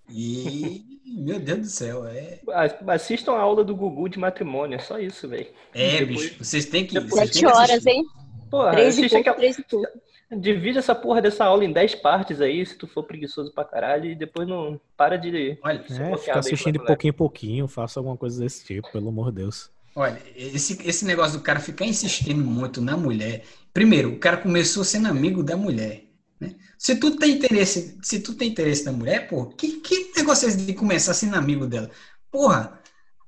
E, 0.09 0.94
meu 1.15 1.39
Deus 1.39 1.59
do 1.59 1.67
céu, 1.67 2.05
é... 2.05 2.39
Assistam 2.87 3.33
a 3.33 3.39
aula 3.39 3.63
do 3.63 3.75
Gugu 3.75 4.09
de 4.09 4.19
matrimônio, 4.19 4.75
é 4.75 4.79
só 4.79 4.99
isso, 4.99 5.27
velho. 5.27 5.47
É, 5.73 5.99
Depois... 5.99 6.07
bicho, 6.07 6.43
vocês 6.43 6.65
têm 6.65 6.85
que... 6.85 6.99
Sete 7.09 7.45
horas, 7.45 7.85
hein? 7.85 8.03
Porra, 8.51 8.71
três 8.71 8.97
e 8.97 9.09
pouco, 9.09 9.33
três 9.33 9.57
e 9.57 9.63
pouco. 9.63 9.87
Divide 10.31 10.79
essa 10.79 10.95
porra 10.95 11.21
dessa 11.21 11.45
aula 11.45 11.63
em 11.63 11.71
10 11.71 11.95
partes 11.95 12.41
aí, 12.41 12.65
se 12.65 12.75
tu 12.75 12.87
for 12.87 13.03
preguiçoso 13.03 13.53
pra 13.53 13.63
caralho, 13.63 14.09
e 14.09 14.15
depois 14.15 14.47
não 14.47 14.79
para 14.97 15.17
de. 15.17 15.57
Olha, 15.63 15.77
é, 15.77 16.17
fica 16.17 16.39
assistindo 16.39 16.73
de 16.73 16.85
pouquinho 16.85 17.11
em 17.11 17.15
pouquinho, 17.15 17.67
faça 17.67 17.99
alguma 17.99 18.17
coisa 18.17 18.41
desse 18.43 18.65
tipo, 18.65 18.91
pelo 18.91 19.09
amor 19.09 19.31
de 19.31 19.37
Deus. 19.43 19.69
Olha, 19.95 20.19
esse, 20.35 20.81
esse 20.87 21.05
negócio 21.05 21.37
do 21.37 21.43
cara 21.43 21.59
ficar 21.59 21.85
insistindo 21.85 22.43
muito 22.43 22.81
na 22.81 22.97
mulher. 22.97 23.43
Primeiro, 23.73 24.13
o 24.13 24.19
cara 24.19 24.37
começou 24.37 24.83
sendo 24.83 25.07
amigo 25.07 25.43
da 25.43 25.55
mulher. 25.55 26.04
Se 26.77 26.95
tu 26.97 27.17
tem 27.17 27.31
interesse, 27.35 27.97
se 28.03 28.19
tu 28.19 28.33
tem 28.35 28.49
interesse 28.49 28.85
na 28.85 28.91
mulher, 28.91 29.27
pô, 29.27 29.47
que, 29.47 29.79
que 29.81 30.11
negócio 30.15 30.49
é 30.49 30.51
de 30.51 30.73
começar 30.73 31.13
sendo 31.13 31.35
amigo 31.35 31.65
dela? 31.67 31.89
Porra, 32.31 32.81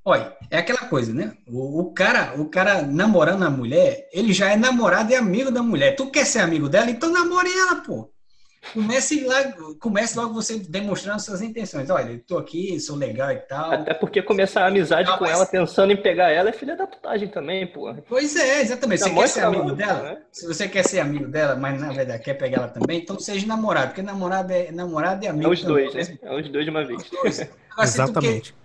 Olha, 0.05 0.37
é 0.49 0.59
aquela 0.59 0.87
coisa, 0.87 1.13
né? 1.13 1.37
O, 1.45 1.81
o, 1.81 1.93
cara, 1.93 2.39
o 2.39 2.49
cara 2.49 2.81
namorando 2.81 3.43
a 3.43 3.49
mulher, 3.49 4.07
ele 4.13 4.31
já 4.31 4.49
é 4.49 4.55
namorado 4.55 5.11
e 5.11 5.15
amigo 5.15 5.51
da 5.51 5.61
mulher. 5.61 5.97
Tu 5.97 6.09
quer 6.09 6.25
ser 6.25 6.39
amigo 6.39 6.69
dela, 6.69 6.89
então 6.89 7.11
namore 7.11 7.51
ela, 7.51 7.81
pô. 7.81 8.09
Comece 8.73 9.23
lá, 9.23 9.53
comece 9.79 10.17
logo 10.17 10.33
você 10.33 10.59
demonstrando 10.59 11.21
suas 11.21 11.41
intenções. 11.41 11.89
Olha, 11.89 12.11
eu 12.11 12.19
tô 12.19 12.37
aqui, 12.37 12.79
sou 12.79 12.95
legal 12.95 13.31
e 13.31 13.37
tal. 13.37 13.71
Até 13.71 13.93
porque 13.93 14.21
começar 14.21 14.63
a 14.63 14.67
amizade 14.67 15.09
não, 15.09 15.17
com 15.17 15.23
mas... 15.23 15.33
ela 15.33 15.45
pensando 15.45 15.91
em 15.93 15.97
pegar 15.97 16.29
ela 16.31 16.49
é 16.49 16.53
filha 16.53 16.75
da 16.75 16.85
putagem 16.85 17.29
também, 17.29 17.65
pô. 17.65 17.93
Pois 18.07 18.35
é, 18.35 18.61
exatamente. 18.61 18.99
Você 18.99 19.09
quer 19.09 19.27
ser 19.27 19.41
amigo 19.41 19.71
dela? 19.71 20.03
Né? 20.03 20.17
Se 20.31 20.47
você 20.47 20.67
quer 20.67 20.83
ser 20.83 20.99
amigo 20.99 21.27
dela, 21.27 21.55
mas 21.55 21.79
na 21.79 21.91
verdade 21.91 22.23
quer 22.23 22.33
pegar 22.33 22.57
ela 22.57 22.67
também, 22.67 22.99
então 22.99 23.17
seja 23.19 23.47
namorado, 23.47 23.87
porque 23.87 24.01
namorado 24.01 24.51
é 24.51 24.71
namorado 24.71 25.23
e 25.23 25.27
amigo. 25.27 25.47
É 25.47 25.49
os 25.49 25.63
dois, 25.63 25.93
né? 25.93 26.17
É 26.21 26.35
os 26.35 26.49
dois 26.49 26.65
de 26.65 26.71
uma 26.71 26.85
vez. 26.85 27.09
Agora, 27.71 27.87
Exatamente. 27.87 28.55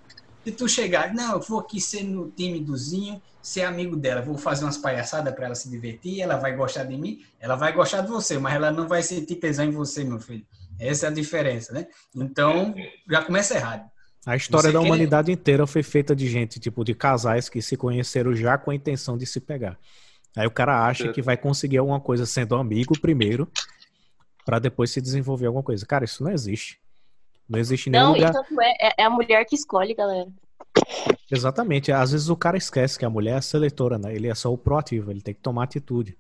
Se 0.45 0.53
tu 0.53 0.69
chegar, 0.69 1.15
não, 1.15 1.35
eu 1.35 1.41
vou 1.41 1.61
aqui 1.61 1.81
ser 1.81 2.03
no 2.03 2.31
time 2.31 2.61
do 2.61 2.77
Zinho, 2.77 3.23
ser 3.41 3.63
amigo 3.63 3.97
dela, 3.97 4.23
vou 4.23 4.37
fazer 4.37 4.65
umas 4.65 4.77
palhaçadas 4.77 5.35
para 5.35 5.47
ela 5.47 5.55
se 5.55 5.69
divertir, 5.69 6.21
ela 6.21 6.37
vai 6.37 6.55
gostar 6.57 6.85
de 6.85 6.97
mim, 6.97 7.25
ela 7.41 7.57
vai 7.57 7.73
gostar 7.73 8.01
de 8.01 8.09
você, 8.09 8.39
mas 8.39 8.55
ela 8.55 8.71
não 8.71 8.89
vai 8.89 9.03
sentir 9.03 9.37
tesão 9.37 9.65
em 9.65 9.71
você, 9.71 10.05
meu 10.05 10.21
filho. 10.21 10.45
Essa 10.79 11.07
é 11.07 11.09
a 11.09 11.13
diferença, 11.13 11.73
né? 11.73 11.87
Então, 12.15 12.75
já 13.09 13.23
começa 13.23 13.55
errado. 13.55 13.89
A 14.25 14.37
história 14.37 14.69
Você 14.69 14.73
da 14.73 14.81
quer... 14.81 14.87
humanidade 14.87 15.33
inteira 15.33 15.67
foi 15.67 15.83
feita 15.83 16.15
de 16.15 16.29
gente, 16.29 16.61
tipo, 16.61 16.85
de 16.85 16.95
casais 16.95 17.49
que 17.49 17.61
se 17.61 17.77
conheceram 17.77 18.35
já 18.35 18.57
com 18.57 18.71
a 18.71 18.75
intenção 18.75 19.17
de 19.19 19.27
se 19.27 19.41
pegar. 19.41 19.79
Aí 20.37 20.47
o 20.47 20.51
cara 20.51 20.87
acha 20.87 21.13
que 21.13 21.21
vai 21.21 21.37
conseguir 21.37 21.79
alguma 21.79 22.01
coisa 22.01 22.25
sendo 22.25 22.55
amigo 22.55 22.99
primeiro, 22.99 23.49
para 24.45 24.59
depois 24.59 24.91
se 24.91 25.01
desenvolver 25.01 25.47
alguma 25.47 25.63
coisa. 25.63 25.85
Cara, 25.85 26.05
isso 26.05 26.23
não 26.23 26.31
existe. 26.31 26.81
Não 27.53 27.59
existe 27.59 27.91
nenhum 27.91 28.05
não, 28.05 28.13
lugar... 28.15 28.33
Não, 28.33 28.63
é, 28.63 28.95
é 28.99 29.05
a 29.05 29.11
mulher 29.11 29.45
que 29.45 29.55
escolhe, 29.55 29.95
galera. 29.95 30.27
Exatamente. 31.31 31.93
Às 31.93 32.13
vezes 32.13 32.31
o 32.31 32.37
cara 32.37 32.57
esquece 32.57 32.99
que 32.99 33.05
a 33.05 33.11
mulher 33.11 33.33
é 33.33 33.37
a 33.37 33.43
seletora, 33.43 33.99
né? 33.99 34.15
Ele 34.15 34.29
é 34.29 34.35
só 34.35 34.51
o 34.51 34.57
proativo, 34.57 35.11
ele 35.11 35.21
tem 35.21 35.35
que 35.35 35.41
tomar 35.41 35.65
atitude. 35.65 36.17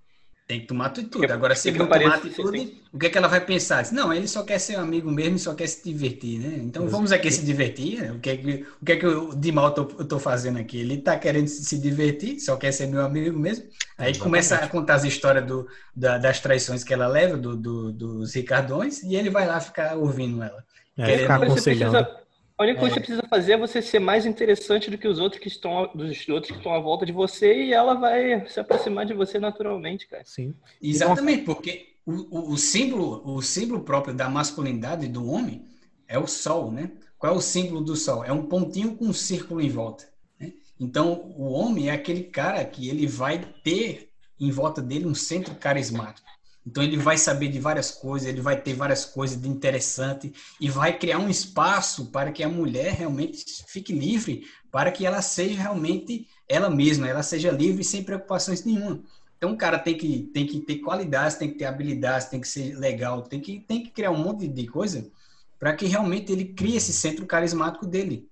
Tem 0.46 0.60
que 0.60 0.66
tomar 0.66 0.86
atitude. 0.86 1.32
Agora, 1.32 1.54
se 1.54 1.68
ele 1.68 1.78
não 1.78 1.86
tomar 1.86 2.16
atitude, 2.16 2.82
o 2.92 2.98
que 2.98 3.06
é 3.06 3.08
que 3.08 3.16
ela 3.16 3.28
vai 3.28 3.40
pensar? 3.40 3.90
Não, 3.92 4.12
ele 4.12 4.28
só 4.28 4.42
quer 4.42 4.58
ser 4.58 4.76
um 4.76 4.82
amigo 4.82 5.10
mesmo 5.10 5.36
e 5.36 5.38
só 5.38 5.54
quer 5.54 5.66
se 5.68 5.82
divertir, 5.84 6.40
né? 6.40 6.58
Então 6.58 6.86
vamos 6.88 7.12
aqui 7.12 7.30
se 7.30 7.44
divertir. 7.44 8.02
Né? 8.02 8.12
O 8.12 8.18
que 8.18 8.28
é 8.28 8.36
que, 8.36 8.66
o 8.80 8.84
que, 8.84 8.92
é 8.92 8.96
que 8.96 9.06
eu, 9.06 9.34
de 9.34 9.52
mal 9.52 9.68
eu 9.68 9.72
tô, 9.72 10.00
eu 10.00 10.04
tô 10.04 10.18
fazendo 10.18 10.58
aqui? 10.58 10.80
Ele 10.80 10.98
tá 10.98 11.16
querendo 11.16 11.46
se 11.46 11.78
divertir, 11.78 12.40
só 12.40 12.56
quer 12.56 12.72
ser 12.72 12.88
meu 12.88 13.02
amigo 13.02 13.38
mesmo. 13.38 13.64
Aí 13.96 14.10
Exatamente. 14.10 14.18
começa 14.18 14.56
a 14.56 14.68
contar 14.68 14.96
as 14.96 15.04
histórias 15.04 15.46
do, 15.46 15.66
da, 15.94 16.18
das 16.18 16.40
traições 16.40 16.82
que 16.82 16.92
ela 16.92 17.06
leva, 17.06 17.36
do, 17.36 17.56
do, 17.56 17.92
dos 17.92 18.34
Ricardões, 18.34 19.02
e 19.04 19.14
ele 19.14 19.30
vai 19.30 19.46
lá 19.46 19.60
ficar 19.60 19.96
ouvindo 19.96 20.42
ela. 20.42 20.62
É, 20.96 21.18
ficar 21.18 21.42
aconselhando. 21.42 22.22
A 22.58 22.64
única 22.64 22.80
coisa 22.80 23.00
que 23.00 23.06
você 23.06 23.06
precisa 23.06 23.28
fazer 23.28 23.52
é 23.52 23.56
você 23.56 23.82
ser 23.82 23.98
mais 23.98 24.26
interessante 24.26 24.90
do 24.90 24.98
que 24.98 25.08
os 25.08 25.18
outros 25.18 25.40
que 25.40 25.48
estão 25.48 25.90
dos 25.94 26.28
outros 26.28 26.52
que 26.52 26.58
estão 26.58 26.74
à 26.74 26.78
volta 26.78 27.04
de 27.04 27.12
você 27.12 27.64
e 27.64 27.72
ela 27.72 27.94
vai 27.94 28.46
se 28.46 28.60
aproximar 28.60 29.06
de 29.06 29.14
você 29.14 29.40
naturalmente, 29.40 30.06
cara. 30.06 30.22
Sim. 30.24 30.54
Exatamente, 30.80 31.44
porque 31.44 31.96
o, 32.04 32.12
o, 32.12 32.52
o 32.52 32.56
símbolo, 32.56 33.22
o 33.24 33.42
símbolo 33.42 33.80
próprio 33.80 34.14
da 34.14 34.28
masculinidade 34.28 35.08
do 35.08 35.28
homem 35.28 35.64
é 36.06 36.18
o 36.18 36.26
sol, 36.26 36.70
né? 36.70 36.90
Qual 37.18 37.32
é 37.32 37.36
o 37.36 37.40
símbolo 37.40 37.80
do 37.80 37.96
sol? 37.96 38.24
É 38.24 38.32
um 38.32 38.46
pontinho 38.46 38.96
com 38.96 39.06
um 39.06 39.12
círculo 39.12 39.60
em 39.60 39.68
volta. 39.68 40.08
Né? 40.38 40.52
Então, 40.78 41.32
o 41.36 41.52
homem 41.52 41.88
é 41.88 41.92
aquele 41.92 42.24
cara 42.24 42.64
que 42.64 42.88
ele 42.88 43.06
vai 43.06 43.38
ter 43.64 44.10
em 44.38 44.50
volta 44.50 44.82
dele 44.82 45.06
um 45.06 45.14
centro 45.14 45.54
carismático. 45.54 46.28
Então 46.66 46.82
ele 46.82 46.96
vai 46.96 47.18
saber 47.18 47.48
de 47.48 47.58
várias 47.58 47.90
coisas, 47.90 48.28
ele 48.28 48.40
vai 48.40 48.60
ter 48.60 48.74
várias 48.74 49.04
coisas 49.04 49.40
de 49.40 49.48
interessante 49.48 50.32
e 50.60 50.70
vai 50.70 50.96
criar 50.96 51.18
um 51.18 51.28
espaço 51.28 52.06
para 52.06 52.30
que 52.30 52.42
a 52.42 52.48
mulher 52.48 52.92
realmente 52.92 53.44
fique 53.66 53.92
livre, 53.92 54.46
para 54.70 54.92
que 54.92 55.04
ela 55.04 55.20
seja 55.20 55.60
realmente 55.60 56.28
ela 56.48 56.70
mesma, 56.70 57.08
ela 57.08 57.22
seja 57.22 57.50
livre 57.50 57.82
sem 57.82 58.04
preocupações 58.04 58.64
nenhuma. 58.64 59.02
Então 59.36 59.52
o 59.52 59.56
cara 59.56 59.76
tem 59.76 59.96
que, 59.96 60.30
tem 60.32 60.46
que 60.46 60.60
ter 60.60 60.78
qualidades, 60.78 61.36
tem 61.36 61.50
que 61.50 61.58
ter 61.58 61.64
habilidades, 61.64 62.28
tem 62.28 62.40
que 62.40 62.46
ser 62.46 62.78
legal, 62.78 63.22
tem 63.22 63.40
que, 63.40 63.58
tem 63.58 63.82
que 63.82 63.90
criar 63.90 64.12
um 64.12 64.22
monte 64.22 64.46
de 64.46 64.66
coisa 64.68 65.10
para 65.58 65.74
que 65.74 65.86
realmente 65.86 66.30
ele 66.30 66.44
crie 66.44 66.76
esse 66.76 66.92
centro 66.92 67.26
carismático 67.26 67.86
dele. 67.86 68.28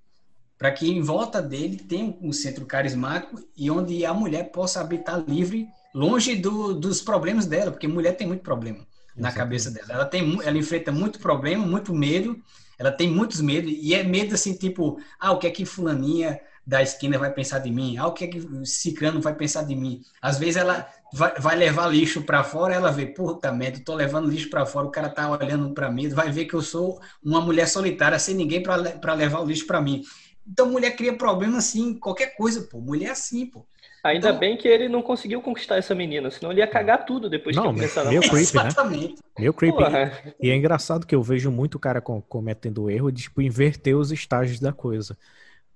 Para 0.56 0.70
que 0.70 0.88
em 0.88 1.00
volta 1.00 1.42
dele 1.42 1.78
tenha 1.78 2.16
um 2.20 2.32
centro 2.32 2.66
carismático 2.66 3.42
e 3.56 3.70
onde 3.70 4.04
a 4.04 4.14
mulher 4.14 4.52
possa 4.52 4.80
habitar 4.80 5.24
livre 5.26 5.68
longe 5.94 6.36
do, 6.36 6.74
dos 6.74 7.00
problemas 7.00 7.46
dela, 7.46 7.70
porque 7.70 7.88
mulher 7.88 8.16
tem 8.16 8.26
muito 8.26 8.42
problema 8.42 8.86
na 9.16 9.28
Exatamente. 9.28 9.34
cabeça 9.34 9.70
dela. 9.70 9.92
Ela 9.92 10.04
tem, 10.06 10.38
ela 10.42 10.58
enfrenta 10.58 10.92
muito 10.92 11.18
problema, 11.18 11.66
muito 11.66 11.94
medo. 11.94 12.36
Ela 12.78 12.90
tem 12.90 13.10
muitos 13.10 13.40
medos 13.40 13.70
e 13.70 13.94
é 13.94 14.02
medo 14.02 14.34
assim 14.34 14.54
tipo, 14.54 14.98
ah, 15.18 15.32
o 15.32 15.38
que 15.38 15.46
é 15.46 15.50
que 15.50 15.66
fulaninha 15.66 16.40
da 16.66 16.82
esquina 16.82 17.18
vai 17.18 17.30
pensar 17.32 17.58
de 17.58 17.70
mim? 17.70 17.98
Ah, 17.98 18.06
o 18.06 18.12
que 18.14 18.24
é 18.24 18.26
que 18.28 18.66
ciclano 18.66 19.20
vai 19.20 19.34
pensar 19.34 19.64
de 19.64 19.74
mim? 19.74 20.00
Às 20.22 20.38
vezes 20.38 20.56
ela 20.56 20.88
vai, 21.12 21.34
vai 21.38 21.56
levar 21.56 21.88
lixo 21.88 22.22
para 22.22 22.42
fora, 22.42 22.74
ela 22.74 22.90
vê, 22.90 23.06
puta 23.06 23.52
merda, 23.52 23.82
tô 23.84 23.94
levando 23.94 24.30
lixo 24.30 24.48
para 24.48 24.64
fora, 24.64 24.86
o 24.86 24.90
cara 24.90 25.10
tá 25.10 25.30
olhando 25.30 25.74
para 25.74 25.90
mim, 25.90 26.08
vai 26.08 26.30
ver 26.30 26.46
que 26.46 26.54
eu 26.54 26.62
sou 26.62 27.00
uma 27.22 27.40
mulher 27.40 27.66
solitária 27.68 28.18
sem 28.18 28.34
ninguém 28.34 28.62
para 28.62 29.14
levar 29.14 29.40
o 29.40 29.46
lixo 29.46 29.66
para 29.66 29.80
mim. 29.80 30.02
Então 30.46 30.70
mulher 30.70 30.96
cria 30.96 31.16
problema 31.16 31.58
assim, 31.58 31.98
qualquer 31.98 32.34
coisa, 32.34 32.62
pô. 32.62 32.80
Mulher 32.80 33.08
é 33.08 33.10
assim, 33.10 33.46
pô. 33.46 33.66
Ainda 34.02 34.28
então, 34.28 34.38
bem 34.38 34.56
que 34.56 34.66
ele 34.66 34.88
não 34.88 35.02
conseguiu 35.02 35.42
conquistar 35.42 35.76
essa 35.76 35.94
menina, 35.94 36.30
senão 36.30 36.50
ele 36.50 36.60
ia 36.60 36.66
cagar 36.66 37.04
tudo 37.04 37.28
depois 37.28 37.54
não, 37.54 37.64
que 37.64 37.68
começar 37.68 38.02
a 38.02 38.04
Meio 38.06 38.22
creepy, 38.22 38.56
né? 38.56 38.66
Exatamente. 38.66 39.22
Meio 39.38 39.52
creepy. 39.52 39.76
Porra. 39.76 40.34
E 40.40 40.50
é 40.50 40.56
engraçado 40.56 41.06
que 41.06 41.14
eu 41.14 41.22
vejo 41.22 41.50
muito 41.50 41.78
cara 41.78 42.00
cometendo 42.00 42.88
erro 42.88 43.10
de 43.10 43.24
tipo, 43.24 43.42
inverter 43.42 43.96
os 43.96 44.10
estágios 44.10 44.58
da 44.58 44.72
coisa. 44.72 45.16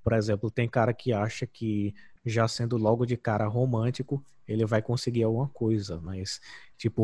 Por 0.03 0.15
exemplo, 0.15 0.51
tem 0.51 0.69
cara 0.69 0.95
que 0.95 1.13
acha 1.13 1.47
que 1.47 1.95
já 2.25 2.49
sendo 2.49 2.79
logo 2.79 3.05
de 3.05 3.17
cara 3.17 3.47
romântico, 3.47 4.25
ele 4.49 4.65
vai 4.65 4.81
conseguir 4.81 5.23
alguma 5.25 5.49
coisa, 5.49 6.01
mas 6.03 6.41
tipo, 6.79 7.03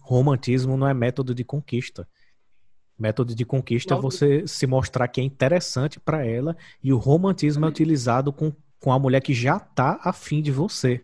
romantismo 0.00 0.76
não 0.76 0.88
é 0.88 0.94
método 0.94 1.34
de 1.34 1.44
conquista. 1.44 2.08
Método 2.98 3.34
de 3.34 3.44
conquista 3.44 3.94
é 3.94 3.98
você 3.98 4.46
se 4.46 4.66
mostrar 4.66 5.08
que 5.08 5.20
é 5.20 5.24
interessante 5.24 5.98
para 5.98 6.24
ela 6.24 6.56
e 6.82 6.92
o 6.92 6.96
romantismo 6.96 7.66
é 7.66 7.68
utilizado 7.68 8.32
com 8.32 8.52
com 8.84 8.92
a 8.92 8.98
mulher 8.98 9.22
que 9.22 9.32
já 9.32 9.58
tá 9.58 9.98
afim 10.04 10.42
de 10.42 10.52
você. 10.52 11.02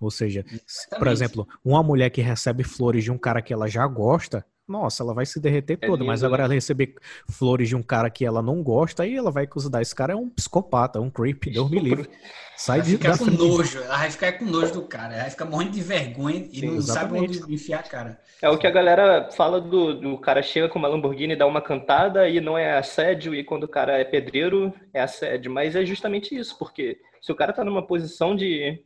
Ou 0.00 0.10
seja, 0.10 0.40
Exatamente. 0.40 0.98
por 0.98 1.08
exemplo, 1.08 1.48
uma 1.62 1.82
mulher 1.82 2.08
que 2.08 2.22
recebe 2.22 2.64
flores 2.64 3.04
de 3.04 3.12
um 3.12 3.18
cara 3.18 3.42
que 3.42 3.52
ela 3.52 3.68
já 3.68 3.86
gosta, 3.86 4.42
nossa, 4.68 5.02
ela 5.02 5.14
vai 5.14 5.24
se 5.24 5.38
derreter 5.38 5.78
é 5.80 5.86
toda, 5.86 5.98
lindo, 5.98 6.06
mas 6.06 6.24
agora 6.24 6.42
né? 6.42 6.46
ela 6.46 6.54
receber 6.54 6.94
flores 7.28 7.68
de 7.68 7.76
um 7.76 7.82
cara 7.82 8.10
que 8.10 8.24
ela 8.24 8.42
não 8.42 8.62
gosta, 8.62 9.04
aí 9.04 9.14
ela 9.14 9.30
vai 9.30 9.46
considerar 9.46 9.82
esse 9.82 9.94
cara 9.94 10.12
é 10.12 10.16
um 10.16 10.28
psicopata, 10.28 11.00
um 11.00 11.10
creep, 11.10 11.44
Deus 11.52 11.70
me 11.70 11.78
livre. 11.78 12.08
Sai 12.56 12.80
de 12.80 12.92
ficar 12.92 13.18
com 13.18 13.26
nojo, 13.26 13.78
ela 13.78 13.98
vai 13.98 14.10
ficar 14.10 14.32
com 14.32 14.44
nojo 14.46 14.72
do 14.72 14.82
cara, 14.82 15.12
ela 15.12 15.22
vai 15.22 15.30
ficar 15.30 15.44
morrendo 15.44 15.72
de 15.72 15.82
vergonha 15.82 16.48
e 16.50 16.60
Sim, 16.60 16.66
não 16.66 16.76
exatamente. 16.76 17.34
sabe 17.34 17.44
onde 17.44 17.54
enfiar 17.54 17.80
a 17.80 17.82
cara. 17.82 18.20
É 18.40 18.48
o 18.48 18.58
que 18.58 18.66
a 18.66 18.70
galera 18.70 19.30
fala 19.30 19.60
do, 19.60 19.94
do 19.94 20.18
cara 20.18 20.42
chega 20.42 20.68
com 20.68 20.78
uma 20.78 20.88
Lamborghini 20.88 21.34
e 21.34 21.36
dá 21.36 21.46
uma 21.46 21.60
cantada 21.60 22.28
e 22.28 22.40
não 22.40 22.56
é 22.56 22.76
assédio, 22.76 23.34
e 23.34 23.44
quando 23.44 23.64
o 23.64 23.68
cara 23.68 23.98
é 23.98 24.04
pedreiro, 24.04 24.72
é 24.92 25.00
assédio. 25.00 25.50
Mas 25.50 25.76
é 25.76 25.84
justamente 25.84 26.34
isso, 26.34 26.58
porque 26.58 26.98
se 27.20 27.32
o 27.32 27.34
cara 27.34 27.52
tá 27.52 27.64
numa 27.64 27.86
posição 27.86 28.36
de 28.36 28.82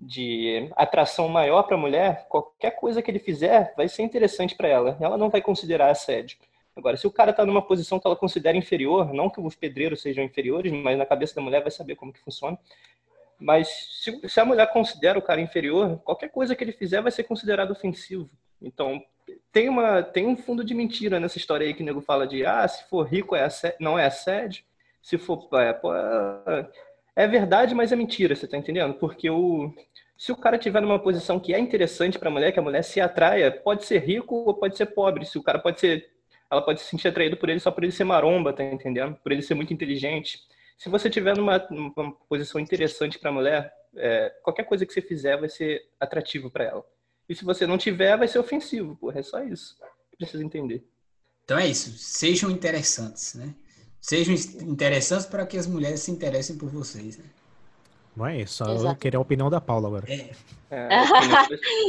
de 0.00 0.70
atração 0.76 1.28
maior 1.28 1.62
para 1.62 1.76
a 1.76 1.80
mulher, 1.80 2.26
qualquer 2.28 2.72
coisa 2.72 3.00
que 3.00 3.10
ele 3.10 3.18
fizer 3.18 3.72
vai 3.76 3.88
ser 3.88 4.02
interessante 4.02 4.54
para 4.54 4.68
ela. 4.68 4.96
Ela 5.00 5.16
não 5.16 5.30
vai 5.30 5.40
considerar 5.40 5.90
assédio. 5.90 6.38
Agora, 6.76 6.96
se 6.96 7.06
o 7.06 7.10
cara 7.10 7.30
está 7.30 7.46
numa 7.46 7.62
posição 7.62 7.98
que 7.98 8.06
ela 8.06 8.16
considera 8.16 8.56
inferior, 8.56 9.12
não 9.14 9.30
que 9.30 9.40
os 9.40 9.54
pedreiros 9.54 10.02
sejam 10.02 10.22
inferiores, 10.22 10.70
mas 10.70 10.98
na 10.98 11.06
cabeça 11.06 11.34
da 11.34 11.40
mulher 11.40 11.62
vai 11.62 11.70
saber 11.70 11.96
como 11.96 12.12
que 12.12 12.20
funciona. 12.20 12.58
Mas 13.38 13.68
se, 14.02 14.28
se 14.28 14.40
a 14.40 14.44
mulher 14.44 14.70
considera 14.70 15.18
o 15.18 15.22
cara 15.22 15.40
inferior, 15.40 15.98
qualquer 16.04 16.28
coisa 16.28 16.54
que 16.54 16.62
ele 16.62 16.72
fizer 16.72 17.00
vai 17.00 17.10
ser 17.10 17.24
considerado 17.24 17.70
ofensivo. 17.70 18.28
Então, 18.60 19.02
tem, 19.50 19.70
uma, 19.70 20.02
tem 20.02 20.26
um 20.26 20.36
fundo 20.36 20.62
de 20.62 20.74
mentira 20.74 21.18
nessa 21.18 21.38
história 21.38 21.66
aí 21.66 21.72
que 21.72 21.82
o 21.82 21.86
nego 21.86 22.02
fala 22.02 22.26
de, 22.26 22.44
ah, 22.44 22.68
se 22.68 22.86
for 22.88 23.06
rico 23.06 23.34
é 23.34 23.44
assédio, 23.44 23.78
não 23.80 23.98
é 23.98 24.04
assédio, 24.04 24.62
se 25.02 25.16
for... 25.16 25.48
É, 25.54 25.70
é 25.70 26.66
verdade, 27.24 27.72
mas 27.72 27.92
é 27.92 27.96
mentira, 27.96 28.34
você 28.34 28.48
tá 28.48 28.56
entendendo? 28.56 28.94
Porque 28.94 29.30
o, 29.30 29.72
se 30.16 30.32
o 30.32 30.36
cara 30.36 30.58
tiver 30.58 30.80
numa 30.80 30.98
posição 30.98 31.38
que 31.38 31.54
é 31.54 31.58
interessante 31.58 32.18
para 32.18 32.28
a 32.28 32.32
mulher, 32.32 32.50
que 32.50 32.58
a 32.58 32.62
mulher 32.62 32.82
se 32.82 33.00
atraia, 33.00 33.50
pode 33.50 33.84
ser 33.84 33.98
rico 33.98 34.34
ou 34.34 34.54
pode 34.54 34.76
ser 34.76 34.86
pobre. 34.86 35.24
Se 35.24 35.38
o 35.38 35.42
cara 35.42 35.58
pode 35.58 35.78
ser, 35.78 36.10
ela 36.50 36.62
pode 36.62 36.80
se 36.80 36.86
sentir 36.86 37.08
atraída 37.08 37.36
por 37.36 37.48
ele 37.48 37.60
só 37.60 37.70
por 37.70 37.84
ele 37.84 37.92
ser 37.92 38.04
maromba, 38.04 38.52
tá 38.52 38.64
entendendo? 38.64 39.14
Por 39.22 39.30
ele 39.30 39.42
ser 39.42 39.54
muito 39.54 39.72
inteligente. 39.72 40.38
Se 40.78 40.88
você 40.88 41.08
tiver 41.08 41.36
numa, 41.36 41.58
numa 41.70 42.12
posição 42.28 42.60
interessante 42.60 43.18
para 43.18 43.30
a 43.30 43.32
mulher, 43.32 43.72
é, 43.94 44.30
qualquer 44.42 44.64
coisa 44.64 44.84
que 44.84 44.92
você 44.92 45.00
fizer 45.00 45.38
vai 45.38 45.48
ser 45.48 45.88
atrativo 46.00 46.50
para 46.50 46.64
ela. 46.64 46.84
E 47.28 47.34
se 47.34 47.44
você 47.44 47.66
não 47.66 47.78
tiver, 47.78 48.16
vai 48.16 48.28
ser 48.28 48.38
ofensivo, 48.38 48.96
porra. 48.96 49.20
É 49.20 49.22
só 49.22 49.42
isso. 49.42 49.76
Precisa 50.16 50.44
entender. 50.44 50.86
Então 51.44 51.58
é 51.58 51.66
isso. 51.66 51.90
Sejam 51.98 52.50
interessantes, 52.50 53.34
né? 53.34 53.54
Sejam 54.06 54.34
interessantes 54.62 55.26
para 55.26 55.44
que 55.44 55.58
as 55.58 55.66
mulheres 55.66 56.00
se 56.00 56.12
interessem 56.12 56.56
por 56.56 56.70
vocês. 56.70 57.18
Né? 57.18 57.24
Não 58.16 58.24
é 58.24 58.40
isso, 58.40 58.64
só 58.64 58.66
eu 58.66 58.96
queria 58.96 59.18
a 59.18 59.20
opinião 59.20 59.50
da 59.50 59.60
Paula 59.60 59.88
agora. 59.88 60.06
É. 60.08 60.30
É, 60.70 60.96
a, 60.96 61.02
opinião, 61.02 61.46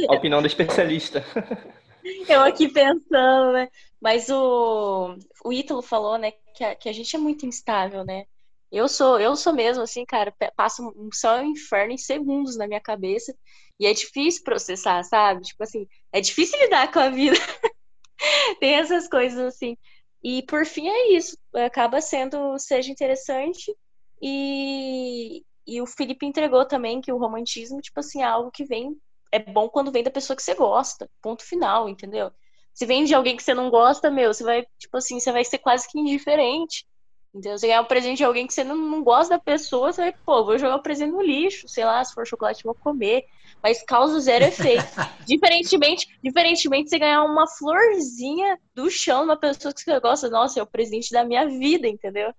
a 0.08 0.14
opinião 0.14 0.40
da 0.42 0.46
especialista. 0.48 1.24
Eu 2.26 2.40
aqui 2.40 2.68
pensando, 2.68 3.52
né? 3.52 3.68
Mas 4.00 4.30
o, 4.30 5.16
o 5.44 5.52
Ítalo 5.52 5.82
falou, 5.82 6.16
né, 6.16 6.32
que 6.54 6.64
a, 6.64 6.74
que 6.74 6.88
a 6.88 6.92
gente 6.92 7.14
é 7.14 7.18
muito 7.18 7.44
instável, 7.44 8.02
né? 8.02 8.24
Eu 8.72 8.88
sou, 8.88 9.20
eu 9.20 9.36
sou 9.36 9.52
mesmo, 9.52 9.82
assim, 9.82 10.06
cara, 10.06 10.32
passa 10.56 10.80
um 10.82 11.10
céu 11.12 11.38
e 11.38 11.42
um 11.42 11.50
inferno 11.50 11.92
em 11.92 11.98
segundos 11.98 12.56
na 12.56 12.66
minha 12.66 12.80
cabeça. 12.80 13.34
E 13.78 13.86
é 13.86 13.92
difícil 13.92 14.42
processar, 14.42 15.02
sabe? 15.04 15.42
Tipo 15.42 15.64
assim, 15.64 15.86
é 16.12 16.20
difícil 16.20 16.58
lidar 16.64 16.90
com 16.90 16.98
a 16.98 17.10
vida. 17.10 17.36
Tem 18.58 18.74
essas 18.74 19.06
coisas 19.08 19.38
assim. 19.38 19.76
E 20.22 20.42
por 20.42 20.66
fim 20.66 20.88
é 20.88 21.12
isso, 21.12 21.36
acaba 21.54 22.00
sendo 22.00 22.58
seja 22.58 22.90
interessante 22.90 23.74
e, 24.20 25.44
e 25.66 25.80
o 25.80 25.86
Felipe 25.86 26.26
entregou 26.26 26.66
também 26.66 27.00
que 27.00 27.12
o 27.12 27.18
romantismo, 27.18 27.80
tipo 27.80 28.00
assim, 28.00 28.22
é 28.22 28.24
algo 28.24 28.50
que 28.50 28.64
vem 28.64 28.96
é 29.30 29.38
bom 29.38 29.68
quando 29.68 29.92
vem 29.92 30.02
da 30.02 30.10
pessoa 30.10 30.36
que 30.36 30.42
você 30.42 30.54
gosta, 30.54 31.08
ponto 31.20 31.44
final, 31.44 31.88
entendeu? 31.88 32.30
Se 32.72 32.86
vem 32.86 33.04
de 33.04 33.14
alguém 33.14 33.36
que 33.36 33.42
você 33.42 33.54
não 33.54 33.70
gosta, 33.70 34.10
meu, 34.10 34.32
você 34.32 34.44
vai, 34.44 34.66
tipo 34.78 34.96
assim, 34.96 35.18
você 35.18 35.32
vai 35.32 35.44
ser 35.44 35.58
quase 35.58 35.88
que 35.88 35.98
indiferente. 35.98 36.86
Entendeu? 37.34 37.58
Você 37.58 37.66
ganhar 37.66 37.82
um 37.82 37.86
presente 37.86 38.18
de 38.18 38.24
alguém 38.24 38.46
que 38.46 38.54
você 38.54 38.64
não, 38.64 38.76
não 38.76 39.02
gosta 39.02 39.36
da 39.36 39.38
pessoa, 39.38 39.92
você 39.92 40.00
vai, 40.00 40.12
pô, 40.24 40.44
vou 40.44 40.58
jogar 40.58 40.76
o 40.76 40.82
presente 40.82 41.10
no 41.10 41.20
lixo, 41.20 41.68
sei 41.68 41.84
lá, 41.84 42.02
se 42.02 42.14
for 42.14 42.26
chocolate, 42.26 42.64
vou 42.64 42.74
comer. 42.74 43.26
Mas 43.62 43.82
causa 43.82 44.20
zero 44.20 44.44
efeito. 44.46 44.84
diferentemente, 45.26 46.06
diferentemente 46.22 46.90
você 46.90 46.98
ganhar 46.98 47.24
uma 47.24 47.46
florzinha 47.46 48.58
do 48.74 48.90
chão 48.90 49.24
uma 49.24 49.36
pessoa 49.36 49.72
que 49.72 49.80
você 49.80 50.00
gosta, 50.00 50.28
nossa, 50.28 50.60
é 50.60 50.62
o 50.62 50.66
presente 50.66 51.12
da 51.12 51.24
minha 51.24 51.46
vida, 51.46 51.86
entendeu? 51.86 52.32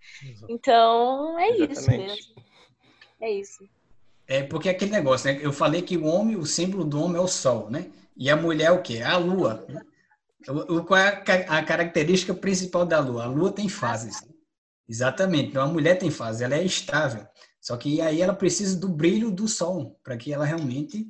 Então, 0.47 1.37
é 1.39 1.49
Exatamente. 1.49 1.79
isso 1.79 1.89
mesmo. 1.89 2.43
É 3.21 3.31
isso. 3.31 3.69
É 4.27 4.43
porque 4.43 4.69
é 4.69 4.71
aquele 4.71 4.91
negócio, 4.91 5.31
né? 5.31 5.39
Eu 5.41 5.51
falei 5.51 5.81
que 5.81 5.97
o 5.97 6.05
homem, 6.05 6.35
o 6.35 6.45
símbolo 6.45 6.83
do 6.83 7.01
homem 7.01 7.17
é 7.17 7.23
o 7.23 7.27
sol, 7.27 7.69
né? 7.69 7.87
E 8.15 8.29
a 8.29 8.35
mulher 8.35 8.65
é 8.65 8.71
o 8.71 8.81
quê? 8.81 8.97
É 8.97 9.05
a 9.05 9.17
lua. 9.17 9.65
Né? 9.67 9.81
O, 10.47 10.83
qual 10.83 10.99
é 10.99 11.23
a 11.47 11.63
característica 11.63 12.33
principal 12.33 12.85
da 12.85 12.99
lua? 12.99 13.23
A 13.23 13.27
lua 13.27 13.51
tem 13.51 13.67
fases. 13.67 14.21
Exatamente. 14.87 15.49
Então 15.49 15.63
a 15.63 15.67
mulher 15.67 15.97
tem 15.97 16.11
fases, 16.11 16.41
ela 16.41 16.55
é 16.55 16.63
estável. 16.63 17.25
Só 17.69 17.77
que 17.77 18.01
aí 18.01 18.19
ela 18.19 18.33
precisa 18.33 18.75
do 18.75 18.89
brilho 18.89 19.29
do 19.29 19.47
sol 19.47 19.95
para 20.03 20.17
que 20.17 20.33
ela 20.33 20.43
realmente 20.43 21.05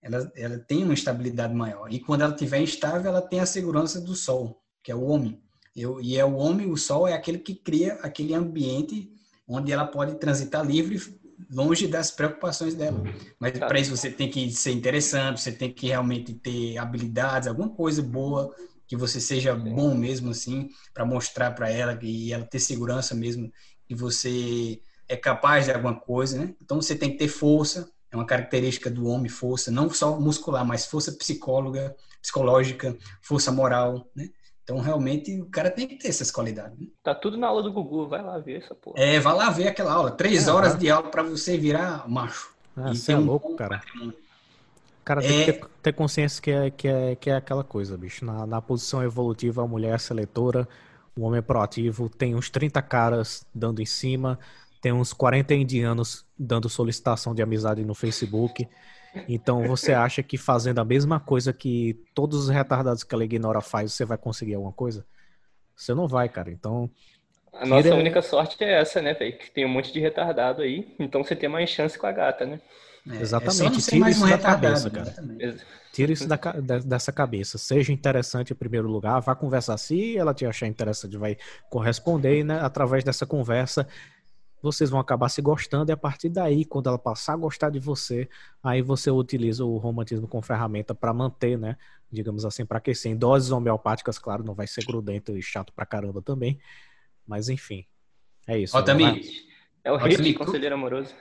ela, 0.00 0.30
ela 0.36 0.56
tenha 0.56 0.84
uma 0.84 0.94
estabilidade 0.94 1.52
maior. 1.52 1.92
E 1.92 1.98
quando 1.98 2.20
ela 2.20 2.32
estiver 2.32 2.60
instável, 2.60 3.10
ela 3.10 3.20
tem 3.20 3.40
a 3.40 3.46
segurança 3.46 4.00
do 4.00 4.14
sol, 4.14 4.62
que 4.80 4.92
é 4.92 4.94
o 4.94 5.02
homem. 5.02 5.42
Eu, 5.74 6.00
e 6.00 6.16
é 6.16 6.24
o 6.24 6.36
homem, 6.36 6.70
o 6.70 6.76
sol 6.76 7.08
é 7.08 7.14
aquele 7.14 7.40
que 7.40 7.52
cria 7.52 7.94
aquele 7.94 8.32
ambiente 8.32 9.10
onde 9.44 9.72
ela 9.72 9.88
pode 9.88 10.20
transitar 10.20 10.64
livre, 10.64 11.02
longe 11.50 11.88
das 11.88 12.12
preocupações 12.12 12.76
dela. 12.76 13.02
Mas 13.40 13.58
tá. 13.58 13.66
para 13.66 13.80
isso 13.80 13.96
você 13.96 14.08
tem 14.08 14.30
que 14.30 14.52
ser 14.52 14.70
interessante, 14.70 15.40
você 15.40 15.50
tem 15.50 15.74
que 15.74 15.88
realmente 15.88 16.32
ter 16.32 16.78
habilidades, 16.78 17.48
alguma 17.48 17.70
coisa 17.70 18.00
boa 18.00 18.54
que 18.86 18.94
você 18.94 19.20
seja 19.20 19.52
bom 19.52 19.96
mesmo 19.96 20.30
assim, 20.30 20.68
para 20.94 21.04
mostrar 21.04 21.50
para 21.56 21.68
ela 21.68 21.98
e 22.00 22.32
ela 22.32 22.44
ter 22.44 22.60
segurança 22.60 23.16
mesmo 23.16 23.52
que 23.84 23.96
você 23.96 24.80
é 25.08 25.16
capaz 25.16 25.64
de 25.64 25.72
alguma 25.72 25.94
coisa, 25.94 26.38
né? 26.38 26.54
Então 26.62 26.80
você 26.80 26.94
tem 26.94 27.10
que 27.10 27.18
ter 27.18 27.28
força, 27.28 27.90
é 28.10 28.16
uma 28.16 28.26
característica 28.26 28.90
do 28.90 29.06
homem, 29.06 29.28
força, 29.28 29.70
não 29.70 29.90
só 29.90 30.18
muscular, 30.18 30.64
mas 30.64 30.86
força 30.86 31.12
psicóloga, 31.12 31.94
psicológica, 32.20 32.96
força 33.22 33.50
moral, 33.50 34.06
né? 34.14 34.28
Então, 34.68 34.80
realmente, 34.80 35.40
o 35.40 35.46
cara 35.46 35.70
tem 35.70 35.88
que 35.88 35.96
ter 35.96 36.08
essas 36.08 36.30
qualidades. 36.30 36.78
Né? 36.78 36.88
Tá 37.02 37.14
tudo 37.14 37.38
na 37.38 37.46
aula 37.46 37.62
do 37.62 37.72
Gugu, 37.72 38.06
vai 38.06 38.22
lá 38.22 38.38
ver 38.38 38.62
essa 38.62 38.74
porra. 38.74 39.00
É, 39.00 39.18
vai 39.18 39.34
lá 39.34 39.48
ver 39.48 39.68
aquela 39.68 39.90
aula. 39.90 40.10
Três 40.10 40.46
é, 40.46 40.52
horas 40.52 40.78
de 40.78 40.90
aula 40.90 41.08
para 41.08 41.22
você 41.22 41.56
virar 41.56 42.06
macho. 42.06 42.52
Ah, 42.76 42.94
você 42.94 43.12
é 43.12 43.16
um 43.16 43.24
louco, 43.24 43.56
cara. 43.56 43.80
Cara, 45.02 45.22
tem 45.22 45.30
que 45.30 45.50
é. 45.50 45.52
ter, 45.54 45.66
ter, 45.82 45.92
consciência 45.94 46.42
que 46.42 46.50
é, 46.50 46.70
que, 46.70 46.86
é, 46.86 47.16
que 47.16 47.30
é 47.30 47.36
aquela 47.36 47.64
coisa, 47.64 47.96
bicho. 47.96 48.26
Na, 48.26 48.46
na 48.46 48.60
posição 48.60 49.02
evolutiva, 49.02 49.62
a 49.62 49.66
mulher 49.66 49.94
é 49.94 49.98
seletora, 49.98 50.68
o 51.16 51.22
homem 51.22 51.38
é 51.38 51.42
proativo, 51.42 52.10
tem 52.10 52.34
uns 52.34 52.50
30 52.50 52.82
caras 52.82 53.46
dando 53.54 53.80
em 53.80 53.86
cima, 53.86 54.38
tem 54.80 54.92
uns 54.92 55.12
40 55.12 55.54
indianos 55.54 56.26
dando 56.38 56.68
solicitação 56.68 57.34
de 57.34 57.42
amizade 57.42 57.84
no 57.84 57.94
Facebook. 57.94 58.68
Então 59.28 59.66
você 59.66 59.92
acha 59.92 60.22
que 60.22 60.36
fazendo 60.36 60.78
a 60.78 60.84
mesma 60.84 61.18
coisa 61.18 61.52
que 61.52 61.98
todos 62.14 62.44
os 62.44 62.48
retardados 62.48 63.02
que 63.02 63.14
ela 63.14 63.24
ignora 63.24 63.60
faz, 63.60 63.92
você 63.92 64.04
vai 64.04 64.18
conseguir 64.18 64.54
alguma 64.54 64.72
coisa? 64.72 65.04
Você 65.74 65.94
não 65.94 66.06
vai, 66.06 66.28
cara. 66.28 66.50
Então. 66.50 66.90
A 67.52 67.64
nossa 67.66 67.84
tira... 67.84 67.96
única 67.96 68.20
sorte 68.20 68.62
é 68.62 68.80
essa, 68.80 69.00
né, 69.00 69.14
velho? 69.14 69.36
Que 69.36 69.50
tem 69.50 69.64
um 69.64 69.68
monte 69.68 69.92
de 69.92 70.00
retardado 70.00 70.62
aí. 70.62 70.94
Então 70.98 71.24
você 71.24 71.34
tem 71.34 71.48
mais 71.48 71.70
chance 71.70 71.98
com 71.98 72.06
a 72.06 72.12
gata, 72.12 72.44
né? 72.44 72.60
É, 73.10 73.22
Exatamente. 73.22 73.78
É 73.78 73.90
Tira 73.90 74.10
isso 74.10 74.24
um 74.24 74.28
da 74.28 74.38
cabeça, 74.38 74.90
cara. 74.90 75.14
Tira 75.92 76.12
isso 76.12 76.28
da, 76.28 76.36
dessa 76.84 77.10
cabeça. 77.10 77.56
Seja 77.56 77.92
interessante 77.92 78.52
em 78.52 78.56
primeiro 78.56 78.88
lugar, 78.88 79.20
vá 79.20 79.34
conversar. 79.34 79.76
Se 79.78 80.16
ela 80.16 80.34
te 80.34 80.44
achar 80.44 80.66
interessante, 80.66 81.16
vai 81.16 81.36
corresponder, 81.70 82.44
né? 82.44 82.60
Através 82.60 83.02
dessa 83.02 83.24
conversa, 83.24 83.86
vocês 84.62 84.90
vão 84.90 84.98
acabar 84.98 85.28
se 85.28 85.40
gostando 85.40 85.90
e 85.90 85.92
a 85.92 85.96
partir 85.96 86.28
daí, 86.28 86.64
quando 86.64 86.88
ela 86.88 86.98
passar 86.98 87.34
a 87.34 87.36
gostar 87.36 87.70
de 87.70 87.78
você, 87.78 88.28
aí 88.62 88.82
você 88.82 89.10
utiliza 89.10 89.64
o 89.64 89.76
romantismo 89.76 90.26
como 90.26 90.42
ferramenta 90.42 90.94
para 90.94 91.12
manter, 91.12 91.58
né? 91.58 91.76
Digamos 92.10 92.44
assim, 92.44 92.64
para 92.64 92.78
aquecer. 92.78 93.12
Em 93.12 93.16
doses 93.16 93.50
homeopáticas, 93.50 94.18
claro, 94.18 94.42
não 94.42 94.54
vai 94.54 94.66
ser 94.66 94.84
grudento 94.84 95.36
e 95.36 95.42
chato 95.42 95.72
pra 95.72 95.86
caramba 95.86 96.20
também. 96.22 96.58
Mas 97.26 97.48
enfim, 97.48 97.84
é 98.46 98.58
isso. 98.58 98.76
Ó, 98.76 98.82
também. 98.82 99.22
É 99.84 99.92
o 99.92 99.96
rei 99.96 100.34
conselheiro 100.34 100.74
amoroso. 100.74 101.14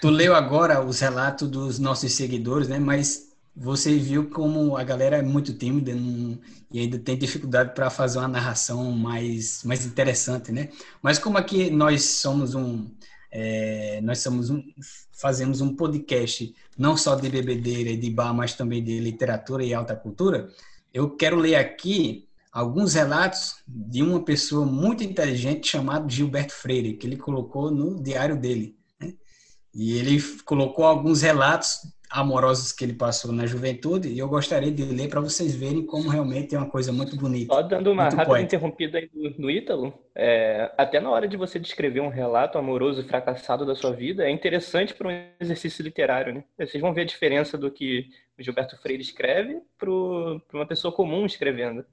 Tu 0.00 0.10
leu 0.10 0.34
agora 0.34 0.84
os 0.84 1.00
relatos 1.00 1.48
dos 1.48 1.78
nossos 1.78 2.12
seguidores, 2.12 2.68
né? 2.68 2.78
Mas 2.78 3.31
você 3.54 3.98
viu 3.98 4.30
como 4.30 4.76
a 4.76 4.82
galera 4.82 5.18
é 5.18 5.22
muito 5.22 5.52
tímida 5.52 5.94
não, 5.94 6.38
e 6.70 6.80
ainda 6.80 6.98
tem 6.98 7.18
dificuldade 7.18 7.74
para 7.74 7.90
fazer 7.90 8.18
uma 8.18 8.28
narração 8.28 8.90
mais, 8.92 9.62
mais 9.64 9.84
interessante, 9.84 10.50
né? 10.50 10.70
Mas 11.02 11.18
como 11.18 11.36
aqui 11.36 11.70
nós 11.70 12.02
somos 12.04 12.54
um 12.54 12.90
é, 13.30 14.00
nós 14.02 14.18
somos 14.18 14.50
um, 14.50 14.62
fazemos 15.12 15.62
um 15.62 15.74
podcast 15.74 16.54
não 16.76 16.96
só 16.96 17.14
de 17.14 17.30
bebedeira 17.30 17.90
e 17.90 17.96
de 17.96 18.10
bar, 18.10 18.34
mas 18.34 18.54
também 18.54 18.84
de 18.84 19.00
literatura 19.00 19.64
e 19.64 19.72
alta 19.72 19.96
cultura, 19.96 20.48
eu 20.92 21.16
quero 21.16 21.36
ler 21.36 21.54
aqui 21.54 22.28
alguns 22.52 22.92
relatos 22.92 23.56
de 23.66 24.02
uma 24.02 24.22
pessoa 24.22 24.66
muito 24.66 25.02
inteligente 25.02 25.68
chamada 25.68 26.08
Gilberto 26.08 26.52
Freire, 26.52 26.94
que 26.94 27.06
ele 27.06 27.16
colocou 27.16 27.70
no 27.70 28.02
diário 28.02 28.38
dele. 28.38 28.76
Né? 29.00 29.14
E 29.74 29.96
ele 29.96 30.22
colocou 30.44 30.84
alguns 30.84 31.22
relatos 31.22 31.78
amorosos 32.12 32.72
que 32.72 32.84
ele 32.84 32.92
passou 32.92 33.32
na 33.32 33.46
juventude, 33.46 34.08
e 34.08 34.18
eu 34.18 34.28
gostaria 34.28 34.70
de 34.70 34.84
ler 34.84 35.08
para 35.08 35.20
vocês 35.20 35.54
verem 35.54 35.84
como 35.84 36.08
realmente 36.08 36.54
é 36.54 36.58
uma 36.58 36.68
coisa 36.68 36.92
muito 36.92 37.16
bonita. 37.16 37.54
Só 37.54 37.62
dando 37.62 37.90
uma 37.90 38.08
rápida 38.08 38.40
interrompida 38.40 38.98
aí 38.98 39.10
no, 39.12 39.30
no 39.30 39.50
Ítalo, 39.50 39.92
é, 40.14 40.70
até 40.76 41.00
na 41.00 41.10
hora 41.10 41.26
de 41.26 41.36
você 41.36 41.58
descrever 41.58 42.00
um 42.00 42.08
relato 42.08 42.58
amoroso 42.58 43.00
e 43.00 43.04
fracassado 43.04 43.64
da 43.64 43.74
sua 43.74 43.92
vida, 43.92 44.24
é 44.24 44.30
interessante 44.30 44.94
para 44.94 45.08
um 45.08 45.24
exercício 45.40 45.82
literário, 45.82 46.34
né? 46.34 46.44
Vocês 46.58 46.80
vão 46.80 46.92
ver 46.92 47.02
a 47.02 47.06
diferença 47.06 47.56
do 47.56 47.70
que 47.70 48.06
o 48.38 48.42
Gilberto 48.42 48.76
Freire 48.80 49.02
escreve 49.02 49.60
para 49.78 49.90
uma 49.90 50.66
pessoa 50.66 50.92
comum 50.92 51.24
escrevendo. 51.24 51.84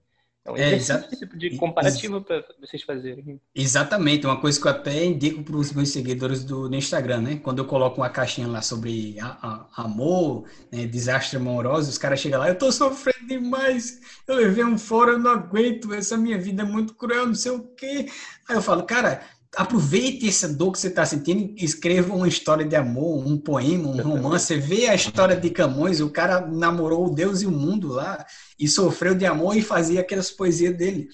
Então, 0.41 0.55
é, 0.55 0.75
esse 0.75 1.17
tipo 1.17 1.37
de 1.37 1.57
comparativo 1.57 2.21
para 2.21 2.43
vocês 2.59 2.81
fazerem. 2.83 3.39
Exatamente, 3.53 4.25
uma 4.25 4.39
coisa 4.39 4.59
que 4.59 4.65
eu 4.65 4.71
até 4.71 5.05
indico 5.05 5.43
para 5.43 5.55
os 5.55 5.71
meus 5.73 5.89
seguidores 5.89 6.43
do, 6.43 6.69
do, 6.69 6.75
Instagram, 6.75 7.21
né? 7.21 7.35
Quando 7.43 7.59
eu 7.59 7.65
coloco 7.65 7.97
uma 7.97 8.09
caixinha 8.09 8.47
lá 8.47 8.61
sobre 8.61 9.19
a, 9.19 9.67
a, 9.75 9.83
amor, 9.83 10.45
né? 10.71 10.85
desastre 10.87 11.37
amoroso, 11.37 11.89
os 11.89 11.97
caras 11.97 12.19
chegam 12.19 12.39
lá, 12.39 12.49
eu 12.49 12.57
tô 12.57 12.71
sofrendo 12.71 13.27
demais, 13.27 13.99
eu 14.27 14.35
levei 14.35 14.63
um 14.63 14.77
fora, 14.77 15.11
eu 15.11 15.19
não 15.19 15.31
aguento, 15.31 15.93
essa 15.93 16.17
minha 16.17 16.37
vida 16.37 16.63
é 16.63 16.65
muito 16.65 16.95
cruel, 16.95 17.27
não 17.27 17.35
sei 17.35 17.51
o 17.51 17.63
quê. 17.75 18.07
Aí 18.47 18.55
eu 18.55 18.61
falo, 18.61 18.83
cara, 18.83 19.21
aproveite 19.55 20.27
essa 20.27 20.47
dor 20.47 20.71
que 20.71 20.79
você 20.79 20.87
está 20.87 21.05
sentindo 21.05 21.53
e 21.57 21.65
escreva 21.65 22.13
uma 22.13 22.27
história 22.27 22.65
de 22.65 22.75
amor, 22.75 23.25
um 23.25 23.37
poema, 23.37 23.89
um 23.89 24.01
romance. 24.01 24.55
Vê 24.55 24.87
a 24.87 24.95
história 24.95 25.35
de 25.35 25.49
Camões, 25.49 25.99
o 25.99 26.09
cara 26.09 26.41
namorou 26.41 27.07
o 27.07 27.13
Deus 27.13 27.41
e 27.41 27.47
o 27.47 27.51
mundo 27.51 27.89
lá 27.89 28.25
e 28.59 28.67
sofreu 28.67 29.15
de 29.15 29.25
amor 29.25 29.57
e 29.57 29.61
fazia 29.61 30.01
aquelas 30.01 30.29
poesias 30.29 30.75
dele. 30.77 31.07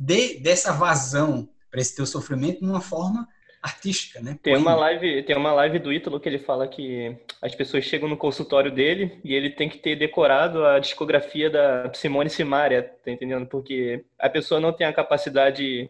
Dê 0.00 0.40
dessa 0.40 0.72
vazão 0.72 1.48
para 1.70 1.80
esse 1.80 1.94
teu 1.94 2.06
sofrimento 2.06 2.64
numa 2.64 2.80
forma 2.80 3.28
artística, 3.62 4.20
né? 4.20 4.36
Tem 4.42 4.56
uma 4.56 4.74
live, 4.74 5.22
tem 5.22 5.36
uma 5.36 5.52
live 5.52 5.78
do 5.78 5.92
Ítalo 5.92 6.18
que 6.18 6.28
ele 6.28 6.40
fala 6.40 6.66
que 6.66 7.16
as 7.40 7.54
pessoas 7.54 7.84
chegam 7.84 8.08
no 8.08 8.16
consultório 8.16 8.72
dele 8.72 9.20
e 9.22 9.32
ele 9.34 9.50
tem 9.50 9.68
que 9.68 9.78
ter 9.78 9.94
decorado 9.94 10.66
a 10.66 10.80
discografia 10.80 11.48
da 11.48 11.92
Simone 11.94 12.28
Simaria, 12.28 12.82
tá 13.04 13.10
entendendo? 13.10 13.46
Porque 13.46 14.04
a 14.18 14.28
pessoa 14.28 14.60
não 14.60 14.72
tem 14.72 14.84
a 14.84 14.92
capacidade 14.92 15.88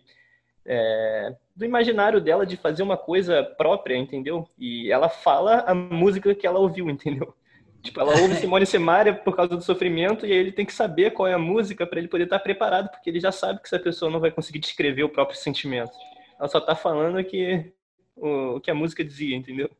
é, 0.66 1.34
do 1.54 1.64
imaginário 1.64 2.20
dela 2.20 2.46
de 2.46 2.56
fazer 2.56 2.82
uma 2.82 2.96
coisa 2.96 3.42
própria, 3.42 3.96
entendeu? 3.96 4.48
E 4.58 4.90
ela 4.90 5.08
fala 5.08 5.60
a 5.66 5.74
música 5.74 6.34
que 6.34 6.46
ela 6.46 6.58
ouviu, 6.58 6.88
entendeu? 6.88 7.34
Tipo, 7.82 8.00
ela 8.00 8.18
ouve 8.20 8.36
Simone 8.40 8.64
Simaria 8.64 9.14
por 9.14 9.36
causa 9.36 9.56
do 9.56 9.62
sofrimento 9.62 10.24
e 10.24 10.32
aí 10.32 10.38
ele 10.38 10.52
tem 10.52 10.64
que 10.64 10.72
saber 10.72 11.10
qual 11.10 11.26
é 11.26 11.34
a 11.34 11.38
música 11.38 11.86
para 11.86 11.98
ele 11.98 12.08
poder 12.08 12.24
estar 12.24 12.38
preparado, 12.38 12.88
porque 12.88 13.10
ele 13.10 13.20
já 13.20 13.32
sabe 13.32 13.60
que 13.60 13.66
essa 13.66 13.78
pessoa 13.78 14.10
não 14.10 14.20
vai 14.20 14.30
conseguir 14.30 14.60
descrever 14.60 15.02
o 15.02 15.08
próprio 15.08 15.38
sentimento. 15.38 15.92
Ela 16.38 16.48
só 16.48 16.58
está 16.58 16.74
falando 16.74 17.22
que, 17.24 17.72
o, 18.16 18.56
o 18.56 18.60
que 18.60 18.70
a 18.70 18.74
música 18.74 19.04
dizia, 19.04 19.36
entendeu? 19.36 19.70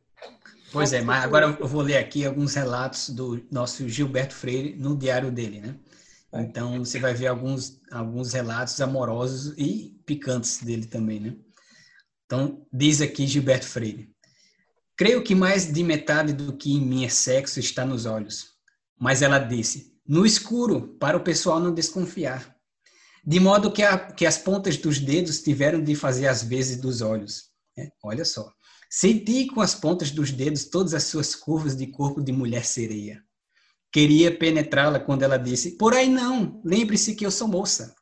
Pois 0.71 0.91
é, 0.91 1.01
mas 1.01 1.23
agora 1.23 1.55
eu 1.59 1.67
vou 1.67 1.81
ler 1.81 1.97
aqui 1.97 2.25
alguns 2.25 2.55
relatos 2.55 3.09
do 3.09 3.43
nosso 3.51 3.87
Gilberto 3.87 4.33
Freire 4.33 4.75
no 4.75 4.97
diário 4.97 5.31
dele, 5.31 5.59
né? 5.61 5.75
Então 6.33 6.79
você 6.83 6.99
vai 6.99 7.13
ver 7.13 7.27
alguns, 7.27 7.79
alguns 7.91 8.33
relatos 8.33 8.81
amorosos 8.81 9.53
e 9.55 9.95
picantes 10.03 10.63
dele 10.63 10.87
também, 10.87 11.19
né? 11.19 11.35
Então, 12.25 12.65
diz 12.71 13.01
aqui 13.01 13.27
Gilberto 13.27 13.65
Freire: 13.65 14.13
Creio 14.95 15.23
que 15.23 15.33
mais 15.33 15.71
de 15.71 15.83
metade 15.83 16.33
do 16.33 16.55
que 16.55 16.73
em 16.73 16.81
mim 16.81 17.05
é 17.05 17.09
sexo 17.09 17.59
está 17.59 17.85
nos 17.85 18.05
olhos. 18.05 18.53
Mas 18.99 19.21
ela 19.21 19.39
disse: 19.39 19.93
No 20.07 20.25
escuro, 20.25 20.95
para 20.99 21.17
o 21.17 21.23
pessoal 21.23 21.59
não 21.59 21.73
desconfiar. 21.73 22.55
De 23.25 23.39
modo 23.39 23.71
que, 23.71 23.81
a, 23.81 23.97
que 23.97 24.25
as 24.25 24.37
pontas 24.37 24.77
dos 24.77 24.99
dedos 24.99 25.41
tiveram 25.41 25.81
de 25.81 25.95
fazer 25.95 26.27
as 26.27 26.43
vezes 26.43 26.79
dos 26.79 27.01
olhos. 27.01 27.45
É, 27.77 27.89
olha 28.03 28.25
só. 28.25 28.51
Senti 28.89 29.47
com 29.47 29.61
as 29.61 29.73
pontas 29.73 30.11
dos 30.11 30.29
dedos 30.29 30.65
todas 30.65 30.93
as 30.93 31.05
suas 31.05 31.33
curvas 31.33 31.75
de 31.75 31.87
corpo 31.87 32.21
de 32.21 32.31
mulher 32.31 32.63
sereia. 32.65 33.23
Queria 33.91 34.37
penetrá-la 34.37 34.99
quando 34.99 35.23
ela 35.23 35.37
disse: 35.37 35.77
Por 35.77 35.93
aí 35.93 36.07
não, 36.07 36.61
lembre-se 36.63 37.15
que 37.15 37.25
eu 37.25 37.31
sou 37.31 37.47
moça. 37.47 37.95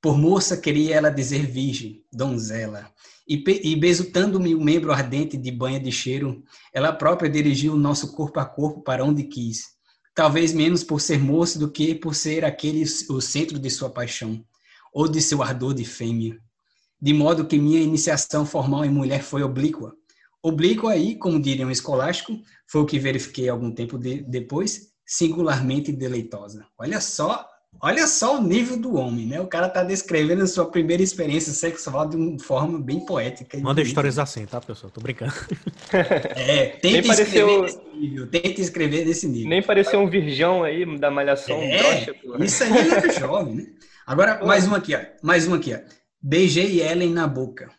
Por 0.00 0.16
moça 0.16 0.56
queria 0.56 0.94
ela 0.94 1.10
dizer 1.10 1.44
virgem, 1.46 2.04
donzela. 2.12 2.90
E, 3.28 3.44
e 3.62 3.76
besuntando-me 3.76 4.54
o 4.54 4.60
membro 4.60 4.90
ardente 4.90 5.36
de 5.36 5.50
banha 5.50 5.78
de 5.78 5.92
cheiro, 5.92 6.42
ela 6.72 6.92
própria 6.92 7.28
dirigiu 7.28 7.74
o 7.74 7.78
nosso 7.78 8.12
corpo 8.12 8.40
a 8.40 8.44
corpo 8.46 8.80
para 8.80 9.04
onde 9.04 9.24
quis. 9.24 9.76
talvez 10.18 10.52
menos 10.52 10.82
por 10.82 11.00
ser 11.00 11.20
moço 11.20 11.60
do 11.60 11.70
que 11.70 11.94
por 11.94 12.12
ser 12.12 12.44
aquele 12.44 12.82
o 13.08 13.20
centro 13.20 13.56
de 13.56 13.70
sua 13.70 13.88
paixão, 13.88 14.44
ou 14.92 15.06
de 15.06 15.22
seu 15.22 15.44
ardor 15.44 15.72
de 15.72 15.84
fêmea. 15.84 16.36
De 17.00 17.12
modo 17.14 17.46
que 17.46 17.56
minha 17.56 17.80
iniciação 17.80 18.44
formal 18.44 18.84
em 18.84 18.90
mulher 18.90 19.22
foi 19.22 19.44
oblíqua. 19.44 19.94
Oblíqua 20.42 20.90
aí, 20.90 21.16
como 21.16 21.40
diria 21.40 21.64
um 21.64 21.70
escolástico, 21.70 22.36
foi 22.66 22.80
o 22.80 22.84
que 22.84 22.98
verifiquei 22.98 23.48
algum 23.48 23.70
tempo 23.70 23.96
de, 23.96 24.22
depois, 24.22 24.88
singularmente 25.06 25.92
deleitosa. 25.92 26.66
Olha 26.76 27.00
só 27.00 27.48
Olha 27.80 28.08
só 28.08 28.38
o 28.38 28.42
nível 28.42 28.76
do 28.76 28.96
homem, 28.96 29.24
né? 29.24 29.40
O 29.40 29.46
cara 29.46 29.68
tá 29.68 29.84
descrevendo 29.84 30.42
a 30.42 30.46
sua 30.48 30.68
primeira 30.68 31.00
experiência 31.00 31.52
sexual 31.52 32.08
de 32.08 32.16
uma 32.16 32.36
forma 32.40 32.76
bem 32.78 32.98
poética. 33.06 33.56
Manda 33.60 33.80
histórias 33.80 34.18
assim, 34.18 34.44
tá, 34.46 34.60
pessoal? 34.60 34.90
Tô 34.90 35.00
brincando. 35.00 35.32
É, 35.90 36.66
tenta 36.80 37.08
pareceu... 37.08 37.24
escrever 37.24 37.62
nesse 37.62 37.98
nível. 37.98 38.26
Tenta 38.26 38.60
escrever 38.60 39.06
nesse 39.06 39.28
nível. 39.28 39.48
Nem 39.48 39.62
pareceu 39.62 40.00
um 40.00 40.10
virgão 40.10 40.64
aí 40.64 40.98
da 40.98 41.10
malhação. 41.10 41.56
É, 41.56 42.12
broxa, 42.12 42.44
isso 42.44 42.64
aí 42.64 42.72
é 42.72 43.12
jovem, 43.18 43.54
né? 43.54 43.66
Agora, 44.06 44.44
mais 44.44 44.66
um 44.66 44.74
aqui, 44.74 44.94
ó. 44.94 45.00
Mais 45.22 45.46
um 45.46 45.54
aqui, 45.54 45.74
ó. 45.74 45.78
Beijei 46.20 46.82
Ellen 46.82 47.12
na 47.12 47.26
boca, 47.26 47.70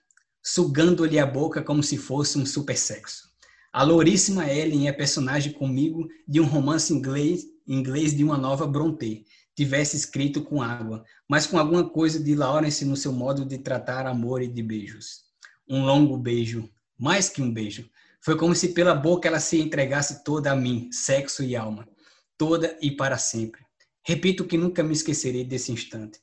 sugando-lhe 0.42 1.20
a 1.20 1.26
boca 1.26 1.62
como 1.62 1.84
se 1.84 1.98
fosse 1.98 2.38
um 2.38 2.46
super 2.46 2.78
sexo. 2.78 3.30
A 3.72 3.84
louríssima 3.84 4.52
Ellen 4.52 4.88
é 4.88 4.94
personagem 4.94 5.54
comigo 5.54 6.08
de 6.28 6.40
um 6.40 6.46
romance 6.46 6.94
inglês, 6.94 7.44
inglês 7.68 8.16
de 8.16 8.24
uma 8.24 8.38
nova 8.38 8.66
Brontë 8.66 9.26
tivesse 9.60 9.98
escrito 9.98 10.42
com 10.42 10.62
água, 10.62 11.04
mas 11.28 11.46
com 11.46 11.60
alguma 11.60 11.90
coisa 11.90 12.18
de 12.18 12.34
Lawrence 12.34 12.86
no 12.86 12.96
seu 12.96 13.12
modo 13.12 13.44
de 13.44 13.58
tratar 13.58 14.08
amor 14.08 14.42
e 14.42 14.48
de 14.48 14.64
beijos. 14.64 15.26
Um 15.68 15.84
longo 15.84 16.16
beijo, 16.18 16.70
mais 16.98 17.28
que 17.28 17.42
um 17.42 17.52
beijo. 17.52 17.90
Foi 18.22 18.38
como 18.38 18.56
se 18.56 18.70
pela 18.70 18.96
boca 18.96 19.28
ela 19.28 19.42
se 19.42 19.60
entregasse 19.60 20.24
toda 20.24 20.54
a 20.54 20.56
mim, 20.56 20.88
sexo 20.94 21.44
e 21.44 21.58
alma, 21.58 21.86
toda 22.38 22.78
e 22.82 22.92
para 22.92 23.18
sempre. 23.18 23.62
Repito 24.02 24.46
que 24.46 24.58
nunca 24.58 24.82
me 24.82 24.94
esquecerei 24.94 25.44
desse 25.44 25.74
instante. 25.74 26.22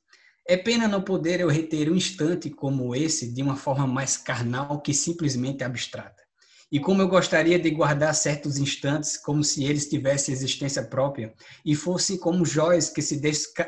É 0.49 0.57
pena 0.57 0.89
não 0.89 1.03
poder 1.03 1.41
eu 1.41 1.49
reter 1.49 1.93
um 1.93 1.97
instante 1.97 2.49
como 2.49 2.97
esse 2.97 3.35
de 3.35 3.43
uma 3.43 3.57
forma 3.57 3.87
mais 3.87 4.17
carnal 4.17 4.81
que 4.81 4.95
simplesmente 4.95 5.63
abstrata. 5.63 6.16
E 6.71 6.81
como 6.81 7.01
eu 7.01 7.09
gostaria 7.09 7.59
de 7.59 7.71
guardar 7.71 8.15
certos 8.15 8.59
instantes 8.59 9.17
como 9.17 9.45
se 9.45 9.65
eles 9.65 9.89
tivessem 9.89 10.35
existência 10.35 10.83
própria 10.83 11.33
e 11.65 11.77
fossem 11.77 12.19
como 12.19 12.45
joias 12.45 12.91
que 12.91 13.01
se 13.01 13.21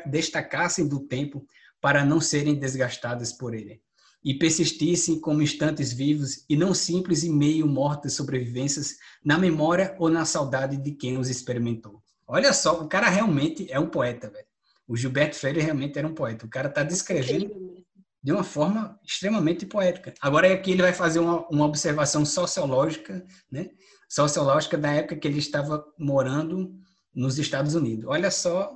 destacassem 0.05 0.87
do 0.87 0.99
tempo 0.99 1.45
para 1.79 2.03
não 2.03 2.19
serem 2.19 2.55
desgastadas 2.55 3.31
por 3.31 3.53
ele. 3.53 3.81
E 4.21 4.33
persistissem 4.33 5.17
como 5.17 5.41
instantes 5.41 5.93
vivos 5.93 6.43
e 6.49 6.57
não 6.57 6.73
simples 6.73 7.23
e 7.23 7.29
meio 7.29 7.65
mortas 7.65 8.13
sobrevivências 8.13 8.97
na 9.23 9.37
memória 9.37 9.95
ou 9.97 10.09
na 10.09 10.25
saudade 10.25 10.75
de 10.75 10.91
quem 10.91 11.17
os 11.17 11.29
experimentou. 11.29 12.03
Olha 12.27 12.51
só, 12.51 12.81
o 12.81 12.87
cara 12.89 13.07
realmente 13.07 13.65
é 13.71 13.79
um 13.79 13.89
poeta, 13.89 14.29
velho. 14.29 14.45
O 14.85 14.97
Gilberto 14.97 15.37
Freire 15.37 15.61
realmente 15.61 15.97
era 15.97 16.07
um 16.07 16.13
poeta. 16.13 16.45
O 16.45 16.49
cara 16.49 16.67
está 16.67 16.83
descrevendo 16.83 17.78
de 18.21 18.31
uma 18.31 18.43
forma 18.43 18.99
extremamente 19.05 19.65
poética. 19.65 20.13
Agora 20.19 20.53
aqui 20.53 20.71
ele 20.71 20.81
vai 20.81 20.93
fazer 20.93 21.19
uma, 21.19 21.47
uma 21.47 21.65
observação 21.65 22.25
sociológica, 22.25 23.25
né? 23.51 23.69
Sociológica 24.09 24.77
da 24.77 24.91
época 24.91 25.15
que 25.15 25.27
ele 25.27 25.39
estava 25.39 25.85
morando 25.97 26.75
nos 27.13 27.39
Estados 27.39 27.75
Unidos. 27.75 28.05
Olha 28.07 28.29
só 28.29 28.73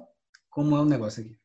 como 0.50 0.76
é 0.76 0.82
o 0.82 0.86
negócio 0.86 1.24
aqui. 1.24 1.38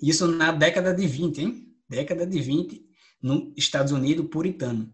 Isso 0.00 0.26
na 0.26 0.50
década 0.50 0.92
de 0.92 1.06
20, 1.06 1.40
hein? 1.40 1.66
Década 1.88 2.26
de 2.26 2.40
20, 2.40 2.82
nos 3.22 3.52
Estados 3.56 3.92
Unidos, 3.92 4.28
puritano. 4.30 4.92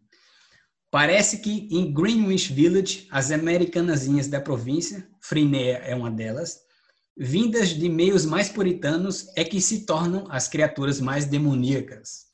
Parece 0.90 1.38
que 1.38 1.68
em 1.70 1.92
Greenwich 1.92 2.52
Village, 2.52 3.06
as 3.10 3.30
americanazinhas 3.30 4.28
da 4.28 4.40
província, 4.40 5.08
Frinea 5.20 5.78
é 5.78 5.94
uma 5.94 6.10
delas, 6.10 6.58
vindas 7.16 7.70
de 7.70 7.88
meios 7.88 8.24
mais 8.24 8.48
puritanos, 8.48 9.26
é 9.36 9.44
que 9.44 9.60
se 9.60 9.86
tornam 9.86 10.26
as 10.30 10.48
criaturas 10.48 11.00
mais 11.00 11.24
demoníacas 11.24 12.25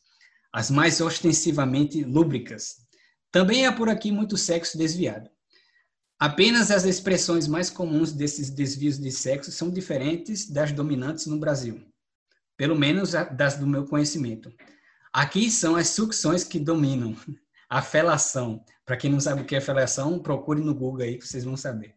as 0.52 0.70
mais 0.70 1.00
ostensivamente 1.00 2.04
lúbricas. 2.04 2.76
Também 3.30 3.66
há 3.66 3.72
por 3.72 3.88
aqui 3.88 4.12
muito 4.12 4.36
sexo 4.36 4.76
desviado. 4.76 5.30
Apenas 6.18 6.70
as 6.70 6.84
expressões 6.84 7.48
mais 7.48 7.70
comuns 7.70 8.12
desses 8.12 8.50
desvios 8.50 8.98
de 8.98 9.10
sexo 9.10 9.50
são 9.50 9.70
diferentes 9.70 10.48
das 10.48 10.70
dominantes 10.70 11.26
no 11.26 11.38
Brasil, 11.38 11.82
pelo 12.56 12.76
menos 12.76 13.12
das 13.36 13.56
do 13.56 13.66
meu 13.66 13.86
conhecimento. 13.86 14.52
Aqui 15.12 15.50
são 15.50 15.74
as 15.74 15.88
sucções 15.88 16.44
que 16.44 16.60
dominam. 16.60 17.16
A 17.68 17.80
felação. 17.80 18.62
Para 18.84 18.98
quem 18.98 19.10
não 19.10 19.18
sabe 19.18 19.40
o 19.40 19.44
que 19.46 19.56
é 19.56 19.60
felação, 19.60 20.18
procure 20.18 20.60
no 20.60 20.74
Google 20.74 21.02
aí 21.02 21.16
que 21.16 21.26
vocês 21.26 21.42
vão 21.42 21.56
saber 21.56 21.94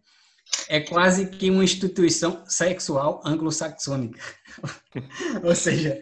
é 0.68 0.80
quase 0.80 1.28
que 1.28 1.50
uma 1.50 1.64
instituição 1.64 2.44
sexual 2.48 3.22
anglo-saxônica. 3.26 4.20
Ou 5.44 5.56
seja, 5.56 6.00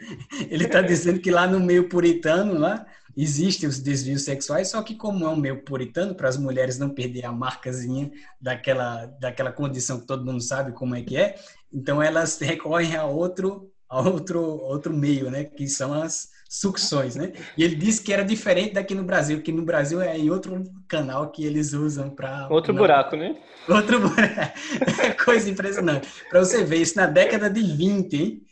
ele 0.50 0.66
está 0.66 0.82
dizendo 0.82 1.20
que 1.20 1.32
lá 1.32 1.48
no 1.48 1.60
meio 1.60 1.90
puritano, 1.90 2.58
lá, 2.58 2.86
existem 3.16 3.68
os 3.70 3.80
desvios 3.80 4.24
sexuais, 4.24 4.70
só 4.70 4.82
que 4.82 4.96
como 4.96 5.26
é 5.26 5.30
um 5.30 5.36
meio 5.36 5.64
puritano, 5.64 6.16
para 6.16 6.30
as 6.30 6.38
mulheres 6.38 6.78
não 6.78 6.90
perder 6.90 7.26
a 7.26 7.32
marcazinha 7.32 8.12
daquela, 8.40 9.06
daquela 9.20 9.52
condição 9.52 10.00
que 10.00 10.08
todo 10.08 10.26
mundo 10.26 10.42
sabe 10.42 10.72
como 10.72 10.96
é 10.96 11.02
que 11.02 11.16
é, 11.16 11.36
então 11.72 12.02
elas 12.02 12.38
recorrem 12.40 12.96
a 12.96 13.06
outro, 13.06 13.72
a 13.88 14.02
outro, 14.02 14.42
outro 14.42 14.94
meio, 14.94 15.30
né, 15.30 15.44
que 15.44 15.68
são 15.68 15.94
as, 15.94 16.30
sucções, 16.54 17.16
né? 17.16 17.34
E 17.58 17.64
ele 17.64 17.74
disse 17.74 18.04
que 18.04 18.14
era 18.14 18.24
diferente 18.24 18.76
daqui 18.76 18.94
no 18.94 19.04
Brasil, 19.04 19.42
que 19.42 19.52
no 19.52 19.64
Brasil 19.64 20.00
é 20.00 20.16
em 20.16 20.30
outro 20.30 20.64
canal 20.88 21.32
que 21.32 21.44
eles 21.44 21.74
usam 21.74 22.12
para 22.12 22.48
outro 22.48 22.72
buraco, 22.76 23.16
né? 23.16 23.36
Outro 23.68 24.00
buraco. 24.00 24.54
Coisa 25.26 25.50
impressionante. 25.50 26.08
Para 26.30 26.46
você 26.46 26.64
ver 26.64 26.78
isso 26.78 26.96
na 26.96 27.08
década 27.08 27.50
de 27.50 27.60
20, 27.60 28.14
hein? 28.14 28.44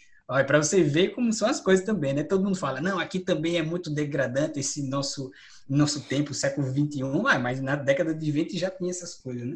Para 0.48 0.64
você 0.64 0.82
ver 0.82 1.10
como 1.10 1.32
são 1.32 1.48
as 1.48 1.62
coisas 1.62 1.86
também, 1.86 2.12
né? 2.12 2.24
Todo 2.24 2.44
mundo 2.44 2.58
fala, 2.58 2.82
não, 2.82 2.98
aqui 2.98 3.20
também 3.20 3.58
é 3.58 3.62
muito 3.62 3.94
degradante 3.94 4.60
esse 4.60 4.90
nosso 4.90 5.30
nosso 5.70 6.02
tempo, 6.02 6.34
século 6.34 6.72
21, 6.72 7.28
ah, 7.28 7.38
mas 7.38 7.62
na 7.62 7.76
década 7.76 8.16
de 8.16 8.32
20 8.32 8.58
já 8.58 8.70
tinha 8.70 8.90
essas 8.90 9.14
coisas, 9.14 9.48
né? 9.48 9.56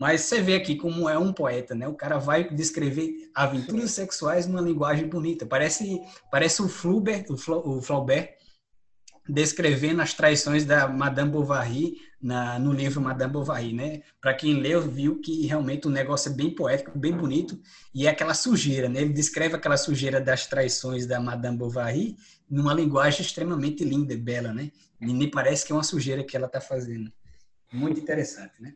Mas 0.00 0.22
você 0.22 0.40
vê 0.40 0.54
aqui 0.54 0.76
como 0.76 1.10
é 1.10 1.18
um 1.18 1.30
poeta, 1.30 1.74
né? 1.74 1.86
O 1.86 1.94
cara 1.94 2.16
vai 2.16 2.48
descrever 2.48 3.30
aventuras 3.34 3.90
sexuais 3.90 4.46
numa 4.46 4.62
linguagem 4.62 5.06
bonita. 5.06 5.44
Parece, 5.44 6.00
parece 6.30 6.62
o 6.62 6.68
Flaubert, 6.68 7.26
o 7.28 7.82
Flaubert 7.82 8.30
descrevendo 9.28 10.00
as 10.00 10.14
traições 10.14 10.64
da 10.64 10.88
Madame 10.88 11.30
Bovary 11.30 11.98
na, 12.20 12.58
no 12.58 12.72
livro 12.72 13.00
Madame 13.00 13.30
Bovary, 13.30 13.74
né? 13.74 14.02
Para 14.22 14.32
quem 14.32 14.54
leu, 14.54 14.80
viu 14.80 15.20
que 15.20 15.46
realmente 15.46 15.86
o 15.86 15.90
negócio 15.90 16.32
é 16.32 16.34
bem 16.34 16.54
poético, 16.54 16.98
bem 16.98 17.12
bonito, 17.12 17.60
e 17.94 18.06
é 18.06 18.10
aquela 18.10 18.32
sujeira, 18.32 18.88
né? 18.88 19.02
Ele 19.02 19.12
descreve 19.12 19.54
aquela 19.54 19.76
sujeira 19.76 20.18
das 20.18 20.46
traições 20.46 21.06
da 21.06 21.20
Madame 21.20 21.58
Bovary 21.58 22.16
numa 22.48 22.72
linguagem 22.72 23.20
extremamente 23.20 23.84
linda 23.84 24.14
e 24.14 24.16
bela, 24.16 24.52
né? 24.54 24.72
E 24.98 25.12
nem 25.12 25.30
parece 25.30 25.66
que 25.66 25.72
é 25.72 25.74
uma 25.74 25.84
sujeira 25.84 26.24
que 26.24 26.34
ela 26.34 26.46
está 26.46 26.60
fazendo. 26.60 27.12
Muito 27.70 28.00
interessante, 28.00 28.54
né? 28.60 28.74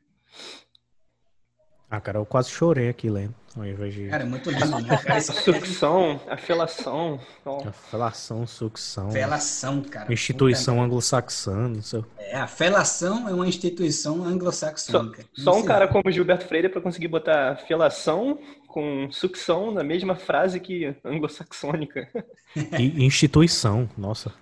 Ah, 1.95 2.01
cara, 2.01 2.19
eu 2.19 2.27
quase 2.27 2.51
chorei 2.51 2.89
aqui 2.89 3.09
lendo. 3.09 3.33
Ao 3.57 3.65
invés 3.65 3.95
de... 3.95 4.09
Cara, 4.09 4.25
é 4.25 4.27
muito 4.27 4.51
lindo, 4.51 4.81
né? 4.81 4.97
Cara, 4.97 5.21
sucção, 5.21 6.21
a 6.29 6.37
felação. 6.37 7.21
A 7.47 7.71
felação, 7.71 8.45
sucção. 8.49 9.13
Felação, 9.13 9.81
cara. 9.81 10.13
Instituição 10.13 10.83
anglo-saxã. 10.83 11.73
É, 12.19 12.37
a 12.37 12.49
felação 12.49 13.29
é 13.29 13.33
uma 13.33 13.47
instituição 13.47 14.25
anglo-saxônica. 14.25 15.25
Só, 15.33 15.53
só 15.53 15.59
um 15.61 15.65
cara 15.65 15.87
como 15.87 16.11
Gilberto 16.11 16.47
Freire 16.47 16.69
para 16.69 16.81
conseguir 16.81 17.07
botar 17.07 17.59
felação 17.59 18.41
com 18.67 19.09
sucção 19.13 19.71
na 19.71 19.85
mesma 19.85 20.17
frase 20.17 20.59
que 20.59 20.97
anglo-saxônica. 21.05 22.09
Instituição, 22.77 23.89
nossa. 23.97 24.33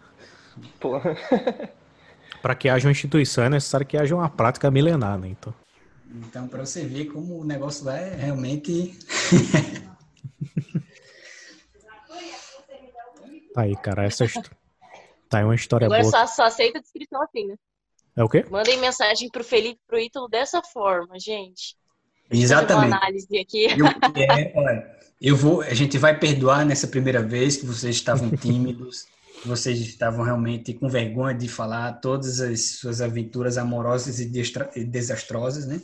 Porra. 0.80 1.18
Para 2.40 2.54
que 2.54 2.66
haja 2.70 2.88
uma 2.88 2.92
instituição 2.92 3.44
é 3.44 3.50
necessário 3.50 3.86
que 3.86 3.98
haja 3.98 4.16
uma 4.16 4.30
prática 4.30 4.70
milenar, 4.70 5.18
né? 5.18 5.28
Então. 5.28 5.52
Então, 6.14 6.46
para 6.46 6.64
você 6.64 6.84
ver 6.84 7.06
como 7.06 7.38
o 7.38 7.44
negócio 7.44 7.86
lá 7.86 7.96
é 7.96 8.14
realmente. 8.14 8.98
tá 13.54 13.62
aí, 13.62 13.74
cara, 13.76 14.04
essa 14.04 14.26
tá 15.28 15.38
aí 15.38 15.44
uma 15.44 15.54
história 15.54 15.86
Agora 15.86 16.02
boa. 16.02 16.10
Agora 16.10 16.26
só, 16.26 16.34
só 16.34 16.42
aceita 16.44 16.78
a 16.78 16.82
descrição 16.82 17.22
assim, 17.22 17.46
né? 17.46 17.56
É 18.14 18.22
o 18.22 18.28
quê? 18.28 18.44
Mandem 18.50 18.78
mensagem 18.78 19.30
pro 19.30 19.42
Felipe 19.42 19.80
pro 19.86 19.98
Ítalo 19.98 20.28
dessa 20.28 20.62
forma, 20.62 21.18
gente. 21.18 21.76
Exatamente. 22.30 22.88
Uma 22.88 22.96
análise 22.98 23.38
aqui. 23.38 23.64
Eu, 23.64 23.86
é, 23.86 24.52
olha, 24.54 24.96
eu 25.20 25.34
vou, 25.34 25.62
a 25.62 25.72
gente 25.72 25.96
vai 25.96 26.18
perdoar 26.18 26.66
nessa 26.66 26.86
primeira 26.86 27.22
vez 27.22 27.56
que 27.56 27.64
vocês 27.64 27.96
estavam 27.96 28.30
tímidos 28.36 29.06
vocês 29.44 29.78
estavam 29.80 30.24
realmente 30.24 30.72
com 30.72 30.88
vergonha 30.88 31.34
de 31.34 31.48
falar 31.48 31.94
todas 31.94 32.40
as 32.40 32.76
suas 32.76 33.00
aventuras 33.00 33.58
amorosas 33.58 34.20
e 34.20 34.84
desastrosas, 34.84 35.66
né? 35.66 35.80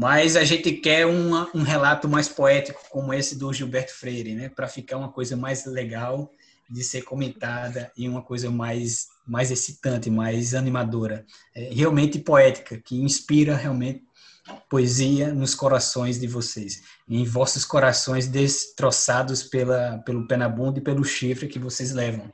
Mas 0.00 0.36
a 0.36 0.44
gente 0.44 0.70
quer 0.74 1.06
uma, 1.06 1.50
um 1.52 1.62
relato 1.62 2.08
mais 2.08 2.28
poético 2.28 2.80
como 2.88 3.12
esse 3.12 3.36
do 3.36 3.52
Gilberto 3.52 3.92
Freire, 3.92 4.32
né? 4.32 4.48
Para 4.48 4.68
ficar 4.68 4.96
uma 4.96 5.10
coisa 5.10 5.36
mais 5.36 5.66
legal 5.66 6.30
de 6.70 6.84
ser 6.84 7.02
comentada 7.02 7.90
e 7.96 8.08
uma 8.08 8.22
coisa 8.22 8.48
mais 8.48 9.08
mais 9.26 9.50
excitante, 9.50 10.08
mais 10.08 10.54
animadora, 10.54 11.26
é, 11.52 11.70
realmente 11.74 12.20
poética, 12.20 12.78
que 12.78 12.96
inspira 13.02 13.56
realmente 13.56 14.04
poesia 14.70 15.34
nos 15.34 15.52
corações 15.52 16.18
de 16.18 16.28
vocês, 16.28 16.80
em 17.08 17.24
vossos 17.24 17.64
corações 17.64 18.28
destroçados 18.28 19.42
pela, 19.42 19.98
pelo 20.06 20.28
pé 20.28 20.36
na 20.36 20.48
bunda 20.48 20.78
e 20.78 20.82
pelo 20.82 21.04
chifre 21.04 21.48
que 21.48 21.58
vocês 21.58 21.90
levam. 21.92 22.32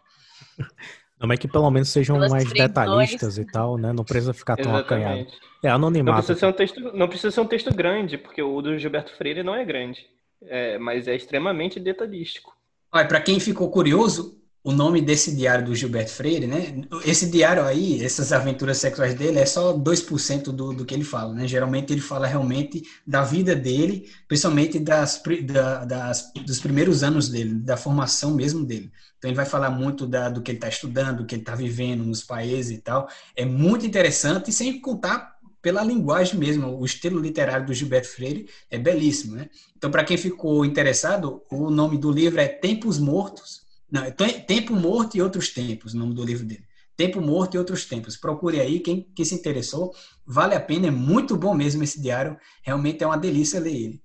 Não 1.26 1.34
é 1.34 1.36
que 1.36 1.48
pelo 1.48 1.70
menos 1.70 1.88
sejam 1.88 2.16
Pelas 2.16 2.30
mais 2.30 2.52
detalhistas 2.52 3.38
e 3.38 3.44
tal, 3.44 3.76
né? 3.76 3.92
Não 3.92 4.04
precisa 4.04 4.32
ficar 4.32 4.56
tão 4.56 4.72
Exatamente. 4.72 5.08
acanhado. 5.08 5.30
É 5.62 5.68
anonimato. 5.68 6.16
Não 6.16 6.24
precisa, 6.24 6.38
ser 6.38 6.46
um 6.46 6.52
texto, 6.52 6.96
não 6.96 7.08
precisa 7.08 7.30
ser 7.30 7.40
um 7.40 7.46
texto 7.46 7.74
grande, 7.74 8.18
porque 8.18 8.42
o 8.42 8.60
do 8.60 8.78
Gilberto 8.78 9.12
Freire 9.16 9.42
não 9.42 9.54
é 9.54 9.64
grande, 9.64 10.06
é, 10.42 10.78
mas 10.78 11.08
é 11.08 11.14
extremamente 11.14 11.80
detalhístico. 11.80 12.54
Olha, 12.92 13.06
para 13.06 13.20
quem 13.20 13.40
ficou 13.40 13.70
curioso, 13.70 14.43
o 14.64 14.72
nome 14.72 15.02
desse 15.02 15.36
diário 15.36 15.66
do 15.66 15.74
Gilberto 15.74 16.10
Freire, 16.10 16.46
né? 16.46 16.82
Esse 17.04 17.30
diário 17.30 17.62
aí, 17.62 18.02
essas 18.02 18.32
aventuras 18.32 18.78
sexuais 18.78 19.14
dele, 19.14 19.38
é 19.38 19.44
só 19.44 19.76
2% 19.76 20.44
do, 20.44 20.72
do 20.72 20.86
que 20.86 20.94
ele 20.94 21.04
fala, 21.04 21.34
né? 21.34 21.46
Geralmente 21.46 21.92
ele 21.92 22.00
fala 22.00 22.26
realmente 22.26 22.82
da 23.06 23.22
vida 23.22 23.54
dele, 23.54 24.10
principalmente 24.26 24.78
das, 24.78 25.22
da, 25.44 25.84
das, 25.84 26.32
dos 26.46 26.60
primeiros 26.60 27.02
anos 27.02 27.28
dele, 27.28 27.56
da 27.56 27.76
formação 27.76 28.34
mesmo 28.34 28.64
dele. 28.64 28.90
Então 29.18 29.28
ele 29.28 29.36
vai 29.36 29.44
falar 29.44 29.68
muito 29.68 30.06
da, 30.06 30.30
do 30.30 30.40
que 30.40 30.50
ele 30.50 30.56
está 30.56 30.68
estudando, 30.68 31.18
do 31.18 31.26
que 31.26 31.34
ele 31.34 31.42
está 31.42 31.54
vivendo 31.54 32.02
nos 32.02 32.22
países 32.22 32.78
e 32.78 32.80
tal. 32.80 33.06
É 33.36 33.44
muito 33.44 33.84
interessante, 33.84 34.50
sem 34.50 34.80
contar 34.80 35.34
pela 35.60 35.84
linguagem 35.84 36.38
mesmo, 36.38 36.78
o 36.78 36.84
estilo 36.84 37.20
literário 37.20 37.66
do 37.66 37.74
Gilberto 37.74 38.08
Freire 38.08 38.48
é 38.70 38.78
belíssimo, 38.78 39.34
né? 39.36 39.48
Então, 39.76 39.90
para 39.90 40.04
quem 40.04 40.18
ficou 40.18 40.64
interessado, 40.64 41.42
o 41.50 41.70
nome 41.70 41.96
do 41.96 42.10
livro 42.10 42.38
é 42.38 42.46
Tempos 42.46 42.98
Mortos, 42.98 43.63
não, 43.94 44.02
é 44.02 44.10
Tempo 44.10 44.74
Morto 44.74 45.16
e 45.16 45.22
Outros 45.22 45.50
Tempos, 45.50 45.94
o 45.94 45.96
nome 45.96 46.14
do 46.14 46.24
livro 46.24 46.44
dele. 46.44 46.66
Tempo 46.96 47.20
Morto 47.20 47.54
e 47.54 47.58
Outros 47.58 47.86
Tempos. 47.86 48.16
Procure 48.16 48.60
aí, 48.60 48.80
quem, 48.80 49.02
quem 49.14 49.24
se 49.24 49.36
interessou, 49.36 49.94
vale 50.26 50.56
a 50.56 50.60
pena, 50.60 50.88
é 50.88 50.90
muito 50.90 51.36
bom 51.36 51.54
mesmo 51.54 51.84
esse 51.84 52.02
diário, 52.02 52.36
realmente 52.60 53.04
é 53.04 53.06
uma 53.06 53.16
delícia 53.16 53.60
ler 53.60 53.72
ele. 53.72 54.02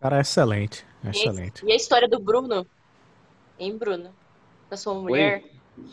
Cara, 0.00 0.18
é 0.18 0.20
excelente, 0.20 0.86
é 1.02 1.10
excelente. 1.10 1.66
E 1.66 1.72
a 1.72 1.74
história 1.74 2.08
do 2.08 2.20
Bruno? 2.20 2.64
Hein, 3.58 3.76
Bruno? 3.76 4.14
Da 4.70 4.76
sua 4.76 4.94
mulher? 4.94 5.42
Oi. 5.42 5.84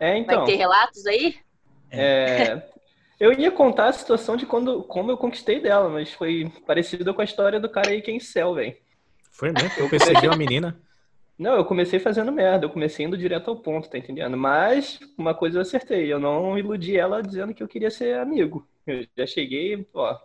É, 0.00 0.18
então. 0.18 0.38
Vai 0.38 0.46
ter 0.46 0.56
relatos 0.56 1.06
aí? 1.06 1.36
É, 1.92 2.60
eu 3.20 3.32
ia 3.32 3.52
contar 3.52 3.86
a 3.86 3.92
situação 3.92 4.36
de 4.36 4.46
quando, 4.46 4.82
como 4.82 5.12
eu 5.12 5.16
conquistei 5.16 5.60
dela, 5.60 5.88
mas 5.88 6.12
foi 6.12 6.52
parecido 6.66 7.14
com 7.14 7.20
a 7.20 7.24
história 7.24 7.60
do 7.60 7.68
cara 7.68 7.90
aí 7.90 8.02
que 8.02 8.10
é 8.10 8.14
em 8.14 8.20
céu, 8.20 8.54
velho. 8.54 8.76
Foi 9.30 9.52
mesmo? 9.52 9.70
Eu 9.78 9.88
perseguiu 9.88 10.32
a 10.32 10.36
menina? 10.36 10.80
Não, 11.40 11.56
eu 11.56 11.64
comecei 11.64 11.98
fazendo 11.98 12.30
merda, 12.30 12.66
eu 12.66 12.70
comecei 12.70 13.06
indo 13.06 13.16
direto 13.16 13.48
ao 13.48 13.56
ponto, 13.56 13.88
tá 13.88 13.96
entendendo? 13.96 14.36
Mas 14.36 15.00
uma 15.16 15.34
coisa 15.34 15.56
eu 15.56 15.62
acertei, 15.62 16.12
eu 16.12 16.20
não 16.20 16.58
iludi 16.58 16.98
ela 16.98 17.22
dizendo 17.22 17.54
que 17.54 17.62
eu 17.62 17.66
queria 17.66 17.90
ser 17.90 18.18
amigo. 18.18 18.68
Eu 18.86 19.06
já 19.16 19.24
cheguei, 19.24 19.88
ó, 19.94 20.18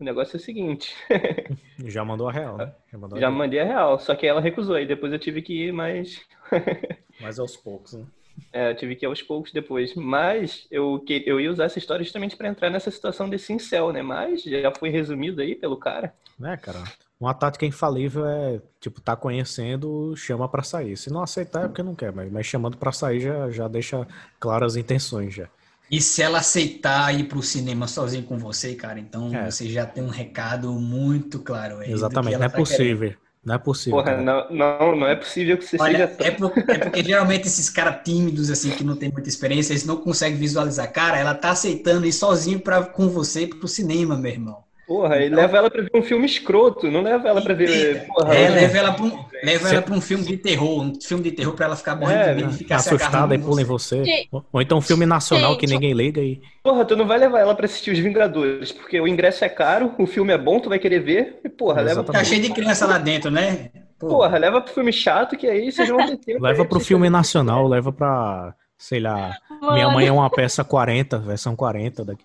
o 0.00 0.04
negócio 0.04 0.38
é 0.38 0.40
o 0.40 0.42
seguinte. 0.42 0.96
Já 1.84 2.02
mandou 2.06 2.26
a 2.26 2.32
real, 2.32 2.56
né? 2.56 2.74
Já, 2.90 2.98
mandou 2.98 3.18
a 3.18 3.20
já 3.20 3.28
real. 3.28 3.38
mandei 3.38 3.60
a 3.60 3.64
real, 3.64 3.98
só 3.98 4.14
que 4.14 4.26
ela 4.26 4.40
recusou, 4.40 4.78
e 4.78 4.86
depois 4.86 5.12
eu 5.12 5.18
tive 5.18 5.42
que 5.42 5.66
ir 5.66 5.72
mais. 5.74 6.22
mais 7.20 7.38
aos 7.38 7.54
poucos, 7.54 7.92
né? 7.92 8.06
É, 8.50 8.70
eu 8.70 8.76
tive 8.76 8.96
que 8.96 9.04
ir 9.04 9.08
aos 9.08 9.22
poucos 9.22 9.52
depois. 9.52 9.94
Mas 9.94 10.66
eu, 10.70 11.04
eu 11.26 11.38
ia 11.38 11.50
usar 11.50 11.64
essa 11.64 11.78
história 11.78 12.02
justamente 12.02 12.34
para 12.34 12.48
entrar 12.48 12.70
nessa 12.70 12.90
situação 12.90 13.28
desse 13.28 13.52
incel, 13.52 13.92
né? 13.92 14.00
Mas 14.00 14.42
já 14.42 14.72
foi 14.74 14.88
resumido 14.88 15.42
aí 15.42 15.54
pelo 15.54 15.76
cara. 15.76 16.14
É, 16.42 16.56
cara. 16.56 16.82
Uma 17.18 17.32
tática 17.32 17.64
infalível 17.64 18.26
é, 18.26 18.60
tipo, 18.78 19.00
tá 19.00 19.16
conhecendo, 19.16 20.14
chama 20.16 20.48
para 20.48 20.62
sair. 20.62 20.96
Se 20.96 21.10
não 21.10 21.22
aceitar 21.22 21.64
é 21.64 21.68
porque 21.68 21.82
não 21.82 21.94
quer, 21.94 22.12
mas, 22.12 22.30
mas 22.30 22.44
chamando 22.46 22.76
para 22.76 22.92
sair 22.92 23.20
já, 23.20 23.50
já 23.50 23.68
deixa 23.68 24.06
claras 24.38 24.72
as 24.72 24.76
intenções 24.76 25.34
já. 25.34 25.48
E 25.90 26.00
se 26.00 26.20
ela 26.20 26.38
aceitar 26.38 27.14
ir 27.14 27.24
pro 27.24 27.42
cinema 27.42 27.86
sozinho 27.86 28.24
com 28.24 28.36
você, 28.36 28.74
cara, 28.74 28.98
então 28.98 29.34
é. 29.34 29.50
você 29.50 29.68
já 29.68 29.86
tem 29.86 30.02
um 30.02 30.08
recado 30.08 30.72
muito 30.72 31.38
claro 31.38 31.78
aí. 31.78 31.90
Exatamente, 31.90 32.36
não 32.36 32.44
é 32.44 32.48
tá 32.48 32.56
possível. 32.56 33.08
Querendo. 33.10 33.26
Não 33.46 33.54
é 33.54 33.58
possível. 33.58 34.02
Porra, 34.02 34.16
não, 34.16 34.50
não, 34.50 34.96
não 34.96 35.06
é 35.06 35.14
possível 35.14 35.56
que 35.56 35.64
você 35.64 35.76
Olha, 35.80 36.08
seja. 36.08 36.28
É, 36.28 36.30
por, 36.32 36.52
é 36.68 36.78
porque 36.78 37.04
geralmente 37.04 37.46
esses 37.46 37.70
caras 37.70 38.02
tímidos, 38.04 38.50
assim, 38.50 38.70
que 38.70 38.82
não 38.82 38.96
tem 38.96 39.12
muita 39.12 39.28
experiência, 39.28 39.72
eles 39.72 39.86
não 39.86 39.98
conseguem 39.98 40.36
visualizar. 40.36 40.92
Cara, 40.92 41.16
ela 41.16 41.32
tá 41.32 41.50
aceitando 41.50 42.04
ir 42.06 42.12
sozinho 42.12 42.58
pra, 42.58 42.82
com 42.82 43.08
você 43.08 43.46
pro 43.46 43.68
cinema, 43.68 44.16
meu 44.16 44.32
irmão. 44.32 44.65
Porra, 44.86 45.16
e 45.16 45.28
leva 45.28 45.56
ela 45.56 45.68
pra 45.68 45.82
ver 45.82 45.90
um 45.94 46.02
filme 46.02 46.24
escroto, 46.24 46.88
não 46.88 47.02
leva 47.02 47.28
ela 47.28 47.42
pra 47.42 47.54
ver. 47.54 48.06
Porra, 48.06 48.34
é, 48.34 48.48
leva 48.48 48.78
ela 48.78 48.92
pra 48.92 49.04
um, 49.04 49.24
leva 49.42 49.68
ela 49.68 49.82
pra 49.82 49.94
um 49.94 50.00
filme 50.00 50.24
de 50.24 50.36
terror, 50.36 50.80
um 50.80 50.94
filme 51.00 51.24
de 51.24 51.32
terror 51.32 51.54
pra 51.54 51.66
ela 51.66 51.76
ficar 51.76 51.96
morrendo 51.96 52.20
é, 52.20 52.34
de 52.34 52.42
medo 52.42 52.54
e 52.54 52.58
ficar 52.58 52.76
assustada 52.76 53.34
e 53.34 53.38
pula 53.38 53.60
em 53.60 53.64
você. 53.64 54.26
Ou 54.52 54.62
então 54.62 54.78
um 54.78 54.82
filme 54.82 55.04
nacional 55.04 55.52
Gente. 55.52 55.60
que 55.60 55.66
ninguém 55.66 55.92
liga 55.92 56.20
e. 56.20 56.40
Porra, 56.62 56.84
tu 56.84 56.94
não 56.94 57.04
vai 57.04 57.18
levar 57.18 57.40
ela 57.40 57.54
pra 57.54 57.66
assistir 57.66 57.90
Os 57.90 57.98
Vingadores, 57.98 58.70
porque 58.70 59.00
o 59.00 59.08
ingresso 59.08 59.44
é 59.44 59.48
caro, 59.48 59.92
o 59.98 60.06
filme 60.06 60.32
é 60.32 60.38
bom, 60.38 60.60
tu 60.60 60.68
vai 60.68 60.78
querer 60.78 61.00
ver, 61.00 61.40
e 61.44 61.48
porra, 61.48 61.82
leva. 61.82 62.04
Tá 62.04 62.22
cheio 62.22 62.42
de 62.42 62.50
criança 62.50 62.86
lá 62.86 62.98
dentro, 62.98 63.28
né? 63.28 63.70
Porra, 63.98 64.12
porra 64.12 64.38
leva 64.38 64.60
pro 64.60 64.72
filme 64.72 64.92
chato 64.92 65.36
que 65.36 65.48
aí 65.48 65.72
vocês 65.72 65.88
vão 65.88 66.06
ter 66.06 66.16
tempo. 66.18 66.42
leva 66.42 66.64
pro 66.64 66.78
filme 66.78 67.10
nacional, 67.10 67.66
leva 67.66 67.92
pra. 67.92 68.54
Sei 68.78 69.00
lá, 69.00 69.34
Mano. 69.60 69.72
Minha 69.72 69.88
Mãe 69.88 70.06
é 70.06 70.12
uma 70.12 70.28
peça 70.28 70.62
40, 70.62 71.18
versão 71.18 71.56
40 71.56 72.04
daqui. 72.04 72.22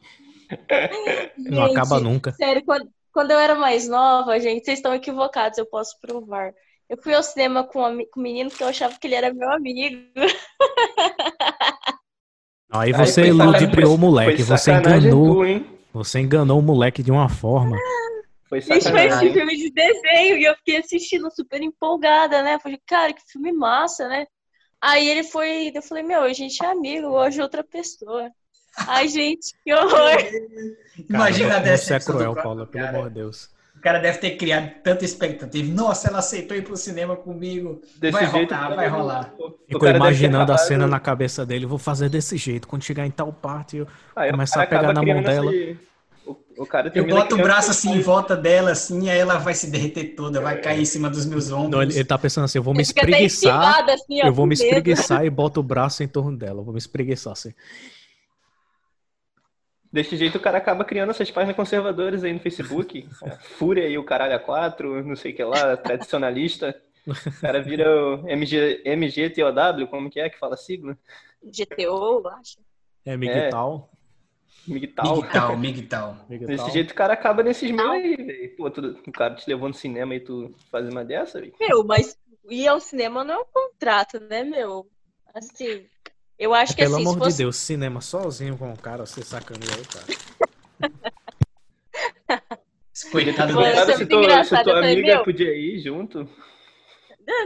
Não 1.37 1.65
acaba 1.65 1.99
nunca. 1.99 2.31
Sério, 2.33 2.63
quando, 2.65 2.89
quando 3.13 3.31
eu 3.31 3.39
era 3.39 3.55
mais 3.55 3.87
nova, 3.87 4.39
gente, 4.39 4.65
vocês 4.65 4.79
estão 4.79 4.93
equivocados, 4.93 5.57
eu 5.57 5.65
posso 5.65 5.99
provar. 5.99 6.53
Eu 6.89 6.97
fui 7.01 7.13
ao 7.13 7.23
cinema 7.23 7.63
com, 7.63 7.85
um, 7.85 8.05
com 8.05 8.19
um 8.19 8.23
menino 8.23 8.49
que 8.49 8.61
eu 8.61 8.67
achava 8.67 8.97
que 8.99 9.07
ele 9.07 9.15
era 9.15 9.33
meu 9.33 9.51
amigo. 9.51 10.11
Aí 12.73 12.93
você 12.93 13.21
Aí 13.23 13.31
ludibriou 13.31 13.95
o 13.95 13.97
moleque, 13.97 14.43
você 14.43 14.71
enganou. 14.71 15.43
Tu, 15.43 15.65
você 15.93 16.19
enganou 16.19 16.59
o 16.59 16.61
moleque 16.61 17.03
de 17.03 17.11
uma 17.11 17.27
forma. 17.27 17.77
Foi 18.47 18.61
Gente, 18.61 18.89
foi 18.89 19.05
esse 19.05 19.31
filme 19.31 19.55
de 19.55 19.71
desenho 19.71 20.37
e 20.37 20.43
eu 20.43 20.55
fiquei 20.55 20.77
assistindo 20.77 21.29
super 21.33 21.61
empolgada, 21.61 22.41
né? 22.43 22.59
falei, 22.59 22.79
cara, 22.85 23.13
que 23.13 23.21
filme 23.31 23.51
massa, 23.53 24.07
né? 24.09 24.25
Aí 24.81 25.07
ele 25.07 25.23
foi, 25.23 25.71
eu 25.73 25.81
falei, 25.81 26.03
meu, 26.03 26.21
a 26.21 26.33
gente 26.33 26.63
é 26.63 26.67
amigo, 26.67 27.09
gosto 27.11 27.35
de 27.35 27.41
outra 27.41 27.63
pessoa. 27.63 28.29
Ai, 28.77 29.07
gente, 29.07 29.53
que 29.63 29.73
horror. 29.73 30.17
Imagina 31.09 31.59
dessa. 31.59 31.85
Você 31.85 31.93
é 31.93 31.99
cruel, 31.99 32.35
Paula, 32.35 32.65
pelo 32.65 32.87
amor 32.87 33.09
de 33.09 33.15
Deus. 33.15 33.49
O 33.75 33.81
cara 33.81 33.97
deve 33.97 34.19
ter 34.19 34.37
criado 34.37 34.69
tanta 34.83 35.03
expectativa. 35.03 35.67
Nossa, 35.73 36.07
ela 36.07 36.19
aceitou 36.19 36.55
ir 36.55 36.61
pro 36.61 36.77
cinema 36.77 37.15
comigo. 37.15 37.81
Desse 37.97 38.11
vai 38.11 38.29
jeito, 38.29 38.53
rolar, 38.53 38.75
vai 38.75 38.87
rolar. 38.87 39.33
Ficou 39.67 39.89
imaginando 39.89 40.53
a 40.53 40.57
cena 40.59 40.85
na 40.85 40.99
cabeça 40.99 41.43
dele. 41.43 41.65
Vou 41.65 41.79
fazer 41.79 42.07
desse 42.07 42.37
jeito. 42.37 42.67
Quando 42.67 42.83
chegar 42.83 43.07
em 43.07 43.09
tal 43.11 43.33
parte, 43.33 43.77
eu 43.77 43.87
ah, 44.15 44.29
começar 44.29 44.61
a 44.61 44.67
pegar 44.67 44.93
na 44.93 45.01
mão 45.01 45.23
dela. 45.23 45.51
Esse... 45.51 45.79
O, 46.27 46.37
o 46.59 46.65
cara 46.67 46.91
eu 46.93 47.07
boto 47.07 47.33
o 47.33 47.39
braço 47.39 47.71
assim 47.71 47.93
em 47.93 48.01
volta 48.01 48.37
dela, 48.37 48.69
assim, 48.69 49.09
aí 49.09 49.17
ela 49.17 49.39
vai 49.39 49.55
se 49.55 49.71
derreter 49.71 50.15
toda, 50.15 50.39
vai 50.39 50.61
cair 50.61 50.81
em 50.81 50.85
cima 50.85 51.09
dos 51.09 51.25
meus 51.25 51.51
ombros. 51.51 51.71
Não, 51.71 51.81
ele, 51.81 51.95
ele 51.95 52.05
tá 52.05 52.19
pensando 52.19 52.45
assim, 52.45 52.59
eu 52.59 52.63
vou 52.63 52.75
me 52.75 52.83
espreguiçar. 52.83 53.83
Assim, 53.89 54.21
ó, 54.21 54.27
eu 54.27 54.33
vou 54.33 54.45
me 54.45 54.53
espreguiçar 54.53 55.25
e 55.25 55.29
boto 55.31 55.59
o 55.59 55.63
braço 55.63 56.03
em 56.03 56.07
torno 56.07 56.37
dela. 56.37 56.59
Eu 56.59 56.63
vou 56.63 56.73
me 56.73 56.77
espreguiçar 56.77 57.33
assim. 57.33 57.51
Desse 59.91 60.15
jeito 60.15 60.37
o 60.37 60.41
cara 60.41 60.57
acaba 60.57 60.85
criando 60.85 61.09
essas 61.09 61.29
páginas 61.29 61.55
conservadoras 61.55 62.23
aí 62.23 62.31
no 62.31 62.39
Facebook. 62.39 63.07
Fúria 63.57 63.87
e 63.87 63.97
o 63.97 64.03
caralho 64.03 64.35
a 64.35 64.39
quatro, 64.39 65.03
não 65.03 65.15
sei 65.15 65.33
o 65.33 65.35
que 65.35 65.43
lá, 65.43 65.75
tradicionalista. 65.75 66.81
O 67.05 67.41
cara 67.41 67.61
vira 67.61 67.89
o 67.89 68.29
MG, 68.29 68.83
MGTOW, 68.85 69.87
como 69.87 70.09
que 70.09 70.19
é 70.19 70.29
que 70.29 70.39
fala 70.39 70.53
a 70.53 70.57
sigla? 70.57 70.97
GTO, 71.43 72.27
acho. 72.27 72.59
É, 73.05 73.17
Migtal. 73.17 73.89
É. 73.97 74.01
Migtal. 74.67 75.15
Migtal, 75.17 75.57
Migtal. 75.57 76.17
Desse 76.29 76.71
jeito 76.71 76.91
o 76.91 76.95
cara 76.95 77.13
acaba 77.13 77.41
nesses 77.41 77.71
meios 77.71 77.91
aí, 77.91 78.15
velho. 78.15 78.55
Pô, 78.55 78.69
tu, 78.69 78.95
o 79.05 79.11
cara 79.11 79.35
te 79.35 79.49
levou 79.49 79.67
no 79.67 79.73
cinema 79.73 80.13
e 80.15 80.19
tu 80.19 80.53
faz 80.71 80.87
uma 80.87 81.03
dessa, 81.03 81.39
velho. 81.39 81.53
Meu, 81.59 81.83
mas 81.83 82.17
ir 82.49 82.67
ao 82.67 82.79
cinema 82.79 83.23
não 83.23 83.33
é 83.33 83.39
um 83.39 83.45
contrato, 83.45 84.19
né, 84.19 84.43
meu? 84.43 84.87
Assim, 85.33 85.85
eu 86.41 86.55
acho 86.55 86.75
que 86.75 86.81
Pelo 86.81 86.95
assim, 86.95 87.03
amor 87.03 87.19
fosse... 87.19 87.37
de 87.37 87.43
Deus, 87.43 87.55
cinema 87.55 88.01
sozinho 88.01 88.57
com 88.57 88.73
o 88.73 88.77
cara, 88.77 89.05
você 89.05 89.21
sacaneou 89.21 89.79
o 89.79 89.87
cara. 89.87 90.07
Se, 92.91 93.11
tua, 94.07 94.43
se 94.43 94.63
tua 94.63 94.79
amiga 94.79 95.23
podia 95.23 95.55
ir 95.55 95.79
junto. 95.79 96.27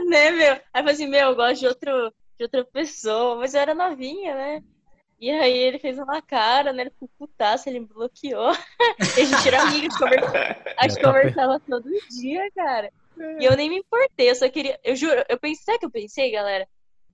Né, 0.08 0.30
meu? 0.30 0.52
Aí 0.52 0.56
eu 0.56 0.60
falei 0.72 0.94
assim, 0.94 1.06
meu, 1.06 1.28
eu 1.28 1.36
gosto 1.36 1.60
de, 1.60 1.66
outro, 1.66 2.12
de 2.38 2.44
outra 2.44 2.64
pessoa, 2.64 3.36
mas 3.36 3.54
eu 3.54 3.60
era 3.60 3.74
novinha, 3.74 4.34
né? 4.34 4.62
E 5.20 5.30
aí 5.30 5.56
ele 5.56 5.78
fez 5.78 5.98
uma 5.98 6.20
cara, 6.22 6.72
né? 6.72 6.82
Ele 6.82 6.90
ficou 6.90 7.10
putaço, 7.18 7.68
ele 7.68 7.80
me 7.80 7.86
bloqueou. 7.86 8.52
e 9.18 9.20
a 9.20 9.24
gente 9.24 9.46
era 9.46 9.62
amiga, 9.62 9.88
a 10.78 10.88
gente 10.88 11.02
conversava 11.02 11.60
todo 11.60 11.88
dia, 12.10 12.50
cara. 12.54 12.90
E 13.38 13.44
eu 13.44 13.54
nem 13.54 13.68
me 13.68 13.78
importei, 13.78 14.30
eu 14.30 14.34
só 14.34 14.48
queria. 14.48 14.80
Eu 14.82 14.96
juro, 14.96 15.22
eu 15.28 15.38
pensei, 15.38 15.64
sabe 15.64 15.76
o 15.76 15.80
que 15.80 15.86
eu 15.86 15.90
pensei, 15.90 16.30
galera? 16.32 16.66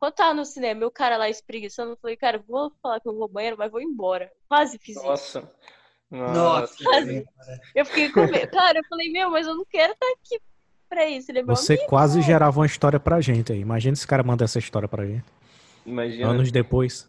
Quando 0.02 0.14
tava 0.14 0.34
no 0.34 0.44
cinema, 0.44 0.84
o 0.84 0.90
cara 0.90 1.16
lá 1.16 1.30
espreguiçando, 1.30 1.92
eu 1.92 1.96
falei, 1.96 2.16
cara, 2.16 2.42
vou 2.48 2.72
falar 2.82 2.98
que 2.98 3.08
eu 3.08 3.12
vou 3.12 3.22
ao 3.22 3.28
banheiro, 3.28 3.56
mas 3.56 3.70
vou 3.70 3.80
embora. 3.80 4.32
Quase 4.48 4.76
fiz 4.76 4.96
Nossa. 4.96 5.38
isso. 5.38 5.48
Nossa. 6.10 6.82
Quase. 6.82 7.24
Eu 7.72 7.86
fiquei 7.86 8.10
com 8.10 8.26
medo. 8.26 8.50
Cara, 8.50 8.80
eu 8.80 8.84
falei, 8.88 9.12
meu, 9.12 9.30
mas 9.30 9.46
eu 9.46 9.54
não 9.54 9.64
quero 9.64 9.92
estar 9.92 10.06
aqui 10.08 10.40
pra 10.88 11.08
isso. 11.08 11.30
Ele 11.30 11.38
é 11.38 11.42
Você 11.44 11.74
amigo, 11.74 11.88
quase 11.88 12.18
né? 12.18 12.24
gerava 12.24 12.58
uma 12.58 12.66
história 12.66 12.98
pra 12.98 13.20
gente 13.20 13.52
aí. 13.52 13.60
Imagina 13.60 13.92
esse 13.92 14.04
cara 14.04 14.24
mandar 14.24 14.46
essa 14.46 14.58
história 14.58 14.88
pra 14.88 15.06
gente. 15.06 15.24
Imagina. 15.86 16.30
Anos 16.30 16.50
depois. 16.50 17.08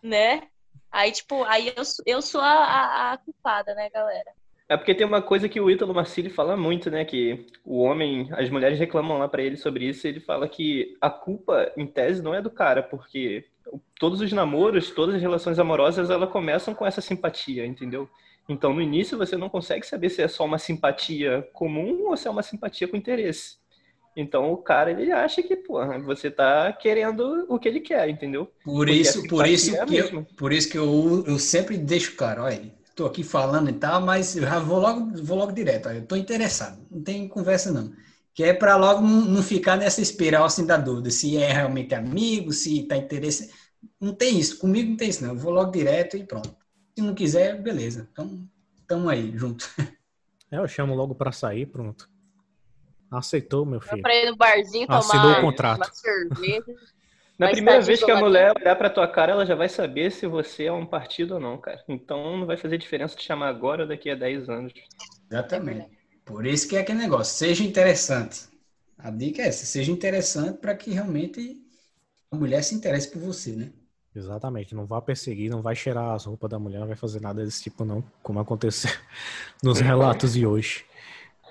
Né? 0.00 0.46
Aí, 0.92 1.10
tipo, 1.10 1.42
aí 1.42 1.74
eu, 1.76 1.82
eu 2.06 2.22
sou 2.22 2.42
a, 2.42 2.46
a, 2.46 3.12
a 3.14 3.18
culpada, 3.18 3.74
né, 3.74 3.90
galera? 3.90 4.30
É 4.68 4.76
porque 4.76 4.94
tem 4.94 5.06
uma 5.06 5.22
coisa 5.22 5.48
que 5.48 5.60
o 5.60 5.70
Ítalo 5.70 5.94
Marcilli 5.94 6.28
fala 6.28 6.56
muito, 6.56 6.90
né? 6.90 7.04
Que 7.04 7.46
o 7.64 7.78
homem, 7.78 8.28
as 8.32 8.50
mulheres 8.50 8.78
reclamam 8.78 9.18
lá 9.18 9.28
para 9.28 9.42
ele 9.42 9.56
sobre 9.56 9.88
isso. 9.88 10.06
E 10.06 10.10
ele 10.10 10.20
fala 10.20 10.48
que 10.48 10.96
a 11.00 11.08
culpa, 11.08 11.72
em 11.76 11.86
tese, 11.86 12.22
não 12.22 12.34
é 12.34 12.42
do 12.42 12.50
cara, 12.50 12.82
porque 12.82 13.44
todos 13.98 14.20
os 14.20 14.32
namoros, 14.32 14.90
todas 14.90 15.14
as 15.14 15.22
relações 15.22 15.58
amorosas, 15.58 16.10
elas 16.10 16.30
começam 16.30 16.74
com 16.74 16.84
essa 16.84 17.00
simpatia, 17.00 17.64
entendeu? 17.64 18.08
Então, 18.48 18.72
no 18.72 18.82
início, 18.82 19.18
você 19.18 19.36
não 19.36 19.48
consegue 19.48 19.86
saber 19.86 20.08
se 20.08 20.22
é 20.22 20.28
só 20.28 20.44
uma 20.44 20.58
simpatia 20.58 21.48
comum 21.52 22.08
ou 22.08 22.16
se 22.16 22.26
é 22.26 22.30
uma 22.30 22.42
simpatia 22.42 22.88
com 22.88 22.96
interesse. 22.96 23.58
Então, 24.16 24.50
o 24.50 24.56
cara, 24.56 24.90
ele 24.90 25.12
acha 25.12 25.42
que, 25.42 25.54
porra, 25.54 25.98
você 25.98 26.30
tá 26.30 26.72
querendo 26.72 27.44
o 27.48 27.58
que 27.58 27.68
ele 27.68 27.80
quer, 27.80 28.08
entendeu? 28.08 28.50
Por 28.64 28.88
isso, 28.88 29.26
por 29.28 29.46
isso, 29.46 29.76
é 29.76 29.84
que 29.84 29.96
eu, 29.96 30.24
por 30.38 30.52
isso 30.52 30.70
que 30.70 30.78
eu, 30.78 31.24
eu 31.26 31.38
sempre 31.38 31.76
deixo, 31.76 32.16
cara, 32.16 32.44
olha, 32.44 32.72
tô 32.96 33.04
aqui 33.04 33.22
falando 33.22 33.68
e 33.68 33.74
tal, 33.74 34.00
mas 34.00 34.34
eu 34.34 34.42
já 34.42 34.58
vou 34.58 34.80
logo, 34.80 35.22
vou 35.22 35.36
logo 35.36 35.52
direto. 35.52 35.90
Eu 35.90 36.06
tô 36.06 36.16
interessado, 36.16 36.84
não 36.90 37.02
tem 37.02 37.28
conversa 37.28 37.70
não. 37.70 37.92
Que 38.34 38.44
é 38.44 38.54
para 38.54 38.76
logo 38.76 39.02
não, 39.02 39.42
ficar 39.42 39.76
nessa 39.76 40.00
espiral 40.00 40.44
assim 40.44 40.66
da 40.66 40.76
dúvida, 40.78 41.10
se 41.10 41.36
é 41.36 41.52
realmente 41.52 41.94
amigo, 41.94 42.52
se 42.52 42.84
tá 42.84 42.96
interesse. 42.96 43.52
Não 44.00 44.14
tem 44.14 44.38
isso, 44.38 44.58
comigo 44.58 44.90
não 44.90 44.96
tem 44.96 45.10
isso 45.10 45.22
não. 45.22 45.34
Eu 45.34 45.38
vou 45.38 45.52
logo 45.52 45.70
direto 45.70 46.16
e 46.16 46.24
pronto. 46.24 46.56
Se 46.98 47.04
não 47.04 47.14
quiser, 47.14 47.62
beleza. 47.62 48.08
Então, 48.10 48.48
tamo 48.88 49.08
aí 49.08 49.32
junto. 49.36 49.68
É, 50.48 50.58
eu 50.58 50.68
chamo 50.68 50.94
logo 50.94 51.12
para 51.12 51.32
sair, 51.32 51.66
pronto. 51.66 52.08
Aceitou, 53.10 53.66
meu 53.66 53.80
filho. 53.80 54.00
Pra 54.00 54.14
ir 54.14 54.30
no 54.30 54.36
barzinho 54.36 54.86
tomar 54.86 54.98
Assinou 55.00 55.32
o 55.32 55.40
contrato. 55.40 55.78
uma 55.78 55.92
cerveja. 55.92 56.72
Na 57.38 57.50
primeira 57.50 57.80
vez 57.80 58.02
que 58.02 58.10
a 58.10 58.16
mulher 58.16 58.52
olhar 58.58 58.76
pra 58.76 58.88
tua 58.88 59.06
cara, 59.06 59.32
ela 59.32 59.44
já 59.44 59.54
vai 59.54 59.68
saber 59.68 60.10
se 60.10 60.26
você 60.26 60.64
é 60.64 60.72
um 60.72 60.86
partido 60.86 61.34
ou 61.34 61.40
não, 61.40 61.58
cara. 61.58 61.82
Então 61.88 62.38
não 62.38 62.46
vai 62.46 62.56
fazer 62.56 62.78
diferença 62.78 63.14
te 63.14 63.24
chamar 63.24 63.48
agora 63.48 63.82
ou 63.82 63.88
daqui 63.88 64.08
a 64.08 64.14
10 64.14 64.48
anos. 64.48 64.72
Exatamente. 65.30 65.86
Por 66.24 66.46
isso 66.46 66.68
que 66.68 66.76
é 66.76 66.80
aquele 66.80 66.98
negócio, 66.98 67.36
seja 67.36 67.62
interessante. 67.62 68.48
A 68.98 69.10
dica 69.10 69.42
é 69.42 69.48
essa, 69.48 69.66
seja 69.66 69.92
interessante 69.92 70.58
para 70.58 70.74
que 70.74 70.90
realmente 70.90 71.62
a 72.30 72.36
mulher 72.36 72.62
se 72.64 72.74
interesse 72.74 73.10
por 73.10 73.20
você, 73.20 73.52
né? 73.52 73.70
Exatamente, 74.14 74.74
não 74.74 74.86
vá 74.86 75.00
perseguir, 75.02 75.50
não 75.50 75.60
vai 75.60 75.76
cheirar 75.76 76.14
as 76.14 76.24
roupas 76.24 76.48
da 76.48 76.58
mulher, 76.58 76.80
não 76.80 76.86
vai 76.86 76.96
fazer 76.96 77.20
nada 77.20 77.44
desse 77.44 77.62
tipo 77.62 77.84
não, 77.84 78.02
como 78.22 78.40
aconteceu 78.40 78.90
nos 79.62 79.78
relatos 79.78 80.32
de 80.32 80.46
hoje. 80.46 80.86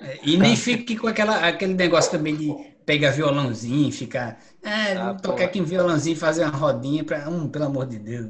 É, 0.01 0.19
e 0.23 0.35
nem 0.35 0.55
fique 0.55 0.97
com 0.97 1.07
aquela, 1.07 1.47
aquele 1.47 1.75
negócio 1.75 2.11
também 2.11 2.35
de 2.35 2.74
pegar 2.85 3.11
violãozinho, 3.11 3.91
ficar. 3.91 4.37
É, 4.63 4.93
ah, 4.93 5.13
tocar 5.13 5.45
aqui 5.45 5.61
um 5.61 5.65
violãozinho, 5.65 6.15
fazer 6.15 6.43
uma 6.43 6.55
rodinha 6.55 7.03
para 7.03 7.29
um, 7.29 7.47
pelo 7.47 7.65
amor 7.65 7.87
de 7.87 7.99
Deus. 7.99 8.29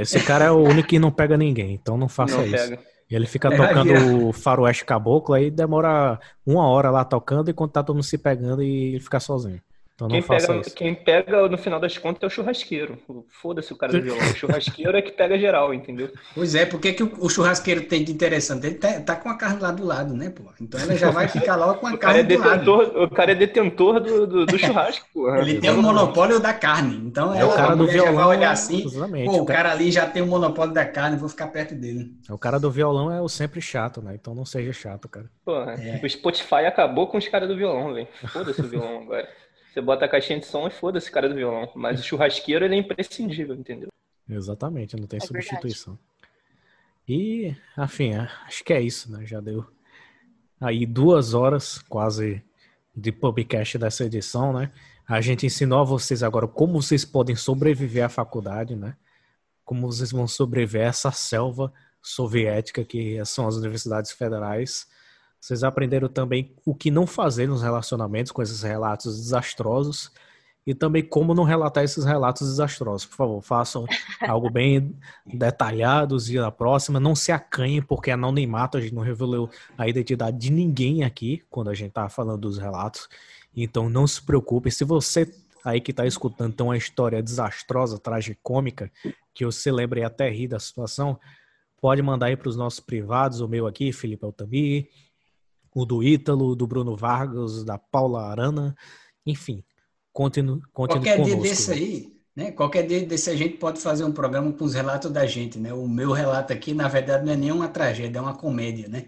esse 0.00 0.20
cara 0.20 0.46
é 0.46 0.50
o 0.50 0.58
único 0.58 0.88
que 0.88 0.98
não 0.98 1.10
pega 1.10 1.36
ninguém, 1.36 1.74
então 1.74 1.96
não 1.96 2.08
faça 2.08 2.38
não 2.38 2.46
isso. 2.46 2.68
Pega. 2.68 2.78
E 3.08 3.14
ele 3.14 3.26
fica 3.26 3.48
é, 3.48 3.56
tocando 3.56 4.28
o 4.28 4.32
faroeste 4.32 4.84
caboclo, 4.84 5.34
aí 5.34 5.50
demora 5.50 6.18
uma 6.44 6.66
hora 6.68 6.90
lá 6.90 7.04
tocando, 7.04 7.50
enquanto 7.50 7.72
tá 7.72 7.82
todo 7.82 7.94
mundo 7.94 8.04
se 8.04 8.18
pegando 8.18 8.62
e 8.62 8.94
ele 8.94 9.00
fica 9.00 9.20
sozinho. 9.20 9.60
Então 9.96 10.08
quem, 10.08 10.22
pega, 10.22 10.62
quem 10.74 10.94
pega, 10.94 11.48
no 11.48 11.56
final 11.56 11.80
das 11.80 11.96
contas, 11.96 12.22
é 12.22 12.26
o 12.26 12.30
churrasqueiro. 12.30 12.98
Foda-se 13.30 13.72
o 13.72 13.76
cara 13.76 13.94
do 13.94 14.02
violão. 14.04 14.30
O 14.30 14.36
churrasqueiro 14.36 14.94
é 14.94 15.00
que 15.00 15.10
pega 15.10 15.38
geral, 15.38 15.72
entendeu? 15.72 16.12
Pois 16.34 16.54
é, 16.54 16.66
porque 16.66 16.92
que 16.92 17.02
o, 17.02 17.28
churrasqueiro 17.30 17.80
tem 17.80 18.04
de 18.04 18.12
interessante? 18.12 18.66
Ele 18.66 18.74
tá, 18.74 19.00
tá, 19.00 19.16
com 19.16 19.30
a 19.30 19.38
carne 19.38 19.58
lá 19.58 19.70
do 19.72 19.86
lado, 19.86 20.14
né, 20.14 20.28
pô? 20.28 20.44
Então 20.60 20.78
ele 20.82 20.96
já 20.96 21.10
vai 21.10 21.28
ficar 21.28 21.56
logo 21.56 21.80
com 21.80 21.86
a 21.86 21.96
carne 21.96 22.20
é 22.20 22.22
detentor, 22.22 22.62
do 22.62 22.76
lado. 22.76 23.04
O 23.04 23.10
cara 23.10 23.32
é 23.32 23.34
detentor 23.34 24.00
do, 24.00 24.26
do, 24.26 24.44
do 24.44 24.58
churrasco, 24.58 25.06
porra. 25.14 25.38
Ele 25.38 25.58
tem 25.58 25.70
o 25.70 25.80
monopólio 25.80 26.38
da 26.38 26.52
carne. 26.52 26.96
Então 26.96 27.34
é, 27.34 27.42
o 27.42 27.54
cara 27.54 27.74
do 27.74 27.86
violão. 27.86 28.16
vai 28.16 28.36
olhar 28.36 28.50
assim, 28.50 28.84
pô, 29.24 29.40
o 29.40 29.46
cara 29.46 29.72
ali 29.72 29.90
já 29.90 30.06
tem 30.06 30.20
o 30.20 30.26
monopólio 30.26 30.74
da 30.74 30.84
carne, 30.84 31.16
vou 31.16 31.30
ficar 31.30 31.46
perto 31.46 31.74
dele. 31.74 32.10
O 32.28 32.36
cara 32.36 32.60
do 32.60 32.70
violão 32.70 33.10
é 33.10 33.22
o 33.22 33.30
sempre 33.30 33.62
chato, 33.62 34.02
né? 34.02 34.14
Então 34.14 34.34
não 34.34 34.44
seja 34.44 34.74
chato, 34.74 35.08
cara. 35.08 35.30
Porra, 35.42 35.72
é. 35.72 35.98
o 36.04 36.10
Spotify 36.10 36.66
acabou 36.66 37.06
com 37.06 37.16
os 37.16 37.26
caras 37.28 37.48
do 37.48 37.56
violão, 37.56 37.94
velho. 37.94 38.08
Foda-se 38.30 38.60
o 38.60 38.68
violão 38.68 39.00
agora. 39.00 39.26
Você 39.76 39.82
bota 39.82 40.06
a 40.06 40.08
caixinha 40.08 40.40
de 40.40 40.46
som 40.46 40.66
e 40.66 40.70
foda-se 40.70 41.10
cara 41.10 41.28
do 41.28 41.34
violão. 41.34 41.70
Mas 41.74 42.00
o 42.00 42.02
churrasqueiro 42.02 42.64
ele 42.64 42.76
é 42.76 42.78
imprescindível, 42.78 43.54
entendeu? 43.54 43.90
Exatamente, 44.26 44.96
não 44.96 45.06
tem 45.06 45.18
é 45.18 45.26
substituição. 45.26 45.98
Verdade. 47.06 47.52
E, 47.52 47.54
afim, 47.76 48.14
é, 48.14 48.26
acho 48.46 48.64
que 48.64 48.72
é 48.72 48.80
isso, 48.80 49.12
né? 49.12 49.26
Já 49.26 49.38
deu 49.38 49.66
aí 50.58 50.86
duas 50.86 51.34
horas 51.34 51.76
quase 51.90 52.42
de 52.96 53.12
podcast 53.12 53.76
dessa 53.76 54.06
edição, 54.06 54.50
né? 54.50 54.72
A 55.06 55.20
gente 55.20 55.44
ensinou 55.44 55.80
a 55.80 55.84
vocês 55.84 56.22
agora 56.22 56.48
como 56.48 56.80
vocês 56.80 57.04
podem 57.04 57.36
sobreviver 57.36 58.06
à 58.06 58.08
faculdade, 58.08 58.74
né? 58.74 58.96
Como 59.62 59.92
vocês 59.92 60.10
vão 60.10 60.26
sobreviver 60.26 60.86
a 60.86 60.88
essa 60.88 61.12
selva 61.12 61.70
soviética 62.00 62.82
que 62.82 63.22
são 63.26 63.46
as 63.46 63.56
universidades 63.56 64.10
federais 64.10 64.86
vocês 65.40 65.62
aprenderam 65.62 66.08
também 66.08 66.54
o 66.64 66.74
que 66.74 66.90
não 66.90 67.06
fazer 67.06 67.46
nos 67.46 67.62
relacionamentos 67.62 68.32
com 68.32 68.42
esses 68.42 68.62
relatos 68.62 69.16
desastrosos 69.16 70.10
e 70.66 70.74
também 70.74 71.02
como 71.02 71.32
não 71.32 71.44
relatar 71.44 71.84
esses 71.84 72.04
relatos 72.04 72.48
desastrosos. 72.48 73.06
Por 73.06 73.14
favor, 73.14 73.42
façam 73.42 73.86
algo 74.26 74.50
bem 74.50 74.96
detalhado 75.24 76.16
e 76.28 76.34
na 76.34 76.50
próxima. 76.50 76.98
Não 76.98 77.14
se 77.14 77.30
acanhem, 77.30 77.80
porque 77.80 78.10
anonimato, 78.10 78.76
a 78.76 78.80
gente 78.80 78.94
não 78.94 79.02
revelou 79.02 79.48
a 79.78 79.88
identidade 79.88 80.36
de 80.36 80.50
ninguém 80.50 81.04
aqui 81.04 81.44
quando 81.48 81.70
a 81.70 81.74
gente 81.74 81.92
tá 81.92 82.08
falando 82.08 82.40
dos 82.40 82.58
relatos. 82.58 83.08
Então 83.56 83.88
não 83.88 84.06
se 84.06 84.20
preocupe. 84.20 84.70
Se 84.70 84.84
você 84.84 85.32
aí 85.64 85.80
que 85.80 85.90
está 85.90 86.06
escutando 86.06 86.54
tem 86.54 86.64
uma 86.64 86.76
história 86.76 87.22
desastrosa, 87.22 87.98
tragicômica, 87.98 88.90
que 89.34 89.44
você 89.44 89.72
lembre 89.72 90.04
até 90.04 90.30
rir 90.30 90.46
da 90.46 90.60
situação, 90.60 91.18
pode 91.80 92.00
mandar 92.02 92.26
aí 92.26 92.36
para 92.36 92.48
os 92.48 92.56
nossos 92.56 92.78
privados, 92.78 93.40
o 93.40 93.48
meu 93.48 93.66
aqui, 93.66 93.92
Felipe 93.92 94.24
Altamir, 94.24 94.88
o 95.76 95.84
do 95.84 96.02
Ítalo, 96.02 96.56
do 96.56 96.66
Bruno 96.66 96.96
Vargas, 96.96 97.62
da 97.62 97.76
Paula 97.76 98.30
Arana, 98.30 98.74
enfim, 99.26 99.62
continue, 100.10 100.62
continue 100.72 101.04
Qualquer 101.04 101.16
conosco. 101.18 101.42
dia 101.42 101.50
desse 101.50 101.70
aí, 101.70 102.12
né? 102.34 102.50
Qualquer 102.50 102.86
dia 102.86 103.04
desse 103.04 103.28
a 103.28 103.36
gente 103.36 103.58
pode 103.58 103.78
fazer 103.78 104.02
um 104.02 104.10
programa 104.10 104.50
com 104.54 104.64
os 104.64 104.72
relatos 104.72 105.10
da 105.10 105.26
gente, 105.26 105.58
né? 105.58 105.74
O 105.74 105.86
meu 105.86 106.12
relato 106.12 106.50
aqui, 106.50 106.72
na 106.72 106.88
verdade, 106.88 107.26
não 107.26 107.32
é 107.34 107.36
nenhuma 107.36 107.68
tragédia, 107.68 108.18
é 108.18 108.22
uma 108.22 108.34
comédia, 108.34 108.88
né? 108.88 109.04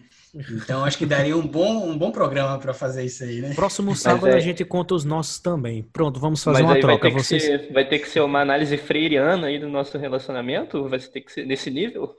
Então 0.53 0.85
acho 0.85 0.99
que 0.99 1.07
daria 1.07 1.35
um 1.35 1.47
bom, 1.47 1.89
um 1.89 1.97
bom 1.97 2.12
programa 2.12 2.59
para 2.59 2.74
fazer 2.74 3.03
isso 3.03 3.24
aí, 3.24 3.40
né? 3.40 3.55
Próximo 3.55 3.97
sábado 3.97 4.28
é... 4.28 4.35
a 4.35 4.40
gente 4.40 4.62
conta 4.62 4.95
os 4.95 5.07
nossos 5.07 5.39
também. 5.39 5.82
Pronto, 5.82 6.20
vamos 6.20 6.45
fazer 6.45 6.62
Mas 6.65 6.70
uma 6.70 6.81
troca. 6.82 7.09
Vai 7.09 7.12
ter, 7.12 7.24
Vocês... 7.24 7.43
ser, 7.43 7.73
vai 7.73 7.89
ter 7.89 7.99
que 7.99 8.09
ser 8.11 8.20
uma 8.20 8.43
análise 8.43 8.77
freiriana 8.77 9.47
aí 9.47 9.59
do 9.59 9.70
nosso 9.70 9.97
relacionamento? 9.97 10.86
Vai 10.86 10.99
ter 10.99 11.23
que 11.23 11.32
ser 11.32 11.47
nesse 11.47 11.70
nível? 11.70 12.15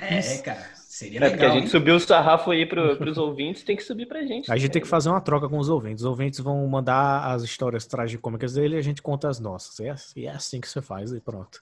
É, 0.00 0.38
cara. 0.38 0.83
Seria 0.94 1.18
legal. 1.18 1.26
É 1.26 1.30
porque 1.32 1.44
a 1.44 1.50
gente 1.50 1.64
hein? 1.64 1.70
subiu 1.70 1.96
o 1.96 1.98
sarrafo 2.00 2.52
aí 2.52 2.64
para 2.64 3.10
os 3.10 3.18
ouvintes, 3.18 3.64
tem 3.64 3.74
que 3.74 3.82
subir 3.82 4.06
para 4.06 4.20
a 4.20 4.24
gente. 4.24 4.46
A 4.52 4.56
gente 4.56 4.70
tem 4.70 4.80
que 4.80 4.86
fazer 4.86 5.08
uma 5.08 5.20
troca 5.20 5.48
com 5.48 5.58
os 5.58 5.68
ouvintes. 5.68 6.04
Os 6.04 6.08
ouvintes 6.08 6.38
vão 6.38 6.64
mandar 6.68 7.32
as 7.32 7.42
histórias 7.42 7.84
tragicômicas 7.84 8.54
dele 8.54 8.76
e 8.76 8.78
a 8.78 8.80
gente 8.80 9.02
conta 9.02 9.28
as 9.28 9.40
nossas. 9.40 9.76
E 9.80 9.88
é, 9.88 9.94
e 10.14 10.26
é 10.26 10.30
assim 10.30 10.60
que 10.60 10.68
você 10.68 10.80
faz 10.80 11.10
e 11.10 11.20
pronto. 11.20 11.60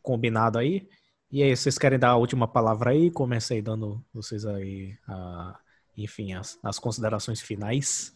Combinado 0.00 0.56
aí? 0.56 0.88
E 1.32 1.42
aí, 1.42 1.56
vocês 1.56 1.76
querem 1.78 1.98
dar 1.98 2.10
a 2.10 2.16
última 2.16 2.46
palavra 2.46 2.90
aí? 2.90 3.10
Comecei 3.10 3.60
dando 3.60 4.00
vocês 4.14 4.46
aí, 4.46 4.96
a, 5.08 5.58
enfim, 5.96 6.32
as, 6.32 6.60
as 6.62 6.78
considerações 6.78 7.40
finais. 7.40 8.14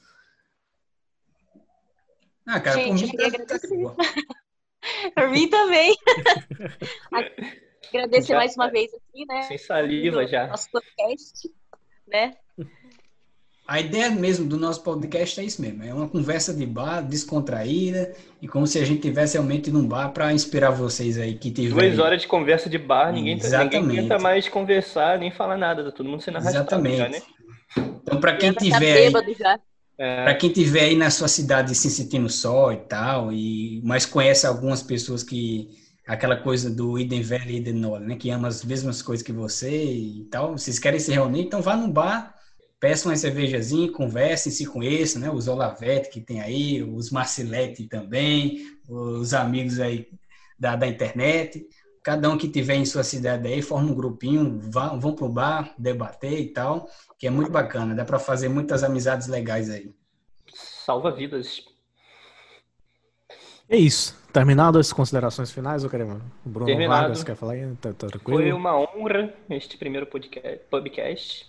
Ah, 2.46 2.60
cara, 2.60 2.76
gente, 2.76 3.08
por 3.08 3.16
mim, 3.16 3.30
tá, 3.44 3.58
tá 3.58 3.68
por 5.16 5.30
mim 5.30 5.48
também. 5.50 5.96
Agradecer 7.88 8.28
já, 8.28 8.36
mais 8.36 8.54
uma 8.56 8.70
vez 8.70 8.92
aqui, 8.94 9.26
né? 9.26 9.42
Sem 9.42 9.58
saliva 9.58 10.26
já. 10.26 10.46
Nosso 10.46 10.70
podcast, 10.70 11.50
né? 12.06 12.34
A 13.66 13.80
ideia 13.80 14.10
mesmo 14.10 14.46
do 14.46 14.58
nosso 14.58 14.82
podcast 14.82 15.40
é 15.40 15.44
isso 15.44 15.62
mesmo, 15.62 15.82
é 15.82 15.94
uma 15.94 16.06
conversa 16.06 16.52
de 16.52 16.66
bar 16.66 17.00
descontraída 17.00 18.14
e 18.42 18.46
como 18.46 18.66
se 18.66 18.78
a 18.78 18.84
gente 18.84 19.00
tivesse 19.00 19.38
realmente 19.38 19.70
num 19.70 19.88
bar 19.88 20.10
para 20.10 20.30
inspirar 20.34 20.70
vocês 20.70 21.18
aí 21.18 21.34
que 21.34 21.50
tiverem. 21.50 21.92
Duas 21.92 21.98
horas 21.98 22.20
de 22.20 22.28
conversa 22.28 22.68
de 22.68 22.76
bar, 22.76 23.10
ninguém, 23.10 23.38
Exatamente. 23.38 23.86
ninguém 23.86 24.02
tenta 24.02 24.18
mais 24.18 24.46
conversar 24.48 25.18
nem 25.18 25.30
falar 25.30 25.56
nada, 25.56 25.82
tá 25.82 25.90
todo 25.90 26.06
mundo 26.06 26.20
sendo 26.22 26.36
arrastado 26.36 26.66
Exatamente. 26.66 26.96
Já, 26.98 27.08
né? 27.08 27.22
Então 28.02 28.20
para 28.20 28.36
quem 28.36 28.52
tiver 28.52 28.96
aí, 28.98 29.12
é... 29.96 30.24
para 30.24 30.34
quem 30.34 30.50
tiver 30.50 30.82
aí 30.82 30.94
na 30.94 31.08
sua 31.08 31.28
cidade 31.28 31.74
se 31.74 31.90
sentindo 31.90 32.28
só 32.28 32.70
e 32.70 32.76
tal, 32.76 33.32
e 33.32 33.80
mas 33.82 34.04
conhece 34.04 34.46
algumas 34.46 34.82
pessoas 34.82 35.22
que 35.22 35.70
aquela 36.06 36.36
coisa 36.36 36.70
do 36.70 36.98
idem 36.98 37.22
velho 37.22 37.50
e 37.50 37.56
idem 37.56 37.72
nole, 37.72 38.06
né? 38.06 38.16
Que 38.16 38.30
ama 38.30 38.48
as 38.48 38.64
mesmas 38.64 39.00
coisas 39.02 39.24
que 39.24 39.32
você 39.32 39.70
e 39.70 40.24
tal. 40.30 40.52
Vocês 40.52 40.78
querem 40.78 41.00
se 41.00 41.12
reunir, 41.12 41.42
então 41.42 41.62
vá 41.62 41.76
no 41.76 41.88
bar, 41.88 42.34
peçam 42.78 43.10
uma 43.10 43.16
cervejazinha, 43.16 43.90
conversem, 43.90 44.52
se 44.52 44.66
conheçam, 44.66 45.22
né? 45.22 45.30
Os 45.30 45.48
Olavete 45.48 46.10
que 46.10 46.20
tem 46.20 46.40
aí, 46.40 46.82
os 46.82 47.10
Marcilete 47.10 47.88
também, 47.88 48.66
os 48.88 49.32
amigos 49.32 49.80
aí 49.80 50.08
da, 50.58 50.76
da 50.76 50.86
internet. 50.86 51.66
Cada 52.02 52.28
um 52.28 52.36
que 52.36 52.50
tiver 52.50 52.74
em 52.74 52.84
sua 52.84 53.02
cidade 53.02 53.48
aí, 53.48 53.62
forma 53.62 53.90
um 53.90 53.94
grupinho, 53.94 54.58
vão, 54.60 55.00
vão 55.00 55.14
pro 55.14 55.26
bar, 55.26 55.74
debater 55.78 56.38
e 56.38 56.52
tal, 56.52 56.86
que 57.18 57.26
é 57.26 57.30
muito 57.30 57.50
bacana. 57.50 57.94
Dá 57.94 58.04
para 58.04 58.18
fazer 58.18 58.50
muitas 58.50 58.84
amizades 58.84 59.26
legais 59.26 59.70
aí. 59.70 59.90
Salva 60.54 61.10
vidas. 61.10 61.64
É 63.70 63.78
isso. 63.78 64.23
Terminado 64.34 64.80
as 64.80 64.92
considerações 64.92 65.52
finais, 65.52 65.84
eu 65.84 65.88
quero. 65.88 66.20
O 66.44 66.48
Bruno 66.48 66.66
Terminado. 66.66 67.02
Vargas 67.02 67.22
quer 67.22 67.36
falar 67.36 67.52
aí? 67.52 67.76
Tá, 67.76 67.92
tá 67.92 68.08
tranquilo? 68.08 68.40
Foi 68.40 68.52
uma 68.52 68.76
honra 68.76 69.32
este 69.48 69.78
primeiro 69.78 70.08
podcast. 70.68 71.46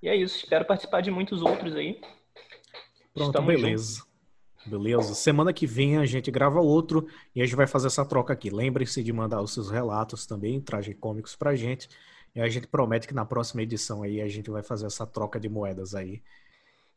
E 0.00 0.08
é 0.08 0.14
isso. 0.14 0.36
Espero 0.36 0.64
participar 0.64 1.00
de 1.00 1.10
muitos 1.10 1.42
outros 1.42 1.74
aí. 1.74 2.00
Pronto, 3.12 3.30
Estamos 3.30 3.60
beleza. 3.60 3.96
juntos. 3.96 4.08
Beleza. 4.64 5.14
Semana 5.14 5.52
que 5.52 5.66
vem 5.66 5.96
a 5.96 6.06
gente 6.06 6.30
grava 6.30 6.60
outro 6.60 7.08
e 7.34 7.42
a 7.42 7.44
gente 7.44 7.56
vai 7.56 7.66
fazer 7.66 7.88
essa 7.88 8.04
troca 8.04 8.34
aqui. 8.34 8.50
Lembre-se 8.50 9.02
de 9.02 9.12
mandar 9.12 9.42
os 9.42 9.52
seus 9.52 9.68
relatos 9.68 10.24
também, 10.24 10.60
tragicômicos 10.60 11.34
pra 11.34 11.56
gente. 11.56 11.88
E 12.36 12.40
a 12.40 12.48
gente 12.48 12.68
promete 12.68 13.08
que 13.08 13.14
na 13.14 13.24
próxima 13.24 13.62
edição 13.62 14.04
aí 14.04 14.20
a 14.20 14.28
gente 14.28 14.48
vai 14.48 14.62
fazer 14.62 14.86
essa 14.86 15.04
troca 15.04 15.40
de 15.40 15.48
moedas 15.48 15.92
aí. 15.92 16.22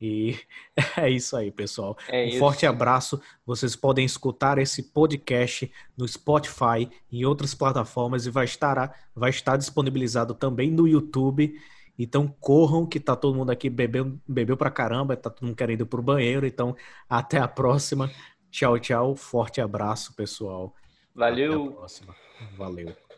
E 0.02 0.36
é 0.98 1.10
isso 1.10 1.38
aí, 1.38 1.52
pessoal. 1.52 1.96
É 2.08 2.24
um 2.24 2.28
isso. 2.30 2.40
forte 2.40 2.66
abraço. 2.66 3.22
Vocês 3.46 3.76
podem 3.76 4.04
escutar 4.04 4.58
esse 4.58 4.82
podcast 4.92 5.72
no 5.96 6.08
Spotify 6.08 6.90
e 7.12 7.22
em 7.22 7.26
outras 7.26 7.54
plataformas 7.54 8.26
e 8.26 8.32
vai 8.32 8.46
estar, 8.46 9.10
vai 9.16 9.30
estar 9.30 9.58
disponibilizado 9.58 10.34
também 10.34 10.72
no 10.72 10.88
YouTube. 10.88 11.54
Então 12.00 12.28
corram, 12.40 12.86
que 12.86 13.00
tá 13.00 13.16
todo 13.16 13.36
mundo 13.38 13.52
aqui 13.52 13.70
bebeu, 13.70 14.18
bebeu 14.28 14.58
pra 14.58 14.72
caramba, 14.72 15.16
tá 15.16 15.30
todo 15.30 15.46
mundo 15.46 15.56
querendo 15.56 15.82
ir 15.82 15.86
pro 15.86 16.02
banheiro. 16.02 16.48
Então, 16.48 16.76
até 17.08 17.38
a 17.38 17.48
próxima. 17.48 18.10
Tchau, 18.50 18.80
tchau. 18.80 19.16
Forte 19.16 19.62
abraço, 19.62 20.16
pessoal. 20.16 20.74
Até 21.16 21.26
a 21.26 21.30
Valeu. 21.30 21.72
próxima. 21.74 22.16
Valeu. 22.58 23.11